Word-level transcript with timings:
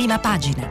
prima 0.00 0.18
pagina. 0.18 0.66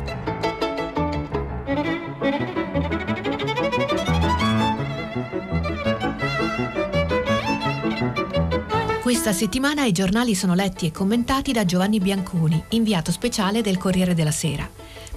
Questa 9.03 9.31
settimana 9.31 9.85
i 9.85 9.91
giornali 9.91 10.33
sono 10.33 10.55
letti 10.55 10.87
e 10.87 10.91
commentati 10.91 11.51
da 11.51 11.63
Giovanni 11.63 11.99
Bianconi, 11.99 12.63
inviato 12.69 13.11
speciale 13.11 13.61
del 13.61 13.77
Corriere 13.77 14.15
della 14.15 14.31
Sera. 14.31 14.67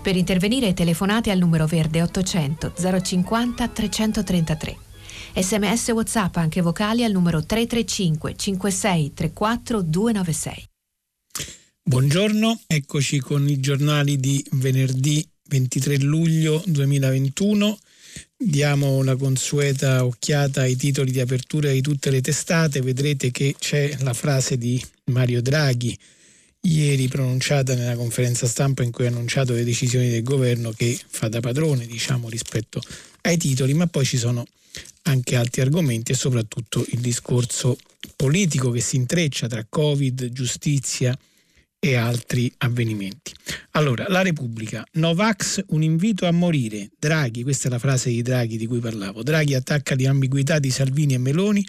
Per 0.02 0.14
intervenire 0.14 0.74
telefonate 0.74 1.30
al 1.30 1.38
numero 1.38 1.64
verde 1.64 2.02
800 2.02 2.74
050 3.02 3.68
333. 3.68 4.76
Sms 5.36 5.88
WhatsApp 5.88 6.36
anche 6.36 6.60
vocali 6.60 7.02
al 7.02 7.12
numero 7.12 7.42
335 7.42 8.36
56 8.36 9.14
34 9.14 9.80
296. 9.80 10.71
Buongiorno, 11.84 12.60
eccoci 12.68 13.18
con 13.18 13.48
i 13.48 13.58
giornali 13.58 14.16
di 14.16 14.42
venerdì 14.52 15.28
23 15.48 15.96
luglio 15.98 16.62
2021. 16.64 17.76
Diamo 18.36 19.02
la 19.02 19.16
consueta 19.16 20.04
occhiata 20.04 20.60
ai 20.60 20.76
titoli 20.76 21.10
di 21.10 21.18
apertura 21.18 21.72
di 21.72 21.80
tutte 21.80 22.10
le 22.10 22.20
testate. 22.20 22.80
Vedrete 22.80 23.32
che 23.32 23.56
c'è 23.58 23.96
la 23.98 24.14
frase 24.14 24.56
di 24.58 24.80
Mario 25.06 25.42
Draghi 25.42 25.98
ieri 26.60 27.08
pronunciata 27.08 27.74
nella 27.74 27.96
conferenza 27.96 28.46
stampa 28.46 28.84
in 28.84 28.92
cui 28.92 29.06
ha 29.06 29.08
annunciato 29.08 29.52
le 29.52 29.64
decisioni 29.64 30.08
del 30.08 30.22
governo 30.22 30.70
che 30.70 30.96
fa 31.04 31.28
da 31.28 31.40
padrone, 31.40 31.84
diciamo, 31.84 32.28
rispetto 32.28 32.80
ai 33.22 33.36
titoli, 33.36 33.74
ma 33.74 33.88
poi 33.88 34.04
ci 34.04 34.18
sono 34.18 34.46
anche 35.02 35.34
altri 35.34 35.62
argomenti 35.62 36.12
e 36.12 36.14
soprattutto 36.14 36.86
il 36.90 37.00
discorso 37.00 37.76
politico 38.14 38.70
che 38.70 38.80
si 38.80 38.94
intreccia 38.94 39.48
tra 39.48 39.66
Covid, 39.68 40.30
giustizia 40.30 41.18
e 41.84 41.96
altri 41.96 42.52
avvenimenti. 42.58 43.32
Allora, 43.72 44.06
la 44.08 44.22
Repubblica, 44.22 44.86
Novax 44.92 45.64
un 45.70 45.82
invito 45.82 46.26
a 46.26 46.30
morire. 46.30 46.90
Draghi, 46.96 47.42
questa 47.42 47.66
è 47.66 47.70
la 47.72 47.80
frase 47.80 48.08
di 48.08 48.22
Draghi 48.22 48.56
di 48.56 48.66
cui 48.66 48.78
parlavo. 48.78 49.24
Draghi 49.24 49.54
attacca 49.54 49.96
l'ambiguità 49.98 50.60
di 50.60 50.70
Salvini 50.70 51.14
e 51.14 51.18
Meloni 51.18 51.66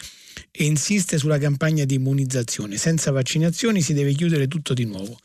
e 0.52 0.66
insiste 0.66 1.18
sulla 1.18 1.38
campagna 1.38 1.84
di 1.84 1.96
immunizzazione. 1.96 2.76
Senza 2.76 3.10
vaccinazioni 3.10 3.82
si 3.82 3.92
deve 3.92 4.12
chiudere 4.12 4.46
tutto 4.46 4.72
di 4.72 4.84
nuovo. 4.84 5.18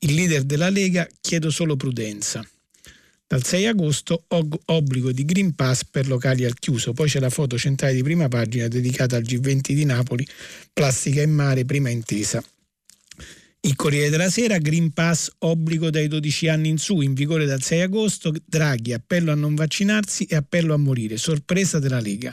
Il 0.00 0.12
leader 0.12 0.42
della 0.42 0.68
Lega 0.68 1.08
chiede 1.22 1.50
solo 1.50 1.76
prudenza. 1.76 2.46
Dal 3.26 3.42
6 3.42 3.66
agosto 3.68 4.24
obbligo 4.66 5.12
di 5.12 5.24
Green 5.24 5.54
Pass 5.54 5.84
per 5.90 6.08
locali 6.08 6.44
al 6.44 6.58
chiuso, 6.58 6.92
poi 6.92 7.08
c'è 7.08 7.20
la 7.20 7.30
foto 7.30 7.56
centrale 7.56 7.94
di 7.94 8.02
prima 8.02 8.28
pagina 8.28 8.68
dedicata 8.68 9.16
al 9.16 9.22
G20 9.22 9.72
di 9.72 9.84
Napoli, 9.86 10.26
plastica 10.74 11.22
in 11.22 11.32
mare, 11.32 11.64
prima 11.64 11.88
intesa. 11.88 12.44
Il 13.66 13.74
Corriere 13.74 14.10
della 14.10 14.30
Sera, 14.30 14.58
Green 14.58 14.92
Pass 14.92 15.28
obbligo 15.38 15.90
dai 15.90 16.06
12 16.06 16.46
anni 16.46 16.68
in 16.68 16.78
su, 16.78 17.00
in 17.00 17.14
vigore 17.14 17.46
dal 17.46 17.60
6 17.60 17.80
agosto, 17.80 18.32
Draghi 18.44 18.92
appello 18.92 19.32
a 19.32 19.34
non 19.34 19.56
vaccinarsi 19.56 20.22
e 20.26 20.36
appello 20.36 20.72
a 20.72 20.76
morire, 20.76 21.16
sorpresa 21.16 21.80
della 21.80 21.98
Lega. 21.98 22.32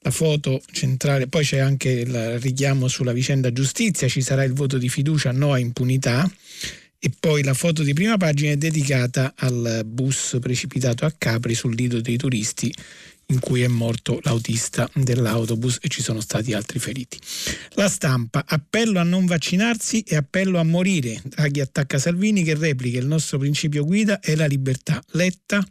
La 0.00 0.10
foto 0.10 0.60
centrale, 0.70 1.28
poi 1.28 1.44
c'è 1.44 1.60
anche 1.60 1.88
il 1.88 2.38
richiamo 2.40 2.88
sulla 2.88 3.14
vicenda 3.14 3.50
giustizia, 3.54 4.06
ci 4.06 4.20
sarà 4.20 4.44
il 4.44 4.52
voto 4.52 4.76
di 4.76 4.90
fiducia 4.90 5.32
no 5.32 5.54
a 5.54 5.58
impunità. 5.58 6.30
E 6.98 7.10
poi 7.18 7.42
la 7.42 7.54
foto 7.54 7.82
di 7.82 7.94
prima 7.94 8.18
pagina 8.18 8.52
è 8.52 8.56
dedicata 8.56 9.32
al 9.34 9.82
bus 9.86 10.36
precipitato 10.40 11.06
a 11.06 11.14
Capri 11.16 11.54
sul 11.54 11.74
lido 11.74 12.02
dei 12.02 12.18
turisti 12.18 12.70
in 13.28 13.40
cui 13.40 13.62
è 13.62 13.66
morto 13.66 14.20
l'autista 14.22 14.88
dell'autobus 14.94 15.78
e 15.80 15.88
ci 15.88 16.02
sono 16.02 16.20
stati 16.20 16.52
altri 16.52 16.78
feriti. 16.78 17.18
La 17.70 17.88
stampa, 17.88 18.44
appello 18.46 19.00
a 19.00 19.02
non 19.02 19.26
vaccinarsi 19.26 20.02
e 20.02 20.16
appello 20.16 20.58
a 20.58 20.64
morire. 20.64 21.20
Draghi 21.24 21.60
attacca 21.60 21.98
Salvini 21.98 22.44
che 22.44 22.54
replica 22.54 22.98
il 22.98 23.06
nostro 23.06 23.38
principio 23.38 23.84
guida 23.84 24.20
è 24.20 24.34
la 24.36 24.46
libertà. 24.46 25.02
Letta, 25.12 25.66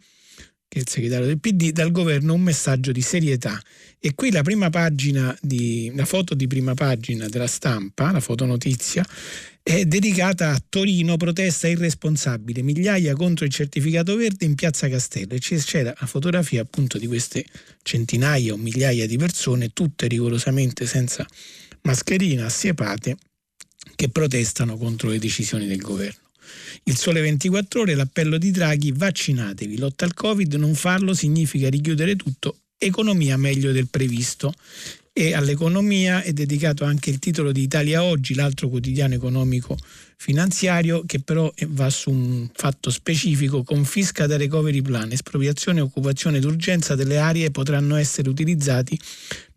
che 0.68 0.78
è 0.78 0.82
il 0.82 0.88
segretario 0.88 1.26
del 1.26 1.40
PD, 1.40 1.70
dal 1.70 1.92
governo 1.92 2.34
un 2.34 2.42
messaggio 2.42 2.92
di 2.92 3.00
serietà. 3.00 3.60
E 3.98 4.14
qui 4.14 4.30
la 4.30 4.42
prima 4.42 4.68
pagina, 4.68 5.36
di, 5.40 5.90
la 5.94 6.04
foto 6.04 6.34
di 6.34 6.46
prima 6.46 6.74
pagina 6.74 7.26
della 7.28 7.46
stampa, 7.46 8.12
la 8.12 8.20
fotonotizia, 8.20 9.04
è 9.68 9.84
dedicata 9.84 10.52
a 10.52 10.62
Torino, 10.68 11.16
protesta 11.16 11.66
irresponsabile, 11.66 12.62
migliaia 12.62 13.16
contro 13.16 13.44
il 13.44 13.50
certificato 13.50 14.14
verde 14.14 14.44
in 14.44 14.54
piazza 14.54 14.88
Castello. 14.88 15.34
E 15.34 15.40
c'era 15.40 15.92
la 15.98 16.06
fotografia 16.06 16.62
appunto 16.62 16.98
di 16.98 17.08
queste 17.08 17.44
centinaia 17.82 18.52
o 18.52 18.58
migliaia 18.58 19.08
di 19.08 19.16
persone, 19.16 19.72
tutte 19.72 20.06
rigorosamente 20.06 20.86
senza 20.86 21.26
mascherina, 21.82 22.46
assiepate, 22.46 23.16
che 23.96 24.08
protestano 24.08 24.76
contro 24.76 25.08
le 25.08 25.18
decisioni 25.18 25.66
del 25.66 25.80
governo. 25.80 26.30
Il 26.84 26.96
sole 26.96 27.20
24 27.20 27.80
ore, 27.80 27.96
l'appello 27.96 28.38
di 28.38 28.52
Draghi, 28.52 28.92
vaccinatevi, 28.92 29.78
lotta 29.78 30.04
al 30.04 30.14
Covid, 30.14 30.54
non 30.54 30.76
farlo 30.76 31.12
significa 31.12 31.68
richiudere 31.68 32.14
tutto, 32.14 32.60
economia 32.78 33.36
meglio 33.36 33.72
del 33.72 33.88
previsto 33.88 34.54
e 35.18 35.32
all'economia 35.32 36.20
è 36.20 36.34
dedicato 36.34 36.84
anche 36.84 37.08
il 37.08 37.18
titolo 37.18 37.50
di 37.50 37.62
Italia 37.62 38.02
Oggi, 38.02 38.34
l'altro 38.34 38.68
quotidiano 38.68 39.14
economico 39.14 39.74
finanziario 40.18 41.04
che 41.06 41.20
però 41.20 41.50
va 41.68 41.88
su 41.88 42.10
un 42.10 42.46
fatto 42.52 42.90
specifico, 42.90 43.62
confisca 43.62 44.26
da 44.26 44.36
recovery 44.36 44.82
plan, 44.82 45.10
espropriazione 45.10 45.78
e 45.78 45.82
occupazione 45.84 46.38
d'urgenza 46.38 46.94
delle 46.94 47.16
aree 47.16 47.50
potranno 47.50 47.96
essere 47.96 48.28
utilizzati 48.28 49.00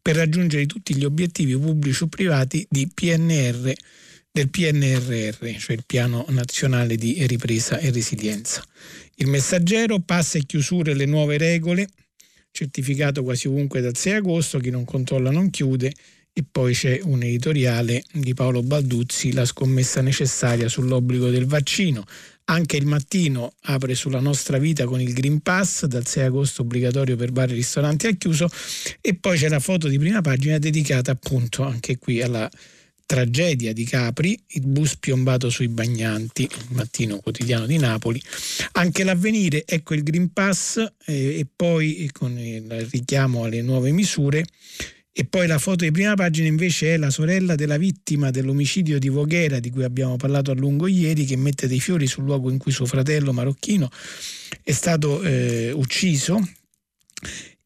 per 0.01 0.15
raggiungere 0.15 0.65
tutti 0.65 0.95
gli 0.95 1.03
obiettivi 1.03 1.57
pubblici 1.57 2.03
o 2.03 2.07
privati 2.07 2.65
di 2.69 2.87
PNR 2.87 3.73
del 4.31 4.49
PNRR, 4.49 5.57
cioè 5.57 5.75
il 5.75 5.83
Piano 5.85 6.25
Nazionale 6.29 6.95
di 6.95 7.27
Ripresa 7.27 7.79
e 7.79 7.91
Resilienza. 7.91 8.63
Il 9.15 9.27
messaggero 9.27 9.99
passa 9.99 10.37
e 10.37 10.45
chiusure 10.45 10.93
le 10.93 11.05
nuove 11.05 11.37
regole 11.37 11.89
certificato 12.59 13.23
quasi 13.23 13.47
ovunque 13.47 13.79
dal 13.79 13.95
6 13.95 14.13
agosto, 14.15 14.59
chi 14.59 14.69
non 14.69 14.83
controlla 14.83 15.31
non 15.31 15.49
chiude 15.49 15.93
e 16.33 16.43
poi 16.49 16.73
c'è 16.73 16.99
un 17.03 17.23
editoriale 17.23 18.03
di 18.11 18.33
Paolo 18.33 18.61
Balduzzi, 18.61 19.31
la 19.31 19.45
scommessa 19.45 20.01
necessaria 20.01 20.67
sull'obbligo 20.67 21.29
del 21.29 21.45
vaccino. 21.45 22.03
Anche 22.45 22.77
il 22.77 22.85
mattino 22.85 23.53
apre 23.63 23.95
sulla 23.95 24.19
nostra 24.19 24.57
vita 24.57 24.85
con 24.85 24.99
il 24.99 25.13
Green 25.13 25.39
Pass, 25.41 25.85
dal 25.85 26.05
6 26.05 26.25
agosto 26.25 26.63
obbligatorio 26.63 27.15
per 27.15 27.31
bar 27.31 27.49
e 27.49 27.53
ristoranti 27.53 28.07
al 28.07 28.17
chiuso 28.17 28.49
e 28.99 29.15
poi 29.15 29.37
c'è 29.37 29.47
la 29.47 29.59
foto 29.59 29.87
di 29.87 29.97
prima 29.97 30.19
pagina 30.21 30.57
dedicata 30.57 31.11
appunto 31.11 31.63
anche 31.63 31.97
qui 31.97 32.21
alla 32.21 32.49
tragedia 33.09 33.73
di 33.73 33.85
Capri, 33.85 34.39
il 34.49 34.67
bus 34.67 34.95
piombato 34.97 35.49
sui 35.49 35.67
bagnanti, 35.67 36.43
il 36.43 36.75
mattino 36.75 37.17
quotidiano 37.17 37.65
di 37.65 37.75
Napoli, 37.77 38.21
anche 38.73 39.03
l'avvenire, 39.03 39.65
ecco 39.65 39.95
il 39.95 40.03
Green 40.03 40.31
Pass 40.31 40.77
eh, 41.05 41.39
e 41.39 41.47
poi 41.55 42.07
con 42.13 42.37
il 42.37 42.87
richiamo 42.91 43.45
alle 43.45 43.63
nuove 43.63 43.91
misure. 43.91 44.45
E 45.11 45.25
poi 45.25 45.47
la 45.47 45.57
foto 45.57 45.85
di 45.85 45.91
prima 45.91 46.13
pagina 46.13 46.47
invece 46.47 46.93
è 46.93 46.97
la 46.97 47.09
sorella 47.09 47.55
della 47.55 47.77
vittima 47.77 48.29
dell'omicidio 48.29 48.99
di 48.99 49.09
Voghera 49.09 49.59
di 49.59 49.71
cui 49.71 49.83
abbiamo 49.83 50.15
parlato 50.15 50.51
a 50.51 50.53
lungo 50.53 50.85
ieri 50.85 51.25
che 51.25 51.35
mette 51.35 51.67
dei 51.67 51.79
fiori 51.79 52.05
sul 52.05 52.25
luogo 52.25 52.51
in 52.51 52.59
cui 52.59 52.71
suo 52.71 52.85
fratello 52.85 53.33
marocchino 53.33 53.89
è 54.63 54.71
stato 54.71 55.23
eh, 55.23 55.71
ucciso 55.71 56.39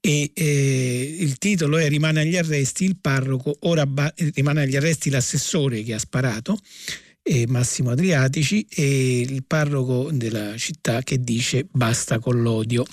e 0.06 0.31
eh, 0.34 1.16
il 1.18 1.38
titolo 1.38 1.78
è 1.78 1.88
Rimane 1.88 2.19
agli 2.19 2.36
arresti 2.36 2.84
il 2.84 2.97
parroco, 3.00 3.56
ora 3.62 3.86
ba- 3.86 4.14
rimane 4.34 4.64
agli 4.64 4.75
arresti 4.75 5.09
l'assessore 5.09 5.81
che 5.81 5.94
ha 5.94 5.97
sparato, 5.97 6.59
eh, 7.22 7.47
Massimo 7.47 7.91
Adriatici, 7.91 8.68
e 8.69 9.22
il 9.22 9.46
parroco 9.46 10.09
della 10.12 10.58
città 10.58 11.02
che 11.03 11.22
dice 11.22 11.68
basta 11.72 12.19
con 12.19 12.42
l'odio. 12.42 12.86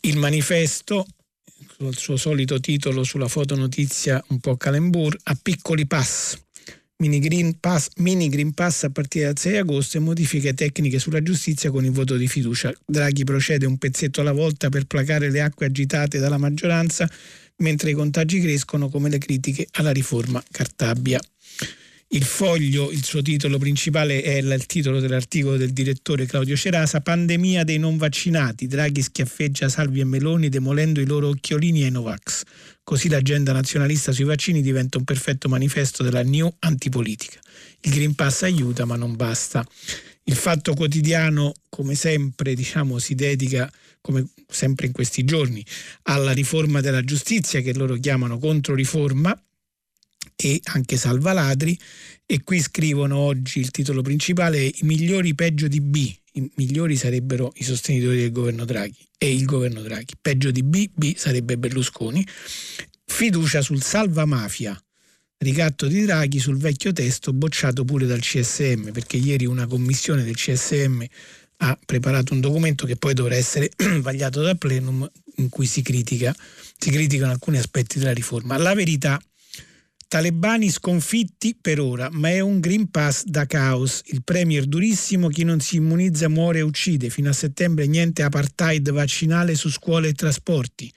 Il 0.00 0.16
manifesto, 0.16 1.06
col 1.76 1.94
suo 1.94 2.16
solito 2.16 2.58
titolo 2.58 3.04
sulla 3.04 3.28
fotonotizia 3.28 4.24
un 4.28 4.40
po' 4.40 4.56
calembur, 4.56 5.14
a 5.24 5.38
piccoli 5.42 5.86
passi 5.86 6.41
mini 7.02 7.18
Green, 7.18 7.58
Pass, 7.58 7.88
mini 7.96 8.28
Green 8.28 8.52
Pass 8.52 8.84
a 8.84 8.90
partire 8.90 9.24
dal 9.24 9.36
6 9.36 9.56
agosto 9.56 9.96
e 9.96 10.00
modifiche 10.00 10.54
tecniche 10.54 11.00
sulla 11.00 11.20
giustizia 11.20 11.72
con 11.72 11.84
il 11.84 11.90
voto 11.90 12.16
di 12.16 12.28
fiducia. 12.28 12.72
Draghi 12.86 13.24
procede 13.24 13.66
un 13.66 13.76
pezzetto 13.76 14.20
alla 14.20 14.30
volta 14.30 14.68
per 14.68 14.84
placare 14.84 15.28
le 15.28 15.40
acque 15.40 15.66
agitate 15.66 16.20
dalla 16.20 16.38
maggioranza 16.38 17.10
mentre 17.56 17.90
i 17.90 17.94
contagi 17.94 18.40
crescono 18.40 18.88
come 18.88 19.08
le 19.08 19.18
critiche 19.18 19.66
alla 19.72 19.90
riforma 19.90 20.42
Cartabia. 20.48 21.20
Il 22.14 22.24
foglio, 22.24 22.90
il 22.90 23.02
suo 23.02 23.22
titolo 23.22 23.56
principale 23.56 24.20
è 24.20 24.34
il 24.34 24.66
titolo 24.66 25.00
dell'articolo 25.00 25.56
del 25.56 25.72
direttore 25.72 26.26
Claudio 26.26 26.54
Cerasa, 26.54 27.00
Pandemia 27.00 27.64
dei 27.64 27.78
non 27.78 27.96
vaccinati, 27.96 28.66
Draghi 28.66 29.00
schiaffeggia 29.00 29.70
Salvi 29.70 30.00
e 30.00 30.04
Meloni 30.04 30.50
demolendo 30.50 31.00
i 31.00 31.06
loro 31.06 31.28
occhiolini 31.28 31.84
ai 31.84 31.90
Novax. 31.90 32.42
Così 32.84 33.08
l'agenda 33.08 33.52
nazionalista 33.52 34.12
sui 34.12 34.24
vaccini 34.24 34.60
diventa 34.60 34.98
un 34.98 35.04
perfetto 35.04 35.48
manifesto 35.48 36.02
della 36.02 36.22
new 36.22 36.54
antipolitica. 36.58 37.40
Il 37.80 37.92
Green 37.92 38.14
Pass 38.14 38.42
aiuta 38.42 38.84
ma 38.84 38.96
non 38.96 39.16
basta. 39.16 39.66
Il 40.24 40.34
fatto 40.34 40.74
quotidiano, 40.74 41.54
come 41.70 41.94
sempre, 41.94 42.52
diciamo, 42.54 42.98
si 42.98 43.14
dedica, 43.14 43.72
come 44.02 44.22
sempre 44.46 44.84
in 44.84 44.92
questi 44.92 45.24
giorni, 45.24 45.64
alla 46.02 46.32
riforma 46.32 46.82
della 46.82 47.02
giustizia 47.02 47.62
che 47.62 47.72
loro 47.72 47.94
chiamano 47.94 48.38
controriforma 48.38 49.34
e 50.42 50.60
anche 50.64 50.96
salva 50.96 51.32
ladri 51.32 51.78
e 52.26 52.42
qui 52.42 52.60
scrivono 52.60 53.16
oggi 53.16 53.60
il 53.60 53.70
titolo 53.70 54.02
principale 54.02 54.64
i 54.64 54.80
migliori 54.82 55.34
peggio 55.34 55.68
di 55.68 55.80
B, 55.80 56.12
i 56.32 56.50
migliori 56.56 56.96
sarebbero 56.96 57.52
i 57.56 57.64
sostenitori 57.64 58.18
del 58.18 58.32
governo 58.32 58.64
Draghi 58.64 59.06
e 59.18 59.32
il 59.32 59.44
governo 59.44 59.82
Draghi, 59.82 60.14
peggio 60.20 60.50
di 60.50 60.62
B, 60.62 60.88
B 60.92 61.14
sarebbe 61.14 61.56
Berlusconi, 61.56 62.26
fiducia 63.04 63.62
sul 63.62 63.82
salva 63.82 64.24
mafia, 64.24 64.80
ricatto 65.38 65.86
di 65.86 66.04
Draghi 66.04 66.38
sul 66.38 66.56
vecchio 66.56 66.92
testo 66.92 67.32
bocciato 67.32 67.84
pure 67.84 68.06
dal 68.06 68.20
CSM 68.20 68.90
perché 68.90 69.18
ieri 69.18 69.46
una 69.46 69.66
commissione 69.66 70.24
del 70.24 70.34
CSM 70.34 71.04
ha 71.58 71.78
preparato 71.84 72.32
un 72.32 72.40
documento 72.40 72.86
che 72.86 72.96
poi 72.96 73.14
dovrà 73.14 73.36
essere 73.36 73.70
vagliato 74.00 74.42
dal 74.42 74.58
plenum 74.58 75.08
in 75.36 75.48
cui 75.48 75.66
si, 75.66 75.82
critica, 75.82 76.34
si 76.78 76.90
criticano 76.90 77.32
alcuni 77.32 77.58
aspetti 77.58 77.98
della 77.98 78.12
riforma. 78.12 78.56
La 78.56 78.74
verità 78.74 79.20
Talebani 80.12 80.68
sconfitti 80.68 81.56
per 81.58 81.80
ora, 81.80 82.10
ma 82.12 82.28
è 82.28 82.40
un 82.40 82.60
Green 82.60 82.90
Pass 82.90 83.24
da 83.24 83.46
caos. 83.46 84.02
Il 84.08 84.22
premier 84.22 84.66
durissimo, 84.66 85.28
chi 85.28 85.42
non 85.42 85.60
si 85.60 85.76
immunizza 85.76 86.28
muore 86.28 86.58
e 86.58 86.60
uccide. 86.60 87.08
Fino 87.08 87.30
a 87.30 87.32
settembre 87.32 87.86
niente 87.86 88.22
apartheid 88.22 88.90
vaccinale 88.90 89.54
su 89.54 89.70
scuole 89.70 90.08
e 90.08 90.12
trasporti. 90.12 90.92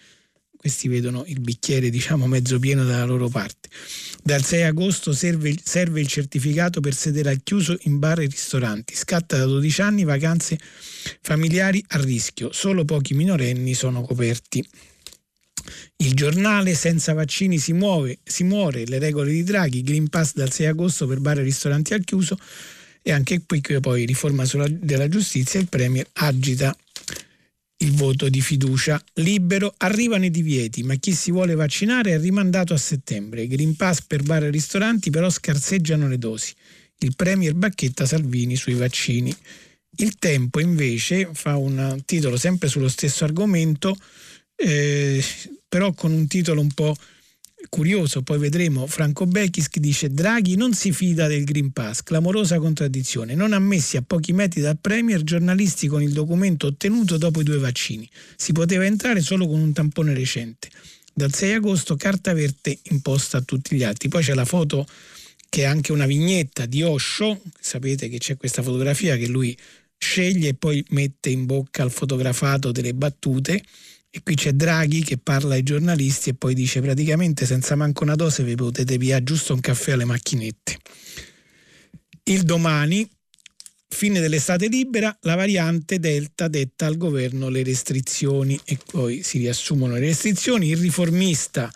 Questi 0.58 0.90
vedono 0.90 1.24
il 1.28 1.40
bicchiere, 1.40 1.90
diciamo, 1.90 2.28
mezzo 2.28 2.60
pieno 2.60 2.84
dalla 2.84 3.06
loro 3.06 3.30
parte. 3.30 3.70
Dal 4.22 4.44
6 4.44 4.64
agosto 4.64 5.14
serve, 5.14 5.56
serve 5.64 6.02
il 6.02 6.08
certificato 6.08 6.82
per 6.82 6.94
sedere 6.94 7.30
al 7.30 7.42
chiuso 7.42 7.78
in 7.84 8.00
bar 8.00 8.20
e 8.20 8.26
ristoranti. 8.26 8.96
Scatta 8.96 9.38
da 9.38 9.46
12 9.46 9.82
anni 9.82 10.04
vacanze 10.04 10.60
familiari 11.22 11.82
a 11.88 12.02
rischio. 12.02 12.52
Solo 12.52 12.84
pochi 12.84 13.14
minorenni 13.14 13.76
sono 13.76 14.02
coperti. 14.02 14.62
Il 15.98 16.14
giornale 16.14 16.76
senza 16.76 17.14
vaccini 17.14 17.58
si 17.58 17.74
muove, 17.74 18.20
si 18.24 18.44
muore, 18.44 18.86
le 18.86 19.00
regole 19.00 19.32
di 19.32 19.44
Draghi, 19.44 19.82
Green 19.82 20.10
Pass 20.10 20.34
dal 20.34 20.52
6 20.52 20.66
agosto 20.68 21.08
per 21.08 21.20
bar 21.20 21.40
e 21.40 21.44
ristoranti 21.44 21.94
al 21.94 22.04
chiuso 22.04 22.38
e 23.02 23.12
anche 23.12 23.44
qui 23.46 23.62
poi 23.80 24.06
riforma 24.06 24.46
sulla, 24.46 24.68
della 24.68 25.08
giustizia 25.08 25.60
il 25.60 25.68
Premier 25.68 26.08
agita 26.14 26.76
il 27.78 27.92
voto 27.92 28.30
di 28.30 28.42
fiducia. 28.42 29.02
Libero, 29.16 29.74
arrivano 29.78 30.26
i 30.26 30.32
divieti, 30.32 30.84
ma 30.84 30.96
chi 30.96 31.14
si 31.14 31.32
vuole 31.32 31.56
vaccinare 31.56 32.14
è 32.14 32.20
rimandato 32.20 32.74
a 32.74 32.78
settembre. 32.78 33.48
Green 33.48 33.76
Pass 33.76 34.02
per 34.02 34.24
bar 34.24 34.44
e 34.44 34.50
ristoranti 34.50 35.10
però 35.10 35.30
scarseggiano 35.30 36.08
le 36.08 36.18
dosi. 36.18 36.54
Il 37.00 37.16
Premier 37.16 37.54
bacchetta 37.54 38.06
Salvini 38.06 38.56
sui 38.56 38.74
vaccini. 38.74 39.36
Il 39.98 40.18
Tempo 40.18 40.60
invece 40.60 41.30
fa 41.34 41.58
un 41.58 42.02
titolo 42.06 42.38
sempre 42.38 42.68
sullo 42.68 42.90
stesso 42.90 43.24
argomento 43.24 43.96
eh, 44.56 45.24
però 45.68 45.94
con 45.94 46.12
un 46.12 46.28
titolo 46.28 46.62
un 46.62 46.72
po' 46.72 46.96
curioso, 47.70 48.22
poi 48.22 48.38
vedremo, 48.38 48.88
Franco 48.88 49.26
Becchis 49.26 49.70
che 49.70 49.80
dice 49.80 50.10
Draghi 50.10 50.56
non 50.56 50.74
si 50.74 50.92
fida 50.92 51.28
del 51.28 51.44
Green 51.44 51.72
Pass, 51.72 52.04
clamorosa 52.04 52.60
contraddizione, 52.60 53.36
non 53.36 53.54
ammessi 53.54 53.98
a 53.98 54.02
pochi 54.02 54.34
metri 54.34 54.62
dal 54.62 54.78
Premier 54.80 55.24
giornalisti 55.24 55.88
con 55.88 56.02
il 56.02 56.12
documento 56.12 56.68
ottenuto 56.68 57.18
dopo 57.18 57.42
i 57.42 57.44
due 57.44 57.58
vaccini, 57.58 58.10
si 58.36 58.52
poteva 58.52 58.86
entrare 58.86 59.22
solo 59.22 59.48
con 59.48 59.60
un 59.60 59.74
tampone 59.74 60.14
recente. 60.14 60.70
Dal 61.14 61.34
6 61.34 61.54
agosto 61.54 61.96
carta 61.96 62.34
verde 62.34 62.78
imposta 62.84 63.38
a 63.38 63.42
tutti 63.42 63.76
gli 63.76 63.84
altri, 63.84 64.10
poi 64.10 64.24
c'è 64.24 64.34
la 64.34 64.46
foto 64.46 64.86
che 65.48 65.62
è 65.62 65.66
anche 65.66 65.94
una 65.94 66.06
vignetta 66.06 66.66
di 66.66 66.84
Osho, 66.84 67.42
sapete 67.60 68.10
che 68.10 68.18
c'è 68.18 68.36
questa 68.36 68.62
fotografia 68.62 69.16
che 69.16 69.28
lui 69.28 69.58
sceglie 69.98 70.50
e 70.50 70.54
poi 70.54 70.84
mette 70.90 71.30
in 71.30 71.46
bocca 71.46 71.84
al 71.84 71.92
fotografato 71.92 72.72
delle 72.72 72.94
battute 72.94 73.64
e 74.16 74.22
qui 74.24 74.36
c'è 74.36 74.54
Draghi 74.54 75.04
che 75.04 75.18
parla 75.18 75.56
ai 75.56 75.64
giornalisti 75.64 76.30
e 76.30 76.36
poi 76.36 76.54
dice 76.54 76.80
praticamente 76.80 77.46
senza 77.46 77.76
manco 77.76 78.04
una 78.04 78.16
dose 78.16 78.44
vi 78.44 78.56
potete 78.56 78.98
via 78.98 79.22
giusto 79.22 79.54
un 79.54 79.60
caffè 79.60 79.92
alle 79.92 80.06
macchinette. 80.06 80.78
Il 82.24 82.44
domani, 82.44 83.06
fine 83.90 84.22
dell'estate 84.22 84.70
libera, 84.70 85.14
la 85.24 85.36
variante 85.36 86.00
Delta 86.00 86.48
detta 86.48 86.86
al 86.86 86.96
governo 86.96 87.50
le 87.50 87.62
restrizioni 87.62 88.58
e 88.64 88.78
poi 88.90 89.22
si 89.22 89.38
riassumono 89.40 89.96
le 89.96 90.00
restrizioni. 90.00 90.70
Il 90.70 90.78
riformista 90.78 91.70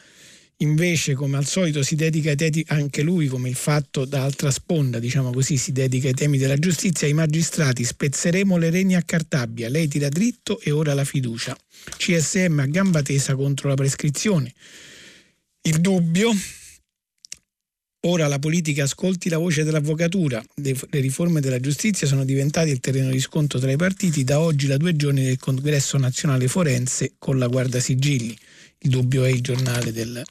invece 0.61 1.13
come 1.13 1.37
al 1.37 1.45
solito 1.45 1.83
si 1.83 1.95
dedica 1.95 2.31
ai 2.31 2.35
temi, 2.35 2.63
anche 2.67 3.01
lui 3.01 3.27
come 3.27 3.49
il 3.49 3.55
fatto 3.55 4.05
da 4.05 4.23
altra 4.23 4.51
sponda, 4.51 4.99
diciamo 4.99 5.31
così, 5.31 5.57
si 5.57 5.71
dedica 5.71 6.07
ai 6.07 6.13
temi 6.13 6.37
della 6.37 6.57
giustizia, 6.57 7.07
ai 7.07 7.13
magistrati, 7.13 7.83
spezzeremo 7.83 8.57
le 8.57 8.69
reni 8.69 8.95
a 8.95 9.01
Cartabia, 9.03 9.69
lei 9.69 9.87
tira 9.87 10.09
dritto 10.09 10.59
e 10.59 10.71
ora 10.71 10.93
la 10.93 11.05
fiducia. 11.05 11.57
CSM 11.97 12.59
a 12.59 12.65
gamba 12.65 13.01
tesa 13.01 13.35
contro 13.35 13.69
la 13.69 13.75
prescrizione. 13.75 14.53
Il 15.61 15.79
dubbio, 15.79 16.31
ora 18.01 18.27
la 18.27 18.39
politica 18.39 18.83
ascolti 18.83 19.29
la 19.29 19.37
voce 19.37 19.63
dell'avvocatura, 19.63 20.43
le, 20.55 20.75
riforme 20.91 21.39
della 21.39 21.59
giustizia 21.59 22.05
sono 22.05 22.25
diventate 22.25 22.69
il 22.69 22.81
terreno 22.81 23.11
di 23.11 23.19
scontro 23.19 23.59
tra 23.59 23.71
i 23.71 23.77
partiti, 23.77 24.25
da 24.25 24.41
oggi 24.41 24.67
da 24.67 24.77
due 24.77 24.95
giorni 24.95 25.23
del 25.23 25.37
congresso 25.37 25.97
nazionale 25.97 26.49
forense 26.49 27.13
con 27.17 27.37
la 27.37 27.47
guarda 27.47 27.79
sigilli 27.79 28.37
il 28.81 28.89
dubbio 28.89 29.23
è 29.23 29.29
il 29.29 29.41
giornale 29.41 29.91
del, 29.91 30.23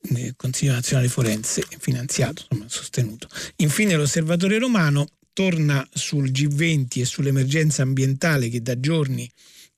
del 0.00 0.34
Consiglio 0.36 0.72
nazionale 0.72 1.08
forense 1.08 1.62
finanziato, 1.78 2.46
insomma, 2.48 2.68
sostenuto. 2.68 3.28
Infine 3.56 3.96
l'osservatore 3.96 4.58
romano 4.58 5.06
torna 5.32 5.86
sul 5.92 6.30
G20 6.30 7.00
e 7.00 7.04
sull'emergenza 7.04 7.82
ambientale 7.82 8.48
che 8.48 8.62
da 8.62 8.78
giorni 8.78 9.30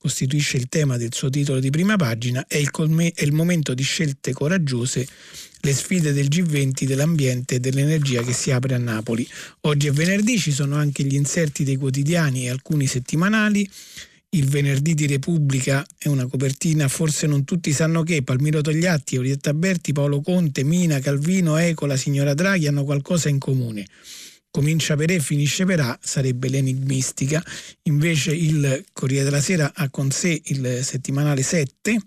costituisce 0.03 0.57
il 0.57 0.69
tema 0.69 0.97
del 0.97 1.15
suo 1.15 1.31
titolo 1.31 1.61
di 1.61 1.71
prima 1.71 1.95
pagina, 1.95 2.45
è 2.49 2.57
il, 2.57 2.73
colme, 2.73 3.13
è 3.15 3.23
il 3.23 3.33
momento 3.33 3.73
di 3.73 3.85
scelte 3.85 4.33
coraggiose, 4.33 5.07
le 5.61 5.73
sfide 5.73 6.13
del 6.13 6.27
G20, 6.27 6.85
dell'ambiente 6.85 7.55
e 7.55 7.61
dell'energia 7.61 8.25
che 8.25 8.33
si 8.33 8.51
apre 8.51 8.75
a 8.75 8.79
Napoli. 8.79 9.27
Oggi 9.61 9.87
è 9.87 9.93
venerdì, 9.93 10.39
ci 10.39 10.51
sono 10.51 10.75
anche 10.75 11.05
gli 11.05 11.15
inserti 11.15 11.63
dei 11.63 11.77
quotidiani 11.77 12.47
e 12.47 12.51
alcuni 12.51 12.89
settimanali 12.89 13.69
il 14.35 14.49
venerdì 14.49 14.95
di 14.95 15.07
Repubblica 15.07 15.87
è 15.99 16.09
una 16.09 16.27
copertina, 16.27 16.89
forse 16.89 17.27
non 17.27 17.45
tutti 17.45 17.73
sanno 17.73 18.03
che 18.03 18.23
Palmiro 18.23 18.63
Togliatti, 18.63 19.19
Orietta 19.19 19.53
Berti, 19.53 19.93
Paolo 19.93 20.23
Conte, 20.23 20.65
Mina, 20.65 21.01
Calvino, 21.01 21.59
Eco, 21.59 21.85
la 21.85 21.97
signora 21.97 22.33
Draghi 22.33 22.67
hanno 22.67 22.85
qualcosa 22.85 23.29
in 23.29 23.39
comune. 23.39 23.87
Comincia 24.51 24.97
per 24.97 25.11
E, 25.11 25.21
finisce 25.21 25.67
per 25.67 25.81
A, 25.81 25.99
sarebbe 26.03 26.49
l'enigmistica. 26.49 27.45
Invece 27.85 28.35
il 28.35 28.85
Corriere 28.93 29.25
della 29.25 29.41
Sera 29.41 29.73
ha 29.75 29.91
con 29.91 30.11
sé 30.11 30.41
il 30.47 30.81
settimanale 30.83 31.43
7. 31.43 32.01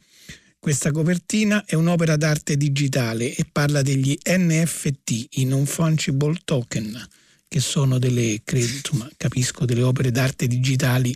Questa 0.57 0.91
copertina 0.91 1.63
è 1.65 1.75
un'opera 1.75 2.15
d'arte 2.15 2.57
digitale 2.57 3.35
e 3.35 3.45
parla 3.51 3.83
degli 3.83 4.17
NFT, 4.27 5.27
i 5.33 5.45
non 5.45 5.67
fungible 5.67 6.39
token, 6.43 7.07
che 7.47 7.59
sono 7.59 7.99
delle, 7.99 8.41
credo, 8.43 8.65
insomma, 8.65 9.07
capisco, 9.15 9.65
delle 9.65 9.83
opere 9.83 10.09
d'arte 10.09 10.47
digitali 10.47 11.15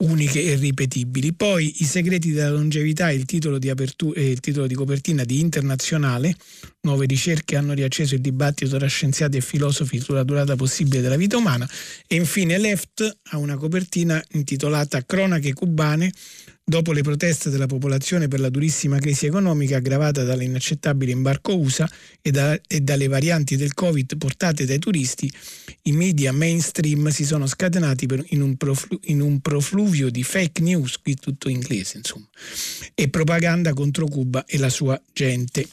uniche 0.00 0.42
e 0.42 0.54
ripetibili. 0.56 1.32
Poi 1.32 1.82
I 1.82 1.84
segreti 1.84 2.32
della 2.32 2.50
longevità, 2.50 3.10
il 3.10 3.24
titolo 3.24 3.58
di, 3.58 3.70
apertura, 3.70 4.20
il 4.20 4.40
titolo 4.40 4.66
di 4.66 4.74
copertina 4.74 5.24
di 5.24 5.40
Internazionale, 5.40 6.34
nuove 6.82 7.06
ricerche 7.06 7.56
hanno 7.56 7.72
riacceso 7.72 8.14
il 8.14 8.20
dibattito 8.20 8.76
tra 8.76 8.86
scienziati 8.86 9.36
e 9.36 9.40
filosofi 9.40 10.00
sulla 10.00 10.22
durata 10.22 10.56
possibile 10.56 11.00
della 11.00 11.16
vita 11.16 11.36
umana 11.36 11.68
e 12.06 12.16
infine 12.16 12.58
Left 12.58 13.18
ha 13.30 13.38
una 13.38 13.56
copertina 13.56 14.22
intitolata 14.32 15.04
Cronache 15.04 15.52
cubane, 15.52 16.12
dopo 16.70 16.92
le 16.92 17.02
proteste 17.02 17.50
della 17.50 17.66
popolazione 17.66 18.28
per 18.28 18.38
la 18.38 18.48
durissima 18.48 18.98
crisi 19.00 19.26
economica 19.26 19.76
aggravata 19.76 20.22
dall'inaccettabile 20.22 21.10
imbarco 21.10 21.58
USA 21.58 21.90
e, 22.22 22.30
da, 22.30 22.58
e, 22.66 22.80
dalle 22.80 23.08
varianti 23.08 23.56
del 23.56 23.74
Covid 23.74 24.16
portate 24.16 24.64
dai 24.64 24.78
turisti, 24.78 25.30
i 25.82 25.92
media 25.92 26.32
mainstream 26.32 27.08
si 27.08 27.24
sono 27.24 27.46
scatenati 27.46 28.06
per, 28.06 28.24
in, 28.28 28.40
un 28.40 28.56
proflu, 28.56 28.98
in, 29.06 29.20
un 29.20 29.40
profluvio 29.40 30.10
di 30.10 30.22
fake 30.22 30.62
news, 30.62 30.98
qui 30.98 31.16
tutto 31.16 31.48
inglese 31.48 31.98
insomma, 31.98 32.28
e 32.94 33.08
propaganda 33.08 33.74
contro 33.74 34.06
Cuba 34.06 34.44
e 34.46 34.56
la 34.56 34.70
sua 34.70 35.00
gente. 35.12 35.66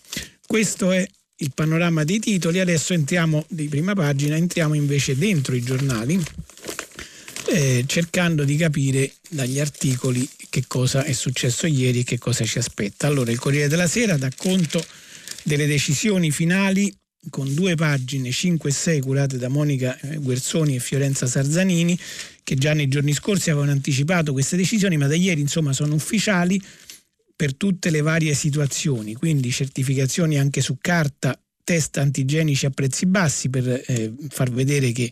Questo 0.47 0.91
è 0.91 1.07
il 1.39 1.51
panorama 1.53 2.03
dei 2.03 2.17
titoli, 2.17 2.59
adesso 2.59 2.93
entriamo 2.93 3.45
di 3.47 3.67
prima 3.67 3.93
pagina, 3.93 4.35
entriamo 4.35 4.73
invece 4.73 5.15
dentro 5.15 5.53
i 5.53 5.61
giornali 5.61 6.19
eh, 7.49 7.83
cercando 7.87 8.43
di 8.43 8.55
capire 8.55 9.13
dagli 9.29 9.59
articoli 9.59 10.27
che 10.49 10.63
cosa 10.67 11.03
è 11.03 11.13
successo 11.13 11.67
ieri 11.67 11.99
e 11.99 12.03
che 12.03 12.17
cosa 12.17 12.45
ci 12.45 12.57
aspetta. 12.57 13.07
Allora, 13.07 13.31
il 13.31 13.39
Corriere 13.39 13.67
della 13.67 13.87
Sera 13.87 14.17
dà 14.17 14.29
conto 14.35 14.83
delle 15.43 15.65
decisioni 15.65 16.31
finali 16.31 16.93
con 17.29 17.53
due 17.53 17.75
pagine 17.75 18.31
5 18.31 18.69
e 18.69 18.73
6 18.73 19.01
curate 19.01 19.37
da 19.37 19.47
Monica 19.47 19.97
eh, 19.99 20.17
Guerzoni 20.17 20.75
e 20.75 20.79
Fiorenza 20.79 21.25
Sarzanini 21.25 21.97
che 22.43 22.55
già 22.55 22.73
nei 22.73 22.87
giorni 22.87 23.13
scorsi 23.13 23.49
avevano 23.49 23.71
anticipato 23.71 24.31
queste 24.31 24.55
decisioni 24.55 24.97
ma 24.97 25.07
da 25.07 25.15
ieri 25.15 25.41
insomma 25.41 25.73
sono 25.73 25.95
ufficiali 25.95 26.61
per 27.35 27.55
tutte 27.55 27.89
le 27.89 28.01
varie 28.01 28.33
situazioni 28.33 29.13
quindi 29.13 29.51
certificazioni 29.51 30.37
anche 30.37 30.61
su 30.61 30.77
carta 30.79 31.37
test 31.63 31.97
antigenici 31.97 32.65
a 32.65 32.69
prezzi 32.69 33.05
bassi 33.05 33.49
per 33.49 33.83
eh, 33.85 34.13
far 34.29 34.51
vedere 34.51 34.91
che 34.91 35.11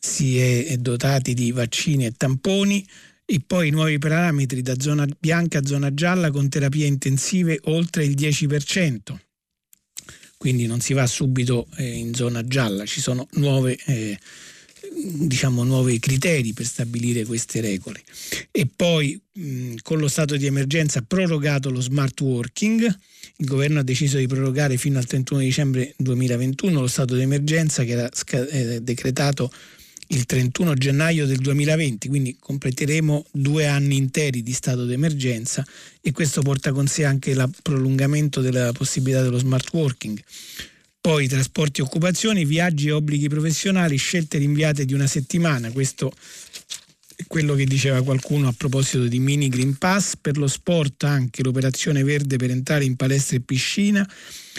si 0.00 0.38
è 0.38 0.78
dotati 0.78 1.34
di 1.34 1.52
vaccini 1.52 2.06
e 2.06 2.12
tamponi 2.16 2.86
e 3.26 3.40
poi 3.46 3.70
nuovi 3.70 3.98
parametri 3.98 4.62
da 4.62 4.74
zona 4.80 5.06
bianca 5.18 5.58
a 5.58 5.66
zona 5.66 5.92
gialla 5.92 6.30
con 6.30 6.48
terapie 6.48 6.86
intensive 6.86 7.60
oltre 7.64 8.04
il 8.04 8.16
10%. 8.16 8.98
quindi 10.38 10.66
non 10.66 10.80
si 10.80 10.94
va 10.94 11.06
subito 11.06 11.68
eh, 11.76 11.98
in 11.98 12.14
zona 12.14 12.46
gialla, 12.46 12.86
ci 12.86 13.02
sono 13.02 13.28
nuove 13.32 13.76
eh, 13.84 14.18
diciamo, 14.92 15.64
nuovi 15.64 15.98
criteri 15.98 16.52
per 16.52 16.66
stabilire 16.66 17.24
queste 17.24 17.60
regole. 17.60 18.02
E 18.50 18.66
poi 18.74 19.20
mh, 19.32 19.74
con 19.82 19.98
lo 19.98 20.08
stato 20.08 20.36
di 20.36 20.46
emergenza 20.46 21.02
prorogato 21.02 21.70
lo 21.70 21.80
smart 21.80 22.20
working, 22.20 22.82
il 23.36 23.46
governo 23.46 23.80
ha 23.80 23.82
deciso 23.82 24.18
di 24.18 24.26
prorogare 24.26 24.76
fino 24.76 24.98
al 24.98 25.06
31 25.06 25.40
dicembre 25.40 25.94
2021 25.96 26.80
lo 26.80 26.86
stato 26.86 27.14
di 27.14 27.22
emergenza 27.22 27.84
che 27.84 27.92
era 27.92 28.08
sca- 28.12 28.46
eh, 28.46 28.80
decretato 28.80 29.52
il 30.12 30.26
31 30.26 30.74
gennaio 30.74 31.26
del 31.26 31.38
2020, 31.38 32.08
quindi 32.08 32.36
completeremo 32.38 33.26
due 33.30 33.66
anni 33.66 33.96
interi 33.96 34.42
di 34.42 34.52
stato 34.52 34.84
d'emergenza 34.84 35.64
e 36.00 36.12
questo 36.12 36.42
porta 36.42 36.72
con 36.72 36.86
sé 36.86 37.04
anche 37.04 37.30
il 37.30 37.50
prolungamento 37.62 38.40
della 38.40 38.72
possibilità 38.72 39.22
dello 39.22 39.38
smart 39.38 39.72
working. 39.72 40.20
Poi 41.00 41.28
trasporti 41.28 41.80
e 41.80 41.84
occupazioni, 41.84 42.44
viaggi 42.44 42.88
e 42.88 42.92
obblighi 42.92 43.28
professionali, 43.28 43.96
scelte 43.96 44.38
rinviate 44.38 44.84
di 44.84 44.94
una 44.94 45.06
settimana. 45.06 45.70
Questo 45.70 46.12
è 47.16 47.24
quello 47.26 47.54
che 47.54 47.64
diceva 47.64 48.02
qualcuno 48.02 48.48
a 48.48 48.54
proposito 48.54 49.06
di 49.06 49.18
mini 49.18 49.48
Green 49.48 49.78
Pass. 49.78 50.16
Per 50.20 50.36
lo 50.36 50.48
sport 50.48 51.04
anche 51.04 51.42
l'operazione 51.42 52.02
verde 52.02 52.36
per 52.36 52.50
entrare 52.50 52.84
in 52.84 52.96
palestra 52.96 53.36
e 53.36 53.40
piscina 53.40 54.06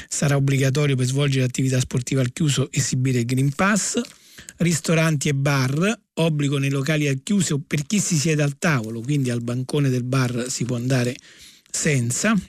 sarà 0.08 0.36
obbligatorio 0.36 0.96
per 0.96 1.06
svolgere 1.06 1.46
attività 1.46 1.80
sportiva 1.80 2.22
al 2.22 2.32
chiuso 2.32 2.72
esibire 2.72 3.20
il 3.20 3.26
Green 3.26 3.52
Pass. 3.54 4.02
Ristoranti 4.62 5.28
e 5.28 5.34
bar, 5.34 6.02
obbligo 6.14 6.60
nei 6.60 6.70
locali 6.70 7.08
al 7.08 7.24
chiuso 7.24 7.60
per 7.66 7.84
chi 7.88 8.00
si 8.00 8.16
siede 8.16 8.44
al 8.44 8.60
tavolo, 8.60 9.02
quindi 9.02 9.32
al 9.32 9.42
bancone 9.42 9.90
del 9.90 10.04
bar 10.04 10.46
si 10.50 10.66
può 10.66 10.76
andare 10.76 11.16
senza. 11.68 12.40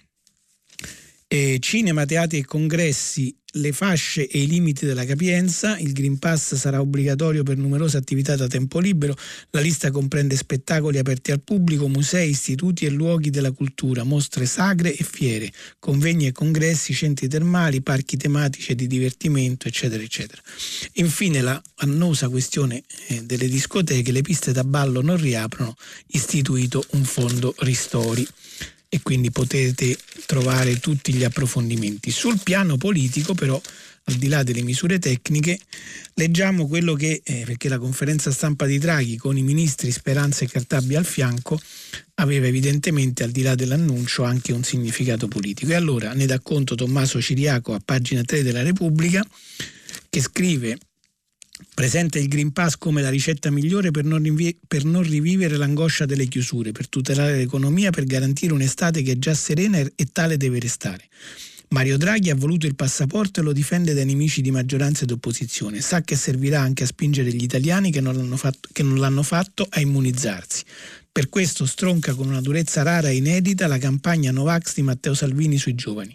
E 1.27 1.57
cinema, 1.59 2.05
teatri 2.05 2.41
e 2.41 2.45
congressi 2.45 3.35
le 3.57 3.73
fasce 3.73 4.27
e 4.27 4.43
i 4.43 4.47
limiti 4.47 4.87
della 4.87 5.05
capienza, 5.05 5.79
il 5.79 5.93
Green 5.93 6.19
Pass 6.19 6.55
sarà 6.55 6.81
obbligatorio 6.81 7.43
per 7.43 7.57
numerose 7.57 7.97
attività 7.97 8.37
da 8.37 8.47
tempo 8.47 8.79
libero, 8.79 9.17
la 9.51 9.61
lista 9.61 9.91
comprende 9.91 10.37
spettacoli 10.37 10.99
aperti 10.99 11.33
al 11.33 11.41
pubblico, 11.41 11.89
musei, 11.89 12.31
istituti 12.31 12.87
e 12.87 12.91
luoghi 12.91 13.31
della 13.31 13.51
cultura, 13.51 14.05
mostre 14.05 14.47
sacre 14.47 14.97
e 14.97 15.05
fiere, 15.05 15.53
convegni 15.79 16.27
e 16.27 16.33
congressi, 16.33 16.95
centri 16.95 17.29
termali, 17.29 17.83
parchi 17.83 18.17
tematici 18.17 18.73
e 18.73 18.75
di 18.75 18.87
divertimento, 18.87 19.69
eccetera, 19.69 20.03
eccetera. 20.03 20.41
Infine 20.95 21.41
la 21.41 21.61
annosa 21.77 22.29
questione 22.29 22.83
eh, 23.09 23.23
delle 23.23 23.49
discoteche, 23.49 24.13
le 24.13 24.23
piste 24.23 24.53
da 24.53 24.65
ballo 24.65 25.03
non 25.03 25.17
riaprono, 25.17 25.77
istituito 26.09 26.85
un 26.91 27.05
fondo 27.05 27.55
ristori 27.59 28.27
e 28.95 29.01
quindi 29.01 29.31
potete 29.31 29.97
trovare 30.27 30.79
tutti 30.79 31.15
gli 31.15 31.25
approfondimenti. 31.25 32.11
Sul 32.11 32.39
piano 32.43 32.77
politico 32.77 33.33
però, 33.33 33.59
al 34.05 34.15
di 34.17 34.29
là 34.29 34.43
delle 34.43 34.61
misure 34.61 34.99
tecniche, 34.99 35.59
leggiamo 36.13 36.69
quello 36.69 36.93
che, 36.93 37.23
eh, 37.25 37.45
perché 37.47 37.71
la 37.71 37.79
conferenza 37.79 38.31
stampa 38.31 38.67
di 38.67 38.77
Draghi 38.77 39.17
con 39.17 39.39
i 39.39 39.43
ministri 39.43 39.91
Speranza 39.91 40.45
e 40.45 40.49
Cartabia 40.49 40.99
al 40.99 41.07
fianco 41.07 41.59
aveva 42.17 42.47
evidentemente, 42.47 43.23
al 43.23 43.31
di 43.31 43.41
là 43.41 43.55
dell'annuncio, 43.55 44.25
anche 44.25 44.53
un 44.53 44.63
significato 44.63 45.27
politico. 45.27 45.73
E 45.73 45.75
allora 45.75 46.13
ne 46.13 46.27
dà 46.27 46.39
conto 46.41 46.75
Tommaso 46.75 47.19
Ciriaco 47.19 47.73
a 47.73 47.81
pagina 47.83 48.21
3 48.21 48.43
della 48.43 48.63
Repubblica, 48.63 49.27
che 50.11 50.21
scrive 50.21 50.77
Presenta 51.75 52.19
il 52.19 52.29
Green 52.29 52.53
Pass 52.53 52.77
come 52.77 53.03
la 53.03 53.11
ricetta 53.11 53.51
migliore 53.51 53.91
per 53.91 54.05
non, 54.05 54.23
rinvi- 54.23 54.57
per 54.67 54.85
non, 54.85 55.03
rivivere 55.03 55.57
l'angoscia 55.57 56.07
delle 56.07 56.27
chiusure, 56.27 56.73
per 56.73 56.89
tutelare 56.89 57.37
l'economia, 57.37 57.91
per 57.91 58.05
garantire 58.05 58.53
un'estate 58.53 59.03
che 59.03 59.13
è 59.13 59.19
già 59.19 59.35
serena 59.35 59.79
e, 59.79 59.93
e 59.95 60.07
tale 60.13 60.37
deve 60.37 60.59
restare. 60.59 61.09
Mario 61.69 61.97
Draghi 61.97 62.29
ha 62.29 62.35
voluto 62.35 62.67
il 62.67 62.75
passaporto 62.75 63.41
e 63.41 63.43
lo 63.43 63.53
difende 63.53 63.95
dai 63.95 64.05
nemici 64.05 64.43
di 64.43 64.51
maggioranza 64.51 65.05
ed 65.05 65.11
opposizione. 65.11 65.81
Sa 65.81 66.03
che 66.03 66.17
servirà 66.17 66.61
anche 66.61 66.83
a 66.83 66.87
spingere 66.87 67.33
gli 67.33 67.43
italiani 67.43 67.91
che 67.91 68.03
non 68.03 68.15
l'hanno 68.15 68.37
fatto, 68.37 68.69
non 68.83 68.99
l'hanno 68.99 69.23
fatto 69.23 69.67
a 69.71 69.81
immunizzarsi. 69.81 70.65
Per 71.11 71.31
questo 71.31 71.65
stronca 71.65 72.15
con 72.15 72.29
una 72.29 72.43
durezza 72.43 72.83
rara 72.83 73.09
e 73.09 73.17
inedita 73.17 73.67
la 73.67 73.79
campagna 73.79 74.31
Novax 74.33 74.75
di 74.75 74.83
Matteo 74.83 75.15
Salvini 75.15 75.57
sui 75.57 75.75
giovani. 75.75 76.15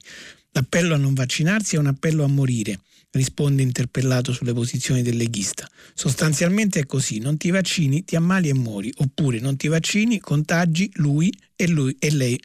L'appello 0.52 0.94
a 0.94 0.98
non 0.98 1.16
vaccinarsi 1.16 1.76
è 1.76 1.80
un 1.80 1.88
appello 1.88 2.24
a 2.24 2.28
morire 2.28 2.80
risponde 3.18 3.62
interpellato 3.62 4.32
sulle 4.32 4.54
posizioni 4.54 5.02
del 5.02 5.18
leghista. 5.18 5.70
Sostanzialmente 5.94 6.80
è 6.80 6.86
così, 6.86 7.20
non 7.20 7.36
ti 7.36 7.50
vaccini, 7.50 8.06
ti 8.06 8.16
ammali 8.16 8.50
e 8.50 8.54
muori, 8.54 8.92
oppure 8.98 9.40
non 9.40 9.58
ti 9.58 9.68
vaccini, 9.68 10.20
contagi 10.20 10.90
lui 10.96 11.34
e 11.56 11.68
lui 11.68 11.96
e 12.00 12.12
lei. 12.12 12.40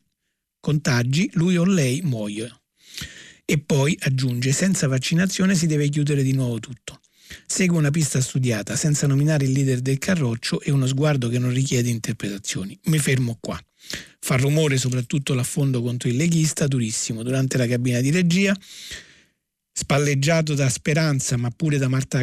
Contagi, 0.59 1.31
lui 1.35 1.57
o 1.57 1.65
lei 1.65 2.01
muoiono. 2.03 2.61
E 3.45 3.59
poi 3.59 3.97
aggiunge, 4.01 4.53
senza 4.53 4.89
vaccinazione 4.89 5.55
si 5.55 5.67
deve 5.67 5.89
chiudere 5.89 6.23
di 6.23 6.33
nuovo 6.33 6.59
tutto. 6.59 7.01
Segue 7.47 7.79
una 7.79 7.91
pista 7.91 8.21
studiata, 8.21 8.77
senza 8.77 9.07
nominare 9.07 9.45
il 9.45 9.53
leader 9.53 9.81
del 9.81 9.99
Carroccio 9.99 10.61
e 10.61 10.71
uno 10.71 10.87
sguardo 10.87 11.29
che 11.29 11.39
non 11.39 11.53
richiede 11.53 11.89
interpretazioni. 11.89 12.79
Mi 12.85 12.99
fermo 12.99 13.39
qua. 13.41 13.61
Fa 14.21 14.37
rumore 14.37 14.77
soprattutto 14.77 15.35
l'affondo 15.35 15.83
contro 15.83 16.09
il 16.09 16.17
leghista, 16.17 16.67
durissimo. 16.67 17.23
Durante 17.23 17.57
la 17.57 17.67
cabina 17.67 18.01
di 18.01 18.11
regia 18.11 18.57
Spalleggiato 19.75 20.55
da 20.55 20.69
Speranza, 20.69 21.39
ma 21.39 21.51
pure 21.51 21.79
da, 21.79 21.89
Marta, 21.89 22.23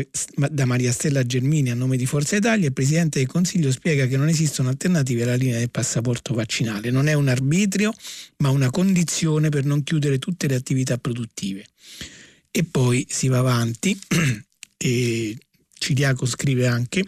da, 0.52 0.66
Maria 0.66 0.92
Stella 0.92 1.26
Germini 1.26 1.72
a 1.72 1.74
nome 1.74 1.98
di 1.98 2.06
Forza 2.06 2.36
Italia, 2.36 2.68
il 2.68 2.74
Presidente 2.74 3.18
del 3.18 3.28
Consiglio 3.28 3.72
spiega 3.72 4.06
che 4.06 4.18
non 4.18 4.28
esistono 4.28 4.70
alternative 4.70 5.24
alla 5.24 5.36
linea 5.36 5.58
del 5.58 5.72
passaporto 5.72 6.36
vaccinale. 6.36 6.92
Non 6.92 7.08
è 7.08 7.14
un 7.14 7.28
arbitrio, 7.28 7.92
ma 8.38 8.50
una 8.50 8.70
condizione 8.70 9.50
per 9.50 9.66
non 9.66 9.82
chiudere 9.84 10.20
tutte 10.20 10.48
le 10.48 10.56
attività 10.56 11.00
produttive. 11.00 11.66
E 12.52 12.64
poi 12.64 13.08
si 13.10 13.28
va 13.28 13.40
avanti 13.40 14.00
e 14.78 15.38
Ciriaco 15.74 16.28
scrive 16.28 16.68
anche 16.68 17.04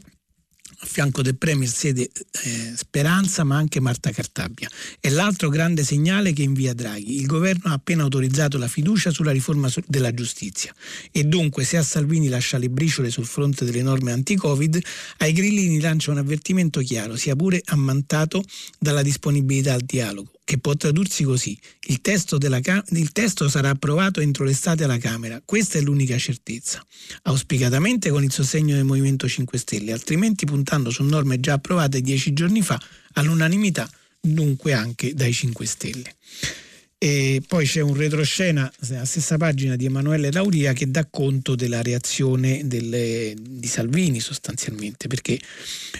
a 0.81 0.85
fianco 0.85 1.21
del 1.21 1.37
Premier 1.37 1.69
siede 1.69 2.09
eh, 2.43 2.73
Speranza 2.75 3.43
ma 3.43 3.55
anche 3.55 3.79
Marta 3.79 4.11
Cartabia. 4.11 4.67
È 4.99 5.09
l'altro 5.09 5.49
grande 5.49 5.83
segnale 5.83 6.33
che 6.33 6.41
invia 6.41 6.73
Draghi. 6.73 7.19
Il 7.19 7.27
governo 7.27 7.71
ha 7.71 7.73
appena 7.73 8.03
autorizzato 8.03 8.57
la 8.57 8.67
fiducia 8.67 9.11
sulla 9.11 9.31
riforma 9.31 9.69
della 9.85 10.13
giustizia 10.13 10.73
e 11.11 11.23
dunque 11.23 11.63
se 11.63 11.77
a 11.77 11.83
Salvini 11.83 12.29
lascia 12.29 12.57
le 12.57 12.69
briciole 12.69 13.11
sul 13.11 13.25
fronte 13.25 13.63
delle 13.63 13.83
norme 13.83 14.11
anti-Covid, 14.11 14.79
ai 15.17 15.33
grillini 15.33 15.79
lancia 15.79 16.11
un 16.11 16.17
avvertimento 16.17 16.81
chiaro, 16.81 17.15
sia 17.15 17.35
pure 17.35 17.61
ammantato 17.65 18.43
dalla 18.79 19.03
disponibilità 19.03 19.73
al 19.73 19.81
dialogo 19.81 20.31
che 20.43 20.57
può 20.59 20.75
tradursi 20.75 21.23
così. 21.23 21.57
Il 21.87 22.01
testo, 22.01 22.37
Cam- 22.37 22.83
il 22.89 23.11
testo, 23.11 23.47
sarà 23.47 23.69
approvato 23.69 24.19
entro 24.19 24.43
l'estate 24.43 24.83
alla 24.83 24.97
Camera. 24.97 25.41
Questa 25.43 25.77
è 25.77 25.81
l'unica 25.81 26.17
certezza. 26.17 26.85
Auspicatamente 27.23 28.09
con 28.09 28.23
il 28.23 28.31
sostegno 28.31 28.75
del 28.75 28.83
Movimento 28.83 29.27
5 29.27 29.57
Stelle, 29.57 29.91
altrimenti 29.91 30.45
puntando 30.45 30.89
su 30.89 31.03
norme 31.03 31.39
già 31.39 31.53
approvate 31.53 32.01
dieci 32.01 32.33
giorni 32.33 32.61
fa 32.61 32.79
all'unanimità, 33.13 33.89
dunque 34.19 34.73
anche 34.73 35.13
dai 35.13 35.33
5 35.33 35.65
Stelle. 35.65 36.15
E 37.03 37.41
poi 37.47 37.65
c'è 37.65 37.81
un 37.81 37.95
retroscena, 37.95 38.71
la 38.89 39.05
stessa 39.05 39.35
pagina 39.35 39.75
di 39.75 39.85
Emanuele 39.85 40.31
Lauria, 40.31 40.71
che 40.73 40.91
dà 40.91 41.07
conto 41.09 41.55
della 41.55 41.81
reazione 41.81 42.67
delle, 42.67 43.33
di 43.35 43.65
Salvini 43.65 44.19
sostanzialmente, 44.19 45.07
perché 45.07 45.39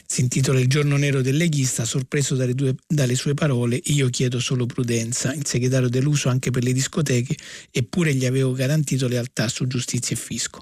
si 0.05 0.21
intitola 0.21 0.59
Il 0.59 0.67
giorno 0.67 0.97
nero 0.97 1.23
del 1.23 1.37
leghista, 1.37 1.85
sorpreso 1.85 2.35
dalle, 2.35 2.53
due, 2.53 2.75
dalle 2.85 3.15
sue 3.15 3.33
parole, 3.33 3.81
io 3.85 4.09
chiedo 4.09 4.39
solo 4.39 4.67
prudenza, 4.67 5.33
il 5.33 5.47
segretario 5.47 5.89
deluso 5.89 6.29
anche 6.29 6.51
per 6.51 6.61
le 6.61 6.71
discoteche, 6.71 7.35
eppure 7.71 8.13
gli 8.13 8.27
avevo 8.27 8.51
garantito 8.51 9.07
lealtà 9.07 9.47
su 9.47 9.65
giustizia 9.65 10.15
e 10.15 10.19
fisco. 10.19 10.61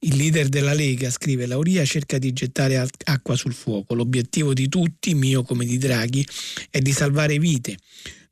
Il 0.00 0.16
leader 0.16 0.48
della 0.48 0.74
Lega, 0.74 1.08
scrive 1.08 1.46
Lauria, 1.46 1.84
cerca 1.84 2.18
di 2.18 2.32
gettare 2.32 2.84
acqua 3.04 3.36
sul 3.36 3.54
fuoco. 3.54 3.94
L'obiettivo 3.94 4.54
di 4.54 4.68
tutti, 4.68 5.14
mio 5.14 5.44
come 5.44 5.64
di 5.64 5.78
Draghi, 5.78 6.26
è 6.68 6.80
di 6.80 6.90
salvare 6.90 7.38
vite 7.38 7.76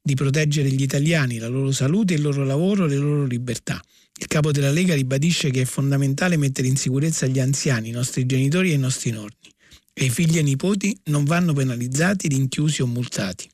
di 0.07 0.15
proteggere 0.15 0.71
gli 0.71 0.83
italiani, 0.83 1.39
la 1.39 1.49
loro 1.49 1.73
salute, 1.73 2.15
il 2.15 2.23
loro 2.23 2.45
lavoro, 2.45 2.87
le 2.87 2.95
loro 2.95 3.25
libertà. 3.25 3.83
Il 4.17 4.29
capo 4.29 4.53
della 4.53 4.71
Lega 4.71 4.95
ribadisce 4.95 5.51
che 5.51 5.63
è 5.63 5.65
fondamentale 5.65 6.37
mettere 6.37 6.69
in 6.69 6.77
sicurezza 6.77 7.27
gli 7.27 7.41
anziani, 7.41 7.89
i 7.89 7.91
nostri 7.91 8.25
genitori 8.25 8.71
e 8.71 8.75
i 8.75 8.79
nostri 8.79 9.11
nonni. 9.11 9.53
E 9.93 10.05
i 10.05 10.11
figli 10.11 10.37
e 10.37 10.41
i 10.41 10.45
nipoti 10.45 10.97
non 11.07 11.25
vanno 11.25 11.53
penalizzati, 11.55 12.29
rinchiusi 12.29 12.83
o 12.83 12.87
multati. 12.87 13.51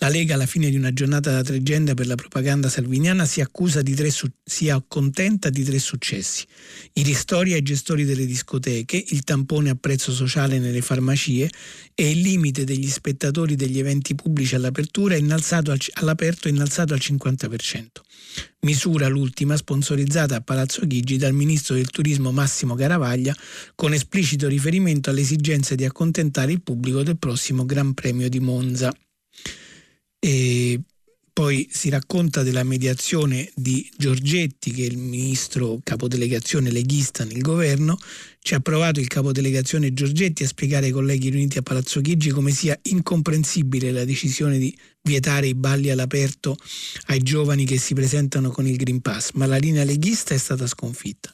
La 0.00 0.08
Lega, 0.08 0.34
alla 0.34 0.46
fine 0.46 0.70
di 0.70 0.76
una 0.76 0.92
giornata 0.92 1.32
da 1.32 1.42
tregenda 1.42 1.94
per 1.94 2.06
la 2.06 2.14
propaganda 2.14 2.68
salviniana, 2.68 3.24
si, 3.24 3.44
su- 4.10 4.30
si 4.44 4.70
accontenta 4.70 5.50
di 5.50 5.64
tre 5.64 5.80
successi. 5.80 6.46
I 6.92 7.02
ristori 7.02 7.52
ai 7.52 7.62
gestori 7.62 8.04
delle 8.04 8.24
discoteche, 8.24 9.04
il 9.08 9.24
tampone 9.24 9.70
a 9.70 9.74
prezzo 9.74 10.12
sociale 10.12 10.60
nelle 10.60 10.82
farmacie 10.82 11.50
e 11.96 12.10
il 12.12 12.20
limite 12.20 12.62
degli 12.62 12.88
spettatori 12.88 13.56
degli 13.56 13.80
eventi 13.80 14.14
pubblici 14.14 14.54
all'apertura 14.54 15.16
innalzato 15.16 15.72
al, 15.72 15.80
all'aperto 15.94 16.46
innalzato 16.46 16.94
al 16.94 17.00
50%. 17.02 17.86
Misura 18.60 19.08
l'ultima 19.08 19.56
sponsorizzata 19.56 20.36
a 20.36 20.40
Palazzo 20.40 20.86
Chigi 20.86 21.16
dal 21.16 21.32
ministro 21.34 21.74
del 21.74 21.90
turismo 21.90 22.30
Massimo 22.30 22.76
Caravaglia 22.76 23.34
con 23.74 23.92
esplicito 23.92 24.46
riferimento 24.46 25.10
all'esigenza 25.10 25.74
di 25.74 25.84
accontentare 25.84 26.52
il 26.52 26.62
pubblico 26.62 27.02
del 27.02 27.18
prossimo 27.18 27.66
Gran 27.66 27.94
Premio 27.94 28.28
di 28.28 28.38
Monza. 28.38 28.94
E 30.18 30.80
poi 31.38 31.68
si 31.70 31.88
racconta 31.88 32.42
della 32.42 32.64
mediazione 32.64 33.48
di 33.54 33.88
Giorgetti, 33.96 34.72
che 34.72 34.82
è 34.82 34.86
il 34.86 34.98
ministro 34.98 35.78
capodelegazione 35.84 36.68
leghista 36.68 37.22
nel 37.22 37.42
governo. 37.42 37.96
Ci 38.40 38.54
ha 38.54 38.60
provato 38.60 38.98
il 38.98 39.06
capodelegazione 39.06 39.94
Giorgetti 39.94 40.42
a 40.42 40.48
spiegare 40.48 40.86
ai 40.86 40.90
colleghi 40.90 41.28
riuniti 41.28 41.58
a 41.58 41.62
Palazzo 41.62 42.00
Chigi 42.00 42.30
come 42.30 42.50
sia 42.50 42.76
incomprensibile 42.82 43.92
la 43.92 44.04
decisione 44.04 44.58
di 44.58 44.76
vietare 45.02 45.46
i 45.46 45.54
balli 45.54 45.90
all'aperto 45.90 46.56
ai 47.06 47.22
giovani 47.22 47.64
che 47.64 47.78
si 47.78 47.94
presentano 47.94 48.50
con 48.50 48.66
il 48.66 48.74
Green 48.74 49.00
Pass, 49.00 49.30
ma 49.34 49.46
la 49.46 49.58
linea 49.58 49.84
leghista 49.84 50.34
è 50.34 50.38
stata 50.38 50.66
sconfitta 50.66 51.30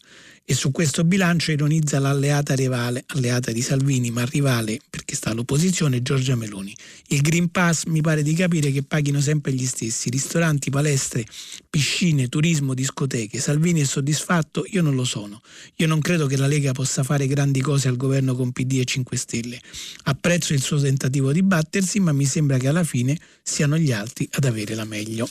e 0.47 0.53
su 0.53 0.71
questo 0.71 1.05
bilancio 1.05 1.53
ironizza 1.53 1.99
l'alleata 1.99 2.55
rivale, 2.55 3.05
alleata 3.09 3.51
di 3.51 3.63
Salvini 3.63 4.11
ma 4.11 4.25
rivale 4.27 4.79
perché 5.15 5.17
sta 5.17 5.31
all'opposizione, 5.31 6.03
Giorgia 6.03 6.35
Meloni. 6.35 6.75
Il 7.09 7.21
Green 7.23 7.51
Pass 7.51 7.85
mi 7.85 8.01
pare 8.01 8.23
di 8.23 8.35
capire 8.35 8.71
che 8.71 8.83
paghino 8.83 9.21
sempre 9.21 9.53
gli 9.53 9.65
stessi, 9.65 10.11
ristoranti, 10.11 10.71
palestre, 10.71 11.25
piscine, 11.71 12.29
turismo, 12.29 12.75
discoteche. 12.75 13.39
Salvini 13.39 13.81
è 13.81 13.85
soddisfatto? 13.85 14.65
Io 14.71 14.83
non 14.83 14.95
lo 14.95 15.05
sono. 15.05 15.41
Io 15.77 15.87
non 15.87 16.01
credo 16.01 16.27
che 16.27 16.37
la 16.37 16.47
Lega 16.47 16.73
possa 16.73 17.03
fare 17.03 17.27
grandi 17.27 17.61
cose 17.61 17.89
al 17.89 17.97
governo 17.97 18.35
con 18.35 18.53
PD 18.53 18.81
e 18.81 18.85
5 18.85 19.17
Stelle. 19.17 19.61
Apprezzo 20.05 20.53
il 20.53 20.61
suo 20.61 20.81
tentativo 20.81 21.33
di 21.33 21.43
battersi, 21.43 22.01
ma 22.01 22.13
mi 22.13 22.27
sembra 22.27 22.59
che 22.59 22.69
alla 22.69 22.85
fine 22.85 23.19
siano 23.43 23.79
gli 23.79 23.93
altri 23.93 24.29
ad 24.33 24.45
avere 24.45 24.75
la 24.75 24.85
meglio. 24.85 25.29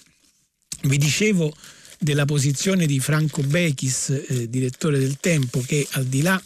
Vi 0.84 0.98
dicevo 0.98 1.54
della 2.00 2.26
posizione 2.26 2.86
di 2.86 3.00
Franco 3.00 3.42
Bechis, 3.44 4.10
eh, 4.10 4.50
direttore 4.50 5.00
del 5.00 5.18
Tempo, 5.20 5.62
che 5.66 5.88
al 5.92 6.06
di 6.06 6.22
là 6.22 6.42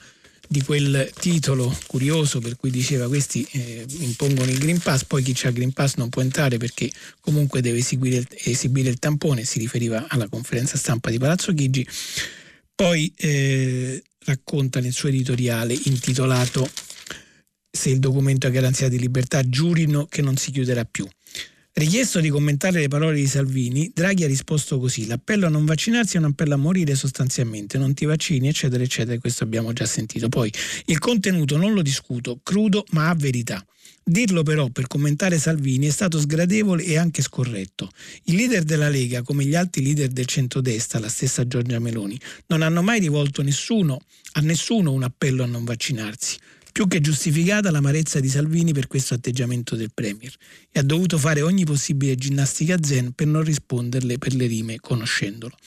di 0.47 0.61
quel 0.63 1.11
titolo 1.19 1.77
curioso 1.87 2.39
per 2.39 2.55
cui 2.55 2.71
diceva 2.71 3.07
questi 3.07 3.45
eh, 3.51 3.85
impongono 3.99 4.49
il 4.49 4.57
Green 4.57 4.79
Pass, 4.79 5.03
poi 5.03 5.21
chi 5.21 5.35
ha 5.45 5.49
il 5.49 5.55
Green 5.55 5.73
Pass 5.73 5.95
non 5.95 6.09
può 6.09 6.21
entrare 6.21 6.57
perché 6.57 6.89
comunque 7.19 7.61
deve 7.61 7.79
esibire 7.79 8.17
il, 8.17 8.27
esibire 8.43 8.89
il 8.89 8.99
tampone, 8.99 9.43
si 9.43 9.59
riferiva 9.59 10.05
alla 10.07 10.29
conferenza 10.29 10.77
stampa 10.77 11.09
di 11.09 11.17
Palazzo 11.17 11.53
Chigi, 11.53 11.85
poi 12.73 13.11
eh, 13.17 14.01
racconta 14.25 14.79
nel 14.79 14.93
suo 14.93 15.09
editoriale 15.09 15.77
intitolato 15.85 16.69
Se 17.69 17.89
il 17.89 17.99
documento 17.99 18.47
è 18.47 18.51
garanzia 18.51 18.89
di 18.89 18.97
libertà 18.97 19.47
giurino 19.47 20.07
che 20.07 20.21
non 20.21 20.35
si 20.35 20.51
chiuderà 20.51 20.83
più. 20.85 21.07
Richiesto 21.77 22.19
di 22.19 22.29
commentare 22.29 22.79
le 22.79 22.87
parole 22.87 23.17
di 23.17 23.27
Salvini, 23.27 23.91
Draghi 23.93 24.23
ha 24.23 24.27
risposto 24.27 24.79
così: 24.79 25.05
l'appello 25.05 25.45
a 25.45 25.49
non 25.49 25.63
vaccinarsi 25.63 26.15
è 26.15 26.19
un 26.19 26.25
appello 26.25 26.55
a 26.55 26.57
morire 26.57 26.95
sostanzialmente, 26.95 27.77
non 27.77 27.93
ti 27.93 28.05
vaccini, 28.05 28.47
eccetera, 28.47 28.81
eccetera. 28.81 29.19
Questo 29.19 29.43
abbiamo 29.43 29.73
già 29.73 29.85
sentito. 29.85 30.27
Poi 30.27 30.51
il 30.85 30.97
contenuto 30.97 31.55
non 31.55 31.73
lo 31.73 31.83
discuto, 31.83 32.39
crudo 32.41 32.83
ma 32.93 33.09
a 33.09 33.13
verità. 33.13 33.63
Dirlo 34.03 34.41
però 34.41 34.69
per 34.69 34.87
commentare 34.87 35.37
Salvini 35.37 35.85
è 35.85 35.91
stato 35.91 36.19
sgradevole 36.19 36.83
e 36.83 36.97
anche 36.97 37.21
scorretto. 37.21 37.91
I 38.23 38.35
leader 38.35 38.63
della 38.63 38.89
Lega, 38.89 39.21
come 39.21 39.45
gli 39.45 39.53
altri 39.53 39.83
leader 39.83 40.07
del 40.07 40.25
centrodestra, 40.25 40.97
la 40.97 41.09
stessa 41.09 41.45
Giorgia 41.45 41.77
Meloni, 41.77 42.19
non 42.47 42.63
hanno 42.63 42.81
mai 42.81 42.99
rivolto 42.99 43.43
nessuno, 43.43 43.99
a 44.31 44.39
nessuno 44.39 44.93
un 44.93 45.03
appello 45.03 45.43
a 45.43 45.45
non 45.45 45.63
vaccinarsi. 45.63 46.39
Più 46.77 46.87
che 46.87 47.01
giustificata 47.01 47.71
l'amarezza 47.71 48.19
di 48.19 48.29
Salvini 48.29 48.71
per 48.71 48.85
questo 48.85 49.15
atteggiamento 49.15 49.75
del 49.75 49.89
Premier 49.91 50.31
e 50.77 50.79
ha 50.79 50.83
dovuto 50.83 51.17
fare 51.17 51.41
ogni 51.41 51.65
possibile 51.65 52.15
ginnastica 52.15 52.77
zen 52.79 53.11
per 53.13 53.25
non 53.25 53.41
risponderle 53.41 54.19
per 54.19 54.35
le 54.35 54.45
rime 54.45 54.79
conoscendolo. 54.79 55.57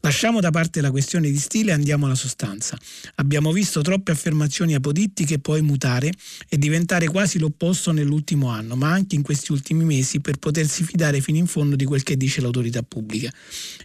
Lasciamo 0.00 0.40
da 0.40 0.50
parte 0.50 0.82
la 0.82 0.90
questione 0.90 1.30
di 1.30 1.38
stile 1.38 1.70
e 1.70 1.74
andiamo 1.74 2.04
alla 2.04 2.14
sostanza. 2.14 2.78
Abbiamo 3.14 3.50
visto 3.50 3.80
troppe 3.80 4.12
affermazioni 4.12 4.74
apodittiche 4.74 5.38
poi 5.38 5.62
mutare 5.62 6.12
e 6.50 6.58
diventare 6.58 7.06
quasi 7.06 7.38
l'opposto 7.38 7.92
nell'ultimo 7.92 8.48
anno, 8.48 8.76
ma 8.76 8.92
anche 8.92 9.14
in 9.14 9.22
questi 9.22 9.52
ultimi 9.52 9.84
mesi 9.84 10.20
per 10.20 10.36
potersi 10.36 10.84
fidare 10.84 11.22
fino 11.22 11.38
in 11.38 11.46
fondo 11.46 11.74
di 11.74 11.86
quel 11.86 12.02
che 12.02 12.18
dice 12.18 12.42
l'autorità 12.42 12.82
pubblica. 12.82 13.32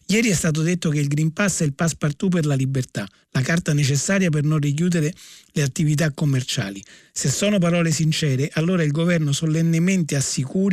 Ieri 0.08 0.30
è 0.30 0.36
stato 0.36 0.62
detto 0.63 0.90
che 0.90 1.00
il 1.00 1.08
Green 1.08 1.32
Pass 1.32 1.62
è 1.62 1.63
il 1.63 1.74
passepartout 1.74 2.34
per 2.34 2.46
la 2.46 2.56
libertà, 2.56 3.08
la 3.32 3.42
carta 3.42 3.74
necessaria 3.74 4.30
per 4.30 4.44
non 4.44 4.60
richiudere 4.60 5.13
le 5.54 5.62
attività 5.62 6.12
commerciali. 6.12 6.84
Se 7.12 7.30
sono 7.30 7.58
parole 7.60 7.92
sincere, 7.92 8.50
allora 8.54 8.84
il 8.84 8.92
governo 8.92 9.32
solennemente 9.32 10.16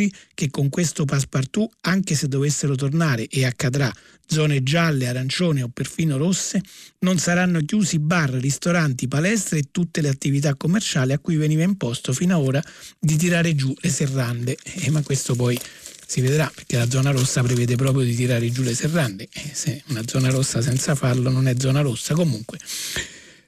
assicuri 0.01 0.13
che 0.35 0.51
con 0.51 0.69
questo 0.69 1.05
passepartout, 1.05 1.71
anche 1.83 2.15
se 2.15 2.29
dovessero 2.29 2.75
tornare, 2.75 3.29
e 3.29 3.45
accadrà, 3.45 3.93
zone 4.27 4.63
gialle, 4.63 5.09
arancione 5.09 5.63
o 5.63 5.69
perfino 5.69 6.17
rosse, 6.17 6.63
non 7.01 7.19
saranno 7.19 7.61
chiusi 7.61 7.99
bar, 7.99 8.31
ristoranti, 8.31 9.09
palestre 9.09 9.59
e 9.59 9.65
tutte 9.71 10.01
le 10.01 10.09
attività 10.09 10.55
commerciali 10.55 11.13
a 11.13 11.19
cui 11.19 11.37
veniva 11.37 11.63
imposto 11.63 12.13
fino 12.13 12.37
ad 12.37 12.47
ora 12.47 12.65
di 12.99 13.17
tirare 13.17 13.55
giù 13.55 13.75
le 13.81 13.91
serrande. 13.91 14.57
Eh, 14.63 14.91
ma 14.91 15.03
questo 15.03 15.35
poi 15.35 15.59
si 16.07 16.21
vedrà 16.21 16.51
perché 16.53 16.77
la 16.77 16.89
zona 16.89 17.11
rossa 17.11 17.43
prevede 17.43 17.77
proprio 17.77 18.05
di 18.05 18.15
tirare 18.15 18.51
giù 18.51 18.63
le 18.63 18.75
serrande. 18.75 19.29
Eh, 19.33 19.51
se 19.53 19.83
una 19.89 20.03
zona 20.07 20.31
rossa 20.31 20.63
senza 20.63 20.95
farlo 20.95 21.31
non 21.31 21.49
è 21.49 21.55
zona 21.59 21.81
rossa, 21.81 22.15
comunque 22.15 22.59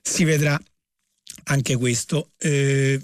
si 0.02 0.24
vedrà 0.24 0.60
anche 1.44 1.76
questo. 1.76 2.30
Eh, 2.38 3.00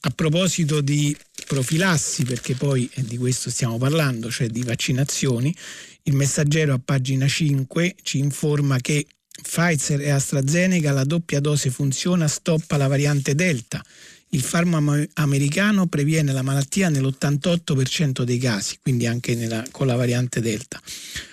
a 0.00 0.10
proposito 0.10 0.80
di 0.80 1.16
profilassi, 1.46 2.24
perché 2.24 2.54
poi 2.54 2.88
di 2.96 3.16
questo 3.16 3.50
stiamo 3.50 3.78
parlando, 3.78 4.30
cioè 4.30 4.48
di 4.48 4.62
vaccinazioni, 4.62 5.54
il 6.04 6.14
messaggero 6.14 6.74
a 6.74 6.80
pagina 6.82 7.26
5 7.26 7.96
ci 8.02 8.18
informa 8.18 8.78
che 8.78 9.06
Pfizer 9.40 10.00
e 10.00 10.10
AstraZeneca 10.10 10.90
la 10.92 11.04
doppia 11.04 11.40
dose 11.40 11.70
funziona, 11.70 12.26
stoppa 12.26 12.76
la 12.76 12.88
variante 12.88 13.34
Delta. 13.34 13.82
Il 14.30 14.42
farmaco 14.42 15.06
americano 15.14 15.86
previene 15.86 16.32
la 16.32 16.42
malattia 16.42 16.88
nell'88% 16.88 18.22
dei 18.22 18.38
casi, 18.38 18.78
quindi 18.82 19.06
anche 19.06 19.34
nella, 19.34 19.64
con 19.70 19.86
la 19.86 19.96
variante 19.96 20.40
Delta. 20.40 20.80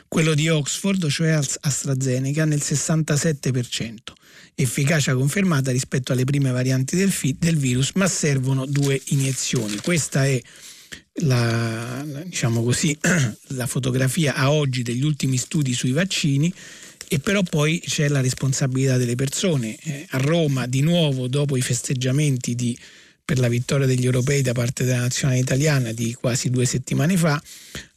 Quello 0.07 0.33
di 0.33 0.47
Oxford, 0.49 1.07
cioè 1.09 1.31
AstraZeneca, 1.31 2.45
nel 2.45 2.61
67% 2.61 4.13
efficacia 4.55 5.13
confermata 5.13 5.71
rispetto 5.71 6.13
alle 6.13 6.23
prime 6.23 6.51
varianti 6.51 6.95
del, 6.95 7.11
fi- 7.11 7.35
del 7.37 7.57
virus, 7.57 7.91
ma 7.95 8.07
servono 8.07 8.65
due 8.65 9.01
iniezioni. 9.07 9.75
Questa 9.77 10.25
è 10.25 10.41
la, 11.19 12.05
diciamo 12.23 12.63
così, 12.63 12.97
la 13.49 13.67
fotografia 13.67 14.35
a 14.35 14.51
oggi 14.51 14.81
degli 14.81 15.03
ultimi 15.03 15.37
studi 15.37 15.73
sui 15.73 15.91
vaccini 15.91 16.53
e 17.07 17.19
però 17.19 17.43
poi 17.43 17.81
c'è 17.85 18.07
la 18.07 18.21
responsabilità 18.21 18.97
delle 18.97 19.15
persone. 19.15 19.77
Eh, 19.77 20.07
a 20.09 20.17
Roma 20.17 20.65
di 20.65 20.81
nuovo 20.81 21.27
dopo 21.27 21.57
i 21.57 21.61
festeggiamenti 21.61 22.55
di, 22.55 22.77
per 23.23 23.39
la 23.39 23.47
vittoria 23.47 23.85
degli 23.85 24.05
europei 24.05 24.41
da 24.41 24.53
parte 24.53 24.85
della 24.85 25.01
nazionale 25.01 25.39
italiana 25.39 25.91
di 25.91 26.13
quasi 26.13 26.49
due 26.49 26.65
settimane 26.65 27.17
fa, 27.17 27.41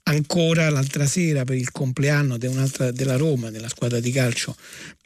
ancora 0.08 0.68
l'altra 0.70 1.06
sera 1.06 1.44
per 1.44 1.56
il 1.56 1.70
compleanno 1.70 2.36
della 2.38 3.16
Roma, 3.16 3.50
della 3.50 3.68
squadra 3.68 4.00
di 4.00 4.10
calcio 4.10 4.56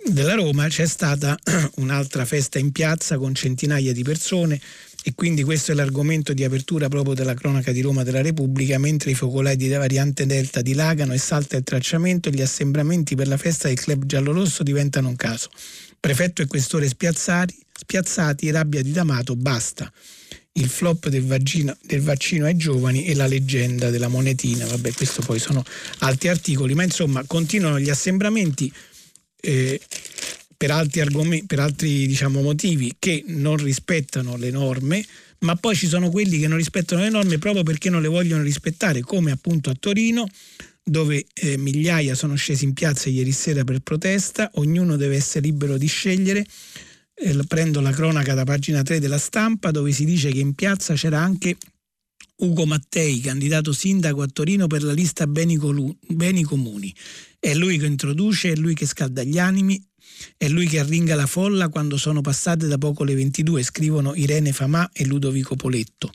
della 0.04 0.34
Roma, 0.34 0.68
c'è 0.68 0.86
stata 0.86 1.36
un'altra 1.76 2.24
festa 2.24 2.58
in 2.58 2.72
piazza 2.72 3.18
con 3.18 3.34
centinaia 3.34 3.92
di 3.92 4.02
persone 4.02 4.60
e 5.04 5.12
quindi 5.14 5.42
questo 5.42 5.72
è 5.72 5.74
l'argomento 5.74 6.32
di 6.32 6.44
apertura 6.44 6.88
proprio 6.88 7.14
della 7.14 7.34
cronaca 7.34 7.72
di 7.72 7.80
Roma 7.80 8.04
della 8.04 8.22
Repubblica, 8.22 8.78
mentre 8.78 9.10
i 9.10 9.14
focolai 9.14 9.56
di 9.56 9.68
variante 9.68 10.26
Delta 10.26 10.62
dilagano 10.62 11.12
e 11.12 11.18
salta 11.18 11.56
il 11.56 11.64
tracciamento, 11.64 12.30
gli 12.30 12.40
assembramenti 12.40 13.16
per 13.16 13.26
la 13.26 13.36
festa 13.36 13.68
del 13.68 13.80
club 13.80 14.06
giallorosso 14.06 14.62
diventano 14.62 15.08
un 15.08 15.16
caso. 15.16 15.50
Prefetto 15.98 16.42
e 16.42 16.46
questore 16.46 16.86
spiazzati, 16.86 17.56
spiazzati 17.72 18.50
rabbia 18.50 18.82
di 18.82 18.92
D'Amato, 18.92 19.34
basta 19.34 19.92
il 20.54 20.68
flop 20.68 21.08
del, 21.08 21.24
vagino, 21.24 21.76
del, 21.82 22.02
vaccino 22.02 22.44
ai 22.44 22.56
giovani 22.56 23.04
e 23.04 23.14
la 23.14 23.26
leggenda 23.26 23.90
della 23.90 24.08
monetina. 24.08 24.66
Vabbè, 24.66 24.92
questo 24.92 25.22
poi 25.22 25.38
sono 25.38 25.62
altri 25.98 26.28
articoli, 26.28 26.74
ma 26.74 26.82
insomma 26.82 27.24
continuano 27.26 27.78
gli 27.78 27.90
assembramenti 27.90 28.72
eh, 29.40 29.80
per 30.56 30.70
altri, 30.70 31.00
argomenti, 31.00 31.46
per 31.46 31.60
altri 31.60 32.06
diciamo, 32.06 32.42
motivi 32.42 32.94
che 32.98 33.24
non 33.28 33.56
rispettano 33.56 34.36
le 34.36 34.50
norme, 34.50 35.04
ma 35.40 35.56
poi 35.56 35.74
ci 35.74 35.88
sono 35.88 36.10
quelli 36.10 36.38
che 36.38 36.48
non 36.48 36.58
rispettano 36.58 37.02
le 37.02 37.10
norme 37.10 37.38
proprio 37.38 37.62
perché 37.62 37.90
non 37.90 38.02
le 38.02 38.08
vogliono 38.08 38.42
rispettare, 38.42 39.00
come 39.00 39.30
appunto 39.30 39.70
a 39.70 39.76
Torino 39.78 40.26
dove 40.84 41.26
eh, 41.34 41.56
migliaia 41.56 42.14
sono 42.14 42.34
scesi 42.34 42.64
in 42.64 42.72
piazza 42.72 43.08
ieri 43.08 43.30
sera 43.30 43.62
per 43.62 43.80
protesta, 43.80 44.50
ognuno 44.54 44.96
deve 44.96 45.16
essere 45.16 45.46
libero 45.46 45.78
di 45.78 45.86
scegliere 45.86 46.44
eh, 47.22 47.44
prendo 47.46 47.80
la 47.80 47.92
cronaca 47.92 48.34
da 48.34 48.44
pagina 48.44 48.82
3 48.82 48.98
della 48.98 49.18
stampa 49.18 49.70
dove 49.70 49.92
si 49.92 50.04
dice 50.04 50.30
che 50.30 50.40
in 50.40 50.54
piazza 50.54 50.94
c'era 50.94 51.20
anche 51.20 51.56
Ugo 52.36 52.66
Mattei, 52.66 53.20
candidato 53.20 53.72
sindaco 53.72 54.22
a 54.22 54.26
Torino 54.26 54.66
per 54.66 54.82
la 54.82 54.92
lista 54.92 55.26
Beni, 55.26 55.56
Colu- 55.56 55.96
Beni 56.08 56.42
Comuni. 56.42 56.92
È 57.38 57.54
lui 57.54 57.78
che 57.78 57.86
introduce, 57.86 58.52
è 58.52 58.56
lui 58.56 58.74
che 58.74 58.86
scalda 58.86 59.22
gli 59.22 59.38
animi, 59.38 59.80
è 60.36 60.48
lui 60.48 60.66
che 60.66 60.80
arringa 60.80 61.14
la 61.14 61.26
folla 61.26 61.68
quando 61.68 61.96
sono 61.96 62.20
passate 62.20 62.66
da 62.66 62.78
poco 62.78 63.04
le 63.04 63.14
22, 63.14 63.62
scrivono 63.62 64.14
Irene 64.14 64.52
Famà 64.52 64.90
e 64.92 65.04
Ludovico 65.04 65.54
Poletto. 65.54 66.12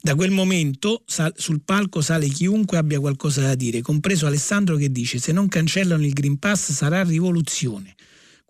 Da 0.00 0.14
quel 0.14 0.30
momento 0.30 1.02
sal- 1.06 1.34
sul 1.36 1.62
palco 1.64 2.00
sale 2.00 2.26
chiunque 2.28 2.78
abbia 2.78 2.98
qualcosa 2.98 3.42
da 3.42 3.54
dire, 3.54 3.80
compreso 3.80 4.26
Alessandro 4.26 4.76
che 4.76 4.90
dice 4.90 5.18
se 5.18 5.30
non 5.30 5.48
cancellano 5.48 6.04
il 6.04 6.12
Green 6.12 6.38
Pass 6.38 6.72
sarà 6.72 7.04
rivoluzione. 7.04 7.94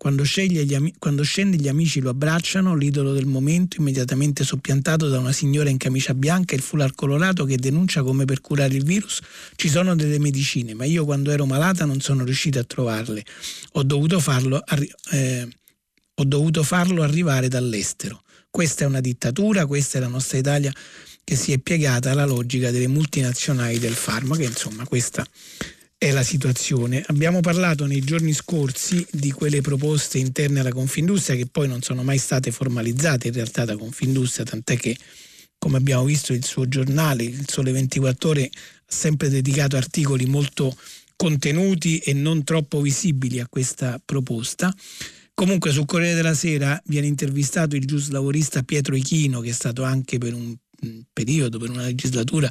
Quando, 0.01 0.23
gli, 0.23 0.93
quando, 0.97 1.21
scende 1.21 1.57
gli 1.57 1.67
amici 1.67 1.99
lo 1.99 2.09
abbracciano, 2.09 2.75
l'idolo 2.75 3.13
del 3.13 3.27
momento, 3.27 3.79
immediatamente 3.79 4.43
soppiantato 4.43 5.07
da 5.09 5.19
una 5.19 5.31
signora 5.31 5.69
in 5.69 5.77
camicia 5.77 6.15
bianca 6.15 6.53
e 6.53 6.55
il 6.55 6.63
foulard 6.63 6.95
colorato 6.95 7.45
che 7.45 7.55
denuncia 7.57 8.01
come 8.01 8.25
per 8.25 8.41
curare 8.41 8.73
il 8.73 8.83
virus 8.83 9.19
ci 9.55 9.69
sono 9.69 9.95
delle 9.95 10.17
medicine, 10.17 10.73
ma 10.73 10.85
io 10.85 11.05
quando 11.05 11.29
ero 11.29 11.45
malata 11.45 11.85
non 11.85 12.01
sono 12.01 12.23
riuscita 12.23 12.61
a 12.61 12.63
trovarle. 12.63 13.23
Ho 13.73 13.83
dovuto 13.83 14.19
farlo, 14.19 14.63
eh, 15.11 15.47
ho 16.15 16.23
dovuto 16.23 16.63
farlo 16.63 17.03
arrivare 17.03 17.47
dall'estero. 17.47 18.23
Questa 18.49 18.85
è 18.85 18.87
una 18.87 19.01
dittatura, 19.01 19.67
questa 19.67 19.99
è 19.99 20.01
la 20.01 20.07
nostra 20.07 20.39
Italia 20.39 20.73
che 21.23 21.35
si 21.35 21.53
è 21.53 21.59
piegata 21.59 22.09
alla 22.09 22.25
logica 22.25 22.71
delle 22.71 22.87
multinazionali 22.87 23.77
del 23.77 23.93
farmaco, 23.93 24.41
insomma 24.41 24.83
questa 24.83 25.23
è 26.03 26.09
la 26.09 26.23
situazione. 26.23 27.03
Abbiamo 27.09 27.41
parlato 27.41 27.85
nei 27.85 28.01
giorni 28.01 28.33
scorsi 28.33 29.05
di 29.11 29.29
quelle 29.29 29.61
proposte 29.61 30.17
interne 30.17 30.61
alla 30.61 30.71
Confindustria 30.71 31.35
che 31.35 31.45
poi 31.45 31.67
non 31.67 31.83
sono 31.83 32.01
mai 32.01 32.17
state 32.17 32.51
formalizzate 32.51 33.27
in 33.27 33.33
realtà 33.33 33.65
da 33.65 33.77
Confindustria, 33.77 34.43
tant'è 34.43 34.77
che 34.77 34.97
come 35.59 35.77
abbiamo 35.77 36.03
visto 36.03 36.33
il 36.33 36.43
suo 36.43 36.67
giornale, 36.67 37.25
il 37.25 37.45
Sole 37.47 37.71
24 37.71 38.29
ore, 38.29 38.45
ha 38.45 38.49
sempre 38.87 39.29
dedicato 39.29 39.77
articoli 39.77 40.25
molto 40.25 40.75
contenuti 41.15 41.99
e 41.99 42.13
non 42.13 42.43
troppo 42.43 42.81
visibili 42.81 43.39
a 43.39 43.47
questa 43.47 44.01
proposta. 44.03 44.75
Comunque 45.35 45.69
sul 45.69 45.85
Corriere 45.85 46.15
della 46.15 46.33
Sera 46.33 46.81
viene 46.85 47.05
intervistato 47.05 47.75
il 47.75 47.85
giuslavorista 47.85 48.63
Pietro 48.63 48.95
Ichino, 48.95 49.39
che 49.39 49.49
è 49.49 49.53
stato 49.53 49.83
anche 49.83 50.17
per 50.17 50.33
un 50.33 50.57
periodo, 51.13 51.59
per 51.59 51.69
una 51.69 51.83
legislatura, 51.83 52.49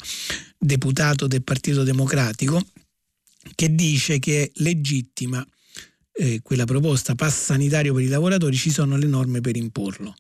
deputato 0.57 1.27
del 1.27 1.43
Partito 1.43 1.83
Democratico 1.83 2.65
che 3.55 3.75
dice 3.75 4.19
che 4.19 4.43
è 4.43 4.51
legittima 4.57 5.47
eh, 6.21 6.41
quella 6.43 6.65
proposta 6.65 7.15
pass 7.15 7.45
sanitario 7.45 7.95
per 7.95 8.03
i 8.03 8.09
lavoratori, 8.09 8.57
ci 8.57 8.71
sono 8.71 8.97
le 8.97 9.07
norme 9.07 9.41
per 9.41 9.57
imporlo. 9.57 10.15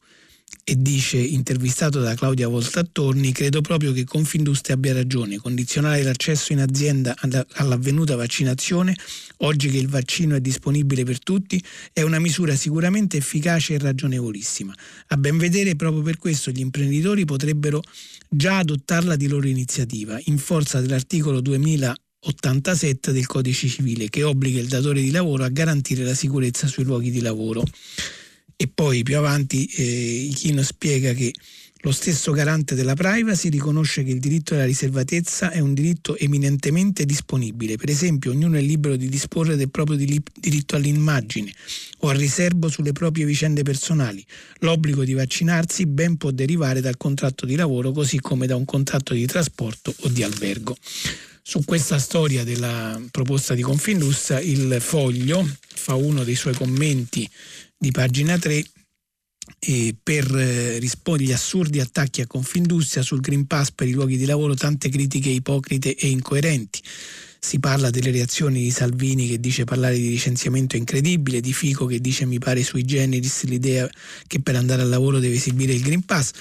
E 0.65 0.75
dice, 0.77 1.17
intervistato 1.17 2.01
da 2.01 2.15
Claudia 2.15 2.49
Voltattorni, 2.49 3.33
credo 3.33 3.61
proprio 3.61 3.93
che 3.93 4.05
Confindustria 4.05 4.75
abbia 4.75 4.93
ragione. 4.93 5.37
Condizionare 5.37 6.03
l'accesso 6.03 6.53
in 6.53 6.61
azienda 6.61 7.15
all'avvenuta 7.55 8.17
vaccinazione, 8.17 8.97
oggi 9.39 9.69
che 9.69 9.79
il 9.79 9.89
vaccino 9.89 10.35
è 10.35 10.41
disponibile 10.41 11.05
per 11.05 11.21
tutti, 11.21 11.63
è 11.93 12.03
una 12.03 12.19
misura 12.19 12.55
sicuramente 12.57 13.17
efficace 13.17 13.75
e 13.75 13.79
ragionevolissima. 13.79 14.75
A 15.09 15.17
ben 15.17 15.39
vedere, 15.39 15.77
proprio 15.77 16.03
per 16.03 16.19
questo 16.19 16.51
gli 16.51 16.61
imprenditori 16.61 17.25
potrebbero 17.25 17.81
già 18.29 18.59
adottarla 18.59 19.17
di 19.17 19.29
loro 19.29 19.47
iniziativa, 19.47 20.19
in 20.25 20.39
forza 20.39 20.81
dell'articolo 20.81 21.41
2000 21.41 21.95
87 22.23 23.13
del 23.13 23.27
codice 23.27 23.67
civile 23.67 24.09
che 24.09 24.23
obbliga 24.23 24.61
il 24.61 24.69
datore 24.69 25.01
di 25.01 25.11
lavoro 25.11 25.45
a 25.45 25.49
garantire 25.49 26.05
la 26.05 26.15
sicurezza 26.15 26.67
sui 26.67 26.85
luoghi 26.85 27.11
di 27.11 27.21
lavoro. 27.21 27.63
E 28.57 28.69
poi 28.69 29.03
più 29.03 29.17
avanti 29.17 29.65
eh, 29.67 29.83
Ichino 30.29 30.63
spiega 30.63 31.15
che 31.15 31.33
lo 31.83 31.93
stesso 31.93 32.33
garante 32.33 32.75
della 32.75 32.93
privacy 32.93 33.49
riconosce 33.49 34.05
che 34.05 34.11
il 34.11 34.19
diritto 34.19 34.53
alla 34.53 34.67
riservatezza 34.67 35.51
è 35.51 35.61
un 35.61 35.73
diritto 35.73 36.15
eminentemente 36.15 37.07
disponibile. 37.07 37.77
Per 37.77 37.89
esempio, 37.89 38.33
ognuno 38.33 38.59
è 38.59 38.61
libero 38.61 38.97
di 38.97 39.09
disporre 39.09 39.57
del 39.57 39.71
proprio 39.71 39.97
diritto 39.97 40.77
all'immagine 40.77 41.51
o 42.01 42.09
al 42.11 42.19
riservo 42.19 42.69
sulle 42.69 42.93
proprie 42.93 43.25
vicende 43.25 43.63
personali. 43.63 44.23
L'obbligo 44.59 45.05
di 45.05 45.15
vaccinarsi 45.15 45.87
ben 45.87 46.19
può 46.19 46.31
derivare 46.33 46.83
dal 46.83 46.99
contratto 46.99 47.47
di 47.47 47.57
lavoro 47.57 47.93
così 47.93 48.21
come 48.21 48.47
da 48.47 48.57
un 48.57 48.67
contratto 48.67 49.15
di 49.15 49.25
trasporto 49.25 49.95
o 50.01 50.09
di 50.09 50.23
albergo. 50.23 50.77
Su 51.43 51.65
questa 51.65 51.99
storia 51.99 52.45
della 52.45 53.01
proposta 53.11 53.55
di 53.55 53.63
Confindustria 53.63 54.41
il 54.41 54.77
Foglio 54.81 55.47
fa 55.59 55.95
uno 55.95 56.23
dei 56.23 56.35
suoi 56.35 56.55
commenti 56.55 57.29
di 57.77 57.91
pagina 57.91 58.39
3 58.39 58.65
e 59.59 59.95
per 60.01 60.33
eh, 60.35 60.79
rispondere 60.79 61.29
agli 61.29 61.33
assurdi 61.35 61.81
attacchi 61.81 62.21
a 62.21 62.27
Confindustria 62.27 63.03
sul 63.03 63.21
Green 63.21 63.47
Pass 63.47 63.71
per 63.71 63.89
i 63.89 63.93
luoghi 63.93 64.17
di 64.17 64.27
lavoro 64.27 64.55
tante 64.55 64.89
critiche 64.89 65.31
ipocrite 65.31 65.95
e 65.95 66.09
incoerenti. 66.09 66.81
Si 67.43 67.59
parla 67.59 67.89
delle 67.89 68.11
reazioni 68.11 68.61
di 68.63 68.71
Salvini 68.71 69.27
che 69.27 69.41
dice 69.41 69.65
parlare 69.65 69.95
di 69.95 70.11
licenziamento 70.11 70.77
incredibile, 70.77 71.41
di 71.41 71.55
Fico 71.55 71.87
che 71.87 71.99
dice 71.99 72.27
mi 72.27 72.39
pare 72.39 72.63
sui 72.63 72.85
generis 72.85 73.45
l'idea 73.45 73.89
che 74.27 74.41
per 74.41 74.57
andare 74.57 74.83
al 74.83 74.91
lavoro 74.91 75.19
deve 75.19 75.37
esibire 75.37 75.73
il 75.73 75.81
Green 75.81 76.05
Pass 76.05 76.33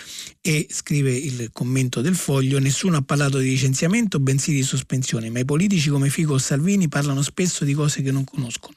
e 0.42 0.68
scrive 0.70 1.16
il 1.16 1.50
commento 1.54 2.02
del 2.02 2.16
foglio 2.16 2.60
nessuno 2.60 2.98
ha 2.98 3.02
parlato 3.02 3.38
di 3.38 3.48
licenziamento 3.48 4.20
bensì 4.20 4.52
di 4.52 4.62
sospensione, 4.62 5.30
ma 5.30 5.40
i 5.40 5.46
politici 5.46 5.90
come 5.90 6.10
Fico 6.10 6.34
o 6.34 6.38
Salvini 6.38 6.90
parlano 6.90 7.22
spesso 7.22 7.64
di 7.64 7.74
cose 7.74 8.02
che 8.02 8.12
non 8.12 8.26
conoscono. 8.26 8.76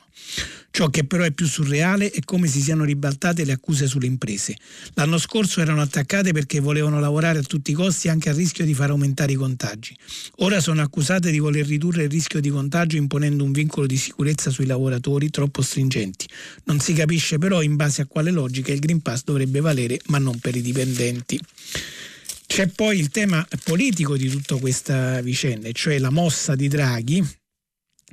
Ciò 0.73 0.89
che 0.89 1.05
però 1.05 1.23
è 1.23 1.33
più 1.33 1.47
surreale 1.47 2.11
è 2.11 2.21
come 2.25 2.49
si 2.49 2.63
siano 2.63 2.85
ribaltate 2.85 3.45
le 3.45 3.53
accuse 3.53 3.87
sulle 3.87 4.07
imprese. 4.07 4.57
L'anno 4.95 5.19
scorso 5.19 5.61
erano 5.61 5.83
attaccate 5.83 6.33
perché 6.33 6.61
volevano 6.61 6.99
lavorare 6.99 7.41
a 7.41 7.43
tutti 7.43 7.73
i 7.73 7.75
costi 7.75 8.09
anche 8.09 8.31
a 8.31 8.33
rischio 8.33 8.65
di 8.65 8.73
far 8.73 8.89
aumentare 8.89 9.33
i 9.33 9.35
contagi. 9.35 9.95
Ora 10.37 10.61
sono 10.61 10.81
accusate 10.81 11.31
di 11.31 11.39
voler 11.41 11.67
ridurre 11.67 12.05
il 12.05 12.09
rischio 12.11 12.41
di 12.41 12.49
contagio 12.49 12.97
imponendo 12.97 13.45
un 13.45 13.53
vincolo 13.53 13.87
di 13.87 13.99
sicurezza 13.99 14.49
sui 14.49 14.65
lavoratori 14.65 15.29
troppo 15.29 15.61
stringenti. 15.61 16.27
Non 16.65 16.81
si 16.81 16.95
capisce 16.95 17.37
però 17.37 17.61
in 17.61 17.77
base 17.77 18.01
a 18.01 18.07
quale 18.07 18.31
logica 18.31 18.73
il 18.73 18.79
Green 18.79 19.03
Pass 19.03 19.25
dovrebbe 19.25 19.61
valere 19.61 20.01
ma 20.07 20.17
non 20.17 20.39
per 20.39 20.57
i 20.57 20.63
dipendenti. 20.63 21.39
C'è 22.47 22.69
poi 22.69 22.99
il 22.99 23.11
tema 23.11 23.47
politico 23.63 24.17
di 24.17 24.31
tutta 24.31 24.57
questa 24.57 25.21
vicenda, 25.21 25.71
cioè 25.73 25.99
la 25.99 26.11
mossa 26.11 26.55
di 26.55 26.69
Draghi 26.69 27.23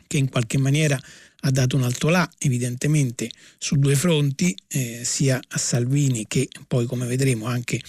che 0.07 0.17
in 0.17 0.27
qualche 0.27 0.57
maniera 0.57 0.99
ha 1.41 1.51
dato 1.51 1.75
un 1.75 1.83
alto 1.83 2.09
là 2.09 2.29
evidentemente 2.37 3.29
su 3.57 3.75
due 3.77 3.95
fronti, 3.95 4.55
eh, 4.67 5.01
sia 5.03 5.39
a 5.47 5.57
Salvini 5.57 6.25
che 6.27 6.47
poi 6.67 6.85
come 6.85 7.05
vedremo 7.05 7.45
anche 7.45 7.81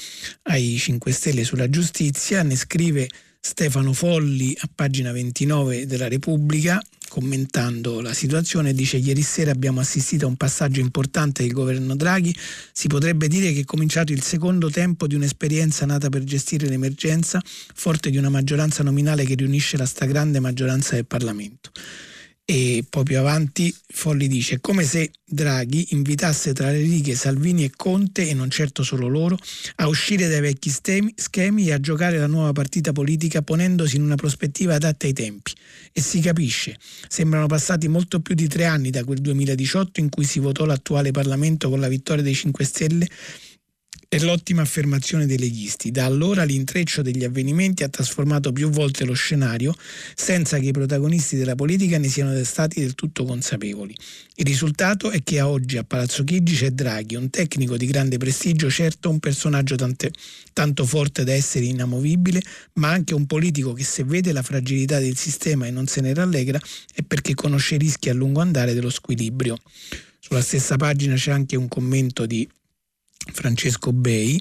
ai 0.42 0.76
5 0.76 1.12
Stelle 1.12 1.44
sulla 1.44 1.68
giustizia. 1.68 2.42
Ne 2.42 2.56
scrive 2.56 3.08
Stefano 3.40 3.92
Folli 3.92 4.56
a 4.60 4.68
pagina 4.72 5.12
29 5.12 5.86
della 5.86 6.08
Repubblica 6.08 6.82
commentando 7.10 8.00
la 8.00 8.14
situazione 8.14 8.72
dice 8.72 8.96
ieri 8.96 9.22
sera 9.22 9.50
abbiamo 9.50 9.80
assistito 9.80 10.26
a 10.26 10.28
un 10.28 10.36
passaggio 10.36 10.78
importante 10.78 11.42
del 11.42 11.52
governo 11.52 11.96
Draghi, 11.96 12.32
si 12.72 12.86
potrebbe 12.86 13.26
dire 13.26 13.52
che 13.52 13.60
è 13.60 13.64
cominciato 13.64 14.12
il 14.12 14.22
secondo 14.22 14.70
tempo 14.70 15.08
di 15.08 15.16
un'esperienza 15.16 15.84
nata 15.86 16.08
per 16.08 16.22
gestire 16.22 16.68
l'emergenza, 16.68 17.42
forte 17.74 18.10
di 18.10 18.16
una 18.16 18.28
maggioranza 18.28 18.84
nominale 18.84 19.24
che 19.24 19.34
riunisce 19.34 19.76
la 19.76 19.86
stragrande 19.86 20.38
maggioranza 20.38 20.94
del 20.94 21.06
Parlamento. 21.06 21.72
E 22.52 22.84
poi 22.90 23.04
più 23.04 23.16
avanti 23.16 23.72
Folli 23.92 24.26
dice 24.26 24.58
come 24.58 24.82
se 24.82 25.12
Draghi 25.24 25.86
invitasse 25.90 26.52
tra 26.52 26.72
le 26.72 26.80
righe 26.80 27.14
Salvini 27.14 27.62
e 27.62 27.70
Conte, 27.76 28.28
e 28.28 28.34
non 28.34 28.50
certo 28.50 28.82
solo 28.82 29.06
loro, 29.06 29.38
a 29.76 29.86
uscire 29.86 30.26
dai 30.26 30.40
vecchi 30.40 30.68
schemi 30.68 31.68
e 31.68 31.72
a 31.72 31.78
giocare 31.78 32.18
la 32.18 32.26
nuova 32.26 32.50
partita 32.50 32.90
politica 32.90 33.42
ponendosi 33.42 33.94
in 33.94 34.02
una 34.02 34.16
prospettiva 34.16 34.74
adatta 34.74 35.06
ai 35.06 35.12
tempi. 35.12 35.52
E 35.92 36.00
si 36.00 36.18
capisce, 36.18 36.76
sembrano 37.06 37.46
passati 37.46 37.86
molto 37.86 38.18
più 38.18 38.34
di 38.34 38.48
tre 38.48 38.64
anni 38.64 38.90
da 38.90 39.04
quel 39.04 39.20
2018 39.20 40.00
in 40.00 40.08
cui 40.08 40.24
si 40.24 40.40
votò 40.40 40.64
l'attuale 40.64 41.12
Parlamento 41.12 41.70
con 41.70 41.78
la 41.78 41.86
vittoria 41.86 42.24
dei 42.24 42.34
5 42.34 42.64
Stelle 42.64 43.08
è 44.12 44.18
l'ottima 44.18 44.62
affermazione 44.62 45.24
dei 45.24 45.38
leghisti. 45.38 45.92
Da 45.92 46.04
allora 46.04 46.42
l'intreccio 46.42 47.00
degli 47.00 47.22
avvenimenti 47.22 47.84
ha 47.84 47.88
trasformato 47.88 48.50
più 48.50 48.68
volte 48.68 49.04
lo 49.04 49.12
scenario 49.12 49.72
senza 50.16 50.58
che 50.58 50.66
i 50.66 50.72
protagonisti 50.72 51.36
della 51.36 51.54
politica 51.54 51.96
ne 51.96 52.08
siano 52.08 52.42
stati 52.42 52.80
del 52.80 52.96
tutto 52.96 53.24
consapevoli. 53.24 53.94
Il 54.34 54.46
risultato 54.46 55.12
è 55.12 55.22
che 55.22 55.40
oggi 55.40 55.76
a 55.76 55.84
Palazzo 55.84 56.24
Chigi 56.24 56.56
c'è 56.56 56.70
Draghi, 56.72 57.14
un 57.14 57.30
tecnico 57.30 57.76
di 57.76 57.86
grande 57.86 58.16
prestigio, 58.16 58.68
certo 58.68 59.10
un 59.10 59.20
personaggio 59.20 59.76
tante, 59.76 60.10
tanto 60.52 60.84
forte 60.86 61.22
da 61.22 61.32
essere 61.32 61.66
inamovibile, 61.66 62.42
ma 62.74 62.88
anche 62.88 63.14
un 63.14 63.26
politico 63.26 63.72
che 63.74 63.84
se 63.84 64.02
vede 64.02 64.32
la 64.32 64.42
fragilità 64.42 64.98
del 64.98 65.16
sistema 65.16 65.68
e 65.68 65.70
non 65.70 65.86
se 65.86 66.00
ne 66.00 66.12
rallegra 66.12 66.60
è 66.92 67.02
perché 67.02 67.34
conosce 67.34 67.76
i 67.76 67.78
rischi 67.78 68.08
a 68.08 68.14
lungo 68.14 68.40
andare 68.40 68.74
dello 68.74 68.90
squilibrio. 68.90 69.56
Sulla 70.18 70.42
stessa 70.42 70.74
pagina 70.74 71.14
c'è 71.14 71.30
anche 71.30 71.54
un 71.54 71.68
commento 71.68 72.26
di 72.26 72.48
Francesco 73.32 73.92
Bei, 73.92 74.40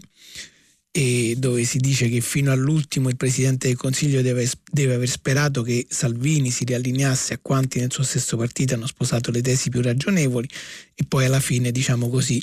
dove 1.37 1.63
si 1.63 1.77
dice 1.77 2.09
che 2.09 2.19
fino 2.19 2.51
all'ultimo 2.51 3.09
il 3.09 3.15
Presidente 3.15 3.67
del 3.67 3.77
Consiglio 3.77 4.21
deve, 4.21 4.49
deve, 4.71 4.95
aver 4.95 5.09
sperato 5.09 5.61
che 5.61 5.85
Salvini 5.89 6.49
si 6.51 6.65
riallineasse 6.65 7.35
a 7.35 7.39
quanti 7.41 7.79
nel 7.79 7.91
suo 7.91 8.03
stesso 8.03 8.35
partito 8.37 8.73
hanno 8.73 8.87
sposato 8.87 9.31
le 9.31 9.41
tesi 9.41 9.69
più 9.69 9.81
ragionevoli 9.81 10.49
e 10.95 11.05
poi 11.07 11.25
alla 11.25 11.39
fine, 11.39 11.71
diciamo 11.71 12.09
così, 12.09 12.41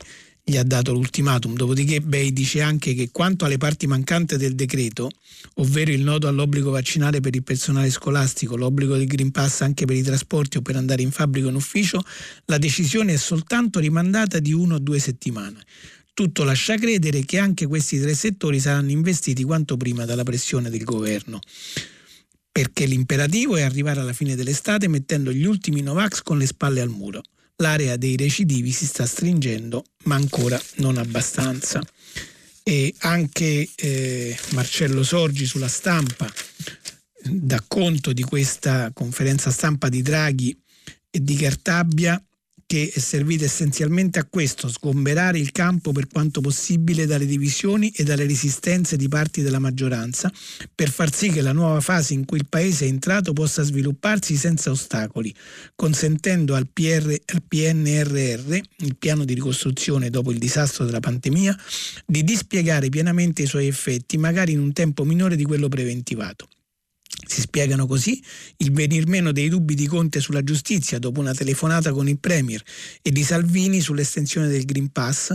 gli 0.48 0.56
ha 0.56 0.62
dato 0.62 0.92
l'ultimatum. 0.92 1.54
Dopodiché 1.54 2.00
Bei 2.00 2.32
dice 2.32 2.60
anche 2.60 2.94
che 2.94 3.10
quanto 3.10 3.44
alle 3.44 3.58
parti 3.58 3.88
mancanti 3.88 4.36
del 4.36 4.54
decreto, 4.54 5.10
ovvero 5.54 5.90
il 5.90 6.02
nodo 6.02 6.28
all'obbligo 6.28 6.70
vaccinale 6.70 7.18
per 7.18 7.34
il 7.34 7.42
personale 7.42 7.90
scolastico, 7.90 8.56
l'obbligo 8.56 8.96
del 8.96 9.08
Green 9.08 9.32
Pass 9.32 9.62
anche 9.62 9.86
per 9.86 9.96
i 9.96 10.02
trasporti 10.02 10.58
o 10.58 10.62
per 10.62 10.76
andare 10.76 11.02
in 11.02 11.10
fabbrica 11.10 11.48
o 11.48 11.50
in 11.50 11.56
ufficio, 11.56 12.00
la 12.44 12.58
decisione 12.58 13.14
è 13.14 13.16
soltanto 13.16 13.80
rimandata 13.80 14.38
di 14.38 14.52
uno 14.52 14.76
o 14.76 14.78
due 14.78 15.00
settimane. 15.00 15.64
Tutto 16.16 16.44
lascia 16.44 16.78
credere 16.78 17.26
che 17.26 17.36
anche 17.36 17.66
questi 17.66 18.00
tre 18.00 18.14
settori 18.14 18.58
saranno 18.58 18.90
investiti 18.90 19.44
quanto 19.44 19.76
prima 19.76 20.06
dalla 20.06 20.22
pressione 20.22 20.70
del 20.70 20.82
governo. 20.82 21.40
Perché 22.50 22.86
l'imperativo 22.86 23.54
è 23.56 23.60
arrivare 23.60 24.00
alla 24.00 24.14
fine 24.14 24.34
dell'estate 24.34 24.88
mettendo 24.88 25.30
gli 25.30 25.44
ultimi 25.44 25.82
Novax 25.82 26.22
con 26.22 26.38
le 26.38 26.46
spalle 26.46 26.80
al 26.80 26.88
muro. 26.88 27.20
l'area 27.56 27.98
dei 27.98 28.16
recidivi 28.16 28.70
si 28.70 28.86
sta 28.86 29.04
stringendo, 29.04 29.84
ma 30.04 30.14
ancora 30.14 30.58
non 30.76 30.96
abbastanza. 30.96 31.82
E 32.62 32.94
anche 33.00 33.68
eh, 33.74 34.38
Marcello 34.52 35.02
Sorgi 35.02 35.44
sulla 35.44 35.68
stampa 35.68 36.32
dà 37.24 37.62
conto 37.68 38.14
di 38.14 38.22
questa 38.22 38.90
conferenza 38.94 39.50
stampa 39.50 39.90
di 39.90 40.00
Draghi 40.00 40.58
e 41.10 41.22
di 41.22 41.36
Cartabia 41.36 42.18
che 42.66 42.90
è 42.92 42.98
servita 42.98 43.44
essenzialmente 43.44 44.18
a 44.18 44.26
questo, 44.28 44.68
sgomberare 44.68 45.38
il 45.38 45.52
campo 45.52 45.92
per 45.92 46.08
quanto 46.08 46.40
possibile 46.40 47.06
dalle 47.06 47.24
divisioni 47.24 47.92
e 47.94 48.02
dalle 48.02 48.26
resistenze 48.26 48.96
di 48.96 49.06
parti 49.06 49.40
della 49.42 49.60
maggioranza, 49.60 50.32
per 50.74 50.90
far 50.90 51.14
sì 51.14 51.30
che 51.30 51.42
la 51.42 51.52
nuova 51.52 51.80
fase 51.80 52.14
in 52.14 52.24
cui 52.24 52.38
il 52.38 52.46
Paese 52.48 52.84
è 52.84 52.88
entrato 52.88 53.32
possa 53.32 53.62
svilupparsi 53.62 54.34
senza 54.34 54.70
ostacoli, 54.70 55.32
consentendo 55.76 56.56
al, 56.56 56.66
PR, 56.66 57.14
al 57.26 57.42
PNRR, 57.46 58.58
il 58.78 58.96
piano 58.98 59.24
di 59.24 59.34
ricostruzione 59.34 60.10
dopo 60.10 60.32
il 60.32 60.38
disastro 60.38 60.84
della 60.84 61.00
pandemia, 61.00 61.56
di 62.04 62.24
dispiegare 62.24 62.88
pienamente 62.88 63.42
i 63.42 63.46
suoi 63.46 63.68
effetti, 63.68 64.18
magari 64.18 64.52
in 64.52 64.58
un 64.58 64.72
tempo 64.72 65.04
minore 65.04 65.36
di 65.36 65.44
quello 65.44 65.68
preventivato. 65.68 66.48
Si 67.28 67.40
spiegano 67.40 67.86
così 67.86 68.22
il 68.58 68.72
venir 68.72 69.06
meno 69.08 69.32
dei 69.32 69.48
dubbi 69.48 69.74
di 69.74 69.86
Conte 69.86 70.20
sulla 70.20 70.44
giustizia 70.44 70.98
dopo 70.98 71.20
una 71.20 71.34
telefonata 71.34 71.92
con 71.92 72.08
il 72.08 72.18
Premier 72.18 72.62
e 73.02 73.10
di 73.10 73.22
Salvini 73.22 73.80
sull'estensione 73.80 74.48
del 74.48 74.64
Green 74.64 74.90
Pass 74.90 75.34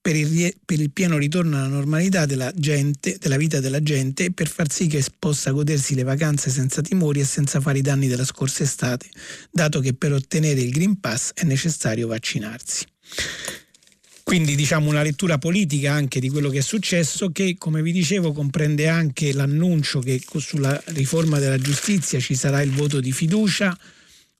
per 0.00 0.16
il, 0.16 0.54
per 0.64 0.80
il 0.80 0.90
pieno 0.90 1.16
ritorno 1.18 1.56
alla 1.56 1.68
normalità 1.68 2.26
della, 2.26 2.52
gente, 2.54 3.16
della 3.18 3.36
vita 3.36 3.60
della 3.60 3.82
gente 3.82 4.26
e 4.26 4.32
per 4.32 4.48
far 4.48 4.70
sì 4.70 4.86
che 4.86 5.04
possa 5.18 5.50
godersi 5.50 5.94
le 5.94 6.02
vacanze 6.02 6.50
senza 6.50 6.82
timori 6.82 7.20
e 7.20 7.24
senza 7.24 7.60
fare 7.60 7.78
i 7.78 7.82
danni 7.82 8.06
della 8.06 8.24
scorsa 8.24 8.62
estate, 8.62 9.08
dato 9.50 9.80
che 9.80 9.94
per 9.94 10.12
ottenere 10.12 10.60
il 10.60 10.70
Green 10.70 11.00
Pass 11.00 11.32
è 11.34 11.44
necessario 11.44 12.06
vaccinarsi. 12.06 12.86
Quindi 14.30 14.54
diciamo 14.54 14.88
una 14.88 15.02
lettura 15.02 15.38
politica 15.38 15.92
anche 15.92 16.20
di 16.20 16.28
quello 16.28 16.50
che 16.50 16.58
è 16.58 16.62
successo 16.62 17.32
che 17.32 17.56
come 17.58 17.82
vi 17.82 17.90
dicevo 17.90 18.30
comprende 18.30 18.86
anche 18.86 19.32
l'annuncio 19.32 19.98
che 19.98 20.22
sulla 20.36 20.80
riforma 20.86 21.40
della 21.40 21.58
giustizia 21.58 22.20
ci 22.20 22.36
sarà 22.36 22.62
il 22.62 22.70
voto 22.70 23.00
di 23.00 23.10
fiducia, 23.10 23.76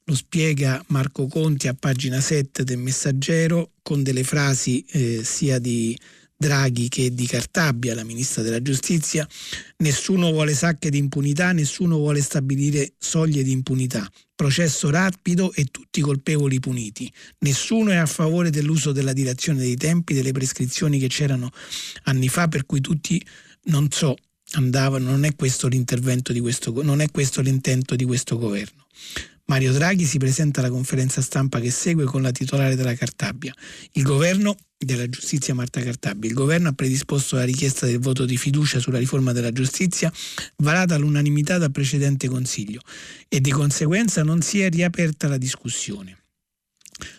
lo 0.05 0.15
spiega 0.15 0.81
Marco 0.91 1.27
Conti 1.27 1.67
a 1.67 1.75
pagina 1.75 2.21
7 2.21 2.63
del 2.63 2.79
Messaggero 2.79 3.73
con 3.83 4.05
delle 4.05 4.23
frasi 4.23 4.85
eh, 4.93 5.23
sia 5.25 5.59
di 5.59 5.99
Draghi 6.41 6.89
che 6.89 7.13
di 7.13 7.27
Cartabia, 7.27 7.95
la 7.95 8.03
ministra 8.03 8.41
della 8.41 8.63
giustizia, 8.63 9.29
nessuno 9.77 10.31
vuole 10.31 10.55
sacche 10.55 10.89
di 10.89 10.97
impunità, 10.97 11.53
nessuno 11.53 11.99
vuole 11.99 12.23
stabilire 12.23 12.95
soglie 12.97 13.43
di 13.43 13.51
impunità, 13.51 14.11
processo 14.35 14.89
rapido 14.89 15.53
e 15.53 15.67
tutti 15.67 16.01
colpevoli 16.01 16.59
puniti. 16.59 17.13
Nessuno 17.41 17.91
è 17.91 17.97
a 17.97 18.07
favore 18.07 18.49
dell'uso 18.49 18.93
della 18.93 19.13
dilazione 19.13 19.61
dei 19.61 19.77
tempi, 19.77 20.15
delle 20.15 20.33
prescrizioni 20.33 20.99
che 20.99 21.09
c'erano 21.09 21.51
anni 22.05 22.31
fa, 22.31 22.49
per 22.49 22.65
cui 22.65 22.81
tutti, 22.81 23.23
non 23.65 23.91
so, 23.91 24.17
andavano, 24.53 25.11
non 25.11 25.25
è 25.25 25.35
questo 25.37 25.69
l'intervento 25.69 26.33
di 26.33 26.41
questo, 26.41 26.73
non 26.83 27.03
è 27.03 27.11
questo 27.11 27.43
l'intento 27.43 27.95
di 27.97 28.07
questo 28.07 28.39
governo. 28.39 28.87
Mario 29.51 29.73
Draghi 29.73 30.05
si 30.05 30.19
presenta 30.19 30.61
alla 30.61 30.71
conferenza 30.71 31.21
stampa 31.21 31.59
che 31.59 31.73
segue 31.73 32.05
con 32.05 32.23
la 32.23 32.31
titolare 32.31 32.77
della 32.77 32.95
Cartabia. 32.95 33.53
Il 33.95 34.05
governo 34.05 34.55
della 34.79 35.09
giustizia 35.09 35.55
Marta 35.55 35.81
Cartabia. 35.81 36.31
Il 36.31 36.37
governo 36.37 36.69
ha 36.69 36.73
predisposto 36.73 37.35
la 37.35 37.43
richiesta 37.43 37.85
del 37.85 37.99
voto 37.99 38.27
di 38.27 38.37
fiducia 38.37 38.79
sulla 38.79 38.99
riforma 38.99 39.33
della 39.33 39.51
giustizia 39.51 40.13
varata 40.59 40.95
all'unanimità 40.95 41.59
dal 41.59 41.73
precedente 41.73 42.29
Consiglio 42.29 42.81
e 43.29 43.41
di 43.41 43.51
conseguenza 43.51 44.23
non 44.23 44.41
si 44.41 44.61
è 44.61 44.71
riaperta 44.71 45.27
la 45.27 45.37
discussione. 45.37 46.20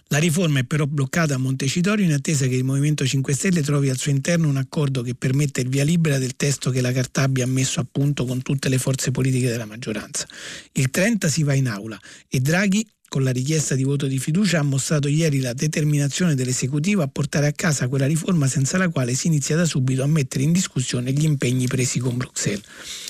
La 0.08 0.18
riforma 0.18 0.60
è 0.60 0.64
però 0.64 0.86
bloccata 0.86 1.36
a 1.36 1.38
Montecitorio 1.38 2.06
in 2.06 2.14
attesa 2.14 2.48
che 2.48 2.56
il 2.56 2.64
Movimento 2.64 3.06
5 3.06 3.34
Stelle 3.34 3.62
trovi 3.62 3.90
al 3.90 3.98
suo 3.98 4.12
interno 4.12 4.48
un 4.48 4.58
accordo 4.58 5.02
che 5.02 5.16
permette 5.16 5.62
il 5.62 5.70
via 5.70 5.84
libera 5.84 6.18
del 6.18 6.36
testo 6.36 6.70
che 6.70 6.82
la 6.82 6.92
Cartabia 6.92 7.44
ha 7.44 7.48
messo 7.48 7.80
a 7.80 7.86
punto 7.90 8.26
con 8.26 8.42
tutte 8.42 8.70
le 8.70 8.78
forze 8.78 9.12
politiche 9.12 9.48
della 9.50 9.66
maggioranza. 9.66 10.28
Il 10.74 10.90
30 10.90 11.28
si 11.28 11.44
va 11.44 11.54
in 11.54 11.68
aula 11.68 12.00
e 12.28 12.40
Draghi 12.40 12.86
con 13.12 13.24
la 13.24 13.32
richiesta 13.32 13.76
di 13.76 13.84
voto 13.84 14.08
di 14.08 14.20
fiducia 14.20 14.60
ha 14.60 14.64
mostrato 14.64 15.10
ieri 15.10 15.42
la 15.42 15.52
determinazione 15.52 16.34
dell'esecutivo 16.34 17.02
a 17.02 17.10
portare 17.10 17.48
a 17.48 17.52
casa 17.52 17.90
quella 17.90 18.08
riforma 18.08 18.48
senza 18.48 18.78
la 18.78 18.88
quale 18.88 19.16
si 19.16 19.28
inizia 19.28 19.58
da 19.58 19.66
subito 19.66 20.02
a 20.02 20.08
mettere 20.08 20.46
in 20.46 20.54
discussione 20.54 21.12
gli 21.12 21.26
impegni 21.26 21.68
presi 21.68 22.00
con 22.00 22.16
Bruxelles. 22.16 22.64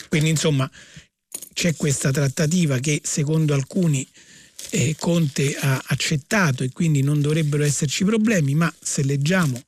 Quindi 0.10 0.30
insomma 0.30 0.68
c'è 1.54 1.76
questa 1.76 2.10
trattativa 2.10 2.80
che 2.80 3.00
secondo 3.04 3.54
alcuni 3.54 4.08
eh, 4.70 4.96
Conte 4.98 5.56
ha 5.58 5.82
accettato 5.88 6.64
e 6.64 6.72
quindi 6.72 7.02
non 7.02 7.22
dovrebbero 7.22 7.64
esserci 7.64 8.04
problemi, 8.04 8.56
ma 8.56 8.74
se 8.80 9.04
leggiamo 9.04 9.62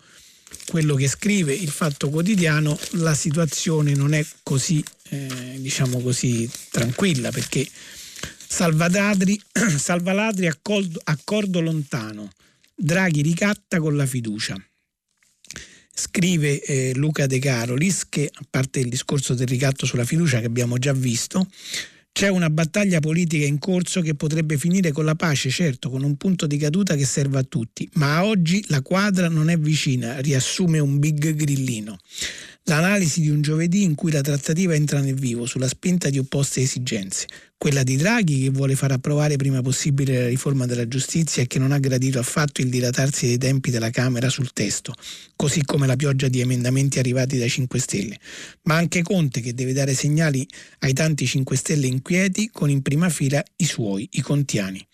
quello 0.67 0.95
che 0.95 1.07
scrive 1.07 1.53
il 1.53 1.69
Fatto 1.69 2.09
Quotidiano, 2.09 2.77
la 2.91 3.13
situazione 3.13 3.93
non 3.93 4.13
è 4.13 4.25
così, 4.43 4.83
eh, 5.09 5.57
diciamo 5.57 5.99
così, 5.99 6.49
tranquilla 6.69 7.31
perché 7.31 7.67
Salvadadri, 8.47 9.39
Salvaladri 9.77 10.47
accordo, 10.47 10.99
accordo 11.03 11.59
lontano, 11.59 12.31
Draghi 12.75 13.21
ricatta 13.21 13.79
con 13.79 13.95
la 13.95 14.05
fiducia. 14.05 14.55
Scrive 15.95 16.61
eh, 16.61 16.91
Luca 16.95 17.27
De 17.27 17.37
Carolis 17.39 18.07
che, 18.09 18.29
a 18.31 18.45
parte 18.49 18.79
il 18.79 18.89
discorso 18.89 19.33
del 19.35 19.47
ricatto 19.47 19.85
sulla 19.85 20.05
fiducia 20.05 20.39
che 20.39 20.47
abbiamo 20.47 20.77
già 20.77 20.93
visto, 20.93 21.47
c'è 22.13 22.27
una 22.27 22.51
battaglia 22.51 22.99
politica 22.99 23.43
in 23.43 23.57
corso 23.57 23.99
che 24.01 24.13
potrebbe 24.13 24.55
finire 24.55 24.91
con 24.91 25.03
la 25.03 25.15
pace, 25.15 25.49
certo, 25.49 25.89
con 25.89 26.03
un 26.03 26.15
punto 26.15 26.45
di 26.45 26.57
caduta 26.57 26.95
che 26.95 27.05
serve 27.05 27.39
a 27.39 27.43
tutti, 27.43 27.89
ma 27.93 28.23
oggi 28.23 28.63
la 28.67 28.83
quadra 28.83 29.27
non 29.29 29.49
è 29.49 29.57
vicina, 29.57 30.19
riassume 30.19 30.77
un 30.77 30.99
big 30.99 31.33
grillino. 31.33 31.97
L'analisi 32.65 33.21
di 33.21 33.29
un 33.29 33.41
giovedì 33.41 33.83
in 33.83 33.93
cui 33.93 34.11
la 34.11 34.21
trattativa 34.21 34.73
entra 34.73 35.01
nel 35.01 35.15
vivo 35.15 35.45
sulla 35.45 35.67
spinta 35.67 36.09
di 36.09 36.17
opposte 36.17 36.61
esigenze 36.61 37.27
quella 37.63 37.83
di 37.83 37.95
Draghi 37.95 38.41
che 38.41 38.49
vuole 38.49 38.75
far 38.75 38.91
approvare 38.91 39.37
prima 39.37 39.61
possibile 39.61 40.23
la 40.23 40.27
riforma 40.27 40.65
della 40.65 40.85
giustizia 40.85 41.41
e 41.43 41.47
che 41.47 41.59
non 41.59 41.71
ha 41.71 41.79
gradito 41.79 42.19
affatto 42.19 42.59
il 42.59 42.67
dilatarsi 42.67 43.25
dei 43.25 43.37
tempi 43.37 43.71
della 43.71 43.89
Camera 43.89 44.27
sul 44.27 44.51
testo, 44.51 44.93
così 45.37 45.63
come 45.63 45.87
la 45.87 45.95
pioggia 45.95 46.27
di 46.27 46.41
emendamenti 46.41 46.99
arrivati 46.99 47.37
dai 47.37 47.47
5 47.47 47.79
Stelle, 47.79 48.19
ma 48.63 48.75
anche 48.75 49.01
Conte 49.01 49.39
che 49.39 49.53
deve 49.53 49.71
dare 49.71 49.93
segnali 49.93 50.45
ai 50.79 50.91
tanti 50.91 51.25
5 51.25 51.55
Stelle 51.55 51.87
inquieti 51.87 52.49
con 52.51 52.69
in 52.69 52.81
prima 52.81 53.07
fila 53.07 53.41
i 53.55 53.65
suoi, 53.65 54.09
i 54.11 54.19
contiani. 54.19 54.85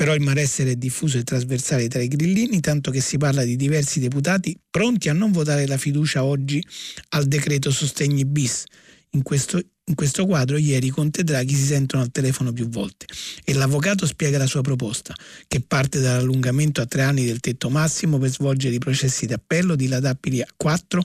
Però 0.00 0.14
il 0.14 0.22
malessere 0.22 0.70
è 0.70 0.76
diffuso 0.76 1.18
e 1.18 1.24
trasversale 1.24 1.86
tra 1.86 2.00
i 2.00 2.08
grillini, 2.08 2.60
tanto 2.60 2.90
che 2.90 3.02
si 3.02 3.18
parla 3.18 3.44
di 3.44 3.54
diversi 3.54 4.00
deputati 4.00 4.58
pronti 4.70 5.10
a 5.10 5.12
non 5.12 5.30
votare 5.30 5.66
la 5.66 5.76
fiducia 5.76 6.24
oggi 6.24 6.64
al 7.10 7.26
decreto 7.26 7.70
sostegni 7.70 8.24
bis. 8.24 8.64
In 9.10 9.22
questo 9.22 9.60
in 9.84 9.94
questo 9.94 10.24
quadro 10.24 10.56
ieri 10.56 10.88
Conte 10.88 11.20
e 11.20 11.24
Draghi 11.24 11.54
si 11.54 11.64
sentono 11.64 12.02
al 12.02 12.12
telefono 12.12 12.52
più 12.52 12.66
volte 12.68 13.06
e 13.44 13.52
l'avvocato 13.52 14.06
spiega 14.06 14.38
la 14.38 14.46
sua 14.46 14.62
proposta, 14.62 15.14
che 15.46 15.60
parte 15.60 16.00
dall'allungamento 16.00 16.80
a 16.80 16.86
tre 16.86 17.02
anni 17.02 17.26
del 17.26 17.40
tetto 17.40 17.68
massimo 17.68 18.16
per 18.16 18.30
svolgere 18.30 18.76
i 18.76 18.78
processi 18.78 19.26
d'appello 19.26 19.74
dilatabili 19.74 20.40
a 20.40 20.46
quattro 20.56 21.02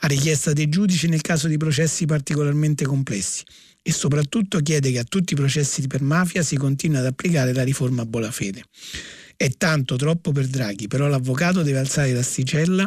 a 0.00 0.06
richiesta 0.06 0.52
dei 0.52 0.68
giudici 0.68 1.08
nel 1.08 1.22
caso 1.22 1.48
di 1.48 1.56
processi 1.56 2.04
particolarmente 2.04 2.84
complessi 2.84 3.42
e 3.88 3.92
soprattutto 3.92 4.60
chiede 4.60 4.92
che 4.92 4.98
a 4.98 5.04
tutti 5.04 5.32
i 5.32 5.36
processi 5.36 5.86
per 5.86 6.02
mafia 6.02 6.42
si 6.42 6.56
continui 6.56 6.98
ad 6.98 7.06
applicare 7.06 7.54
la 7.54 7.62
riforma 7.62 8.04
Bolafede. 8.04 8.62
È 9.34 9.48
tanto 9.56 9.96
troppo 9.96 10.30
per 10.30 10.46
Draghi, 10.46 10.88
però 10.88 11.06
l'avvocato 11.06 11.62
deve 11.62 11.78
alzare 11.78 12.12
l'asticella, 12.12 12.86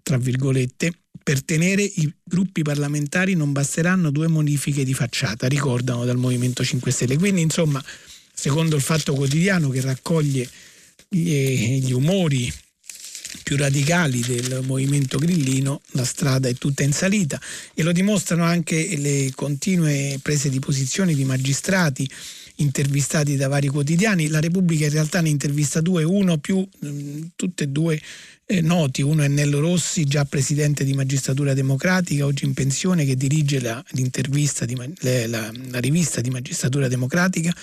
tra 0.00 0.18
virgolette, 0.18 0.92
per 1.24 1.42
tenere 1.42 1.82
i 1.82 2.14
gruppi 2.22 2.62
parlamentari 2.62 3.34
non 3.34 3.50
basteranno 3.50 4.12
due 4.12 4.28
modifiche 4.28 4.84
di 4.84 4.94
facciata, 4.94 5.48
ricordano 5.48 6.04
dal 6.04 6.18
Movimento 6.18 6.62
5 6.62 6.92
Stelle. 6.92 7.18
Quindi, 7.18 7.40
insomma, 7.40 7.82
secondo 8.32 8.76
il 8.76 8.82
Fatto 8.82 9.14
Quotidiano 9.14 9.70
che 9.70 9.80
raccoglie 9.80 10.48
gli, 11.08 11.80
gli 11.80 11.92
umori 11.92 12.48
più 13.42 13.56
radicali 13.56 14.20
del 14.20 14.60
movimento 14.64 15.18
grillino, 15.18 15.80
la 15.92 16.04
strada 16.04 16.48
è 16.48 16.54
tutta 16.54 16.82
in 16.82 16.92
salita 16.92 17.40
e 17.74 17.82
lo 17.82 17.92
dimostrano 17.92 18.44
anche 18.44 18.96
le 18.96 19.30
continue 19.34 20.18
prese 20.22 20.48
di 20.48 20.58
posizione 20.58 21.14
di 21.14 21.24
magistrati 21.24 22.08
intervistati 22.56 23.36
da 23.36 23.48
vari 23.48 23.68
quotidiani. 23.68 24.28
La 24.28 24.40
Repubblica 24.40 24.84
in 24.84 24.92
realtà 24.92 25.20
ne 25.20 25.28
intervista 25.28 25.80
due, 25.80 26.02
uno 26.02 26.38
più, 26.38 26.66
tutte 27.36 27.64
e 27.64 27.68
due 27.68 28.00
eh, 28.46 28.60
noti. 28.60 29.02
Uno 29.02 29.22
è 29.22 29.28
Nello 29.28 29.60
Rossi, 29.60 30.04
già 30.04 30.24
presidente 30.24 30.84
di 30.84 30.92
Magistratura 30.92 31.54
Democratica, 31.54 32.24
oggi 32.24 32.44
in 32.44 32.54
pensione, 32.54 33.04
che 33.04 33.16
dirige 33.16 33.60
la, 33.60 33.82
la, 35.26 35.52
la 35.70 35.78
rivista 35.78 36.20
di 36.20 36.30
Magistratura 36.30 36.88
Democratica. 36.88 37.54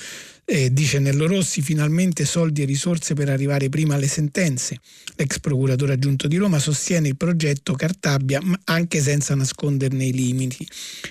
Eh, 0.51 0.73
dice 0.73 0.97
Nello 0.97 1.27
Rossi, 1.27 1.61
finalmente 1.61 2.25
soldi 2.25 2.63
e 2.63 2.65
risorse 2.65 3.13
per 3.13 3.29
arrivare 3.29 3.69
prima 3.69 3.93
alle 3.93 4.07
sentenze. 4.07 4.79
L'ex 5.15 5.39
procuratore 5.39 5.93
aggiunto 5.93 6.27
di 6.27 6.37
Roma 6.37 6.57
sostiene 6.57 7.07
il 7.07 7.17
progetto 7.17 7.73
Cartabia 7.73 8.41
anche 8.63 8.99
senza 8.99 9.35
nasconderne 9.35 10.05
i 10.05 10.11
limiti 10.11 10.67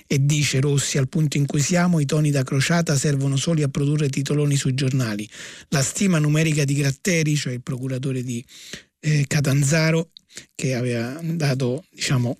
e 0.09 0.27
dice 0.27 0.59
Rossi, 0.59 0.98
al 0.98 1.09
punto 1.09 1.37
in 1.37 1.46
cui 1.46 1.61
siamo 1.61 2.01
i 2.01 2.05
toni 2.05 2.33
da 2.33 2.42
crociata 2.42 2.96
servono 2.96 3.37
solo 3.37 3.62
a 3.62 3.68
produrre 3.68 4.09
titoloni 4.09 4.57
sui 4.57 4.74
giornali. 4.74 5.29
La 5.68 5.83
stima 5.83 6.18
numerica 6.18 6.64
di 6.64 6.74
Gratteri, 6.74 7.37
cioè 7.37 7.53
il 7.53 7.62
procuratore 7.62 8.24
di 8.24 8.44
eh, 8.98 9.24
Catanzaro, 9.29 10.11
che 10.57 10.74
aveva 10.74 11.16
dato 11.22 11.85
diciamo, 11.94 12.37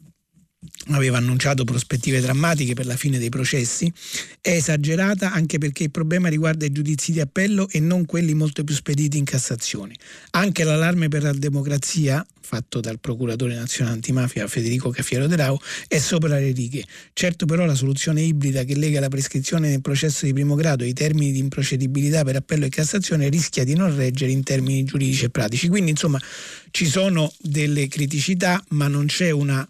aveva 0.88 1.18
annunciato 1.18 1.64
prospettive 1.64 2.21
drammatiche 2.21 2.75
per 2.75 2.87
la 2.87 2.97
fine 2.97 3.18
dei 3.18 3.29
processi, 3.29 3.92
è 4.40 4.51
esagerata 4.51 5.33
anche 5.33 5.59
perché 5.59 5.85
il 5.85 5.90
problema 5.90 6.29
riguarda 6.29 6.64
i 6.64 6.73
giudizi 6.73 7.12
di 7.12 7.21
appello 7.21 7.68
e 7.68 7.81
non 7.81 8.05
quelli 8.07 8.35
molto 8.35 8.64
più 8.64 8.75
spediti 8.75 9.18
in 9.18 9.25
Cassazione. 9.25 9.94
Anche 10.31 10.64
l'allarme 10.64 11.09
per 11.09 11.23
la 11.23 11.33
democrazia, 11.33 12.25
fatto 12.40 12.81
dal 12.81 12.99
procuratore 12.99 13.55
nazionale 13.55 13.97
antimafia 13.97 14.49
Federico 14.49 14.90
Cafiero 14.90 15.27
De 15.27 15.37
Rao, 15.37 15.61
è 15.87 15.99
sopra 15.99 16.38
le 16.38 16.53
righe. 16.53 16.85
Certo 17.12 17.44
però 17.44 17.64
la 17.66 17.75
soluzione 17.75 18.23
ibrida 18.23 18.64
che 18.64 18.77
lega 18.77 19.01
la 19.01 19.09
prescrizione 19.09 19.68
nel 19.68 19.83
processo 19.83 20.25
di 20.25 20.33
primo 20.33 20.55
grado 20.55 20.85
e 20.85 20.88
i 20.88 20.94
termini 20.94 21.33
di 21.33 21.38
improcedibilità 21.38 22.25
per 22.25 22.37
appello 22.37 22.64
e 22.64 22.71
Cassazione 22.71 23.29
rischia 23.29 23.64
di 23.64 23.75
non 23.75 23.94
reggere 23.94 24.33
in 24.33 24.42
termini 24.42 24.85
giuridici 24.85 25.27
e 25.27 25.31
pratici. 25.31 25.68
Quindi 25.68 25.90
insomma 25.90 26.21
ci 26.71 26.87
sono 26.87 27.33
delle 27.38 27.88
criticità 27.88 28.62
ma 28.71 28.88
non 28.88 29.07
c'è 29.07 29.31
una 29.31 29.68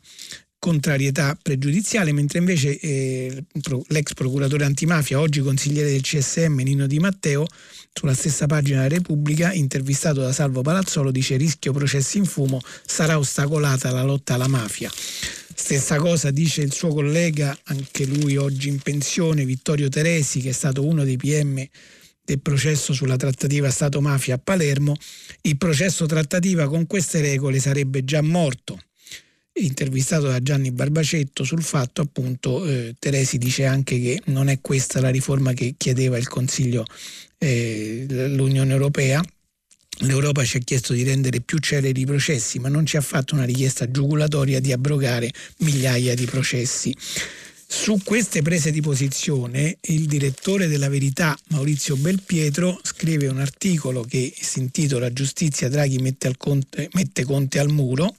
contrarietà 0.59 1.39
pregiudiziale, 1.41 2.13
mentre 2.13 2.39
invece 2.39 2.79
eh, 2.79 3.45
l'ex 3.89 4.13
procuratore 4.15 4.65
antimafia, 4.65 5.21
oggi 5.21 5.41
consigliere 5.41 5.91
del 5.91 6.03
CSM 6.03 6.61
Nino 6.63 6.87
Di 6.87 6.99
Matteo, 6.99 7.47
sulla 7.93 8.15
stessa 8.15 8.47
pagina 8.47 8.83
della 8.83 8.97
Repubblica, 8.97 9.53
intervistato 9.53 10.21
da 10.21 10.33
Salvo 10.33 10.63
Palazzolo, 10.63 11.11
dice 11.11 11.37
rischio 11.37 11.73
processi 11.73 12.19
in 12.19 12.25
fumo, 12.25 12.61
sarà 12.85 13.19
ostacolata 13.19 13.91
la 13.91 14.03
lotta 14.03 14.35
alla 14.35 14.49
mafia. 14.49 14.91
Stessa 14.93 15.97
cosa 15.97 16.31
dice 16.31 16.63
il 16.63 16.73
suo 16.73 16.89
collega, 16.89 17.57
anche 17.65 18.05
lui 18.05 18.37
oggi 18.37 18.69
in 18.69 18.79
pensione, 18.79 19.45
Vittorio 19.45 19.89
Teresi, 19.89 20.41
che 20.41 20.51
è 20.51 20.53
stato 20.53 20.85
uno 20.85 21.05
dei 21.05 21.17
PM 21.17 21.65
del 22.25 22.41
processo 22.41 22.93
sulla 22.93 23.17
trattativa 23.17 23.71
Stato-mafia 23.71 24.35
a 24.35 24.39
Palermo. 24.39 24.97
Il 25.43 25.57
processo 25.57 26.07
trattativa 26.07 26.69
con 26.69 26.87
queste 26.87 27.21
regole 27.21 27.59
sarebbe 27.59 28.05
già 28.05 28.21
morto 28.21 28.79
intervistato 29.67 30.27
da 30.27 30.43
Gianni 30.43 30.71
Barbacetto 30.71 31.45
sul 31.45 31.63
fatto 31.63 32.03
appunto 32.03 32.65
eh, 32.65 32.95
Teresi 32.99 33.39
dice 33.39 33.65
anche 33.65 34.01
che 34.01 34.23
non 34.27 34.49
è 34.49 34.61
questa 34.61 35.01
la 35.01 35.11
riforma 35.11 35.53
che 35.53 35.75
chiedeva 35.77 36.17
il 36.19 36.29
Consiglio 36.29 36.85
eh, 37.39 38.07
l'Unione 38.09 38.73
Europea 38.73 39.23
L'Europa 40.03 40.45
ci 40.45 40.59
ha 40.59 40.61
chiesto 40.61 40.93
di 40.93 41.03
rendere 41.03 41.41
più 41.41 41.59
celeri 41.59 42.01
i 42.01 42.07
processi, 42.07 42.61
ma 42.61 42.69
non 42.69 42.87
ci 42.87 42.97
ha 42.97 43.01
fatto 43.01 43.35
una 43.35 43.45
richiesta 43.45 43.91
giugulatoria 43.91 44.61
di 44.61 44.71
abrogare 44.71 45.33
migliaia 45.59 46.15
di 46.15 46.25
processi. 46.25 46.95
Su 47.71 47.99
queste 48.05 48.41
prese 48.41 48.71
di 48.71 48.81
posizione 48.81 49.77
il 49.89 50.07
direttore 50.07 50.69
della 50.69 50.89
Verità 50.89 51.37
Maurizio 51.49 51.97
Belpietro 51.97 52.79
scrive 52.83 53.27
un 53.27 53.41
articolo 53.41 54.03
che 54.05 54.33
si 54.41 54.61
intitola 54.61 55.13
Giustizia 55.13 55.69
Draghi 55.69 55.99
mette, 55.99 56.33
conte, 56.37 56.89
mette 56.93 57.25
Conte 57.25 57.59
al 57.59 57.71
muro 57.71 58.15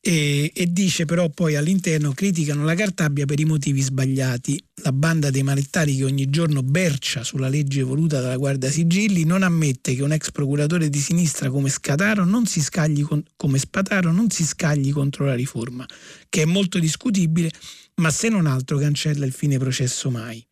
e, 0.00 0.52
e, 0.54 0.72
dice 0.72 1.04
però 1.06 1.28
poi 1.28 1.56
all'interno 1.56 2.12
criticano 2.12 2.64
la 2.64 2.74
Cartabia 2.74 3.26
per 3.26 3.40
i 3.40 3.44
motivi 3.44 3.80
sbagliati. 3.80 4.62
La 4.82 4.92
banda 4.92 5.30
dei 5.30 5.42
malettari 5.42 5.96
che 5.96 6.04
ogni 6.04 6.30
giorno 6.30 6.62
bercia 6.62 7.24
sulla 7.24 7.48
legge 7.48 7.82
voluta 7.82 8.20
dalla 8.20 8.36
Guardia 8.36 8.70
Sigilli 8.70 9.24
non 9.24 9.42
ammette 9.42 9.96
che 9.96 10.02
un 10.02 10.12
ex 10.12 10.30
procuratore 10.30 10.88
di 10.88 10.98
sinistra 11.00 11.50
come 11.50 11.72
non 12.24 12.46
si 12.46 12.60
scagli 12.62 13.02
con, 13.02 13.22
come 13.36 13.58
Spataro 13.58 14.12
non 14.12 14.30
si 14.30 14.44
scagli 14.44 14.92
contro 14.92 15.26
la 15.26 15.34
riforma, 15.34 15.84
che 16.28 16.42
è 16.42 16.44
molto 16.44 16.78
discutibile, 16.78 17.50
ma 17.96 18.10
se 18.10 18.28
non 18.28 18.46
altro 18.46 18.78
cancella 18.78 19.26
il 19.26 19.32
fine 19.32 19.58
processo 19.58 20.10
mai. 20.10 20.44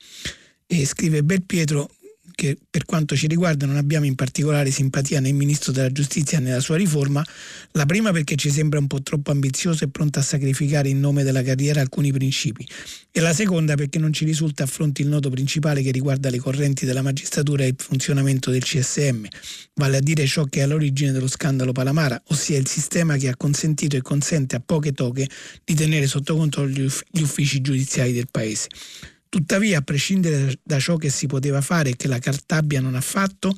E 0.66 0.84
scrive 0.84 1.22
Belpietro, 1.22 1.88
che 2.36 2.56
per 2.68 2.84
quanto 2.84 3.16
ci 3.16 3.26
riguarda 3.26 3.64
non 3.64 3.76
abbiamo 3.76 4.04
in 4.04 4.14
particolare 4.14 4.70
simpatia 4.70 5.20
né 5.20 5.30
il 5.30 5.34
Ministro 5.34 5.72
della 5.72 5.90
Giustizia 5.90 6.38
né 6.38 6.52
la 6.52 6.60
sua 6.60 6.76
riforma, 6.76 7.24
la 7.72 7.86
prima 7.86 8.12
perché 8.12 8.36
ci 8.36 8.50
sembra 8.50 8.78
un 8.78 8.86
po' 8.86 9.02
troppo 9.02 9.30
ambizioso 9.30 9.84
e 9.84 9.88
pronto 9.88 10.18
a 10.18 10.22
sacrificare 10.22 10.90
in 10.90 11.00
nome 11.00 11.22
della 11.24 11.42
carriera 11.42 11.80
alcuni 11.80 12.12
principi 12.12 12.68
e 13.10 13.20
la 13.20 13.32
seconda 13.32 13.74
perché 13.74 13.98
non 13.98 14.12
ci 14.12 14.26
risulta 14.26 14.64
affronti 14.64 15.00
il 15.00 15.08
nodo 15.08 15.30
principale 15.30 15.80
che 15.80 15.90
riguarda 15.90 16.28
le 16.28 16.38
correnti 16.38 16.84
della 16.84 17.00
magistratura 17.00 17.64
e 17.64 17.68
il 17.68 17.74
funzionamento 17.78 18.50
del 18.50 18.62
CSM, 18.62 19.24
vale 19.72 19.96
a 19.96 20.00
dire 20.00 20.26
ciò 20.26 20.44
che 20.44 20.60
è 20.60 20.62
all'origine 20.64 21.12
dello 21.12 21.28
scandalo 21.28 21.72
Palamara, 21.72 22.20
ossia 22.26 22.58
il 22.58 22.68
sistema 22.68 23.16
che 23.16 23.28
ha 23.28 23.36
consentito 23.36 23.96
e 23.96 24.02
consente 24.02 24.56
a 24.56 24.60
poche 24.64 24.92
toghe 24.92 25.26
di 25.64 25.72
tenere 25.72 26.06
sotto 26.06 26.36
controllo 26.36 26.68
gli 26.68 27.22
uffici 27.22 27.62
giudiziari 27.62 28.12
del 28.12 28.28
Paese. 28.30 28.68
Tuttavia, 29.36 29.80
a 29.80 29.82
prescindere 29.82 30.60
da 30.62 30.78
ciò 30.78 30.96
che 30.96 31.10
si 31.10 31.26
poteva 31.26 31.60
fare 31.60 31.90
e 31.90 31.96
che 31.96 32.08
la 32.08 32.18
Cartabia 32.18 32.80
non 32.80 32.94
ha 32.94 33.02
fatto, 33.02 33.54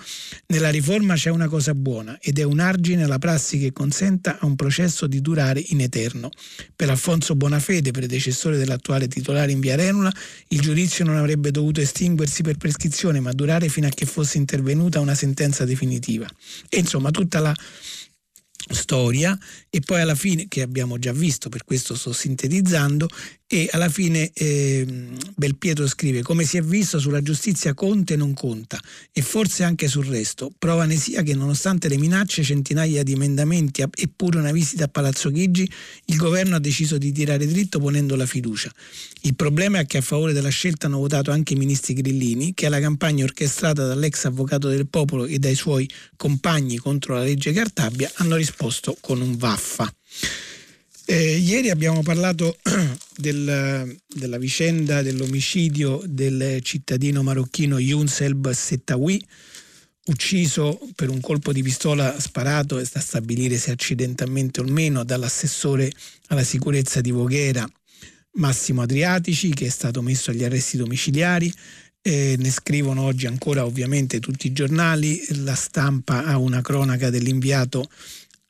nella 0.46 0.70
riforma 0.70 1.14
c'è 1.14 1.30
una 1.30 1.46
cosa 1.46 1.72
buona 1.72 2.18
ed 2.20 2.40
è 2.40 2.42
un 2.42 2.58
argine 2.58 3.04
alla 3.04 3.18
prassi 3.18 3.60
che 3.60 3.72
consenta 3.72 4.40
a 4.40 4.46
un 4.46 4.56
processo 4.56 5.06
di 5.06 5.20
durare 5.20 5.62
in 5.68 5.80
eterno. 5.80 6.30
Per 6.74 6.90
Alfonso 6.90 7.36
Bonafede, 7.36 7.92
predecessore 7.92 8.58
dell'attuale 8.58 9.06
titolare 9.06 9.52
in 9.52 9.60
via 9.60 9.76
Renula, 9.76 10.12
il 10.48 10.60
giudizio 10.60 11.04
non 11.04 11.14
avrebbe 11.14 11.52
dovuto 11.52 11.80
estinguersi 11.80 12.42
per 12.42 12.56
prescrizione, 12.56 13.20
ma 13.20 13.30
durare 13.30 13.68
fino 13.68 13.86
a 13.86 13.90
che 13.90 14.04
fosse 14.04 14.36
intervenuta 14.36 14.98
una 14.98 15.14
sentenza 15.14 15.64
definitiva. 15.64 16.28
E 16.68 16.80
insomma, 16.80 17.12
tutta 17.12 17.38
la 17.38 17.54
storia 18.70 19.38
e 19.70 19.80
poi 19.80 20.00
alla 20.00 20.16
fine, 20.16 20.46
che 20.48 20.62
abbiamo 20.62 20.98
già 20.98 21.12
visto, 21.12 21.48
per 21.48 21.64
questo 21.64 21.94
sto 21.94 22.12
sintetizzando, 22.12 23.08
e 23.50 23.66
alla 23.72 23.88
fine 23.88 24.30
eh, 24.34 24.86
Belpietro 25.34 25.86
scrive 25.86 26.20
come 26.20 26.44
si 26.44 26.58
è 26.58 26.62
visto 26.62 26.98
sulla 26.98 27.22
giustizia 27.22 27.72
Conte 27.72 28.14
non 28.14 28.34
conta 28.34 28.78
e 29.10 29.22
forse 29.22 29.64
anche 29.64 29.88
sul 29.88 30.04
resto. 30.04 30.52
Prova 30.58 30.84
ne 30.84 30.96
sia 30.96 31.22
che 31.22 31.34
nonostante 31.34 31.88
le 31.88 31.96
minacce, 31.96 32.42
centinaia 32.42 33.02
di 33.02 33.12
emendamenti 33.12 33.82
e 33.82 34.10
pure 34.14 34.38
una 34.38 34.52
visita 34.52 34.84
a 34.84 34.88
Palazzo 34.88 35.30
Chigi, 35.30 35.68
il 36.06 36.16
governo 36.16 36.56
ha 36.56 36.60
deciso 36.60 36.98
di 36.98 37.10
tirare 37.10 37.46
dritto 37.46 37.78
ponendo 37.78 38.16
la 38.16 38.26
fiducia. 38.26 38.70
Il 39.22 39.34
problema 39.34 39.78
è 39.78 39.86
che 39.86 39.96
a 39.96 40.02
favore 40.02 40.34
della 40.34 40.50
scelta 40.50 40.86
hanno 40.86 40.98
votato 40.98 41.30
anche 41.30 41.54
i 41.54 41.56
ministri 41.56 41.94
grillini 41.94 42.52
che 42.52 42.66
alla 42.66 42.80
campagna 42.80 43.24
orchestrata 43.24 43.86
dall'ex 43.86 44.26
avvocato 44.26 44.68
del 44.68 44.88
popolo 44.88 45.24
e 45.24 45.38
dai 45.38 45.54
suoi 45.54 45.88
compagni 46.16 46.76
contro 46.76 47.14
la 47.14 47.22
legge 47.22 47.52
Cartabia 47.52 48.10
hanno 48.16 48.36
risposto 48.36 48.94
con 49.00 49.22
un 49.22 49.36
vaffa. 49.38 49.90
Eh, 51.10 51.38
ieri 51.38 51.70
abbiamo 51.70 52.02
parlato 52.02 52.58
del, 53.16 53.98
della 54.06 54.36
vicenda 54.36 55.00
dell'omicidio 55.00 56.02
del 56.04 56.60
cittadino 56.60 57.22
marocchino 57.22 57.78
Younselb 57.78 58.50
Settawi, 58.50 59.26
ucciso 60.08 60.78
per 60.94 61.08
un 61.08 61.18
colpo 61.20 61.54
di 61.54 61.62
pistola 61.62 62.20
sparato, 62.20 62.76
è 62.76 62.84
da 62.92 63.00
stabilire 63.00 63.56
se 63.56 63.70
accidentalmente 63.70 64.60
o 64.60 64.64
meno, 64.64 65.02
dall'assessore 65.02 65.90
alla 66.26 66.44
sicurezza 66.44 67.00
di 67.00 67.10
Voghera 67.10 67.66
Massimo 68.32 68.82
Adriatici, 68.82 69.54
che 69.54 69.64
è 69.64 69.70
stato 69.70 70.02
messo 70.02 70.30
agli 70.30 70.44
arresti 70.44 70.76
domiciliari. 70.76 71.50
Eh, 72.02 72.36
ne 72.38 72.50
scrivono 72.50 73.00
oggi 73.00 73.26
ancora 73.26 73.64
ovviamente 73.64 74.20
tutti 74.20 74.46
i 74.46 74.52
giornali, 74.52 75.24
la 75.42 75.54
stampa 75.54 76.24
ha 76.24 76.36
una 76.36 76.60
cronaca 76.60 77.08
dell'inviato 77.08 77.88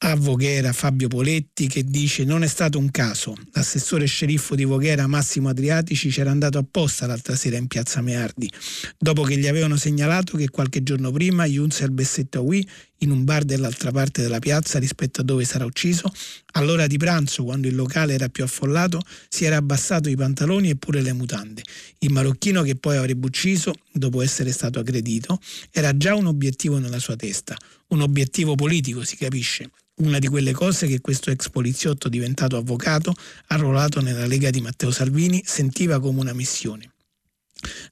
a 0.01 0.15
Voghera 0.15 0.73
Fabio 0.73 1.09
Poletti 1.09 1.67
che 1.67 1.83
dice 1.83 2.23
non 2.23 2.45
è 2.45 2.47
stato 2.47 2.79
un 2.79 2.89
caso, 2.93 3.35
l'assessore 3.53 4.07
sceriffo 4.07 4.55
di 4.55 4.63
Voghera 4.63 5.09
Massimo 5.09 5.49
Adriatici 5.49 6.09
c'era 6.09 6.31
andato 6.31 6.57
apposta 6.59 7.07
l'altra 7.07 7.35
sera 7.35 7.57
in 7.57 7.67
piazza 7.67 8.01
Meardi, 8.01 8.49
dopo 8.97 9.23
che 9.23 9.37
gli 9.37 9.49
avevano 9.49 9.77
segnalato 9.77 10.37
che 10.37 10.51
qualche 10.51 10.85
giorno 10.85 11.11
prima 11.11 11.47
Bessetto 11.91 12.43
Wii 12.43 12.69
in 12.99 13.11
un 13.11 13.25
bar 13.25 13.45
dall'altra 13.45 13.91
parte 13.91 14.23
della 14.23 14.39
piazza 14.39 14.79
rispetto 14.79 15.21
a 15.21 15.25
dove 15.25 15.45
sarà 15.45 15.65
ucciso, 15.65 16.13
all'ora 16.53 16.87
di 16.87 16.97
pranzo 16.97 17.43
quando 17.43 17.67
il 17.67 17.75
locale 17.75 18.15
era 18.15 18.29
più 18.29 18.45
affollato 18.45 19.01
si 19.29 19.45
era 19.45 19.57
abbassato 19.57 20.09
i 20.09 20.17
pantaloni 20.17 20.71
e 20.71 20.77
pure 20.77 21.01
le 21.01 21.13
mutande. 21.13 21.63
Il 21.99 22.13
marocchino 22.13 22.63
che 22.63 22.77
poi 22.77 22.97
avrebbe 22.97 23.27
ucciso, 23.27 23.75
dopo 23.93 24.23
essere 24.23 24.53
stato 24.53 24.79
aggredito, 24.79 25.41
era 25.73 25.97
già 25.97 26.15
un 26.15 26.27
obiettivo 26.27 26.79
nella 26.79 26.99
sua 26.99 27.17
testa, 27.17 27.57
un 27.89 28.01
obiettivo 28.03 28.55
politico 28.55 29.05
si 29.05 29.17
capisce, 29.17 29.71
una 29.97 30.19
di 30.19 30.29
quelle 30.29 30.53
cose 30.53 30.87
che 30.87 31.01
questo 31.01 31.31
ex 31.31 31.49
poliziotto 31.49 32.09
diventato 32.09 32.57
avvocato, 32.57 33.15
arruolato 33.47 34.01
nella 34.01 34.27
Lega 34.27 34.51
di 34.51 34.61
Matteo 34.61 34.91
Salvini, 34.91 35.43
sentiva 35.45 35.99
come 36.01 36.21
una 36.21 36.33
missione. 36.33 36.93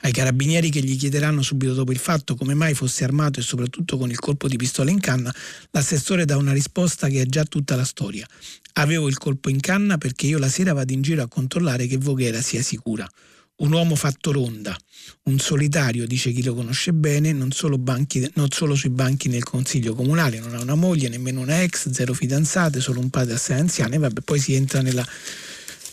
Ai 0.02 0.12
carabinieri 0.12 0.70
che 0.70 0.80
gli 0.80 0.96
chiederanno 0.96 1.42
subito 1.42 1.74
dopo 1.74 1.90
il 1.90 1.98
fatto 1.98 2.36
come 2.36 2.54
mai 2.54 2.74
fosse 2.74 3.02
armato 3.02 3.40
e 3.40 3.42
soprattutto 3.42 3.96
con 3.96 4.10
il 4.10 4.18
colpo 4.18 4.46
di 4.46 4.56
pistola 4.56 4.90
in 4.90 5.00
canna, 5.00 5.34
l'assessore 5.70 6.24
dà 6.24 6.36
una 6.36 6.52
risposta 6.52 7.08
che 7.08 7.22
è 7.22 7.26
già 7.26 7.42
tutta 7.44 7.74
la 7.74 7.84
storia. 7.84 8.28
Avevo 8.74 9.08
il 9.08 9.18
colpo 9.18 9.48
in 9.48 9.58
canna 9.58 9.98
perché 9.98 10.26
io 10.26 10.38
la 10.38 10.48
sera 10.48 10.72
vado 10.72 10.92
in 10.92 11.02
giro 11.02 11.22
a 11.22 11.28
controllare 11.28 11.86
che 11.86 11.96
Voghera 11.96 12.40
sia 12.40 12.62
sicura. 12.62 13.08
Un 13.58 13.72
uomo 13.72 13.94
fatto 13.94 14.32
ronda, 14.32 14.76
un 15.24 15.38
solitario, 15.38 16.06
dice 16.06 16.30
chi 16.30 16.42
lo 16.42 16.54
conosce 16.54 16.92
bene, 16.92 17.32
non 17.32 17.52
solo, 17.52 17.78
banchi, 17.78 18.30
non 18.34 18.50
solo, 18.50 18.74
sui 18.74 18.90
banchi 18.90 19.28
nel 19.28 19.44
consiglio 19.44 19.94
comunale, 19.94 20.38
non 20.40 20.54
ha 20.54 20.60
una 20.60 20.74
moglie, 20.74 21.08
nemmeno 21.08 21.40
una 21.40 21.62
ex, 21.62 21.88
zero 21.90 22.12
fidanzate, 22.12 22.80
solo 22.80 23.00
un 23.00 23.08
padre 23.08 23.34
assai 23.34 23.60
anziano 23.60 23.94
e 23.94 23.98
vabbè, 23.98 24.20
poi 24.20 24.38
si 24.38 24.54
entra 24.54 24.82
nella 24.82 25.06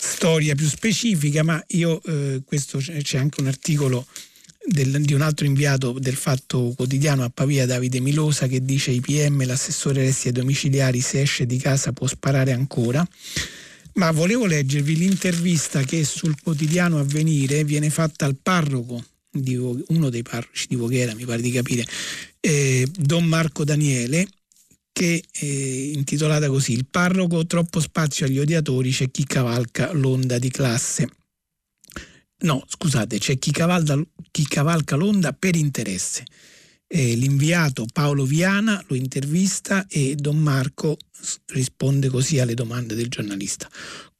storia 0.03 0.55
più 0.55 0.67
specifica, 0.67 1.41
ma 1.43 1.63
io 1.69 2.01
eh, 2.03 2.41
questo 2.45 2.79
c'è 2.79 3.17
anche 3.17 3.39
un 3.39 3.47
articolo 3.47 4.05
del, 4.65 5.01
di 5.01 5.13
un 5.13 5.21
altro 5.21 5.45
inviato 5.45 5.97
del 5.99 6.15
Fatto 6.15 6.73
Quotidiano 6.75 7.23
a 7.23 7.29
Pavia, 7.29 7.65
Davide 7.65 7.99
Milosa, 7.99 8.47
che 8.47 8.63
dice 8.63 8.91
i 8.91 9.01
PM, 9.01 9.45
l'assessore 9.45 10.01
resti 10.01 10.27
ai 10.27 10.33
domiciliari, 10.33 10.99
se 11.01 11.21
esce 11.21 11.45
di 11.45 11.57
casa 11.57 11.91
può 11.91 12.07
sparare 12.07 12.51
ancora. 12.51 13.07
Ma 13.95 14.11
volevo 14.11 14.45
leggervi 14.45 14.95
l'intervista 14.95 15.83
che 15.83 16.03
sul 16.03 16.35
quotidiano 16.41 16.99
Avvenire 16.99 17.63
viene 17.63 17.89
fatta 17.91 18.25
al 18.25 18.35
parroco, 18.41 19.03
uno 19.87 20.09
dei 20.09 20.23
parroci 20.23 20.65
di 20.67 20.75
Voghera, 20.75 21.13
mi 21.13 21.25
pare 21.25 21.41
di 21.41 21.51
capire, 21.51 21.85
eh, 22.39 22.87
Don 22.91 23.25
Marco 23.25 23.63
Daniele, 23.63 24.27
che 24.91 25.23
è 25.31 25.45
intitolata 25.45 26.47
così 26.47 26.73
Il 26.73 26.85
parroco, 26.89 27.45
troppo 27.45 27.79
spazio 27.79 28.25
agli 28.25 28.39
odiatori, 28.39 28.91
c'è 28.91 29.11
chi 29.11 29.25
cavalca 29.25 29.91
l'onda 29.91 30.39
di 30.39 30.49
classe. 30.49 31.09
No, 32.43 32.63
scusate, 32.67 33.19
c'è 33.19 33.37
chi, 33.39 33.51
cavalda, 33.51 33.99
chi 34.31 34.45
cavalca 34.45 34.95
l'onda 34.95 35.33
per 35.33 35.55
interesse. 35.55 36.25
Eh, 36.95 37.15
l'inviato 37.15 37.87
Paolo 37.91 38.23
Viana 38.23 38.79
lo 38.87 38.95
intervista 38.95 39.87
e 39.89 40.13
Don 40.13 40.37
Marco 40.37 40.95
risponde 41.47 42.07
così 42.07 42.39
alle 42.39 42.53
domande 42.53 42.93
del 42.93 43.07
giornalista. 43.07 43.67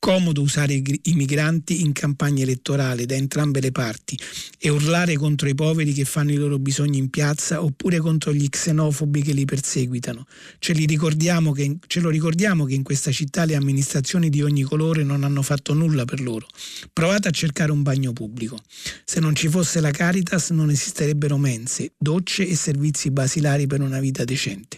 Comodo 0.04 0.42
usare 0.42 0.74
i 0.74 1.14
migranti 1.14 1.80
in 1.80 1.94
campagna 1.94 2.44
elettorale 2.44 3.06
da 3.06 3.16
entrambe 3.16 3.62
le 3.62 3.72
parti 3.72 4.20
e 4.60 4.68
urlare 4.68 5.16
contro 5.16 5.48
i 5.48 5.56
poveri 5.56 5.94
che 5.94 6.04
fanno 6.04 6.34
i 6.34 6.36
loro 6.36 6.60
bisogni 6.60 6.98
in 6.98 7.10
piazza 7.10 7.64
oppure 7.64 8.00
contro 8.00 8.34
gli 8.34 8.50
xenofobi 8.50 9.22
che 9.22 9.32
li 9.32 9.46
perseguitano. 9.46 10.28
Ce, 10.60 10.74
ricordiamo 10.74 11.54
che, 11.54 11.78
ce 11.88 12.02
lo 12.02 12.10
ricordiamo 12.10 12.66
che 12.66 12.74
in 12.74 12.84
questa 12.84 13.14
città 13.14 13.46
le 13.46 13.56
amministrazioni 13.56 14.30
di 14.30 14.42
ogni 14.42 14.64
colore 14.64 15.04
non 15.04 15.24
hanno 15.24 15.42
fatto 15.42 15.74
nulla 15.74 16.04
per 16.04 16.20
loro. 16.20 16.48
Provate 16.92 17.30
a 17.30 17.32
cercare 17.32 17.72
un 17.72 17.82
bagno 17.82 18.12
pubblico. 18.12 18.60
Se 19.06 19.22
non 19.22 19.34
ci 19.36 19.48
fosse 19.48 19.80
la 19.80 19.92
Caritas 19.92 20.50
non 20.50 20.70
esisterebbero 20.70 21.38
mense, 21.38 21.94
docce 21.98 22.46
e 22.46 22.58
servizi 22.58 23.10
basilari 23.10 23.68
per 23.68 23.80
una 23.80 24.02
vita 24.02 24.26
decente. 24.26 24.78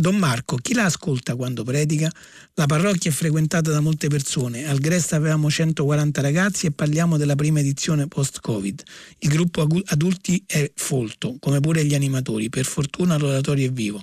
Don 0.00 0.16
Marco, 0.16 0.56
chi 0.56 0.72
la 0.72 0.86
ascolta 0.86 1.36
quando 1.36 1.62
predica? 1.62 2.10
La 2.54 2.64
parrocchia 2.64 3.10
è 3.10 3.12
frequentata 3.12 3.70
da 3.70 3.80
molte 3.80 4.08
persone, 4.08 4.66
al 4.66 4.78
Grest 4.78 5.12
avevamo 5.12 5.50
140 5.50 6.22
ragazzi 6.22 6.64
e 6.64 6.70
parliamo 6.70 7.18
della 7.18 7.34
prima 7.34 7.60
edizione 7.60 8.08
post-Covid. 8.08 8.82
Il 9.18 9.28
gruppo 9.28 9.66
adulti 9.84 10.42
è 10.46 10.72
folto, 10.74 11.36
come 11.38 11.60
pure 11.60 11.84
gli 11.84 11.94
animatori, 11.94 12.48
per 12.48 12.64
fortuna 12.64 13.18
l'oratorio 13.18 13.66
è 13.66 13.72
vivo. 13.72 14.02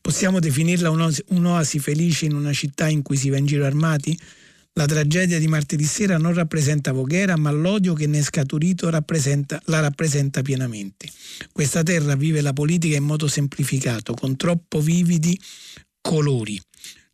Possiamo 0.00 0.40
definirla 0.40 0.90
un'oasi 0.90 1.78
felice 1.78 2.24
in 2.24 2.34
una 2.34 2.52
città 2.52 2.88
in 2.88 3.02
cui 3.02 3.16
si 3.16 3.30
va 3.30 3.36
in 3.36 3.46
giro 3.46 3.64
armati? 3.64 4.18
La 4.74 4.86
tragedia 4.86 5.38
di 5.38 5.48
martedì 5.48 5.84
sera 5.84 6.16
non 6.16 6.32
rappresenta 6.32 6.92
Voghera, 6.92 7.36
ma 7.36 7.50
l'odio 7.50 7.92
che 7.92 8.06
ne 8.06 8.18
è 8.18 8.22
scaturito 8.22 8.88
rappresenta, 8.88 9.60
la 9.66 9.80
rappresenta 9.80 10.42
pienamente. 10.42 11.10
Questa 11.52 11.82
terra 11.82 12.14
vive 12.14 12.40
la 12.40 12.52
politica 12.52 12.96
in 12.96 13.04
modo 13.04 13.26
semplificato, 13.26 14.14
con 14.14 14.36
troppo 14.36 14.80
vividi 14.80 15.38
colori, 16.00 16.60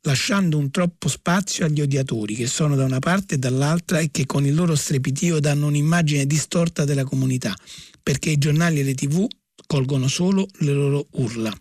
lasciando 0.03 0.59
un 0.59 0.71
troppo 0.71 1.09
spazio 1.09 1.65
agli 1.65 1.81
odiatori 1.81 2.35
che 2.35 2.47
sono 2.47 2.77
da 2.77 2.85
una 2.85 2.99
parte 2.99 3.37
e 3.37 3.39
dall'altra 3.39 4.01
e 4.01 4.11
che 4.11 4.27
con 4.27 4.45
il 4.45 4.55
loro 4.55 4.75
strepitio 4.75 5.41
danno 5.41 5.67
un'immagine 5.67 6.27
distorta 6.27 6.85
della 6.85 7.05
comunità, 7.05 7.55
perché 8.03 8.31
i 8.31 8.39
giornali 8.39 8.81
e 8.81 8.85
le 8.85 8.95
tv 8.95 9.27
colgono 9.67 10.09
solo 10.09 10.47
le 10.59 10.73
loro 10.73 11.07
urla. 11.13 11.53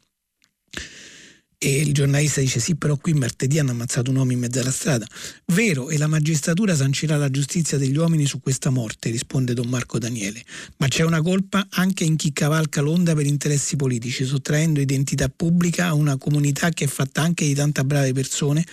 E 1.57 1.79
il 1.79 1.93
giornalista 1.93 2.41
dice 2.41 2.59
sì, 2.59 2.75
però 2.75 2.97
qui 2.97 3.13
martedì 3.13 3.59
hanno 3.59 3.71
ammazzato 3.71 4.11
un 4.11 4.17
uomo 4.17 4.31
in 4.31 4.39
mezzo 4.39 4.59
alla 4.59 4.71
strada. 4.71 5.07
Vero, 5.53 5.89
e 5.89 5.97
la 5.97 6.07
magistratura 6.07 6.75
sancirà 6.75 7.17
la 7.17 7.29
giustizia 7.29 7.77
degli 7.77 7.95
uomini 7.95 8.25
su 8.25 8.39
questa 8.39 8.69
morte, 8.69 9.09
risponde 9.09 9.53
Don 9.53 9.67
Marco 9.67 9.97
Daniele. 9.97 10.43
Ma 10.77 10.87
c'è 10.87 11.03
una 11.03 11.21
colpa 11.21 11.65
anche 11.71 12.03
in 12.03 12.17
chi 12.17 12.33
cavalca 12.33 12.81
l'onda 12.81 13.13
per 13.13 13.25
interessi 13.25 13.75
politici, 13.75 14.25
sottraendo 14.25 14.79
identità 14.79 15.29
pubblica 15.29 15.87
a 15.87 15.93
una 15.93 16.17
comunità 16.17 16.69
che 16.69 16.85
è 16.85 16.87
fatta 16.87 17.21
anche 17.21 17.45
di 17.45 17.53
tante 17.53 17.83
brave 17.83 18.11
persone 18.11 18.63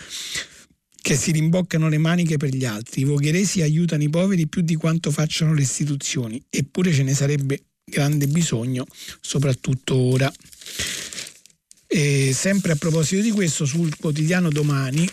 che 1.03 1.16
si 1.16 1.33
rimboccano 1.33 1.89
le 1.89 1.99
maniche 1.99 2.37
per 2.37 2.51
gli 2.55 2.64
altri. 2.64 3.01
I 3.01 3.05
vogheresi 3.05 3.61
aiutano 3.61 4.05
i 4.05 4.09
poveri 4.09 4.47
più 4.47 4.62
di 4.62 4.76
quanto 4.76 5.11
facciano 5.11 5.53
le 5.53 5.62
istituzioni, 5.62 6.41
eppure 6.49 6.93
ce 6.93 7.03
ne 7.03 7.12
sarebbe 7.12 7.64
grande 7.85 8.28
bisogno, 8.28 8.87
soprattutto 9.20 9.97
ora. 9.97 10.33
E 11.95 12.32
sempre 12.32 12.72
a 12.72 12.76
proposito 12.76 13.20
di 13.20 13.30
questo, 13.30 13.66
sul 13.66 13.95
quotidiano 13.99 14.49
Domani, 14.49 15.07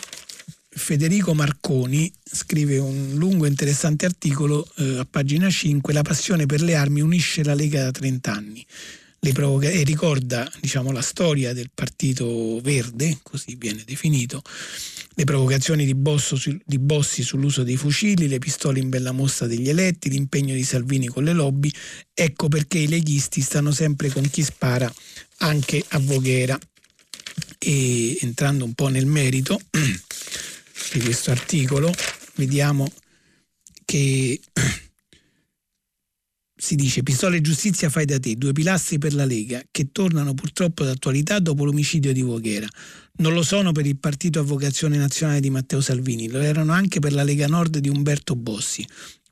Federico 0.70 1.34
Marconi 1.34 2.10
scrive 2.24 2.78
un 2.78 3.16
lungo 3.16 3.44
e 3.44 3.50
interessante 3.50 4.06
articolo 4.06 4.66
eh, 4.78 5.00
a 5.00 5.06
pagina 5.06 5.50
5, 5.50 5.92
La 5.92 6.04
passione 6.04 6.46
per 6.46 6.62
le 6.62 6.76
armi 6.76 7.02
unisce 7.02 7.44
la 7.44 7.54
Lega 7.54 7.84
da 7.84 7.92
30 7.92 8.32
anni. 8.34 8.66
Provoca- 9.34 9.70
e 9.70 9.84
ricorda 9.84 10.50
diciamo, 10.62 10.94
la 10.94 11.02
storia 11.02 11.52
del 11.52 11.70
Partito 11.76 12.62
Verde, 12.62 13.20
così 13.24 13.56
viene 13.58 13.84
definito, 13.86 14.42
le 15.16 15.26
provocazioni 15.26 15.86
di, 15.86 15.94
su- 16.16 16.58
di, 16.66 16.80
Bossi 16.80 17.24
sull'uso 17.24 17.64
dei 17.64 17.76
fucili, 17.76 18.30
le 18.30 18.40
pistole 18.40 18.80
in 18.80 18.88
bella 18.88 19.12
mostra 19.12 19.48
degli 19.48 19.68
eletti, 19.68 20.10
l'impegno 20.10 20.54
di 20.54 20.64
Salvini 20.64 21.08
con 21.08 21.26
le 21.26 21.34
lobby. 21.34 21.70
Ecco 22.14 22.48
perché 22.48 22.78
i 22.78 22.88
leghisti 22.88 23.42
stanno 23.42 23.72
sempre 23.74 24.08
con 24.08 24.24
chi 24.30 24.44
spara 24.44 24.90
anche 25.40 25.84
a 25.90 26.00
Voghera 26.00 26.58
e 27.60 28.18
entrando 28.22 28.66
un 28.66 28.74
po' 28.74 28.88
nel 28.88 29.06
merito 29.06 29.60
di 30.94 31.00
questo 31.02 31.32
articolo, 31.32 31.94
vediamo 32.36 32.92
che 33.86 34.40
si 36.56 36.76
dice 36.76 37.04
pistole 37.04 37.38
e 37.38 37.42
giustizia 37.42 37.90
fai 37.90 38.06
da 38.06 38.20
te, 38.20 38.36
due 38.36 38.52
pilastri 38.52 38.98
per 38.98 39.14
la 39.14 39.26
Lega 39.26 39.62
che 39.72 39.92
tornano 39.92 40.34
purtroppo 40.34 40.84
d'attualità 40.84 41.40
dopo 41.40 41.64
l'omicidio 41.64 42.12
di 42.12 42.22
Voghera. 42.22 42.68
Non 43.18 43.34
lo 43.34 43.44
sono 43.44 43.72
per 43.72 43.86
il 43.86 43.98
partito 43.98 44.40
a 44.40 44.44
vocazione 44.44 44.98
nazionale 44.98 45.40
di 45.40 45.50
Matteo 45.50 45.82
Salvini, 45.82 46.30
lo 46.30 46.40
erano 46.40 46.74
anche 46.74 47.00
per 47.00 47.14
la 47.14 47.24
Lega 47.24 47.48
Nord 47.48 47.78
di 47.78 47.90
Umberto 47.90 48.36
Bossi 48.36 48.86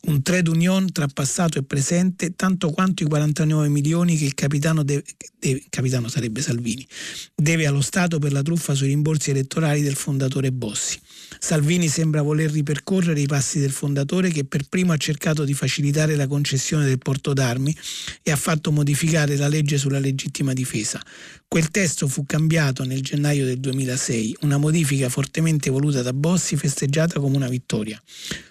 un 0.06 0.22
trade 0.22 0.50
union 0.50 0.92
tra 0.92 1.08
passato 1.08 1.58
e 1.58 1.64
presente 1.64 2.36
tanto 2.36 2.70
quanto 2.70 3.04
i 3.04 3.08
49 3.08 3.68
milioni 3.68 4.16
che 4.16 4.26
il 4.26 4.34
capitano, 4.34 4.84
deve, 4.84 5.04
deve, 5.40 5.64
capitano 5.70 6.08
Salvini 6.08 6.88
deve 7.36 7.66
allo 7.66 7.82
Stato 7.82 8.20
per 8.20 8.32
la 8.32 8.42
truffa 8.42 8.74
sui 8.74 8.88
rimborsi 8.88 9.32
elettorali 9.32 9.82
del 9.82 9.96
fondatore 9.96 10.52
Bossi. 10.52 11.00
Salvini 11.40 11.88
sembra 11.88 12.22
voler 12.22 12.52
ripercorrere 12.52 13.20
i 13.20 13.28
passi 13.28 13.60
del 13.60 13.72
fondatore 13.72 14.30
che 14.30 14.46
per 14.46 14.64
primo 14.68 14.94
ha 14.94 14.98
cercato 14.98 15.44
di 15.44 15.54
facilitare 15.54 16.16
la 16.16 16.28
concessione 16.28 16.86
del 16.86 16.98
porto 16.98 17.34
d'armi 17.34 17.76
e 18.24 18.32
ha 18.32 18.36
fatto 18.36 18.72
modificare 18.72 19.36
la 19.36 19.48
legge 19.48 19.78
sulla 19.78 20.00
legittima 20.00 20.54
difesa. 20.54 21.02
Quel 21.48 21.70
testo 21.70 22.08
fu 22.08 22.26
cambiato 22.26 22.84
nel 22.84 23.02
gennaio 23.02 23.46
del 23.46 23.60
2006, 23.60 24.38
una 24.42 24.58
modifica 24.58 25.10
fortemente 25.10 25.70
voluta 25.70 26.02
da 26.02 26.14
Bossi 26.14 26.58
festeggiata 26.58 27.20
come 27.20 27.36
una 27.36 27.48
vittoria. 27.48 28.02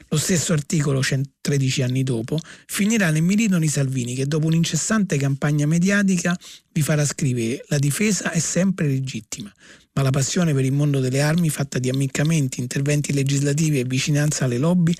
Lo 0.09 0.18
stesso 0.18 0.53
articolo, 0.53 1.03
13 1.41 1.83
anni 1.83 2.03
dopo, 2.05 2.39
finirà 2.66 3.11
nel 3.11 3.22
mirino 3.22 3.59
di 3.59 3.68
Salvini 3.68 4.14
che 4.14 4.27
dopo 4.27 4.47
un'incessante 4.47 5.16
campagna 5.16 5.66
mediatica 5.66 6.39
vi 6.72 6.83
farà 6.83 7.05
scrivere 7.05 7.64
la 7.68 7.79
difesa 7.79 8.31
è 8.31 8.39
sempre 8.39 8.87
legittima, 8.87 9.53
ma 9.97 10.03
la 10.03 10.11
passione 10.11 10.53
per 10.53 10.64
il 10.64 10.72
mondo 10.72 11.01
delle 11.01 11.22
armi 11.22 11.49
fatta 11.49 11.78
di 11.78 11.88
ammiccamenti, 11.88 12.61
interventi 12.61 13.14
legislativi 13.14 13.80
e 13.80 13.84
vicinanza 13.84 14.44
alle 14.44 14.59
lobby 14.59 14.94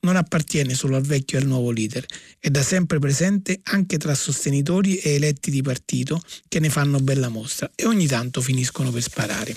non 0.00 0.16
appartiene 0.16 0.74
solo 0.74 0.96
al 0.96 1.02
vecchio 1.02 1.38
e 1.38 1.42
al 1.42 1.48
nuovo 1.48 1.70
leader, 1.70 2.04
è 2.38 2.50
da 2.50 2.62
sempre 2.62 2.98
presente 2.98 3.60
anche 3.64 3.96
tra 3.96 4.14
sostenitori 4.14 4.96
e 4.96 5.14
eletti 5.14 5.50
di 5.50 5.62
partito 5.62 6.22
che 6.48 6.60
ne 6.60 6.68
fanno 6.68 7.00
bella 7.00 7.30
mostra 7.30 7.70
e 7.74 7.86
ogni 7.86 8.06
tanto 8.06 8.42
finiscono 8.42 8.90
per 8.90 9.02
sparare. 9.02 9.56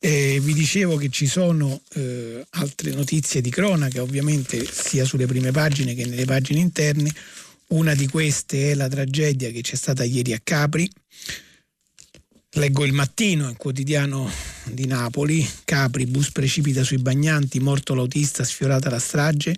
Eh, 0.00 0.40
vi 0.42 0.52
dicevo 0.52 0.96
che 0.96 1.08
ci 1.10 1.28
sono 1.28 1.80
eh, 1.94 2.44
altre 2.50 2.90
notizie 2.90 3.40
di 3.40 3.50
cronaca, 3.50 4.02
ovviamente 4.02 4.66
sia 4.68 5.04
sulle 5.04 5.26
prime 5.26 5.52
pagine 5.52 5.94
che 5.94 6.04
nelle 6.06 6.24
pagine 6.24 6.58
interne. 6.58 7.14
Una 7.68 7.94
di 7.94 8.08
queste 8.08 8.72
è 8.72 8.74
la 8.74 8.88
tragedia 8.88 9.50
che 9.50 9.60
c'è 9.60 9.76
stata 9.76 10.02
ieri 10.02 10.32
a 10.32 10.40
Capri. 10.42 10.90
Leggo 12.56 12.84
il 12.84 12.92
mattino, 12.92 13.48
il 13.48 13.56
quotidiano 13.56 14.30
di 14.64 14.86
Napoli. 14.86 15.48
Capri, 15.64 16.04
bus 16.04 16.30
precipita 16.32 16.84
sui 16.84 16.98
bagnanti, 16.98 17.60
morto 17.60 17.94
l'autista, 17.94 18.44
sfiorata 18.44 18.90
la 18.90 18.98
strage. 18.98 19.54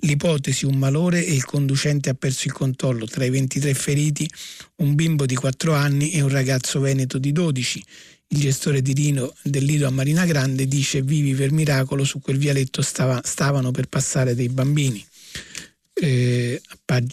L'ipotesi 0.00 0.66
un 0.66 0.76
malore 0.76 1.24
e 1.24 1.32
il 1.32 1.44
conducente 1.44 2.10
ha 2.10 2.14
perso 2.14 2.48
il 2.48 2.52
controllo. 2.52 3.06
Tra 3.06 3.24
i 3.24 3.30
23 3.30 3.74
feriti 3.74 4.28
un 4.76 4.96
bimbo 4.96 5.24
di 5.24 5.36
4 5.36 5.72
anni 5.72 6.10
e 6.10 6.20
un 6.20 6.30
ragazzo 6.30 6.80
veneto 6.80 7.18
di 7.18 7.30
12 7.30 7.84
il 8.32 8.38
gestore 8.38 8.80
di 8.80 8.94
Rino 8.94 9.34
del 9.42 9.62
Lido 9.62 9.86
a 9.86 9.90
Marina 9.90 10.24
Grande 10.24 10.66
dice 10.66 11.02
vivi 11.02 11.34
per 11.34 11.52
miracolo 11.52 12.02
su 12.02 12.18
quel 12.18 12.38
vialetto 12.38 12.80
stava, 12.80 13.20
stavano 13.22 13.70
per 13.72 13.88
passare 13.88 14.34
dei 14.34 14.48
bambini. 14.48 15.04
Eh, 15.94 16.60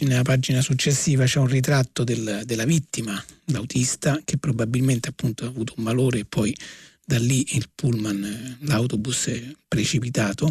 nella 0.00 0.22
pagina 0.22 0.60
successiva 0.60 1.24
c'è 1.24 1.38
un 1.38 1.46
ritratto 1.46 2.04
del, 2.04 2.42
della 2.44 2.64
vittima, 2.64 3.22
l'autista, 3.46 4.20
che 4.24 4.38
probabilmente 4.38 5.08
appunto 5.08 5.44
ha 5.44 5.48
avuto 5.48 5.74
un 5.76 5.84
malore 5.84 6.20
e 6.20 6.24
poi 6.24 6.54
da 7.04 7.18
lì 7.18 7.56
il 7.56 7.68
pullman, 7.74 8.24
eh, 8.24 8.66
l'autobus 8.66 9.26
è 9.26 9.42
precipitato. 9.66 10.50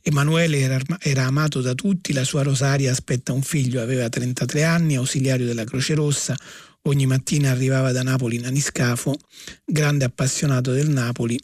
Emanuele 0.00 0.58
era, 0.58 0.78
era, 1.00 1.24
amato 1.24 1.60
da 1.60 1.74
tutti, 1.74 2.12
la 2.12 2.24
sua 2.24 2.42
Rosaria 2.42 2.90
aspetta 2.90 3.32
un 3.32 3.42
figlio, 3.42 3.80
aveva 3.80 4.08
33 4.08 4.62
anni, 4.62 4.96
ausiliario 4.96 5.46
della 5.46 5.64
Croce 5.64 5.94
Rossa, 5.94 6.36
ogni 6.82 7.06
mattina 7.06 7.50
arrivava 7.50 7.92
da 7.92 8.02
Napoli 8.02 8.36
in 8.36 8.46
aniscafo, 8.46 9.16
grande 9.64 10.04
appassionato 10.04 10.72
del 10.72 10.90
Napoli, 10.90 11.38